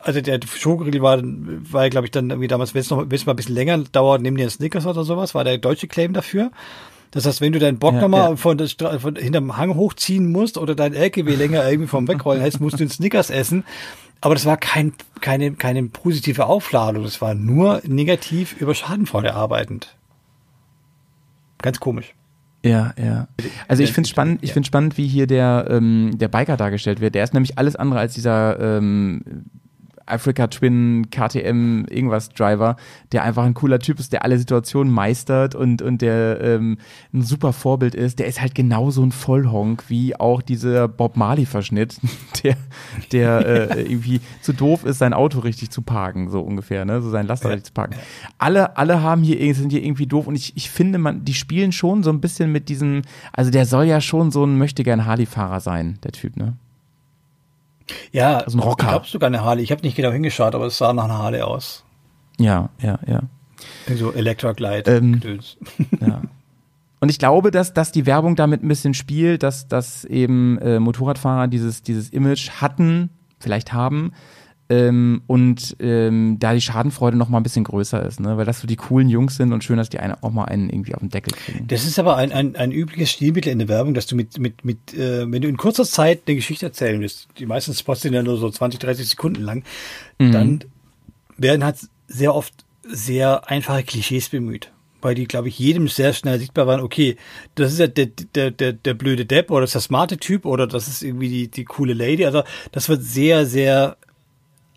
also 0.00 0.20
der 0.20 0.40
Schokoriegel 0.44 1.00
war, 1.00 1.20
war 1.22 1.88
glaube 1.90 2.08
ich, 2.08 2.10
dann 2.10 2.30
irgendwie 2.30 2.48
damals, 2.48 2.74
wenn 2.74 2.80
es 2.80 2.90
noch 2.90 2.98
wenn 3.08 3.12
es 3.12 3.24
mal 3.24 3.34
ein 3.34 3.36
bisschen 3.36 3.54
länger 3.54 3.78
dauert, 3.78 4.20
nehmen 4.20 4.36
die 4.36 4.42
einen 4.42 4.50
Snickers 4.50 4.84
oder 4.84 5.04
sowas, 5.04 5.34
war 5.34 5.44
der 5.44 5.58
deutsche 5.58 5.86
Claim 5.86 6.12
dafür. 6.12 6.50
Das 7.12 7.24
heißt, 7.24 7.40
wenn 7.40 7.52
du 7.52 7.58
deinen 7.60 7.78
Bock 7.78 7.94
Ja, 7.94 8.00
nochmal 8.00 8.30
ja. 8.30 8.36
von, 8.36 8.58
von 8.58 9.16
hinterm 9.16 9.56
Hang 9.56 9.76
hochziehen 9.76 10.32
musst 10.32 10.58
oder 10.58 10.74
dein 10.74 10.92
LKW 10.94 11.34
länger 11.36 11.68
irgendwie 11.70 11.88
vom 11.88 12.08
Wegrollen 12.08 12.40
hältst, 12.40 12.60
musst 12.60 12.80
du 12.80 12.82
einen 12.82 12.90
Snickers 12.90 13.30
essen. 13.30 13.64
Aber 14.22 14.34
das 14.34 14.46
war 14.46 14.56
kein, 14.56 14.94
keine, 15.20 15.52
keine 15.52 15.82
positive 15.84 16.46
Aufladung. 16.46 17.04
Das 17.04 17.20
war 17.20 17.34
nur 17.34 17.80
negativ 17.84 18.56
über 18.58 18.74
Schadenfreude 18.74 19.34
arbeitend. 19.34 19.94
Ganz 21.62 21.80
komisch. 21.80 22.14
Ja, 22.64 22.92
ja. 22.96 23.26
Also 23.66 23.82
ich 23.82 23.92
finde 23.92 24.08
spannend, 24.08 24.42
ich 24.42 24.52
finde 24.52 24.66
spannend, 24.66 24.96
wie 24.96 25.08
hier 25.08 25.26
der 25.26 25.66
ähm, 25.68 26.12
der 26.14 26.28
Biker 26.28 26.56
dargestellt 26.56 27.00
wird. 27.00 27.14
Der 27.14 27.24
ist 27.24 27.34
nämlich 27.34 27.58
alles 27.58 27.74
andere 27.74 27.98
als 27.98 28.14
dieser 28.14 28.78
ähm, 28.78 29.22
Africa 30.06 30.46
Twin 30.48 31.08
KTM 31.10 31.84
irgendwas 31.88 32.30
Driver, 32.30 32.76
der 33.12 33.22
einfach 33.22 33.44
ein 33.44 33.54
cooler 33.54 33.78
Typ 33.78 33.98
ist, 34.00 34.12
der 34.12 34.24
alle 34.24 34.38
Situationen 34.38 34.92
meistert 34.92 35.54
und 35.54 35.82
und 35.82 36.02
der 36.02 36.40
ähm, 36.40 36.78
ein 37.12 37.22
super 37.22 37.52
Vorbild 37.52 37.94
ist. 37.94 38.18
Der 38.18 38.26
ist 38.26 38.40
halt 38.40 38.54
genauso 38.54 39.02
ein 39.02 39.12
Vollhonk 39.12 39.84
wie 39.88 40.14
auch 40.18 40.42
dieser 40.42 40.88
Bob 40.88 41.16
Marley 41.16 41.46
Verschnitt, 41.46 41.98
der 42.42 42.56
der 43.12 43.46
äh, 43.76 43.82
irgendwie 43.90 44.20
zu 44.40 44.52
doof 44.52 44.84
ist, 44.84 44.98
sein 44.98 45.12
Auto 45.14 45.40
richtig 45.40 45.70
zu 45.70 45.82
parken, 45.82 46.30
so 46.30 46.40
ungefähr, 46.40 46.84
ne, 46.84 47.00
so 47.02 47.10
sein 47.10 47.26
Laster 47.26 47.50
richtig 47.50 47.66
zu 47.66 47.72
parken. 47.72 47.96
Alle 48.38 48.76
alle 48.76 49.02
haben 49.02 49.22
hier 49.22 49.40
irgendwie- 49.40 49.52
sind 49.52 49.70
hier 49.70 49.84
irgendwie 49.84 50.06
doof 50.06 50.26
und 50.26 50.34
ich 50.34 50.56
ich 50.56 50.70
finde 50.70 50.98
man 50.98 51.24
die 51.24 51.34
spielen 51.34 51.72
schon 51.72 52.02
so 52.02 52.10
ein 52.10 52.20
bisschen 52.20 52.50
mit 52.52 52.68
diesem, 52.68 53.02
also 53.32 53.50
der 53.50 53.66
soll 53.66 53.84
ja 53.84 54.00
schon 54.00 54.30
so 54.30 54.44
ein 54.44 54.56
möchte 54.58 54.82
gern 54.82 55.06
Harley 55.06 55.26
Fahrer 55.26 55.60
sein, 55.60 55.98
der 56.02 56.12
Typ, 56.12 56.36
ne? 56.36 56.56
Ja, 58.12 58.38
Also 58.38 58.58
ein 58.58 58.62
Rocker. 58.62 58.84
ich 58.84 58.90
glaube 58.90 59.06
sogar 59.06 59.26
eine 59.28 59.42
Harley. 59.42 59.62
Ich 59.62 59.72
habe 59.72 59.82
nicht 59.82 59.96
genau 59.96 60.10
hingeschaut, 60.10 60.54
aber 60.54 60.66
es 60.66 60.78
sah 60.78 60.92
nach 60.92 61.04
einer 61.04 61.18
Harley 61.18 61.40
aus. 61.42 61.84
Ja, 62.38 62.70
ja, 62.80 62.98
ja. 63.06 63.20
So 63.96 64.12
Electra 64.12 64.52
Glide. 64.52 64.90
Ähm. 64.90 65.20
Ja. 66.00 66.22
Und 67.00 67.08
ich 67.08 67.18
glaube, 67.18 67.50
dass, 67.50 67.72
dass 67.74 67.90
die 67.92 68.06
Werbung 68.06 68.36
damit 68.36 68.62
ein 68.62 68.68
bisschen 68.68 68.94
spielt, 68.94 69.42
dass, 69.42 69.66
dass 69.68 70.04
eben 70.04 70.58
äh, 70.58 70.78
Motorradfahrer 70.78 71.48
dieses, 71.48 71.82
dieses 71.82 72.10
Image 72.10 72.50
hatten, 72.60 73.10
vielleicht 73.40 73.72
haben, 73.72 74.12
ähm, 74.68 75.22
und 75.26 75.76
ähm, 75.80 76.36
da 76.38 76.54
die 76.54 76.60
Schadenfreude 76.60 77.16
noch 77.16 77.28
mal 77.28 77.38
ein 77.38 77.42
bisschen 77.42 77.64
größer 77.64 78.04
ist, 78.06 78.20
ne? 78.20 78.36
weil 78.36 78.46
das 78.46 78.60
so 78.60 78.66
die 78.66 78.76
coolen 78.76 79.08
Jungs 79.08 79.36
sind 79.36 79.52
und 79.52 79.62
schön, 79.64 79.76
dass 79.76 79.90
die 79.90 79.98
eine, 79.98 80.22
auch 80.22 80.30
mal 80.30 80.44
einen 80.44 80.70
irgendwie 80.70 80.94
auf 80.94 81.00
den 81.00 81.10
Deckel 81.10 81.34
kriegen. 81.34 81.66
Das 81.66 81.84
ist 81.84 81.98
aber 81.98 82.16
ein, 82.16 82.32
ein, 82.32 82.56
ein 82.56 82.72
übliches 82.72 83.10
Stilmittel 83.10 83.52
in 83.52 83.58
der 83.58 83.68
Werbung, 83.68 83.94
dass 83.94 84.06
du 84.06 84.16
mit, 84.16 84.38
mit, 84.38 84.64
mit 84.64 84.94
äh, 84.94 85.30
wenn 85.30 85.42
du 85.42 85.48
in 85.48 85.56
kurzer 85.56 85.84
Zeit 85.84 86.22
eine 86.26 86.36
Geschichte 86.36 86.66
erzählen 86.66 87.00
willst, 87.00 87.28
die 87.38 87.46
meisten 87.46 87.74
Spots 87.74 88.02
sind 88.02 88.14
ja 88.14 88.22
nur 88.22 88.38
so 88.38 88.48
20, 88.48 88.80
30 88.80 89.08
Sekunden 89.08 89.42
lang, 89.42 89.64
dann 90.18 90.64
werden 91.36 91.64
halt 91.64 91.76
sehr 92.06 92.34
oft 92.34 92.54
sehr 92.84 93.48
einfache 93.48 93.82
Klischees 93.82 94.28
bemüht. 94.28 94.70
weil 95.00 95.16
die, 95.16 95.26
glaube 95.26 95.48
ich, 95.48 95.58
jedem 95.58 95.88
sehr 95.88 96.12
schnell 96.12 96.38
sichtbar 96.38 96.68
waren, 96.68 96.80
okay, 96.80 97.16
das 97.56 97.72
ist 97.72 97.80
ja 97.80 97.88
der, 97.88 98.06
der, 98.06 98.52
der, 98.52 98.72
der 98.72 98.94
blöde 98.94 99.26
Depp 99.26 99.50
oder 99.50 99.62
das 99.62 99.70
ist 99.70 99.74
der 99.74 99.80
smarte 99.80 100.16
Typ 100.16 100.46
oder 100.46 100.68
das 100.68 100.86
ist 100.86 101.02
irgendwie 101.02 101.28
die, 101.28 101.48
die 101.48 101.64
coole 101.64 101.92
Lady. 101.92 102.24
Also 102.24 102.44
das 102.70 102.88
wird 102.88 103.02
sehr, 103.02 103.44
sehr 103.44 103.96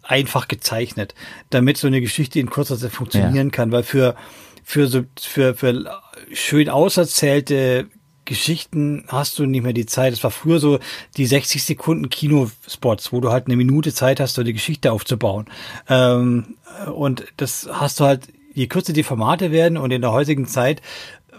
einfach 0.08 0.48
gezeichnet, 0.48 1.16
damit 1.50 1.78
so 1.78 1.88
eine 1.88 2.02
Geschichte 2.02 2.40
in 2.40 2.50
kurzer 2.50 2.78
Zeit 2.78 2.92
funktionieren 2.92 3.52
kann, 3.52 3.72
weil 3.72 3.84
für, 3.84 4.16
für 4.64 4.88
so, 4.88 5.04
für, 5.20 5.56
für 5.56 6.02
schön 6.32 6.70
auserzählte 6.70 7.88
Geschichten 8.26 9.06
hast 9.08 9.38
du 9.38 9.46
nicht 9.46 9.64
mehr 9.64 9.74
die 9.74 9.86
Zeit. 9.86 10.14
Es 10.14 10.24
war 10.24 10.32
früher 10.32 10.60
so 10.60 10.80
die 11.16 11.26
60 11.26 11.64
Sekunden 11.64 12.10
Kinospots, 12.10 13.14
wo 13.14 13.22
du 13.22 13.32
halt 13.32 13.46
eine 13.46 13.56
Minute 13.56 13.94
Zeit 13.94 14.20
hast, 14.20 14.34
so 14.34 14.44
die 14.44 14.54
Geschichte 14.54 14.92
aufzubauen. 14.92 15.46
Ähm, 15.88 16.56
und 16.94 17.26
das 17.38 17.70
hast 17.72 18.00
du 18.00 18.06
halt, 18.06 18.28
je 18.54 18.68
kürzer 18.68 18.94
die 18.94 19.04
Formate 19.04 19.52
werden 19.52 19.78
und 19.78 19.92
in 19.92 20.02
der 20.02 20.12
heutigen 20.12 20.48
Zeit, 20.48 20.82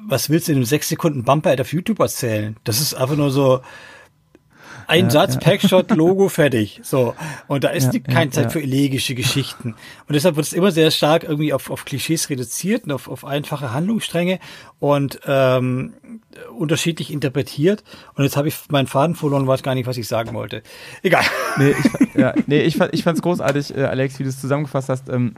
was 0.00 0.30
willst 0.30 0.46
du 0.46 0.52
in 0.52 0.58
einem 0.58 0.64
6 0.64 0.88
Sekunden 0.88 1.24
Bumper 1.24 1.60
auf 1.60 1.72
YouTube 1.72 1.98
erzählen? 1.98 2.56
Das 2.62 2.80
ist 2.80 2.94
einfach 2.94 3.16
nur 3.16 3.30
so, 3.30 3.60
ein 4.86 5.04
Ja, 5.04 5.10
Satz, 5.10 5.34
ja. 5.34 5.40
Packshot, 5.40 5.90
Logo, 5.96 6.28
fertig. 6.28 6.80
So. 6.82 7.14
Und 7.48 7.64
da 7.64 7.68
ist 7.68 7.84
Ja, 7.86 7.90
die, 7.92 8.00
keine 8.00 8.30
Zeit 8.30 8.52
für 8.52 8.62
elegische 8.62 9.14
Geschichten. 9.14 9.70
Und 10.08 10.14
deshalb 10.14 10.36
wird 10.36 10.46
es 10.46 10.52
immer 10.52 10.70
sehr 10.70 10.90
stark 10.90 11.24
irgendwie 11.24 11.52
auf, 11.52 11.70
auf 11.70 11.84
Klischees 11.84 12.28
reduziert 12.30 12.84
und 12.84 12.92
auf, 12.92 13.08
auf 13.08 13.24
einfache 13.24 13.72
Handlungsstränge 13.72 14.38
und 14.78 15.20
ähm, 15.26 15.94
unterschiedlich 16.56 17.12
interpretiert. 17.12 17.82
Und 18.14 18.24
jetzt 18.24 18.36
habe 18.36 18.48
ich 18.48 18.56
meinen 18.68 18.86
Faden 18.86 19.16
verloren 19.16 19.42
und 19.42 19.48
weiß 19.48 19.62
gar 19.62 19.74
nicht, 19.74 19.86
was 19.86 19.96
ich 19.96 20.08
sagen 20.08 20.34
wollte. 20.34 20.62
Egal. 21.02 21.24
Nee, 21.58 21.70
ich, 21.70 22.14
ja, 22.14 22.34
nee, 22.46 22.60
ich, 22.62 22.76
fand, 22.76 22.94
ich 22.94 23.02
fand's 23.02 23.22
großartig, 23.22 23.76
äh, 23.76 23.84
Alex, 23.84 24.18
wie 24.18 24.22
du 24.22 24.28
es 24.28 24.40
zusammengefasst 24.40 24.88
hast. 24.88 25.08
Ähm, 25.08 25.34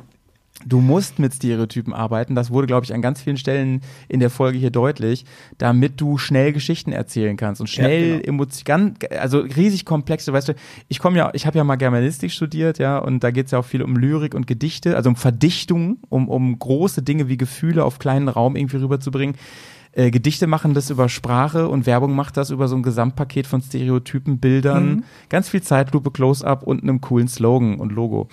du 0.66 0.80
musst 0.80 1.18
mit 1.18 1.34
Stereotypen 1.34 1.92
arbeiten. 1.92 2.34
Das 2.34 2.50
wurde, 2.50 2.66
glaube 2.66 2.84
ich, 2.84 2.92
an 2.92 3.02
ganz 3.02 3.20
vielen 3.20 3.36
Stellen 3.36 3.80
in 4.08 4.20
der 4.20 4.30
Folge 4.30 4.58
hier 4.58 4.70
deutlich, 4.70 5.24
damit 5.56 6.00
du 6.00 6.18
schnell 6.18 6.52
Geschichten 6.52 6.92
erzählen 6.92 7.36
kannst 7.36 7.60
und 7.60 7.68
schnell 7.68 8.16
Ja, 8.16 8.24
Emotionen, 8.24 8.94
also 9.18 9.38
riesig 9.38 9.84
komplexe, 9.84 10.32
weißt 10.32 10.48
du, 10.48 10.54
ich 10.88 10.98
komme 10.98 11.18
ja, 11.18 11.30
ich 11.32 11.46
habe 11.46 11.58
ja 11.58 11.64
mal 11.64 11.76
Germanistik 11.76 12.32
studiert, 12.32 12.78
ja, 12.78 12.98
und 12.98 13.22
da 13.22 13.30
geht's 13.30 13.52
ja 13.52 13.58
auch 13.58 13.64
viel 13.64 13.82
um 13.82 13.96
Lyrik 13.96 14.34
und 14.34 14.46
Gedichte, 14.46 14.96
also 14.96 15.10
um 15.10 15.16
Verdichtung, 15.16 15.98
um, 16.08 16.28
um 16.28 16.58
große 16.58 17.02
Dinge 17.02 17.28
wie 17.28 17.36
Gefühle 17.36 17.84
auf 17.84 17.98
kleinen 17.98 18.28
Raum 18.28 18.56
irgendwie 18.56 18.78
rüberzubringen. 18.78 19.36
Äh, 19.92 20.10
Gedichte 20.10 20.46
machen 20.46 20.74
das 20.74 20.90
über 20.90 21.08
Sprache 21.08 21.68
und 21.68 21.86
Werbung 21.86 22.14
macht 22.14 22.36
das 22.36 22.50
über 22.50 22.68
so 22.68 22.76
ein 22.76 22.82
Gesamtpaket 22.82 23.46
von 23.46 23.62
Stereotypen, 23.62 24.38
Bildern, 24.38 25.04
ganz 25.28 25.48
viel 25.48 25.62
Zeitlupe, 25.62 26.10
Close-up 26.10 26.62
und 26.62 26.82
einem 26.82 27.00
coolen 27.00 27.28
Slogan 27.28 27.76
und 27.76 27.92
Logo. 27.92 28.28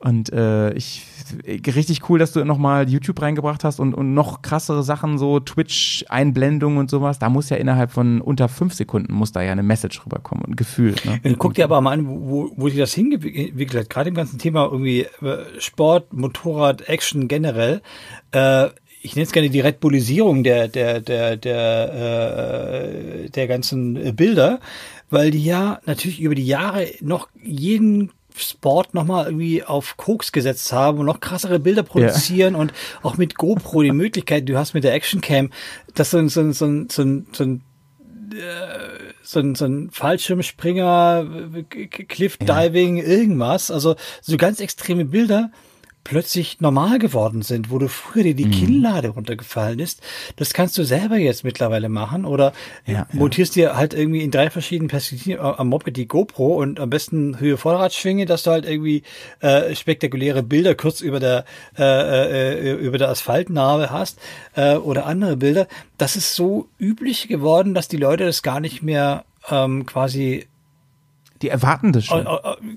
Und 0.00 0.32
äh, 0.32 0.72
ich 0.74 1.04
richtig 1.46 2.08
cool, 2.08 2.18
dass 2.20 2.32
du 2.32 2.44
nochmal 2.44 2.88
YouTube 2.88 3.20
reingebracht 3.20 3.64
hast 3.64 3.80
und, 3.80 3.94
und 3.94 4.14
noch 4.14 4.42
krassere 4.42 4.84
Sachen, 4.84 5.18
so 5.18 5.40
Twitch-Einblendungen 5.40 6.78
und 6.78 6.88
sowas. 6.88 7.18
Da 7.18 7.28
muss 7.28 7.50
ja 7.50 7.56
innerhalb 7.56 7.90
von 7.90 8.20
unter 8.20 8.48
fünf 8.48 8.74
Sekunden 8.74 9.12
muss 9.12 9.32
da 9.32 9.42
ja 9.42 9.50
eine 9.50 9.64
Message 9.64 10.04
rüberkommen 10.04 10.44
und 10.44 10.56
Gefühl. 10.56 10.94
Ne? 11.04 11.20
Und 11.24 11.38
guck 11.38 11.54
dir 11.54 11.64
aber 11.64 11.80
mal 11.80 11.92
an, 11.92 12.06
wo, 12.06 12.50
wo 12.54 12.68
sich 12.68 12.78
das 12.78 12.94
hingewickelt 12.94 13.74
hat, 13.74 13.90
gerade 13.90 14.08
im 14.10 14.14
ganzen 14.14 14.38
Thema 14.38 14.68
irgendwie 14.70 15.00
äh, 15.00 15.44
Sport, 15.58 16.12
Motorrad, 16.12 16.88
Action 16.88 17.26
generell. 17.26 17.82
Äh, 18.30 18.68
ich 19.00 19.16
nenne 19.16 19.24
es 19.24 19.32
gerne 19.32 19.50
die 19.50 19.60
Red 19.60 19.80
Bullisierung 19.80 20.44
der, 20.44 20.68
der, 20.68 21.00
der, 21.00 21.36
der, 21.36 21.94
äh, 23.24 23.30
der 23.30 23.46
ganzen 23.46 23.96
äh, 23.96 24.12
Bilder, 24.12 24.60
weil 25.10 25.30
die 25.30 25.44
ja 25.44 25.80
natürlich 25.86 26.20
über 26.20 26.34
die 26.34 26.46
Jahre 26.46 26.86
noch 27.00 27.28
jeden 27.42 28.10
Sport 28.38 28.94
nochmal 28.94 29.26
irgendwie 29.26 29.62
auf 29.62 29.96
Koks 29.96 30.32
gesetzt 30.32 30.72
haben 30.72 30.98
und 30.98 31.06
noch 31.06 31.20
krassere 31.20 31.58
Bilder 31.58 31.82
produzieren 31.82 32.54
und 32.54 32.72
auch 33.02 33.16
mit 33.16 33.36
GoPro 33.36 33.82
die 33.82 33.92
Möglichkeit, 33.92 34.48
du 34.48 34.56
hast 34.58 34.74
mit 34.74 34.84
der 34.84 34.94
Actioncam, 34.94 35.50
dass 35.94 36.10
so 36.10 36.18
ein, 36.18 36.28
so 36.28 36.40
ein, 36.40 36.52
so 36.52 36.66
ein, 36.66 36.88
so 36.90 37.02
ein, 37.02 37.26
so 37.32 37.44
ein 37.44 37.62
so 39.22 39.40
ein, 39.40 39.54
so 39.54 39.64
ein 39.64 39.90
Fallschirmspringer, 39.90 41.26
Cliff-Diving, 41.70 42.98
irgendwas. 42.98 43.70
Also 43.70 43.96
so 44.20 44.36
ganz 44.36 44.60
extreme 44.60 45.06
Bilder 45.06 45.50
plötzlich 46.08 46.60
normal 46.60 46.98
geworden 46.98 47.42
sind, 47.42 47.70
wo 47.70 47.78
du 47.78 47.88
früher 47.88 48.22
dir 48.24 48.34
die 48.34 48.46
Mhm. 48.46 48.50
Kinnlade 48.50 49.08
runtergefallen 49.10 49.78
ist. 49.78 50.00
Das 50.36 50.52
kannst 50.54 50.76
du 50.78 50.82
selber 50.84 51.16
jetzt 51.16 51.44
mittlerweile 51.44 51.88
machen 51.88 52.24
oder 52.24 52.52
Ja, 52.86 53.06
montierst 53.12 53.54
dir 53.56 53.76
halt 53.76 53.92
irgendwie 53.94 54.22
in 54.22 54.30
drei 54.30 54.48
verschiedenen 54.50 54.88
Perspektiven 54.88 55.40
am 55.40 55.68
Moped 55.68 55.96
die 55.96 56.08
GoPro 56.08 56.56
und 56.56 56.80
am 56.80 56.88
besten 56.90 57.38
Höhe 57.38 57.56
Vorderradschwinge, 57.58 58.24
dass 58.26 58.42
du 58.42 58.50
halt 58.50 58.64
irgendwie 58.66 59.02
äh, 59.40 59.74
spektakuläre 59.74 60.42
Bilder 60.42 60.74
kurz 60.74 61.00
über 61.00 61.20
der 61.20 61.44
äh, 61.78 61.82
äh, 62.58 62.72
über 62.74 62.98
der 62.98 63.08
Asphaltnarbe 63.10 63.90
hast 63.90 64.18
äh, 64.56 64.76
oder 64.76 65.06
andere 65.06 65.36
Bilder. 65.36 65.68
Das 65.98 66.16
ist 66.16 66.34
so 66.34 66.68
üblich 66.78 67.28
geworden, 67.28 67.74
dass 67.74 67.88
die 67.88 67.96
Leute 67.98 68.24
das 68.24 68.42
gar 68.42 68.60
nicht 68.60 68.82
mehr 68.82 69.24
ähm, 69.50 69.84
quasi 69.86 70.46
Die 71.42 71.48
erwarten 71.48 71.92
das 71.92 72.06
schon. 72.06 72.26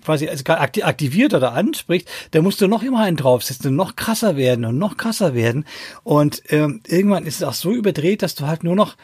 quasi 0.04 0.28
also 0.28 0.44
aktiviert 0.46 1.34
oder 1.34 1.54
anspricht, 1.54 2.10
da 2.32 2.42
musst 2.42 2.62
du 2.62 2.68
noch 2.68 2.84
immer 2.84 3.02
einen 3.02 3.18
draufsetzen 3.18 3.72
und 3.72 3.76
noch 3.76 3.96
krasser 3.96 4.36
werden 4.38 4.66
und 4.66 4.78
noch 4.78 4.98
krasser 4.98 5.34
werden. 5.34 5.66
Und 6.04 6.44
ähm, 6.50 6.82
irgendwann 6.88 7.26
ist 7.26 7.38
es 7.38 7.44
auch 7.44 7.54
so 7.54 7.72
überdreht, 7.72 8.22
dass 8.22 8.36
du 8.36 8.48
halt 8.48 8.64
nur 8.64 8.76
noch 8.76 8.96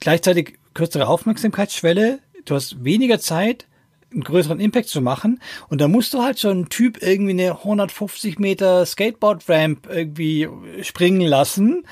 gleichzeitig 0.00 0.58
kürzere 0.74 1.06
Aufmerksamkeitsschwelle, 1.08 2.20
du 2.44 2.54
hast 2.54 2.84
weniger 2.84 3.18
Zeit, 3.18 3.66
einen 4.12 4.24
größeren 4.24 4.60
Impact 4.60 4.88
zu 4.88 5.00
machen. 5.00 5.40
Und 5.68 5.80
da 5.80 5.88
musst 5.88 6.14
du 6.14 6.22
halt 6.22 6.40
schon 6.40 6.52
einen 6.52 6.68
Typ 6.68 7.02
irgendwie 7.02 7.32
eine 7.32 7.58
150 7.58 8.38
Meter 8.38 8.86
Skateboard-Ramp 8.86 9.88
irgendwie 9.90 10.48
springen 10.82 11.22
lassen. 11.22 11.84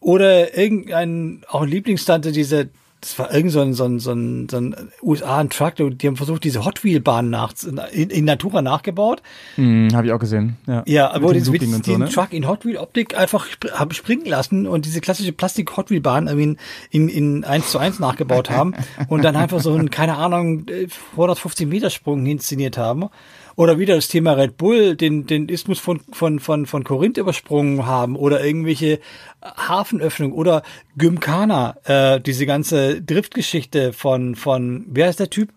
Oder 0.00 0.56
irgendein, 0.56 1.44
auch 1.48 1.62
ein 1.62 1.68
Lieblingstante, 1.68 2.32
diese, 2.32 2.70
das 3.00 3.18
war 3.18 3.32
irgend 3.32 3.52
so 3.52 3.60
ein, 3.60 3.74
so 3.74 3.84
ein, 3.84 4.00
so 4.00 4.12
ein, 4.12 4.48
so 4.50 4.56
ein 4.56 4.74
USA 5.02 5.38
ein 5.38 5.50
Truck, 5.50 5.76
die 5.76 6.06
haben 6.06 6.16
versucht, 6.16 6.42
diese 6.42 6.64
Hot 6.64 6.82
Wheel 6.82 7.00
Bahn 7.00 7.30
nach, 7.30 7.52
in, 7.92 8.10
in 8.10 8.24
Natura 8.24 8.60
nachgebaut. 8.60 9.22
Hm, 9.54 9.90
Habe 9.94 10.08
ich 10.08 10.12
auch 10.12 10.18
gesehen. 10.18 10.56
Ja, 10.66 10.82
Ja, 10.86 11.10
aber 11.10 11.32
den, 11.32 11.48
mit 11.50 11.62
und 11.62 11.84
so, 11.84 11.92
den 11.92 12.00
ne? 12.00 12.08
Truck 12.08 12.32
in 12.32 12.48
Hot 12.48 12.64
Wheel 12.64 12.76
Optik 12.76 13.16
einfach 13.16 13.46
haben 13.72 13.92
springen 13.92 14.26
lassen 14.26 14.66
und 14.66 14.84
diese 14.84 15.00
klassische 15.00 15.32
Plastik 15.32 15.76
Hot 15.76 15.90
Wheel 15.90 16.00
Bahn 16.00 16.26
irgendwie 16.26 16.56
in, 16.90 17.08
in 17.08 17.44
1 17.44 17.70
zu 17.70 17.78
1 17.78 18.00
nachgebaut 18.00 18.50
haben 18.50 18.74
und 19.08 19.22
dann 19.22 19.36
einfach 19.36 19.60
so 19.60 19.72
einen, 19.72 19.90
keine 19.90 20.16
Ahnung, 20.16 20.66
äh, 20.68 20.88
150 21.12 21.68
Meter 21.68 21.90
Sprung 21.90 22.26
inszeniert 22.26 22.78
haben. 22.78 23.08
Oder 23.54 23.76
wieder 23.80 23.96
das 23.96 24.06
Thema 24.06 24.34
Red 24.34 24.56
Bull, 24.56 24.94
den, 24.94 25.26
den 25.26 25.48
Isthmus 25.48 25.80
von, 25.80 26.00
von, 26.12 26.38
von, 26.38 26.66
von 26.66 26.84
Korinth 26.84 27.18
übersprungen 27.18 27.86
haben 27.86 28.14
oder 28.14 28.44
irgendwelche 28.44 29.00
Hafenöffnungen 29.42 30.34
oder 30.34 30.62
Gymkhana, 30.96 31.76
äh, 31.84 32.20
diese 32.20 32.46
ganze 32.46 33.00
Driftgeschichte 33.02 33.92
von, 33.92 34.34
von, 34.34 34.84
wer 34.88 35.08
ist 35.08 35.20
der 35.20 35.30
Typ? 35.30 35.50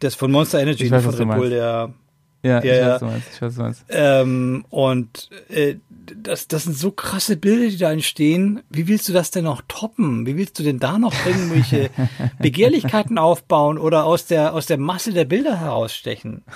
Das 0.00 0.14
von 0.14 0.30
Monster 0.30 0.60
Energy, 0.60 0.84
Ich 0.84 0.90
weiß, 0.90 1.02
von 1.04 1.12
was 1.12 1.18
du 1.18 1.24
Red 1.24 1.36
Bull, 1.36 1.50
der 1.50 1.92
Ja, 2.42 2.62
Ja, 2.64 2.72
ich 2.72 2.80
weiß, 2.80 2.88
was 2.92 2.98
du 3.00 3.06
meinst. 3.06 3.28
Ich 3.34 3.42
weiß, 3.42 3.48
was 3.48 3.54
du 3.56 3.62
meinst. 3.62 3.84
ähm, 3.90 4.64
und 4.70 5.30
äh, 5.50 5.74
das, 6.22 6.48
das 6.48 6.64
sind 6.64 6.76
so 6.76 6.90
krasse 6.90 7.36
Bilder, 7.36 7.68
die 7.68 7.76
da 7.76 7.92
entstehen. 7.92 8.62
Wie 8.70 8.88
willst 8.88 9.08
du 9.08 9.12
das 9.12 9.30
denn 9.30 9.44
noch 9.44 9.62
toppen? 9.68 10.24
Wie 10.26 10.36
willst 10.36 10.58
du 10.58 10.62
denn 10.62 10.78
da 10.78 10.98
noch 10.98 11.12
irgendwelche 11.26 11.90
Begehrlichkeiten 12.40 13.18
aufbauen 13.18 13.76
oder 13.78 14.04
aus 14.04 14.26
der, 14.26 14.54
aus 14.54 14.64
der 14.66 14.78
Masse 14.78 15.12
der 15.12 15.26
Bilder 15.26 15.60
herausstechen? 15.60 16.42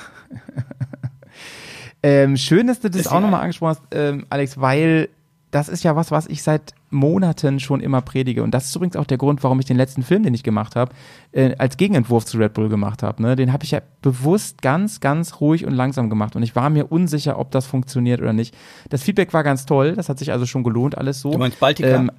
Ähm, 2.07 2.37
schön, 2.37 2.67
dass 2.67 2.81
du 2.81 2.91
das 2.91 3.01
Ist 3.01 3.07
auch 3.07 3.21
nochmal 3.21 3.41
angesprochen 3.41 3.79
hast, 3.81 3.83
ähm, 3.93 4.27
Alex, 4.29 4.61
weil 4.61 5.09
das 5.55 5.69
ist 5.69 5.85
ja 5.85 5.95
was, 5.95 6.11
was 6.11 6.27
ich 6.27 6.43
seit 6.43 6.75
Monaten 6.91 7.61
schon 7.61 7.81
immer 7.81 8.01
predige. 8.01 8.43
Und 8.43 8.53
das 8.53 8.65
ist 8.65 8.75
übrigens 8.75 8.97
auch 8.97 9.05
der 9.05 9.19
Grund, 9.19 9.45
warum 9.45 9.61
ich 9.61 9.67
den 9.67 9.77
letzten 9.77 10.03
Film, 10.03 10.25
den 10.25 10.35
ich 10.35 10.43
gemacht 10.43 10.75
habe, 10.75 10.93
äh, 11.31 11.55
als 11.59 11.77
Gegenentwurf 11.77 12.25
zu 12.25 12.39
Red 12.39 12.55
Bull 12.55 12.69
gemacht 12.69 13.05
habe. 13.05 13.23
Ne? 13.23 13.37
Den 13.37 13.53
habe 13.53 13.63
ich 13.63 13.71
ja 13.71 13.81
bewusst 14.03 14.63
ganz, 14.63 14.99
ganz 14.99 15.41
ruhig 15.41 15.65
und 15.65 15.73
langsam 15.73 16.11
gemacht. 16.11 16.35
Und 16.35 16.43
ich 16.43 16.57
war 16.57 16.71
mir 16.71 16.91
unsicher, 16.91 17.39
ob 17.39 17.53
das 17.53 17.67
funktioniert 17.67 18.21
oder 18.21 18.33
nicht. 18.33 18.53
Das 18.91 19.05
Feedback 19.05 19.33
war 19.33 19.45
ganz 19.45 19.65
toll. 19.65 19.95
Das 19.95 20.09
hat 20.09 20.19
sich 20.19 20.33
also 20.33 20.45
schon 20.45 20.65
gelohnt, 20.65 20.99
alles 20.99 21.21
so. 21.21 21.31
Du 21.31 21.39
meinst 21.39 21.61
Baltica? 21.61 21.89
Ähm, 21.89 22.11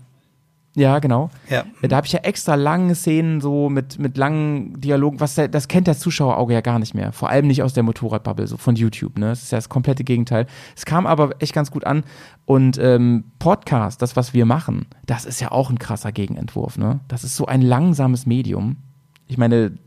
ja, 0.76 1.00
genau. 1.00 1.30
Ja. 1.50 1.64
Da 1.82 1.96
habe 1.96 2.06
ich 2.06 2.14
ja 2.14 2.20
extra 2.20 2.56
lange 2.56 2.96
Szenen 2.96 3.40
so 3.40 3.70
mit, 3.70 3.98
mit 3.98 4.18
langen 4.18 4.80
Dialogen, 4.80 5.22
was 5.22 5.36
der, 5.36 5.48
das 5.48 5.70
kennt 5.70 5.88
das 5.88 6.00
Zuschauerauge 6.00 6.54
ja 6.54 6.62
gar 6.62 6.80
nicht 6.80 6.94
mehr. 6.94 7.14
Vor 7.14 7.30
allem 7.30 7.48
nicht 7.48 7.64
aus 7.64 7.74
der 7.74 7.84
Motorradbubble, 7.84 8.46
so 8.46 8.58
von 8.58 8.76
YouTube, 8.76 9.18
ne? 9.18 9.30
Das 9.30 9.44
ist 9.44 9.52
ja 9.52 9.58
das 9.58 9.70
komplette 9.70 10.04
Gegenteil. 10.04 10.48
Es 10.76 10.86
kam 10.86 11.08
aber 11.08 11.32
echt 11.40 11.54
ganz 11.54 11.72
gut 11.72 11.86
an. 11.86 12.04
Und 12.44 12.78
ähm, 12.78 13.24
Podcast, 13.40 14.02
das, 14.02 14.18
was 14.18 14.34
wir 14.34 14.46
machen, 14.46 14.86
das 15.06 15.24
ist 15.24 15.40
ja 15.40 15.52
auch 15.52 15.70
ein 15.70 15.80
krasser 15.80 16.12
Gegenentwurf, 16.12 16.78
ne? 16.78 17.00
Das 17.08 17.24
ist 17.24 17.38
so 17.38 17.46
ein 17.46 17.62
langsames 17.62 18.26
Medium. 18.26 18.76
Ich 19.28 19.38
meine, 19.38 19.78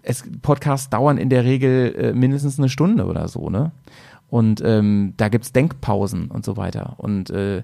es, 0.00 0.24
Podcasts 0.40 0.88
dauern 0.88 1.18
in 1.18 1.28
der 1.28 1.44
Regel 1.44 1.94
äh, 1.94 2.12
mindestens 2.14 2.58
eine 2.58 2.70
Stunde 2.70 3.04
oder 3.04 3.28
so, 3.28 3.50
ne? 3.50 3.72
Und 4.30 4.62
ähm, 4.64 5.12
da 5.18 5.28
gibt's 5.28 5.52
Denkpausen 5.52 6.30
und 6.30 6.44
so 6.46 6.56
weiter. 6.56 6.94
Und 6.96 7.30
äh, 7.30 7.62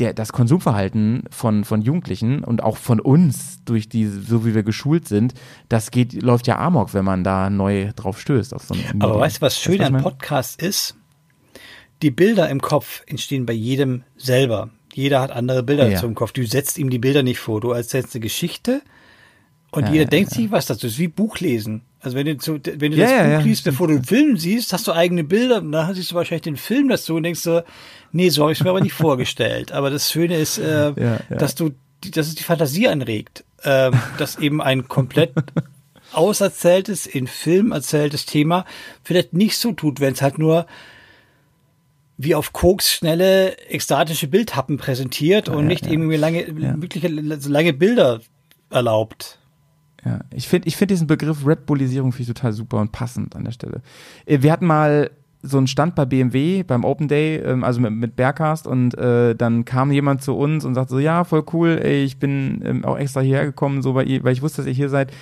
der, 0.00 0.14
das 0.14 0.32
Konsumverhalten 0.32 1.24
von, 1.30 1.64
von 1.64 1.82
Jugendlichen 1.82 2.42
und 2.42 2.62
auch 2.62 2.76
von 2.78 2.98
uns, 3.00 3.62
durch 3.64 3.88
die, 3.88 4.06
so 4.06 4.44
wie 4.46 4.54
wir 4.54 4.62
geschult 4.62 5.06
sind, 5.06 5.34
das 5.68 5.90
geht, 5.90 6.20
läuft 6.22 6.46
ja 6.46 6.58
amok, 6.58 6.94
wenn 6.94 7.04
man 7.04 7.22
da 7.22 7.50
neu 7.50 7.92
drauf 7.94 8.20
stößt. 8.20 8.54
Auf 8.54 8.64
so 8.64 8.74
Aber 8.98 9.20
weißt 9.20 9.36
du, 9.38 9.40
was 9.42 9.60
schön 9.60 9.78
Weißt 9.78 9.92
an? 9.92 10.02
Podcasts 10.02 10.56
ist? 10.56 10.96
die 12.02 12.10
Bilder 12.10 12.48
im 12.48 12.62
Kopf 12.62 13.02
entstehen 13.06 13.44
bei 13.44 13.52
jedem 13.52 14.04
selber. 14.16 14.70
Jeder 14.94 15.20
hat 15.20 15.30
andere 15.30 15.62
Bilder 15.62 15.84
Ja. 15.86 15.94
dazu 15.94 16.06
im 16.06 16.14
Kopf. 16.14 16.32
Du 16.32 16.44
setzt 16.46 16.78
ihm 16.78 16.88
die 16.90 16.98
Bilder 16.98 17.22
nicht 17.22 17.38
vor. 17.38 17.60
Du 17.60 17.70
erzählst 17.72 18.14
eine 18.14 18.20
Geschichte 18.22 18.80
und 19.70 19.82
Ja, 19.84 19.90
jeder 19.92 20.04
ja, 20.04 20.08
denkt 20.08 20.30
sich 20.30 20.50
was 20.50 20.64
dazu. 20.66 20.86
Das 20.86 20.92
ist 20.94 20.98
wie 20.98 21.08
Buchlesen. 21.08 21.82
Also 22.00 22.16
wenn 22.16 22.26
du, 22.26 22.38
zu, 22.38 22.58
wenn 22.64 22.92
du 22.92 22.96
Ja, 22.98 23.04
das 23.04 23.12
ja, 23.12 23.22
Buch 23.22 23.30
ja. 23.32 23.40
liest, 23.40 23.64
bevor 23.64 23.88
du 23.88 23.94
den 23.94 24.04
Film 24.04 24.36
siehst, 24.38 24.72
hast 24.72 24.86
du 24.86 24.92
eigene 24.92 25.22
Bilder 25.22 25.58
und 25.58 25.72
dann 25.72 25.94
siehst 25.94 26.10
du 26.10 26.14
wahrscheinlich 26.14 26.42
den 26.42 26.56
Film 26.56 26.88
dazu 26.88 27.16
und 27.16 27.24
denkst 27.24 27.40
so, 27.40 27.62
nee, 28.12 28.30
so 28.30 28.42
habe 28.42 28.52
ich 28.52 28.64
mir 28.64 28.70
aber 28.70 28.80
nicht 28.80 28.94
vorgestellt. 28.94 29.72
Aber 29.72 29.90
das 29.90 30.10
Schöne 30.10 30.36
ist, 30.36 30.58
äh, 30.58 30.92
Ja, 30.96 31.20
ja. 31.28 31.36
dass 31.36 31.54
du, 31.54 31.72
dass 32.12 32.28
es 32.28 32.34
die 32.34 32.42
Fantasie 32.42 32.88
anregt, 32.88 33.44
ähm, 33.64 33.92
dass 34.18 34.38
eben 34.38 34.62
ein 34.62 34.88
komplett 34.88 35.32
auserzähltes, 36.12 37.06
in 37.06 37.26
Film 37.26 37.72
erzähltes 37.72 38.24
Thema 38.26 38.64
vielleicht 39.04 39.34
nicht 39.34 39.58
so 39.58 39.72
tut, 39.72 40.00
wenn 40.00 40.14
es 40.14 40.22
halt 40.22 40.38
nur 40.38 40.66
wie 42.16 42.34
auf 42.34 42.52
Koks 42.52 42.92
schnelle, 42.92 43.56
ekstatische 43.68 44.26
Bildhappen 44.26 44.76
präsentiert 44.76 45.48
und 45.48 45.66
nicht 45.66 45.86
irgendwie 45.86 46.16
lange, 46.16 46.44
wirklich 46.80 47.10
so 47.40 47.48
lange 47.50 47.72
Bilder 47.72 48.20
erlaubt. 48.68 49.38
Ja, 50.04 50.20
ich 50.32 50.48
finde 50.48 50.68
ich 50.68 50.76
find 50.76 50.90
diesen 50.90 51.06
Begriff 51.06 51.46
Red 51.46 51.66
Bullisierung 51.66 52.12
finde 52.12 52.30
ich 52.30 52.36
total 52.36 52.52
super 52.52 52.78
und 52.78 52.92
passend 52.92 53.36
an 53.36 53.44
der 53.44 53.52
Stelle. 53.52 53.82
Äh, 54.26 54.42
Wir 54.42 54.52
hatten 54.52 54.66
mal 54.66 55.10
so 55.42 55.56
einen 55.56 55.66
Stand 55.66 55.94
bei 55.94 56.04
BMW 56.04 56.62
beim 56.62 56.84
Open 56.84 57.08
Day, 57.08 57.36
ähm, 57.36 57.64
also 57.64 57.80
mit, 57.80 57.92
mit 57.92 58.16
Bearcast 58.16 58.66
und 58.66 58.96
äh, 58.98 59.34
dann 59.34 59.64
kam 59.64 59.90
jemand 59.90 60.22
zu 60.22 60.36
uns 60.36 60.64
und 60.64 60.74
sagte 60.74 60.94
so, 60.94 60.98
ja, 60.98 61.24
voll 61.24 61.44
cool, 61.52 61.78
ey, 61.82 62.04
ich 62.04 62.18
bin 62.18 62.62
ähm, 62.64 62.84
auch 62.84 62.98
extra 62.98 63.20
hierher 63.20 63.46
gekommen, 63.46 63.82
so, 63.82 63.94
weil, 63.94 64.08
ihr, 64.08 64.22
weil 64.24 64.32
ich 64.32 64.42
wusste, 64.42 64.58
dass 64.58 64.66
ihr 64.66 64.74
hier 64.74 64.88
seid. 64.88 65.12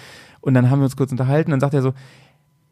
Und 0.40 0.54
dann 0.54 0.70
haben 0.70 0.80
wir 0.80 0.84
uns 0.84 0.96
kurz 0.96 1.10
unterhalten 1.10 1.52
und 1.52 1.60
dann 1.60 1.60
sagt 1.60 1.74
er 1.74 1.82
so, 1.82 1.92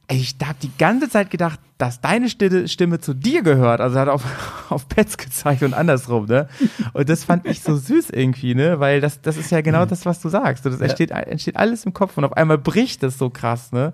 ich 0.09 0.37
habe 0.45 0.59
die 0.63 0.71
ganze 0.79 1.09
Zeit 1.09 1.31
gedacht, 1.31 1.59
dass 1.79 2.01
deine 2.01 2.29
Stimme, 2.29 2.69
Stimme 2.69 3.01
zu 3.01 3.13
dir 3.13 3.43
gehört. 3.43 3.81
Also 3.81 3.99
hat 3.99 4.09
auf, 4.09 4.23
auf 4.71 4.89
Pets 4.89 5.19
gezeigt 5.19 5.63
und 5.63 5.75
andersrum, 5.75 6.27
ne? 6.27 6.49
Und 6.93 7.09
das 7.09 7.25
fand 7.25 7.47
ich 7.47 7.61
so 7.61 7.77
süß 7.77 8.11
irgendwie, 8.11 8.55
ne? 8.55 8.79
Weil 8.79 9.01
das, 9.01 9.21
das 9.21 9.37
ist 9.37 9.51
ja 9.51 9.61
genau 9.61 9.85
das, 9.85 10.07
was 10.07 10.21
du 10.21 10.29
sagst. 10.29 10.65
Das 10.65 10.81
entsteht, 10.81 11.11
entsteht 11.11 11.57
alles 11.57 11.85
im 11.85 11.93
Kopf 11.93 12.17
und 12.17 12.25
auf 12.25 12.35
einmal 12.35 12.59
bricht 12.59 13.03
das 13.03 13.19
so 13.19 13.31
krass, 13.31 13.73
ne? 13.73 13.93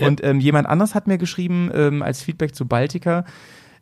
Und 0.00 0.22
ähm, 0.22 0.38
jemand 0.38 0.68
anderes 0.68 0.94
hat 0.94 1.08
mir 1.08 1.18
geschrieben, 1.18 1.70
ähm, 1.74 2.02
als 2.02 2.22
Feedback 2.22 2.54
zu 2.54 2.66
Baltica, 2.66 3.24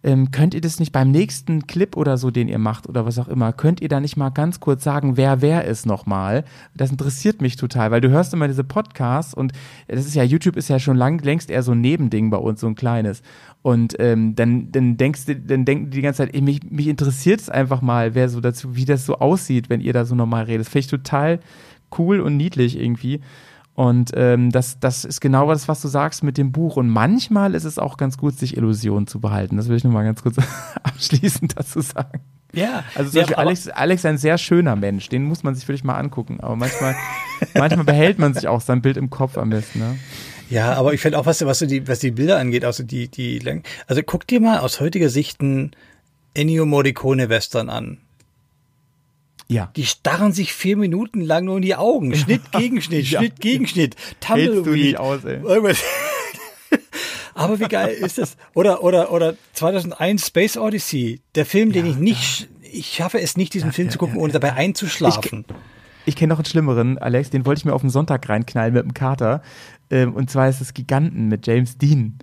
ähm, 0.02 0.30
könnt 0.30 0.54
ihr 0.54 0.60
das 0.60 0.80
nicht 0.80 0.92
beim 0.92 1.10
nächsten 1.10 1.66
Clip 1.66 1.96
oder 1.96 2.16
so, 2.16 2.30
den 2.30 2.48
ihr 2.48 2.58
macht 2.58 2.88
oder 2.88 3.06
was 3.06 3.18
auch 3.18 3.28
immer, 3.28 3.52
könnt 3.52 3.80
ihr 3.80 3.88
da 3.88 4.00
nicht 4.00 4.16
mal 4.16 4.30
ganz 4.30 4.60
kurz 4.60 4.84
sagen, 4.84 5.16
wer 5.16 5.42
wer 5.42 5.64
ist 5.64 5.86
nochmal? 5.86 6.44
Das 6.74 6.90
interessiert 6.90 7.42
mich 7.42 7.56
total, 7.56 7.90
weil 7.90 8.00
du 8.00 8.08
hörst 8.08 8.32
immer 8.32 8.48
diese 8.48 8.64
Podcasts 8.64 9.34
und 9.34 9.52
das 9.88 10.06
ist 10.06 10.14
ja, 10.14 10.22
YouTube 10.22 10.56
ist 10.56 10.68
ja 10.68 10.78
schon 10.78 10.96
lang, 10.96 11.22
längst 11.22 11.50
eher 11.50 11.62
so 11.62 11.72
ein 11.72 11.80
Nebending 11.80 12.30
bei 12.30 12.38
uns, 12.38 12.60
so 12.60 12.66
ein 12.66 12.74
kleines. 12.74 13.22
Und 13.62 13.96
ähm, 13.98 14.36
dann, 14.36 14.70
dann 14.70 14.96
denkst 14.96 15.26
du, 15.26 15.36
dann 15.36 15.64
denken 15.64 15.90
die 15.90 15.96
die 15.96 16.02
ganze 16.02 16.18
Zeit, 16.18 16.34
ey, 16.34 16.40
mich, 16.40 16.60
mich 16.70 16.86
interessiert 16.86 17.40
es 17.40 17.50
einfach 17.50 17.82
mal, 17.82 18.14
wer 18.14 18.28
so 18.28 18.40
dazu, 18.40 18.76
wie 18.76 18.84
das 18.84 19.04
so 19.04 19.16
aussieht, 19.16 19.68
wenn 19.68 19.80
ihr 19.80 19.92
da 19.92 20.04
so 20.04 20.14
normal 20.14 20.44
redet. 20.44 20.66
Das 20.66 20.72
finde 20.72 20.84
ich 20.84 20.90
total 20.90 21.40
cool 21.98 22.20
und 22.20 22.36
niedlich 22.36 22.78
irgendwie. 22.78 23.20
Und 23.76 24.12
ähm, 24.16 24.50
das, 24.50 24.80
das 24.80 25.04
ist 25.04 25.20
genau 25.20 25.48
das, 25.50 25.68
was 25.68 25.82
du 25.82 25.88
sagst 25.88 26.24
mit 26.24 26.38
dem 26.38 26.50
Buch. 26.50 26.76
Und 26.76 26.88
manchmal 26.88 27.54
ist 27.54 27.64
es 27.64 27.78
auch 27.78 27.98
ganz 27.98 28.16
gut, 28.16 28.38
sich 28.38 28.56
Illusionen 28.56 29.06
zu 29.06 29.20
behalten. 29.20 29.58
Das 29.58 29.68
will 29.68 29.76
ich 29.76 29.84
nur 29.84 29.92
mal 29.92 30.02
ganz 30.02 30.22
kurz 30.22 30.36
abschließend 30.82 31.58
dazu 31.58 31.82
sagen. 31.82 32.20
Ja, 32.54 32.84
Also 32.94 33.10
zum 33.10 33.18
ja, 33.18 33.22
Beispiel 33.26 33.36
Alex, 33.36 33.68
Alex 33.68 34.00
ist 34.00 34.06
ein 34.06 34.16
sehr 34.18 34.38
schöner 34.38 34.76
Mensch, 34.76 35.10
den 35.10 35.24
muss 35.24 35.42
man 35.42 35.54
sich 35.54 35.68
wirklich 35.68 35.84
mal 35.84 35.96
angucken. 35.98 36.38
Aber 36.40 36.56
manchmal, 36.56 36.96
manchmal 37.54 37.84
behält 37.84 38.18
man 38.18 38.32
sich 38.32 38.48
auch 38.48 38.62
sein 38.62 38.80
Bild 38.80 38.96
im 38.96 39.10
Kopf 39.10 39.36
am 39.36 39.50
besten. 39.50 39.78
Ne? 39.80 39.98
Ja, 40.48 40.72
aber 40.72 40.94
ich 40.94 41.00
finde 41.02 41.18
auch, 41.18 41.26
was, 41.26 41.44
was, 41.44 41.58
so 41.58 41.66
die, 41.66 41.86
was 41.86 41.98
die 41.98 42.12
Bilder 42.12 42.38
angeht, 42.38 42.64
also 42.64 42.82
die, 42.82 43.08
die, 43.08 43.40
Lang- 43.40 43.62
also 43.88 44.00
guck 44.02 44.26
dir 44.26 44.40
mal 44.40 44.60
aus 44.60 44.80
heutiger 44.80 45.10
Sicht 45.10 45.42
einen 45.42 45.72
Ennio 46.32 46.64
Morricone 46.64 47.28
Western 47.28 47.68
an. 47.68 47.98
Ja. 49.48 49.70
Die 49.76 49.86
starren 49.86 50.32
sich 50.32 50.52
vier 50.52 50.76
Minuten 50.76 51.20
lang 51.20 51.44
nur 51.44 51.56
in 51.56 51.62
die 51.62 51.76
Augen. 51.76 52.14
Schnitt 52.14 52.50
gegen 52.52 52.82
Schnitt, 52.82 53.08
Ja. 53.10 53.20
Schnitt 53.20 53.40
gegen 53.40 53.66
Schnitt. 53.68 53.94
Hältst 54.24 54.48
du 54.48 54.54
Tumbleweed. 54.62 54.84
nicht 54.84 54.98
aus, 54.98 55.24
ey. 55.24 55.36
Irgendwas. 55.42 55.78
Aber 57.34 57.60
wie 57.60 57.68
geil 57.68 57.94
ist 57.94 58.18
das? 58.18 58.36
Oder, 58.54 58.82
oder, 58.82 59.12
oder 59.12 59.34
2001 59.52 60.26
Space 60.26 60.56
Odyssey. 60.56 61.20
Der 61.34 61.44
Film, 61.46 61.70
den 61.72 61.86
ich 61.86 61.96
nicht, 61.96 62.48
ich 62.62 62.86
schaffe 62.94 63.20
es 63.20 63.36
nicht, 63.36 63.52
diesen 63.54 63.72
Film 63.72 63.90
zu 63.90 63.98
gucken, 63.98 64.16
ohne 64.16 64.32
dabei 64.32 64.54
einzuschlafen. 64.54 65.44
Ich 66.06 66.16
kenne 66.16 66.30
noch 66.32 66.38
einen 66.38 66.46
schlimmeren, 66.46 66.98
Alex, 66.98 67.30
den 67.30 67.44
wollte 67.44 67.58
ich 67.60 67.64
mir 67.64 67.74
auf 67.74 67.80
den 67.82 67.90
Sonntag 67.90 68.28
reinknallen 68.28 68.72
mit 68.72 68.84
dem 68.84 68.94
Kater. 68.94 69.42
Ähm, 69.90 70.14
und 70.14 70.30
zwar 70.30 70.48
ist 70.48 70.60
es 70.60 70.72
Giganten 70.72 71.28
mit 71.28 71.46
James 71.46 71.76
Dean. 71.78 72.18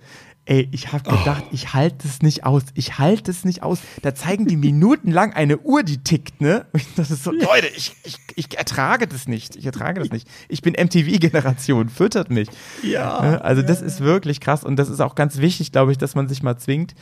Ey, 0.46 0.68
ich 0.72 0.92
habe 0.92 1.08
gedacht, 1.08 1.44
ich 1.52 1.72
halte 1.72 2.06
es 2.06 2.20
nicht 2.20 2.44
aus. 2.44 2.64
Ich 2.74 2.98
halte 2.98 3.30
es 3.30 3.46
nicht 3.46 3.62
aus. 3.62 3.78
Da 4.02 4.14
zeigen 4.14 4.46
die 4.46 4.56
minutenlang 4.58 5.32
eine 5.32 5.56
Uhr, 5.58 5.82
die 5.82 5.98
tickt, 6.04 6.40
ne? 6.42 6.66
Das 6.96 7.10
ist 7.10 7.24
so, 7.24 7.30
Leute, 7.30 7.66
ich, 7.74 7.96
ich, 8.04 8.18
ich 8.36 8.58
ertrage 8.58 9.06
das 9.06 9.26
nicht. 9.26 9.56
Ich 9.56 9.64
ertrage 9.64 10.00
das 10.00 10.10
nicht. 10.10 10.28
Ich 10.48 10.60
bin 10.60 10.74
MTV-Generation, 10.74 11.88
füttert 11.88 12.28
mich. 12.30 12.48
Ja. 12.82 13.22
Ne? 13.22 13.42
Also 13.44 13.62
das 13.62 13.80
ist 13.80 14.00
wirklich 14.00 14.40
krass 14.40 14.64
und 14.64 14.76
das 14.76 14.90
ist 14.90 15.00
auch 15.00 15.14
ganz 15.14 15.38
wichtig, 15.38 15.72
glaube 15.72 15.92
ich, 15.92 15.98
dass 15.98 16.14
man 16.14 16.28
sich 16.28 16.42
mal 16.42 16.58
zwingt. 16.58 16.94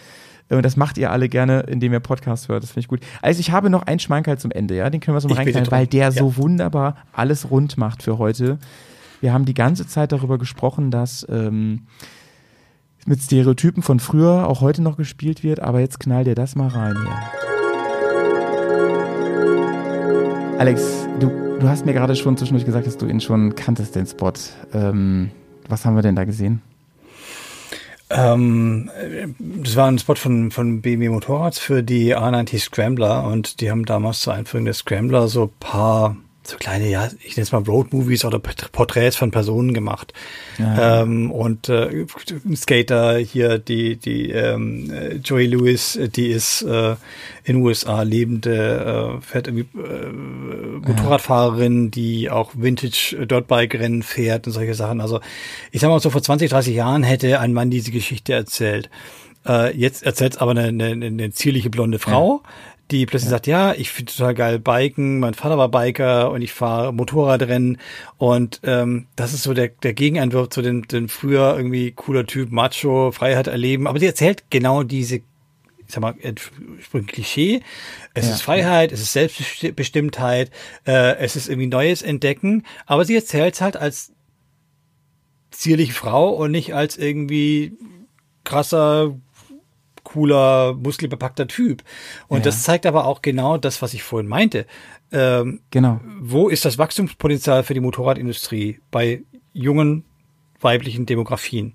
Äh, 0.49 0.55
Und 0.55 0.65
das 0.65 0.77
macht 0.77 0.97
ihr 0.97 1.11
alle 1.11 1.29
gerne, 1.29 1.61
indem 1.63 1.93
ihr 1.93 2.01
Podcast 2.01 2.49
hört. 2.49 2.63
Das 2.63 2.71
finde 2.71 2.81
ich 2.81 2.89
gut. 2.89 3.01
Also 3.23 3.41
ich 3.41 3.51
habe 3.51 3.71
noch 3.71 3.83
einen 3.83 3.99
Schmankerl 3.99 4.39
zum 4.39 4.53
Ende, 4.53 4.77
ja. 4.77 4.89
Den 4.89 5.01
können 5.01 5.17
wir 5.17 5.21
so 5.21 5.27
mal 5.29 5.35
reinknallen, 5.35 5.71
weil 5.73 5.89
der 5.89 6.05
Ja. 6.05 6.11
so 6.13 6.37
wunderbar 6.37 6.97
alles 7.13 7.51
rund 7.51 7.77
macht 7.77 8.05
für 8.05 8.19
heute. 8.19 8.59
Wir 9.21 9.33
haben 9.33 9.47
die 9.47 9.55
ganze 9.55 9.87
Zeit 9.89 10.13
darüber 10.13 10.39
gesprochen, 10.39 10.93
dass 10.93 11.27
ähm, 11.29 11.87
mit 13.07 13.21
Stereotypen 13.21 13.83
von 13.83 14.01
früher 14.01 14.49
auch 14.49 14.61
heute 14.61 14.83
noch 14.83 14.97
gespielt 14.97 15.43
wird, 15.43 15.61
aber 15.61 15.81
jetzt 15.81 16.01
knall 16.01 16.25
dir 16.25 16.35
das 16.35 16.55
mal 16.55 16.69
rein 16.69 16.95
hier. 16.97 17.43
Alex, 20.59 21.09
du, 21.19 21.29
du 21.59 21.69
hast 21.69 21.87
mir 21.87 21.93
gerade 21.93 22.15
schon 22.15 22.37
zwischendurch 22.37 22.65
gesagt, 22.65 22.87
dass 22.87 22.97
du 22.99 23.07
ihn 23.07 23.21
schon 23.21 23.55
kanntest, 23.55 23.97
den 23.97 24.07
Spot. 24.07 24.33
Ähm, 24.73 25.31
was 25.69 25.85
haben 25.85 25.97
wir 25.97 26.03
denn 26.03 26.15
da 26.15 26.25
gesehen? 26.25 26.63
Ähm, 28.11 28.91
äh, 29.01 29.29
das 29.39 29.77
war 29.77 29.89
ein 29.89 29.99
Spot 29.99 30.15
von, 30.15 30.51
von 30.51 30.83
BMW 30.83 31.09
Motorrads 31.09 31.59
für 31.59 31.83
die 31.83 32.15
A90 32.15 32.61
Scrambler 32.61 33.25
und 33.25 33.61
die 33.61 33.71
haben 33.71 33.87
damals 33.87 34.21
zur 34.21 34.35
Einführung 34.35 34.67
der 34.67 34.75
Scrambler 34.75 35.29
so 35.29 35.51
paar 35.61 36.17
so 36.45 36.57
kleine, 36.57 36.89
ja, 36.89 37.09
ich 37.23 37.37
nenne 37.37 37.45
es 37.45 37.53
mal 37.53 37.63
Road-Movies 37.63 38.25
oder 38.25 38.39
Port- 38.39 38.73
Porträts 38.73 39.17
von 39.17 39.31
Personen 39.31 39.75
gemacht. 39.75 40.13
Ähm, 41.03 41.31
und 41.31 41.69
äh, 41.69 42.05
Skater 42.55 43.17
hier, 43.19 43.59
die, 43.59 43.97
die 43.97 44.31
ähm, 44.31 44.91
äh, 44.93 45.15
Joey 45.17 45.47
Lewis, 45.47 45.97
äh, 45.97 46.09
die 46.09 46.29
ist 46.29 46.63
äh, 46.63 46.93
in 47.45 47.57
den 47.57 47.63
USA 47.63 48.03
lebende, 48.03 49.19
äh, 49.19 49.21
fährt 49.23 49.49
irgendwie 49.49 49.67
äh, 49.79 50.13
Motorradfahrerin, 50.87 51.91
die 51.91 52.31
auch 52.31 52.53
Vintage 52.55 53.27
Dirtbike-Rennen 53.27 54.03
fährt 54.03 54.47
und 54.47 54.53
solche 54.53 54.75
Sachen. 54.75 55.01
Also 55.01 55.21
ich 55.71 55.81
sag 55.81 55.89
mal 55.89 56.01
so, 56.01 56.11
vor 56.11 56.23
20, 56.23 56.51
30 56.51 56.75
Jahren 56.75 57.03
hätte 57.03 57.41
ein 57.41 57.53
Mann 57.53 57.71
diese 57.71 57.91
Geschichte 57.91 58.33
erzählt. 58.33 58.91
Äh, 59.47 59.77
jetzt 59.77 60.05
erzählt 60.05 60.41
aber 60.41 60.53
eine, 60.53 60.65
eine, 60.65 61.07
eine 61.07 61.31
zierliche 61.33 61.69
blonde 61.71 61.99
Frau, 61.99 62.43
die 62.93 63.07
plötzlich 63.07 63.31
sagt, 63.31 63.47
ja, 63.47 63.73
ich 63.73 63.91
finde 63.91 64.13
total 64.13 64.35
geil 64.35 64.59
Biken, 64.59 65.19
mein 65.19 65.35
Vater 65.35 65.59
war 65.59 65.69
Biker 65.69 66.31
und 66.31 66.43
ich 66.43 66.53
fahre 66.53 66.93
Motorradrennen. 66.93 67.79
Und 68.19 68.61
ähm, 68.65 69.07
das 69.17 69.33
ist 69.33 69.43
so 69.43 69.55
der, 69.55 69.69
der 69.69 69.95
Gegenentwurf 69.95 70.51
zu 70.51 70.63
den, 70.63 70.83
den 70.83 71.09
früher 71.09 71.57
irgendwie 71.57 71.93
cooler 71.93 72.27
Typ, 72.27 72.53
Macho, 72.53 73.11
Freiheit 73.11 73.47
erleben. 73.47 73.87
Aber 73.87 73.99
sie 73.99 74.07
erzählt 74.07 74.45
genau 74.51 74.83
diese 74.83 75.23
ich 75.87 75.95
sag 75.95 76.01
mal, 76.01 76.15
ein 76.23 77.07
Klischee. 77.07 77.61
Es 78.15 78.27
ist 78.27 78.41
Freiheit, 78.41 78.93
es 78.93 79.01
ist 79.01 79.13
Selbstbestimmtheit, 79.13 80.51
äh, 80.87 81.17
es 81.17 81.37
ist 81.37 81.49
irgendwie 81.49 81.67
Neues 81.67 82.01
entdecken, 82.01 82.65
aber 82.87 83.05
sie 83.05 83.15
erzählt 83.15 83.61
halt 83.61 83.77
als 83.77 84.13
zierliche 85.51 85.93
Frau 85.93 86.31
und 86.31 86.51
nicht 86.51 86.75
als 86.75 86.97
irgendwie 86.97 87.77
krasser, 88.45 89.19
cooler, 90.13 90.75
muskelbepackter 90.75 91.47
Typ. 91.49 91.83
Und 92.29 92.39
Ja. 92.39 92.45
das 92.45 92.63
zeigt 92.63 92.87
aber 92.87 93.07
auch 93.07 93.23
genau 93.23 93.57
das, 93.59 93.83
was 93.83 93.95
ich 93.95 94.03
vorhin 94.03 94.29
meinte. 94.29 94.67
Ähm, 95.13 95.61
Genau. 95.71 96.01
wo 96.21 96.49
ist 96.49 96.65
das 96.65 96.79
Wachstumspotenzial 96.79 97.63
für 97.65 97.75
die 97.75 97.81
Motorradindustrie 97.81 98.81
bei 98.91 99.23
jungen 99.53 100.05
weiblichen 100.61 101.07
Demografien? 101.07 101.73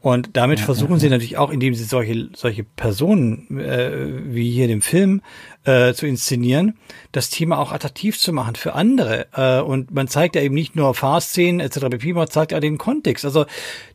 Und 0.00 0.30
damit 0.32 0.60
versuchen 0.60 0.98
sie 0.98 1.10
natürlich 1.10 1.36
auch, 1.36 1.50
indem 1.50 1.74
sie 1.74 1.84
solche, 1.84 2.30
solche 2.34 2.64
Personen 2.64 3.58
äh, 3.58 4.34
wie 4.34 4.50
hier 4.50 4.64
in 4.64 4.70
dem 4.70 4.82
Film 4.82 5.20
äh, 5.64 5.92
zu 5.92 6.06
inszenieren, 6.06 6.78
das 7.12 7.28
Thema 7.28 7.58
auch 7.58 7.70
attraktiv 7.70 8.18
zu 8.18 8.32
machen 8.32 8.54
für 8.54 8.74
andere. 8.74 9.26
Äh, 9.34 9.60
und 9.60 9.90
man 9.90 10.08
zeigt 10.08 10.36
ja 10.36 10.42
eben 10.42 10.54
nicht 10.54 10.74
nur 10.74 10.94
Fahrszenen 10.94 11.60
etc. 11.60 11.80
pp, 11.90 12.14
man 12.14 12.30
zeigt 12.30 12.52
ja 12.52 12.60
den 12.60 12.78
Kontext. 12.78 13.26
Also 13.26 13.44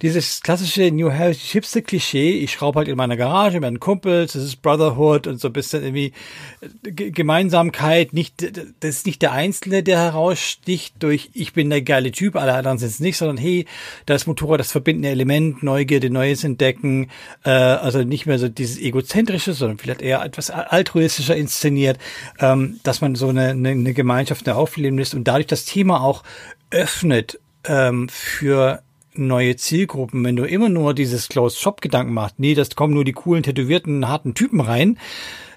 dieses 0.04 0.42
klassische 0.42 0.92
New 0.92 1.10
Heritage 1.10 1.54
Hipster 1.54 1.82
Klischee, 1.82 2.34
ich 2.34 2.52
schraube 2.52 2.78
halt 2.78 2.88
in 2.88 2.98
meiner 2.98 3.18
Garage 3.18 3.56
mit 3.56 3.62
meinen 3.64 3.80
Kumpels, 3.80 4.34
das 4.34 4.44
ist 4.44 4.62
Brotherhood 4.62 5.26
und 5.26 5.40
so 5.40 5.48
ein 5.48 5.54
bisschen 5.54 5.84
irgendwie 5.84 6.14
äh, 6.62 6.92
G 6.92 7.10
Gemeinsamkeit, 7.10 8.14
nicht, 8.14 8.44
das 8.82 8.98
ist 8.98 9.08
nicht 9.08 9.24
der 9.24 9.32
Einzelne, 9.32 9.82
der 9.82 9.98
heraussticht 9.98 10.96
durch, 11.00 11.32
ich 11.34 11.54
bin 11.54 11.72
der 11.72 11.82
geile 11.82 12.12
Typ, 12.12 12.36
alle 12.36 12.54
anderen 12.54 12.78
sind 12.78 12.90
es 12.90 13.00
nicht, 13.00 13.18
sondern 13.18 13.38
hey, 13.38 13.66
da 14.06 14.14
ist 14.14 14.28
Motorrad 14.28 14.60
das 14.60 14.72
verbindende 14.72 15.10
Element, 15.10 15.64
Neugierde, 15.96 16.10
Neues 16.10 16.44
entdecken, 16.44 17.10
äh, 17.44 17.50
also 17.50 18.04
nicht 18.04 18.26
mehr 18.26 18.38
so 18.38 18.50
dieses 18.50 18.78
egozentrische, 18.78 19.54
sondern 19.54 19.78
vielleicht 19.78 20.02
eher 20.02 20.24
etwas 20.24 20.50
altruistischer 20.50 21.36
inszeniert, 21.36 21.98
ähm, 22.40 22.80
dass 22.84 23.02
man 23.02 23.16
so 23.16 23.30
eine, 23.30 23.50
eine, 23.50 23.70
eine 23.70 23.94
Gemeinschaft 23.94 24.48
aufleben 24.50 24.98
lässt 24.98 25.16
und 25.16 25.26
dadurch 25.26 25.48
das 25.48 25.66
Thema 25.66 26.02
auch 26.02 26.24
öffnet 26.70 27.40
ähm, 27.66 28.10
für 28.10 28.82
neue 29.14 29.56
Zielgruppen. 29.56 30.24
Wenn 30.24 30.36
du 30.36 30.44
immer 30.44 30.68
nur 30.68 30.94
dieses 30.94 31.30
Closed-Shop-Gedanken 31.30 32.14
machst, 32.14 32.40
nee, 32.40 32.54
das 32.54 32.76
kommen 32.76 32.94
nur 32.94 33.06
die 33.06 33.14
coolen, 33.14 33.44
tätowierten, 33.44 34.08
harten 34.08 34.34
Typen 34.34 34.60
rein, 34.60 34.98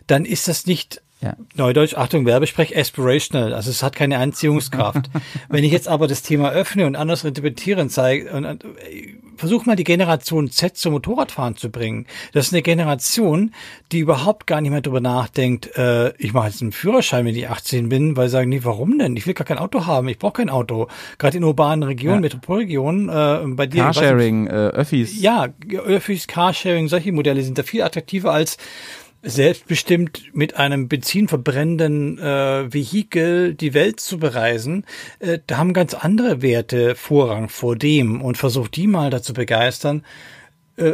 dann 0.06 0.24
ist 0.24 0.46
das 0.46 0.66
nicht 0.66 1.02
Ja. 1.20 1.36
Neudeutsch, 1.56 1.94
Achtung, 1.94 2.26
Werbesprech, 2.26 2.76
aspirational. 2.76 3.52
Also 3.52 3.70
es 3.70 3.82
hat 3.82 3.96
keine 3.96 4.18
Anziehungskraft. 4.18 5.10
Wenn 5.48 5.64
ich 5.64 5.72
jetzt 5.72 5.88
aber 5.88 6.06
das 6.06 6.22
Thema 6.22 6.50
öffne 6.52 6.86
und 6.86 6.94
anders 6.94 7.24
interpretiere 7.24 7.80
und 7.80 7.90
zeige, 7.90 8.30
und, 8.30 8.44
und 8.44 8.64
versuch 9.36 9.66
mal 9.66 9.74
die 9.76 9.84
Generation 9.84 10.48
Z 10.50 10.76
zum 10.76 10.92
Motorradfahren 10.92 11.56
zu 11.56 11.70
bringen. 11.70 12.06
Das 12.32 12.46
ist 12.46 12.52
eine 12.52 12.62
Generation, 12.62 13.52
die 13.90 13.98
überhaupt 13.98 14.46
gar 14.46 14.60
nicht 14.60 14.70
mehr 14.70 14.80
drüber 14.80 15.00
nachdenkt, 15.00 15.76
äh, 15.76 16.12
ich 16.18 16.32
mache 16.32 16.48
jetzt 16.48 16.62
einen 16.62 16.72
Führerschein, 16.72 17.24
wenn 17.24 17.34
ich 17.36 17.48
18 17.48 17.88
bin, 17.88 18.16
weil 18.16 18.28
sie 18.28 18.32
sagen, 18.32 18.48
nee, 18.48 18.60
warum 18.62 18.98
denn? 18.98 19.16
Ich 19.16 19.26
will 19.26 19.34
gar 19.34 19.44
kein 19.46 19.58
Auto 19.58 19.86
haben, 19.86 20.08
ich 20.08 20.18
brauche 20.18 20.34
kein 20.34 20.50
Auto. 20.50 20.86
Gerade 21.18 21.36
in 21.38 21.44
urbanen 21.44 21.82
Regionen, 21.82 22.16
Ja. 22.16 22.20
Metropolregionen, 22.20 23.08
äh, 23.08 23.54
bei 23.54 23.66
dir. 23.66 23.84
weiß 23.84 23.96
nicht, 23.96 24.02
Carsharing, 24.04 24.46
äh, 24.46 24.50
Öffis. 24.50 25.20
ja, 25.20 25.48
Öffis, 25.84 26.26
Carsharing, 26.28 26.88
solche 26.88 27.10
Modelle 27.12 27.42
sind 27.42 27.58
da 27.58 27.62
viel 27.64 27.82
attraktiver 27.82 28.32
als 28.32 28.56
selbstbestimmt 29.22 30.30
mit 30.32 30.56
einem 30.56 30.88
benzinverbrennenden 30.88 32.18
äh, 32.18 32.72
Vehikel 32.72 33.54
die 33.54 33.74
Welt 33.74 34.00
zu 34.00 34.18
bereisen. 34.18 34.84
Äh, 35.18 35.40
da 35.46 35.58
haben 35.58 35.72
ganz 35.72 35.94
andere 35.94 36.40
Werte 36.40 36.94
Vorrang 36.94 37.48
vor 37.48 37.76
dem 37.76 38.22
und 38.22 38.36
versuch 38.36 38.68
die 38.68 38.86
mal 38.86 39.10
dazu 39.10 39.32
begeistern. 39.32 40.04
Äh, 40.76 40.92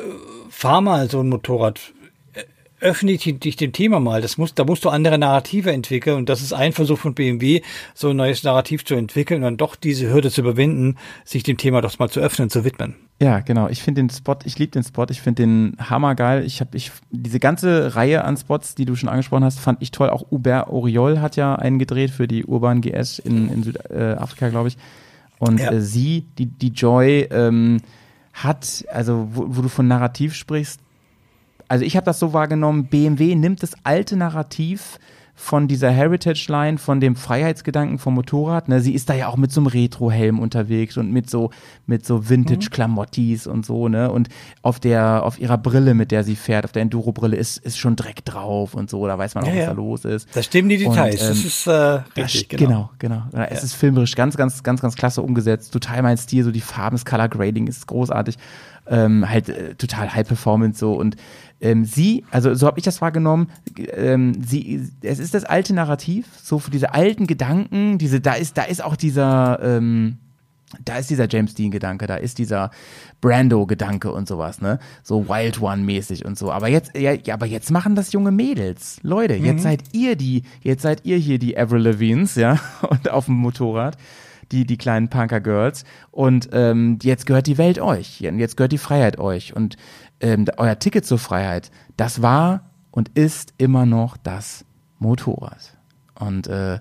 fahr 0.49 0.81
mal 0.81 1.11
so 1.11 1.21
ein 1.21 1.29
Motorrad. 1.29 1.93
Äh, 2.33 2.45
Öffne 2.81 3.17
dich 3.17 3.57
dem 3.57 3.73
Thema 3.73 4.01
mal. 4.01 4.23
Das 4.23 4.39
muss, 4.39 4.55
da 4.55 4.65
musst 4.65 4.85
du 4.87 4.89
andere 4.89 5.19
Narrative 5.19 5.71
entwickeln 5.71 6.17
und 6.17 6.29
das 6.31 6.41
ist 6.41 6.55
ein 6.55 6.73
Versuch 6.73 6.99
von 6.99 7.15
BMW, 7.15 7.61
so 7.95 8.11
ein 8.11 8.17
neues 8.17 8.43
Narrativ 8.43 8.87
zu 8.87 8.95
entwickeln 8.95 9.39
und 9.39 9.45
dann 9.45 9.57
doch 9.59 9.77
diese 9.77 10.11
Hürde 10.11 10.31
zu 10.31 10.41
überwinden, 10.41 10.97
sich 11.25 11.43
dem 11.43 11.59
Thema 11.59 11.83
doch 11.83 11.99
mal 11.99 12.09
zu 12.09 12.21
öffnen, 12.21 12.49
zu 12.49 12.65
widmen. 12.65 12.97
Ja, 13.23 13.41
genau. 13.41 13.69
Ich 13.69 13.83
finde 13.83 14.03
den 14.03 14.11
Spot, 14.11 14.37
ich 14.45 14.59
liebe 14.59 14.73
den 14.73 14.83
Spot, 14.83 15.07
ich 15.09 15.21
finde 15.23 15.43
den 15.43 15.77
hammergeil. 15.79 16.45
Ich 16.45 16.61
habe 16.61 16.77
ich 16.77 16.91
diese 17.11 17.39
ganze 17.39 17.95
Reihe 17.95 18.25
an 18.25 18.37
Spots, 18.37 18.75
die 18.75 18.85
du 18.85 18.97
schon 18.97 19.09
angesprochen 19.09 19.45
hast, 19.45 19.61
fand 19.61 19.81
ich 19.81 19.93
toll. 19.93 20.11
Auch 20.11 20.31
Hubert 20.31 20.69
Oriol 20.69 21.21
hat 21.21 21.37
ja 21.37 21.55
einen 21.55 21.79
gedreht 21.79 22.11
für 22.11 22.27
die 22.27 22.45
Urban 22.45 22.81
GS 22.81 23.21
in, 23.21 23.49
in 23.49 23.63
Südafrika, 23.63 24.49
glaube 24.49 24.69
ich. 24.69 24.77
Und 25.39 25.61
Ja. 25.61 25.71
äh, 25.73 25.81
sie, 25.81 26.27
die, 26.39 26.47
die 26.47 26.69
Joy, 26.69 27.29
ähm, 27.31 27.81
hat, 28.33 28.85
also 28.93 29.29
wo, 29.33 29.45
wo 29.49 29.63
du 29.63 29.69
von 29.69 29.87
Narrativ 29.87 30.35
sprichst, 30.35 30.81
also 31.69 31.85
ich 31.85 31.97
habe 31.97 32.05
das 32.05 32.19
so 32.19 32.33
wahrgenommen, 32.33 32.87
BMW 32.87 33.37
nimmt 33.37 33.63
das 33.63 33.73
alte 33.85 34.17
Narrativ 34.17 34.99
von 35.37 35.67
dieser 35.67 35.91
Heritage-Line, 35.91 36.79
von 36.79 37.01
dem 37.01 37.17
Freiheitsgedanken 37.17 37.99
vom 37.99 38.15
Motorrad. 38.15 38.69
Ne, 38.69 38.81
sie 38.81 38.95
ist 38.95 39.11
da 39.11 39.15
ja 39.15 39.27
auch 39.29 39.37
mit 39.37 39.51
so 39.51 39.61
einem 39.61 39.67
Retro-Helm 39.67 40.39
unterwegs 40.39 40.97
und 40.97 41.11
mit 41.13 41.29
so, 41.29 41.51
mit 41.87 42.07
so 42.07 42.29
Vintage-Klamottis 42.29 43.47
und 43.47 43.67
so, 43.67 43.89
ne? 43.89 44.11
Und 44.11 44.29
auf 44.63 44.81
der, 44.81 45.23
auf 45.25 45.39
ihrer 45.41 45.59
Brille, 45.59 45.95
mit 45.95 46.11
der 46.13 46.25
sie 46.25 46.37
fährt, 46.37 46.65
auf 46.65 46.73
der 46.73 46.83
Enduro-Brille, 46.83 47.37
ist, 47.37 47.59
ist 47.59 47.79
schon 47.79 47.97
Dreck 47.97 48.25
drauf 48.25 48.75
und 48.75 48.89
so, 48.91 49.07
da 49.07 49.19
weiß 49.19 49.35
man 49.35 49.45
auch, 49.45 49.49
Ja, 49.49 49.55
was 49.55 49.61
ja. 49.61 49.67
da 49.67 49.73
los 49.73 50.05
ist. 50.05 50.29
Da 50.37 50.43
stimmen 50.43 50.69
die 50.69 50.79
Details. 50.79 51.21
Und, 51.21 51.29
ähm, 51.29 51.35
das 51.35 51.45
ist 51.45 51.67
äh, 51.67 51.73
richtig, 52.21 52.47
st- 52.47 52.57
genau. 52.57 52.91
genau, 52.99 53.23
genau. 53.33 53.43
Ja, 53.43 53.45
Es 53.47 53.65
ist 53.65 53.75
filmerisch 53.75 54.15
ganz, 54.15 54.37
ganz, 54.37 54.63
ganz, 54.63 54.81
ganz 54.81 54.95
klasse 54.95 55.23
umgesetzt. 55.23 55.73
Total 55.73 56.03
mein 56.03 56.17
Stil, 56.17 56.45
so 56.45 56.51
die 56.53 56.61
Farben, 56.61 56.95
das 56.97 57.05
Color 57.05 57.29
Grading 57.29 57.67
ist 57.67 57.87
großartig. 57.87 58.37
Ähm, 58.87 59.29
halt 59.29 59.49
äh, 59.49 59.75
total 59.77 60.15
High 60.15 60.29
Performance 60.29 60.79
so 60.79 60.93
und 60.93 61.17
ähm, 61.65 61.87
sie, 61.87 62.25
also 62.31 62.55
so 62.55 62.67
habe 62.67 62.79
ich 62.79 62.85
das 62.85 63.01
wahrgenommen, 63.01 63.49
ähm, 63.95 64.35
sie, 64.45 64.87
es 65.01 65.19
ist 65.19 65.33
das 65.33 65.45
alte 65.45 65.75
Narrativ, 65.75 66.27
so 66.43 66.59
für 66.59 66.71
diese 66.71 66.93
alten 66.93 67.27
Gedanken, 67.27 67.97
diese, 67.97 68.21
da 68.21 68.35
ist, 68.35 68.59
da 68.59 68.65
ist 68.65 68.85
auch 68.85 68.97
dieser, 68.97 69.59
ähm, 69.63 70.19
da 70.85 70.99
ist 70.99 71.09
dieser 71.09 71.27
James 71.29 71.55
Dean-Gedanke, 71.55 72.07
da 72.07 72.17
ist 72.17 72.39
dieser 72.39 72.71
Brando-Gedanke 73.23 74.13
und 74.13 74.29
sowas, 74.29 74.61
ne? 74.61 74.79
So 75.03 75.29
Wild 75.29 75.63
One-mäßig 75.63 76.27
und 76.27 76.37
so. 76.37 76.53
Aber 76.53 76.69
jetzt, 76.69 76.97
ja, 76.97 77.15
aber 77.33 77.47
jetzt 77.47 77.71
machen 77.71 77.95
das 77.95 78.13
junge 78.13 78.33
Mädels. 78.33 78.99
Leute, 79.03 79.35
jetzt 79.35 79.63
seid 79.63 79.83
ihr 79.93 80.17
die, 80.17 80.43
jetzt 80.63 80.83
seid 80.83 81.05
ihr 81.05 81.17
hier 81.17 81.39
die 81.39 81.57
Avril 81.57 81.83
Levines, 81.83 82.35
ja, 82.35 82.59
und 82.91 83.11
auf 83.11 83.27
dem 83.27 83.37
Motorrad. 83.37 83.97
Die, 84.53 84.67
die 84.67 84.77
kleinen 84.77 85.09
Punker-Girls. 85.09 85.85
Und 86.11 86.51
ähm, 86.53 86.99
jetzt 87.03 87.25
gehört 87.25 87.47
die 87.47 87.57
Welt 87.57 87.79
euch. 87.79 88.21
Jetzt 88.21 88.59
gehört 88.59 88.73
die 88.73 88.79
Freiheit 88.79 89.19
euch. 89.19 89.57
Und 89.57 89.77
ähm, 90.25 90.47
euer 90.57 90.79
Ticket 90.79 91.05
zur 91.05 91.19
Freiheit, 91.19 91.71
das 91.99 92.23
war 92.23 92.71
und 92.91 93.11
ist 93.11 93.53
immer 93.59 93.85
noch 93.85 94.17
das 94.17 94.65
Motorrad. 94.99 95.77
Und 96.15 96.47
äh, 96.47 96.79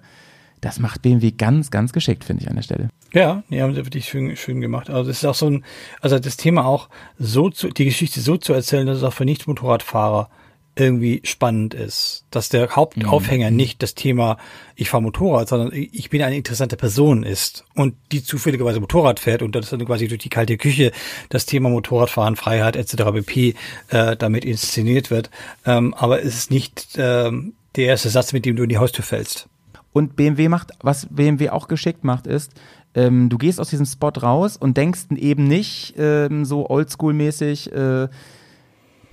das 0.61 0.79
macht 0.79 1.01
BMW 1.01 1.31
ganz, 1.31 1.69
ganz 1.69 1.91
geschickt, 1.91 2.23
finde 2.23 2.43
ich 2.43 2.49
an 2.49 2.55
der 2.55 2.63
Stelle. 2.63 2.89
Ja, 3.11 3.43
die 3.49 3.61
haben 3.61 3.75
sie 3.75 3.85
wirklich 3.85 4.05
schön, 4.05 4.35
schön 4.37 4.61
gemacht. 4.61 4.89
Also 4.89 5.09
das 5.09 5.17
ist 5.17 5.25
auch 5.25 5.35
so 5.35 5.47
ein, 5.49 5.65
also 5.99 6.19
das 6.19 6.37
Thema 6.37 6.65
auch 6.65 6.87
so 7.19 7.49
zu, 7.49 7.69
die 7.69 7.83
Geschichte 7.83 8.21
so 8.21 8.37
zu 8.37 8.53
erzählen, 8.53 8.87
dass 8.87 8.97
es 8.97 9.03
auch 9.03 9.13
für 9.13 9.25
Nicht-Motorradfahrer 9.25 10.29
irgendwie 10.75 11.21
spannend 11.23 11.73
ist. 11.73 12.25
Dass 12.31 12.49
der 12.49 12.75
Hauptaufhänger 12.75 13.51
nicht 13.51 13.83
das 13.83 13.93
Thema, 13.93 14.37
ich 14.75 14.89
fahre 14.89 15.03
Motorrad, 15.03 15.47
sondern 15.47 15.71
ich 15.73 16.09
bin 16.09 16.21
eine 16.23 16.35
interessante 16.35 16.77
Person 16.77 17.23
ist 17.23 17.65
und 17.75 17.95
die 18.11 18.23
zufälligerweise 18.23 18.79
Motorrad 18.79 19.19
fährt 19.19 19.41
und 19.41 19.55
das 19.55 19.69
dann 19.69 19.85
quasi 19.85 20.07
durch 20.07 20.21
die 20.21 20.29
kalte 20.29 20.57
Küche 20.57 20.91
das 21.29 21.45
Thema 21.45 21.69
Motorradfahren, 21.69 22.35
Freiheit 22.35 22.75
etc. 22.75 22.95
pp. 23.13 23.55
Äh, 23.89 24.15
damit 24.17 24.45
inszeniert 24.45 25.11
wird. 25.11 25.29
Ähm, 25.65 25.93
aber 25.93 26.23
es 26.23 26.35
ist 26.35 26.51
nicht 26.51 26.87
ähm, 26.97 27.53
der 27.75 27.85
erste 27.85 28.09
Satz, 28.09 28.33
mit 28.33 28.45
dem 28.45 28.55
du 28.55 28.63
in 28.63 28.69
die 28.69 28.77
Haustür 28.77 29.03
fällst. 29.03 29.47
Und 29.91 30.15
BMW 30.15 30.49
macht, 30.49 30.71
was 30.81 31.07
BMW 31.09 31.49
auch 31.49 31.67
geschickt 31.67 32.03
macht, 32.03 32.25
ist, 32.25 32.51
ähm, 32.95 33.29
du 33.29 33.37
gehst 33.37 33.59
aus 33.59 33.69
diesem 33.69 33.85
Spot 33.85 34.09
raus 34.09 34.57
und 34.57 34.77
denkst 34.77 35.05
eben 35.15 35.47
nicht 35.47 35.95
ähm, 35.97 36.45
so 36.45 36.69
oldschool-mäßig, 36.69 37.71
äh, 37.71 38.07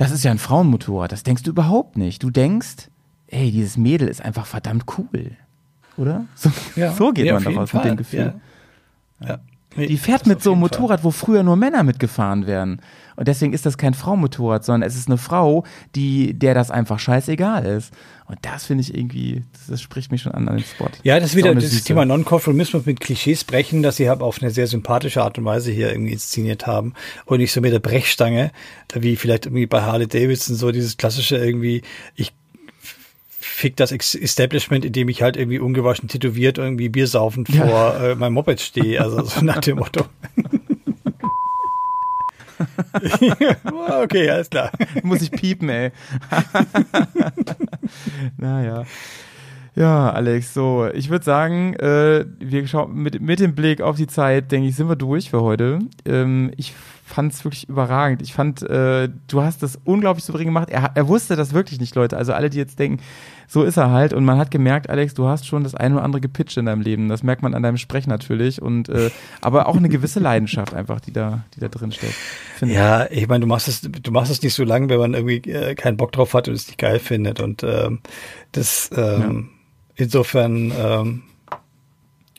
das 0.01 0.13
ist 0.13 0.25
ja 0.25 0.31
ein 0.31 0.39
Frauenmotorrad. 0.39 1.13
Das 1.13 1.25
denkst 1.25 1.43
du 1.43 1.51
überhaupt 1.51 1.99
nicht. 1.99 2.23
Du 2.23 2.31
denkst, 2.31 2.89
ey, 3.27 3.53
dieses 3.53 3.77
Mädel 3.77 4.09
ist 4.09 4.23
einfach 4.25 4.47
verdammt 4.47 4.85
cool. 4.97 5.33
Oder? 5.99 6.25
So, 6.35 6.51
so 6.97 7.13
geht 7.13 7.27
Ja, 7.27 7.35
man 7.35 7.45
daraus 7.45 7.75
mit 7.75 7.85
dem 7.85 7.97
Gefühl. 7.99 8.35
Ja. 9.21 9.29
Ja. 9.29 9.39
Nee, 9.77 9.87
Die 9.87 9.99
fährt 9.99 10.27
mit 10.27 10.43
so 10.43 10.51
einem 10.53 10.61
jeden 10.63 10.71
Fall. 10.73 10.81
Motorrad, 10.81 11.05
wo 11.05 11.11
früher 11.13 11.43
nur 11.43 11.57
Männer 11.57 11.83
mitgefahren 11.85 12.47
wären. 12.47 12.81
Und 13.17 13.29
deswegen 13.29 13.53
ist 13.53 13.67
das 13.67 13.77
kein 13.79 13.95
Frauenmotorrad, 13.95 14.65
sondern 14.65 14.89
es 14.89 14.97
ist 14.97 15.09
eine 15.09 15.19
Frau, 15.19 15.65
die, 15.95 16.35
der 16.35 16.55
das 16.55 16.71
einfach 16.71 16.99
scheißegal 16.99 17.65
ist. 17.67 17.93
Und 18.27 18.39
das 18.43 18.65
finde 18.67 18.83
ich 18.83 18.95
irgendwie, 18.95 19.45
das, 19.53 19.67
das 19.67 19.83
spricht 19.83 20.11
mich 20.11 20.23
schon 20.23 20.33
an 20.33 20.49
an 20.49 20.57
den 20.57 20.65
Spot. 20.65 20.89
Ja, 21.03 21.21
das 21.21 21.31
ist 21.31 21.37
wieder 21.37 21.55
das 21.55 21.65
süße- 21.65 21.85
Thema 21.85 22.05
Non-Konformismus 22.05 22.87
mit 22.87 22.99
Klischees 23.01 23.45
brechen, 23.45 23.83
das 23.83 23.97
sie 23.97 24.09
halt 24.09 24.23
auf 24.23 24.41
eine 24.41 24.51
sehr 24.51 24.67
sympathische 24.67 25.23
Art 25.23 25.39
und 25.39 25.45
Weise 25.45 25.71
hier 25.71 25.91
irgendwie 25.93 26.13
inszeniert 26.15 26.67
haben 26.67 26.95
und 27.27 27.39
nicht 27.39 27.53
so 27.53 27.61
mit 27.61 27.73
der 27.73 27.81
Brechstange, 27.81 28.53
wie 28.95 29.17
vielleicht 29.17 29.47
irgendwie 29.47 29.67
bei 29.67 29.83
Harley 29.83 30.07
Davidson 30.09 30.57
so 30.57 30.73
dieses 30.73 30.97
klassische 30.97 31.37
irgendwie, 31.37 31.83
ich 32.17 32.33
fick 33.61 33.77
das 33.77 33.93
Establishment, 33.93 34.85
indem 34.85 35.09
ich 35.09 35.23
halt 35.23 35.37
irgendwie 35.37 35.59
ungewaschen 35.59 36.09
tätowiert 36.09 36.59
irgendwie 36.59 36.89
biersaufend 36.89 37.49
Ja. 37.51 37.67
vor 37.67 38.01
äh, 38.01 38.15
meinem 38.15 38.33
Moped 38.35 38.61
stehe, 38.61 39.01
also 39.01 39.23
so 39.23 39.41
nach 39.45 39.61
dem 39.61 39.79
Motto. 39.79 40.05
okay, 44.03 44.29
alles 44.29 44.51
klar. 44.51 44.71
Muss 45.03 45.23
ich 45.23 45.31
piepen, 45.31 45.69
ey. 45.71 45.93
naja. 48.37 48.85
Ja, 49.77 50.11
Alex, 50.11 50.53
so, 50.53 50.89
ich 50.93 51.09
würde 51.11 51.25
sagen, 51.25 51.75
äh, 51.75 52.27
wir 52.39 52.67
schauen 52.67 52.95
mit, 52.95 53.21
mit 53.21 53.41
dem 53.41 53.55
Blick 53.55 53.81
auf 53.81 53.97
die 53.97 54.09
Zeit, 54.09 54.51
denke 54.53 54.69
ich, 54.69 54.77
sind 54.77 54.89
wir 54.89 54.97
durch 54.97 55.31
für 55.31 55.41
heute. 55.43 55.79
Ähm, 56.05 56.51
ich 56.57 56.75
fand 57.07 57.33
es 57.33 57.45
wirklich 57.45 57.69
überragend. 57.69 58.21
Ich 58.21 58.35
fand, 58.35 58.63
äh, 58.63 59.09
du 59.29 59.43
hast 59.43 59.63
das 59.63 59.79
unglaublich 59.85 60.25
souverän 60.25 60.47
gemacht. 60.49 60.71
Er, 60.71 60.91
er 60.95 61.09
wusste 61.09 61.37
das 61.37 61.55
wirklich 61.55 61.81
nicht, 61.81 61.95
Leute. 61.95 62.17
Also 62.17 62.33
alle, 62.33 62.51
die 62.51 62.59
jetzt 62.59 62.79
denken, 62.79 63.03
so 63.51 63.65
ist 63.65 63.77
er 63.77 63.91
halt. 63.91 64.13
Und 64.13 64.25
man 64.25 64.39
hat 64.39 64.53
gemerkt, 64.53 64.89
Alex, 64.89 65.13
du 65.15 65.27
hast 65.27 65.45
schon 65.45 65.65
das 65.65 65.75
eine 65.75 65.97
oder 65.97 66.05
andere 66.05 66.21
gepitcht 66.21 66.57
in 66.57 66.67
deinem 66.67 66.83
Leben. 66.83 67.09
Das 67.09 67.25
merkt 67.25 67.43
man 67.43 67.53
an 67.53 67.65
deinem 67.65 67.79
Sprechen 67.79 68.09
natürlich. 68.09 68.63
Und 68.63 68.89
äh, 68.89 69.11
aber 69.41 69.67
auch 69.67 69.77
eine 69.77 69.89
gewisse 69.89 70.21
Leidenschaft 70.21 70.73
einfach, 70.73 71.01
die 71.01 71.13
da, 71.13 71.43
die 71.57 71.61
da 71.61 71.67
drin 71.67 71.91
steckt. 71.91 72.15
Ja, 72.61 73.11
ich 73.11 73.27
meine, 73.27 73.41
du 73.41 73.49
machst 73.49 73.67
es, 73.67 73.81
du 73.81 74.13
machst 74.13 74.31
es 74.31 74.41
nicht 74.41 74.55
so 74.55 74.63
lange, 74.63 74.89
wenn 74.89 75.01
man 75.01 75.15
irgendwie 75.15 75.51
äh, 75.51 75.75
keinen 75.75 75.97
Bock 75.97 76.13
drauf 76.13 76.33
hat 76.33 76.47
und 76.47 76.55
es 76.55 76.69
nicht 76.69 76.79
geil 76.79 77.01
findet. 77.01 77.41
Und 77.41 77.65
ähm, 77.65 77.99
das 78.53 78.89
ähm, 78.97 79.49
insofern 79.97 80.73
ähm, 80.79 81.23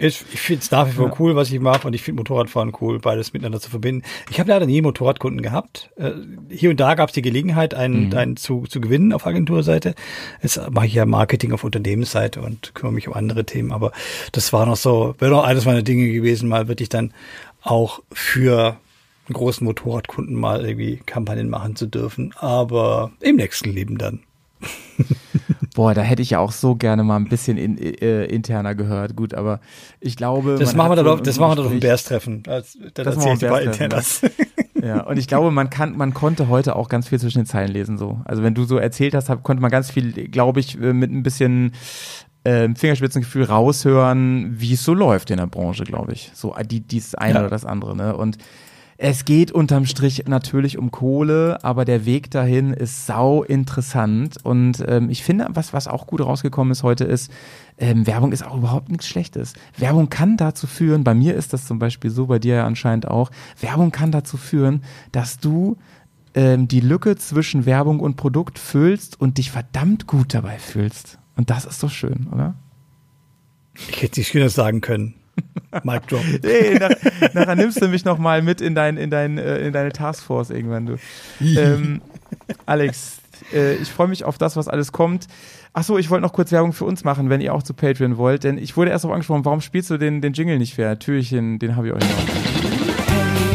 ich, 0.02 0.24
ich 0.34 0.42
finde 0.42 0.62
es 0.64 0.72
nach 0.72 0.88
wie 0.88 0.92
vor 0.92 1.08
Ja. 1.10 1.16
cool, 1.20 1.36
was 1.36 1.52
ich 1.52 1.60
mache, 1.60 1.88
und 1.88 1.94
ich 1.94 2.02
finde 2.02 2.20
Motorradfahren 2.22 2.74
cool, 2.82 3.00
beides 3.00 3.34
miteinander 3.34 3.60
zu 3.60 3.70
verbinden. 3.70 4.04
Ich 4.30 4.40
habe 4.40 4.50
leider 4.50 4.66
nie 4.66 4.82
Motorradkunden 4.82 5.42
gehabt. 5.42 5.90
Äh, 5.98 6.12
hier 6.50 6.70
und 6.72 6.80
da 6.80 6.96
gab 6.96 7.10
es 7.10 7.14
die 7.14 7.22
Gelegenheit, 7.22 7.74
einen, 7.74 8.08
Mhm. 8.08 8.18
einen 8.18 8.38
zu, 8.38 8.64
zu 8.68 8.82
gewinnen 8.82 9.14
auf 9.14 9.26
Agenturseite. 9.28 9.96
Jetzt 10.42 10.60
mache 10.72 10.88
ich 10.88 10.94
ja 10.94 11.06
Marketing 11.06 11.52
auf 11.54 11.64
Unternehmensseite 11.64 12.42
und 12.42 12.74
kümmere 12.76 12.94
mich 12.94 13.08
um 13.08 13.14
andere 13.14 13.46
Themen. 13.46 13.72
Aber 13.72 13.92
das 14.32 14.52
war 14.54 14.66
noch 14.66 14.76
so, 14.78 15.16
wäre 15.20 15.32
noch 15.32 15.44
eines 15.44 15.66
meiner 15.66 15.84
Dinge 15.84 16.10
gewesen, 16.12 16.50
mal 16.50 16.68
wirklich 16.68 16.90
dann 16.90 17.14
auch 17.62 18.00
für 18.12 18.78
großen 19.32 19.64
Motorradkunden 19.66 20.36
mal 20.36 20.66
irgendwie 20.66 21.00
Kampagnen 21.06 21.50
machen 21.50 21.76
zu 21.76 21.86
dürfen. 21.86 22.34
Aber 22.38 23.12
im 23.22 23.38
nächsten 23.38 23.72
Leben 23.72 23.98
dann. 23.98 24.22
Boah, 25.76 25.94
da 25.94 26.02
hätte 26.02 26.22
ich 26.22 26.32
ja 26.32 26.40
auch 26.40 26.52
so 26.52 26.76
gerne 26.76 27.04
mal 27.04 27.16
ein 27.16 27.30
bisschen 27.30 27.58
in, 27.58 27.78
äh, 27.78 28.26
interner 28.26 28.76
gehört. 28.76 29.16
Gut, 29.16 29.34
aber 29.34 29.62
ich 30.00 30.18
glaube. 30.18 30.58
Das 30.60 30.76
machen 30.76 30.92
wir 30.92 30.96
dann 30.98 31.06
so 31.06 31.16
doch, 31.16 31.22
das 31.22 31.40
machen 31.40 31.52
wir 31.52 31.64
doch 31.64 31.72
im 31.72 31.80
Dann 31.80 33.06
Das 33.06 33.16
machen 33.16 33.26
wir 33.26 33.32
erzähl 33.32 33.34
ich 33.34 33.40
dir 33.40 33.46
im 33.48 33.52
mal 33.52 33.64
Bears-Treffen, 33.64 33.84
internas. 33.84 34.22
Ja, 34.84 35.02
und 35.02 35.18
ich 35.18 35.28
glaube, 35.28 35.52
man 35.52 35.70
kann, 35.70 35.96
man 35.96 36.14
konnte 36.14 36.48
heute 36.48 36.76
auch 36.76 36.90
ganz 36.90 37.08
viel 37.08 37.20
zwischen 37.20 37.40
den 37.40 37.46
Zeilen 37.46 37.72
lesen, 37.72 38.00
so. 38.00 38.20
Also 38.26 38.42
wenn 38.42 38.56
du 38.56 38.64
so 38.64 38.78
erzählt 38.78 39.14
hast, 39.14 39.28
konnte 39.44 39.62
man 39.62 39.70
ganz 39.70 39.92
viel, 39.92 40.12
glaube 40.12 40.60
ich, 40.60 40.76
äh, 40.82 40.92
mit 40.94 41.12
ein 41.12 41.22
bisschen 41.22 41.74
ähm, 42.46 42.76
Fingerspitzengefühl 42.76 43.44
raushören, 43.44 44.56
wie 44.60 44.74
es 44.74 44.84
so 44.84 44.96
läuft 44.96 45.30
in 45.30 45.38
der 45.38 45.46
Branche, 45.46 45.84
glaube 45.84 46.14
ich. 46.14 46.32
So 46.34 46.56
äh, 46.56 46.66
die, 46.66 46.80
dies 46.82 47.14
eine 47.14 47.36
Ja. 47.36 47.40
oder 47.42 47.50
das 47.50 47.66
andere, 47.66 47.96
ne? 47.96 48.16
Und 48.18 48.40
es 49.04 49.26
geht 49.26 49.52
unterm 49.52 49.88
Strich 49.88 50.26
natürlich 50.28 50.78
um 50.78 50.92
Kohle, 50.92 51.58
aber 51.64 51.86
der 51.86 52.06
Weg 52.06 52.30
dahin 52.30 52.72
ist 52.72 53.08
sau 53.08 53.42
interessant. 53.42 54.38
Und 54.44 54.86
ähm, 54.88 55.10
ich 55.10 55.24
finde, 55.24 55.48
was, 55.50 55.74
was 55.74 55.88
auch 55.88 56.06
gut 56.06 56.22
rausgekommen 56.22 56.72
ist 56.72 56.84
heute, 56.84 57.06
ist, 57.06 57.32
ähm, 57.80 58.06
Werbung 58.06 58.32
ist 58.32 58.46
auch 58.46 58.56
überhaupt 58.56 58.90
nichts 58.90 59.08
Schlechtes. 59.08 59.54
Werbung 59.76 60.10
kann 60.10 60.38
dazu 60.38 60.68
führen, 60.68 61.04
bei 61.04 61.16
mir 61.16 61.34
ist 61.34 61.52
das 61.52 61.66
zum 61.66 61.80
Beispiel 61.80 62.12
so, 62.12 62.28
bei 62.28 62.38
dir 62.38 62.58
ja 62.58 62.68
anscheinend 62.68 63.08
auch, 63.08 63.32
Werbung 63.60 63.90
kann 63.90 64.12
dazu 64.12 64.38
führen, 64.38 64.84
dass 65.12 65.40
du 65.40 65.78
ähm, 66.36 66.68
die 66.68 66.82
Lücke 66.82 67.16
zwischen 67.16 67.66
Werbung 67.66 68.02
und 68.02 68.18
Produkt 68.18 68.60
füllst 68.60 69.20
und 69.20 69.40
dich 69.40 69.50
verdammt 69.50 70.06
gut 70.06 70.36
dabei 70.36 70.60
fühlst. 70.60 71.18
Und 71.36 71.50
das 71.50 71.66
ist 71.66 71.82
doch 71.82 71.90
schön, 71.90 72.28
oder? 72.32 72.54
Ich 73.74 74.04
hätte 74.04 74.20
nicht 74.20 74.30
schöner 74.30 74.50
sagen 74.50 74.80
können. 74.80 75.16
Mic 75.84 76.08
drop. 76.08 76.24
Hey, 76.44 76.78
nach, 76.80 76.92
nachher 77.34 77.56
nimmst 77.56 77.82
du 77.82 77.88
mich 77.88 78.06
noch 78.06 78.18
mal 78.18 78.42
mit 78.42 78.62
in, 78.62 78.76
dein, 78.76 78.98
in, 78.98 79.10
dein, 79.10 79.38
äh, 79.38 79.60
in 79.60 79.74
deine 79.74 79.92
Taskforce 79.92 80.50
irgendwann, 80.50 80.86
du. 80.86 80.98
ähm, 81.42 82.02
Alex, 82.66 83.22
äh, 83.54 83.76
ich 83.76 83.90
freue 83.90 84.08
mich 84.08 84.24
auf 84.24 84.38
das, 84.38 84.56
was 84.56 84.68
alles 84.68 84.92
kommt. 84.92 85.28
Ach 85.74 85.84
so, 85.84 85.98
ich 85.98 86.10
wollte 86.10 86.24
noch 86.24 86.34
kurz 86.34 86.52
Werbung 86.52 86.74
für 86.74 86.86
uns 86.86 87.04
machen, 87.04 87.30
wenn 87.30 87.40
ihr 87.40 87.54
auch 87.54 87.64
zu 87.64 87.74
Patreon 87.74 88.18
wollt, 88.18 88.44
denn 88.44 88.58
ich 88.58 88.76
wurde 88.76 88.92
erst 88.92 89.06
darauf 89.06 89.16
angesprochen, 89.16 89.46
warum 89.46 89.62
spielst 89.62 89.90
du 89.90 89.98
den, 89.98 90.22
den 90.22 90.34
Jingle 90.34 90.58
nicht 90.58 90.76
fair? 90.76 91.00
Türchen, 91.00 91.60
den 91.60 91.76
habe 91.76 91.88
ich 91.88 91.94
euch 91.94 92.02
noch. 92.02 93.51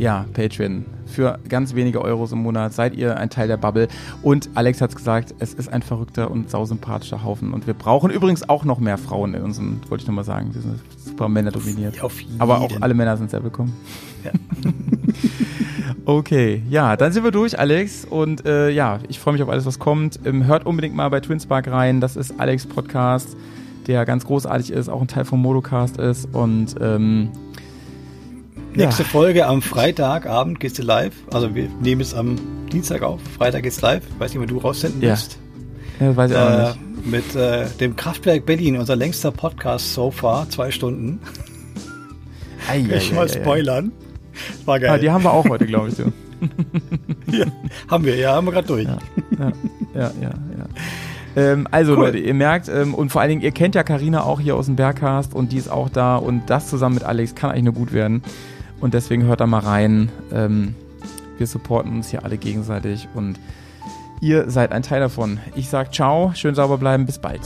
Ja, 0.00 0.24
Patreon. 0.32 0.86
Für 1.04 1.38
ganz 1.46 1.74
wenige 1.74 2.00
Euros 2.00 2.32
im 2.32 2.38
Monat 2.38 2.72
seid 2.72 2.96
ihr 2.96 3.18
ein 3.18 3.28
Teil 3.28 3.48
der 3.48 3.58
Bubble. 3.58 3.86
Und 4.22 4.48
Alex 4.54 4.80
hat's 4.80 4.96
gesagt, 4.96 5.34
es 5.40 5.52
ist 5.52 5.70
ein 5.70 5.82
verrückter 5.82 6.30
und 6.30 6.48
sausympathischer 6.48 7.22
Haufen. 7.22 7.52
Und 7.52 7.66
wir 7.66 7.74
brauchen 7.74 8.10
übrigens 8.10 8.48
auch 8.48 8.64
noch 8.64 8.78
mehr 8.78 8.96
Frauen 8.96 9.34
in 9.34 9.42
unserem, 9.42 9.78
wollte 9.90 10.00
ich 10.00 10.08
nochmal 10.08 10.24
sagen. 10.24 10.54
Wir 10.54 10.62
sind 10.62 10.80
super 10.96 11.28
Männer 11.28 11.50
dominiert. 11.50 12.02
Auf 12.02 12.18
jeden. 12.18 12.40
Aber 12.40 12.62
auch 12.62 12.70
alle 12.80 12.94
Männer 12.94 13.18
sind 13.18 13.30
sehr 13.30 13.44
willkommen. 13.44 13.76
Ja. 14.24 14.30
okay, 16.06 16.62
ja, 16.70 16.96
dann 16.96 17.12
sind 17.12 17.22
wir 17.22 17.30
durch, 17.30 17.58
Alex. 17.58 18.06
Und 18.06 18.46
äh, 18.46 18.70
ja, 18.70 19.00
ich 19.08 19.20
freue 19.20 19.34
mich 19.34 19.42
auf 19.42 19.50
alles, 19.50 19.66
was 19.66 19.78
kommt. 19.78 20.18
Ähm, 20.24 20.46
hört 20.46 20.64
unbedingt 20.64 20.96
mal 20.96 21.10
bei 21.10 21.20
Twinspark 21.20 21.68
rein. 21.68 22.00
Das 22.00 22.16
ist 22.16 22.40
Alex 22.40 22.64
Podcast, 22.64 23.36
der 23.86 24.06
ganz 24.06 24.24
großartig 24.24 24.70
ist, 24.70 24.88
auch 24.88 25.02
ein 25.02 25.08
Teil 25.08 25.26
vom 25.26 25.42
Modocast 25.42 25.98
ist. 25.98 26.26
Und 26.32 26.76
ähm, 26.80 27.28
Nächste 28.74 29.02
ja. 29.02 29.08
Folge 29.08 29.46
am 29.46 29.62
Freitagabend 29.62 30.60
geht's 30.60 30.78
live. 30.78 31.14
Also 31.32 31.54
wir 31.54 31.68
nehmen 31.82 32.00
es 32.00 32.14
am 32.14 32.36
Dienstag 32.72 33.02
auf. 33.02 33.20
Freitag 33.36 33.64
geht's 33.64 33.80
live. 33.80 34.02
Weiß 34.18 34.30
nicht, 34.32 34.40
wann 34.40 34.48
du 34.48 34.58
raussenden 34.58 35.02
Ja. 35.02 35.10
willst. 35.10 35.38
Ja, 35.98 36.16
weiß 36.16 36.30
ich 36.30 36.36
auch 36.36 36.50
Äh, 36.50 36.62
nicht. 36.68 37.06
mit 37.06 37.34
äh, 37.36 37.66
dem 37.80 37.96
Kraftwerk 37.96 38.46
Berlin, 38.46 38.76
unser 38.76 38.96
längster 38.96 39.32
Podcast 39.32 39.92
so 39.92 40.10
far, 40.10 40.48
zwei 40.48 40.70
Stunden. 40.70 41.18
Ei, 42.68 42.76
ei, 42.90 42.96
Ich 42.96 43.10
ei, 43.10 43.14
mal 43.14 43.26
ei, 43.26 43.30
ei. 43.30 43.40
spoilern. 43.40 43.92
War 44.64 44.76
Ah, 44.76 44.78
geil. 44.78 45.00
die 45.00 45.10
haben 45.10 45.24
wir 45.24 45.32
auch 45.32 45.48
heute, 45.48 45.66
glaube 45.66 45.88
ich. 45.88 45.96
So. 45.96 46.04
ja, 47.36 47.46
haben 47.88 48.04
wir, 48.04 48.16
ja, 48.16 48.34
haben 48.36 48.46
wir 48.46 48.52
gerade 48.52 48.68
durch. 48.68 48.84
Ja, 48.84 48.98
ja, 49.38 49.52
ja, 49.94 50.10
ja. 50.22 50.32
Ähm, 51.36 51.68
also 51.70 51.92
Cool. 51.94 52.04
Leute, 52.06 52.18
ihr 52.18 52.32
merkt, 52.34 52.68
ähm, 52.68 52.94
und 52.94 53.10
vor 53.10 53.20
allen 53.20 53.30
Dingen, 53.30 53.42
ihr 53.42 53.50
kennt 53.50 53.74
ja 53.74 53.82
Karina 53.82 54.22
auch 54.22 54.40
hier 54.40 54.56
aus 54.56 54.66
dem 54.66 54.76
Bergcast 54.76 55.34
und 55.34 55.52
die 55.52 55.58
ist 55.58 55.70
auch 55.70 55.88
da 55.90 56.16
und 56.16 56.48
das 56.48 56.68
zusammen 56.70 56.94
mit 56.94 57.04
Alex 57.04 57.34
kann 57.34 57.50
eigentlich 57.50 57.64
nur 57.64 57.74
gut 57.74 57.92
werden. 57.92 58.22
Und 58.80 58.94
deswegen 58.94 59.24
hört 59.24 59.40
da 59.40 59.46
mal 59.46 59.60
rein. 59.60 60.10
Ähm, 60.32 60.74
wir 61.38 61.46
supporten 61.46 61.92
uns 61.92 62.10
hier 62.10 62.24
alle 62.24 62.36
gegenseitig 62.36 63.08
und 63.14 63.38
ihr 64.20 64.50
seid 64.50 64.72
ein 64.72 64.82
Teil 64.82 65.00
davon. 65.00 65.38
Ich 65.54 65.68
sag 65.68 65.94
ciao, 65.94 66.32
schön 66.34 66.54
sauber 66.54 66.78
bleiben, 66.78 67.06
bis 67.06 67.18
bald. 67.18 67.40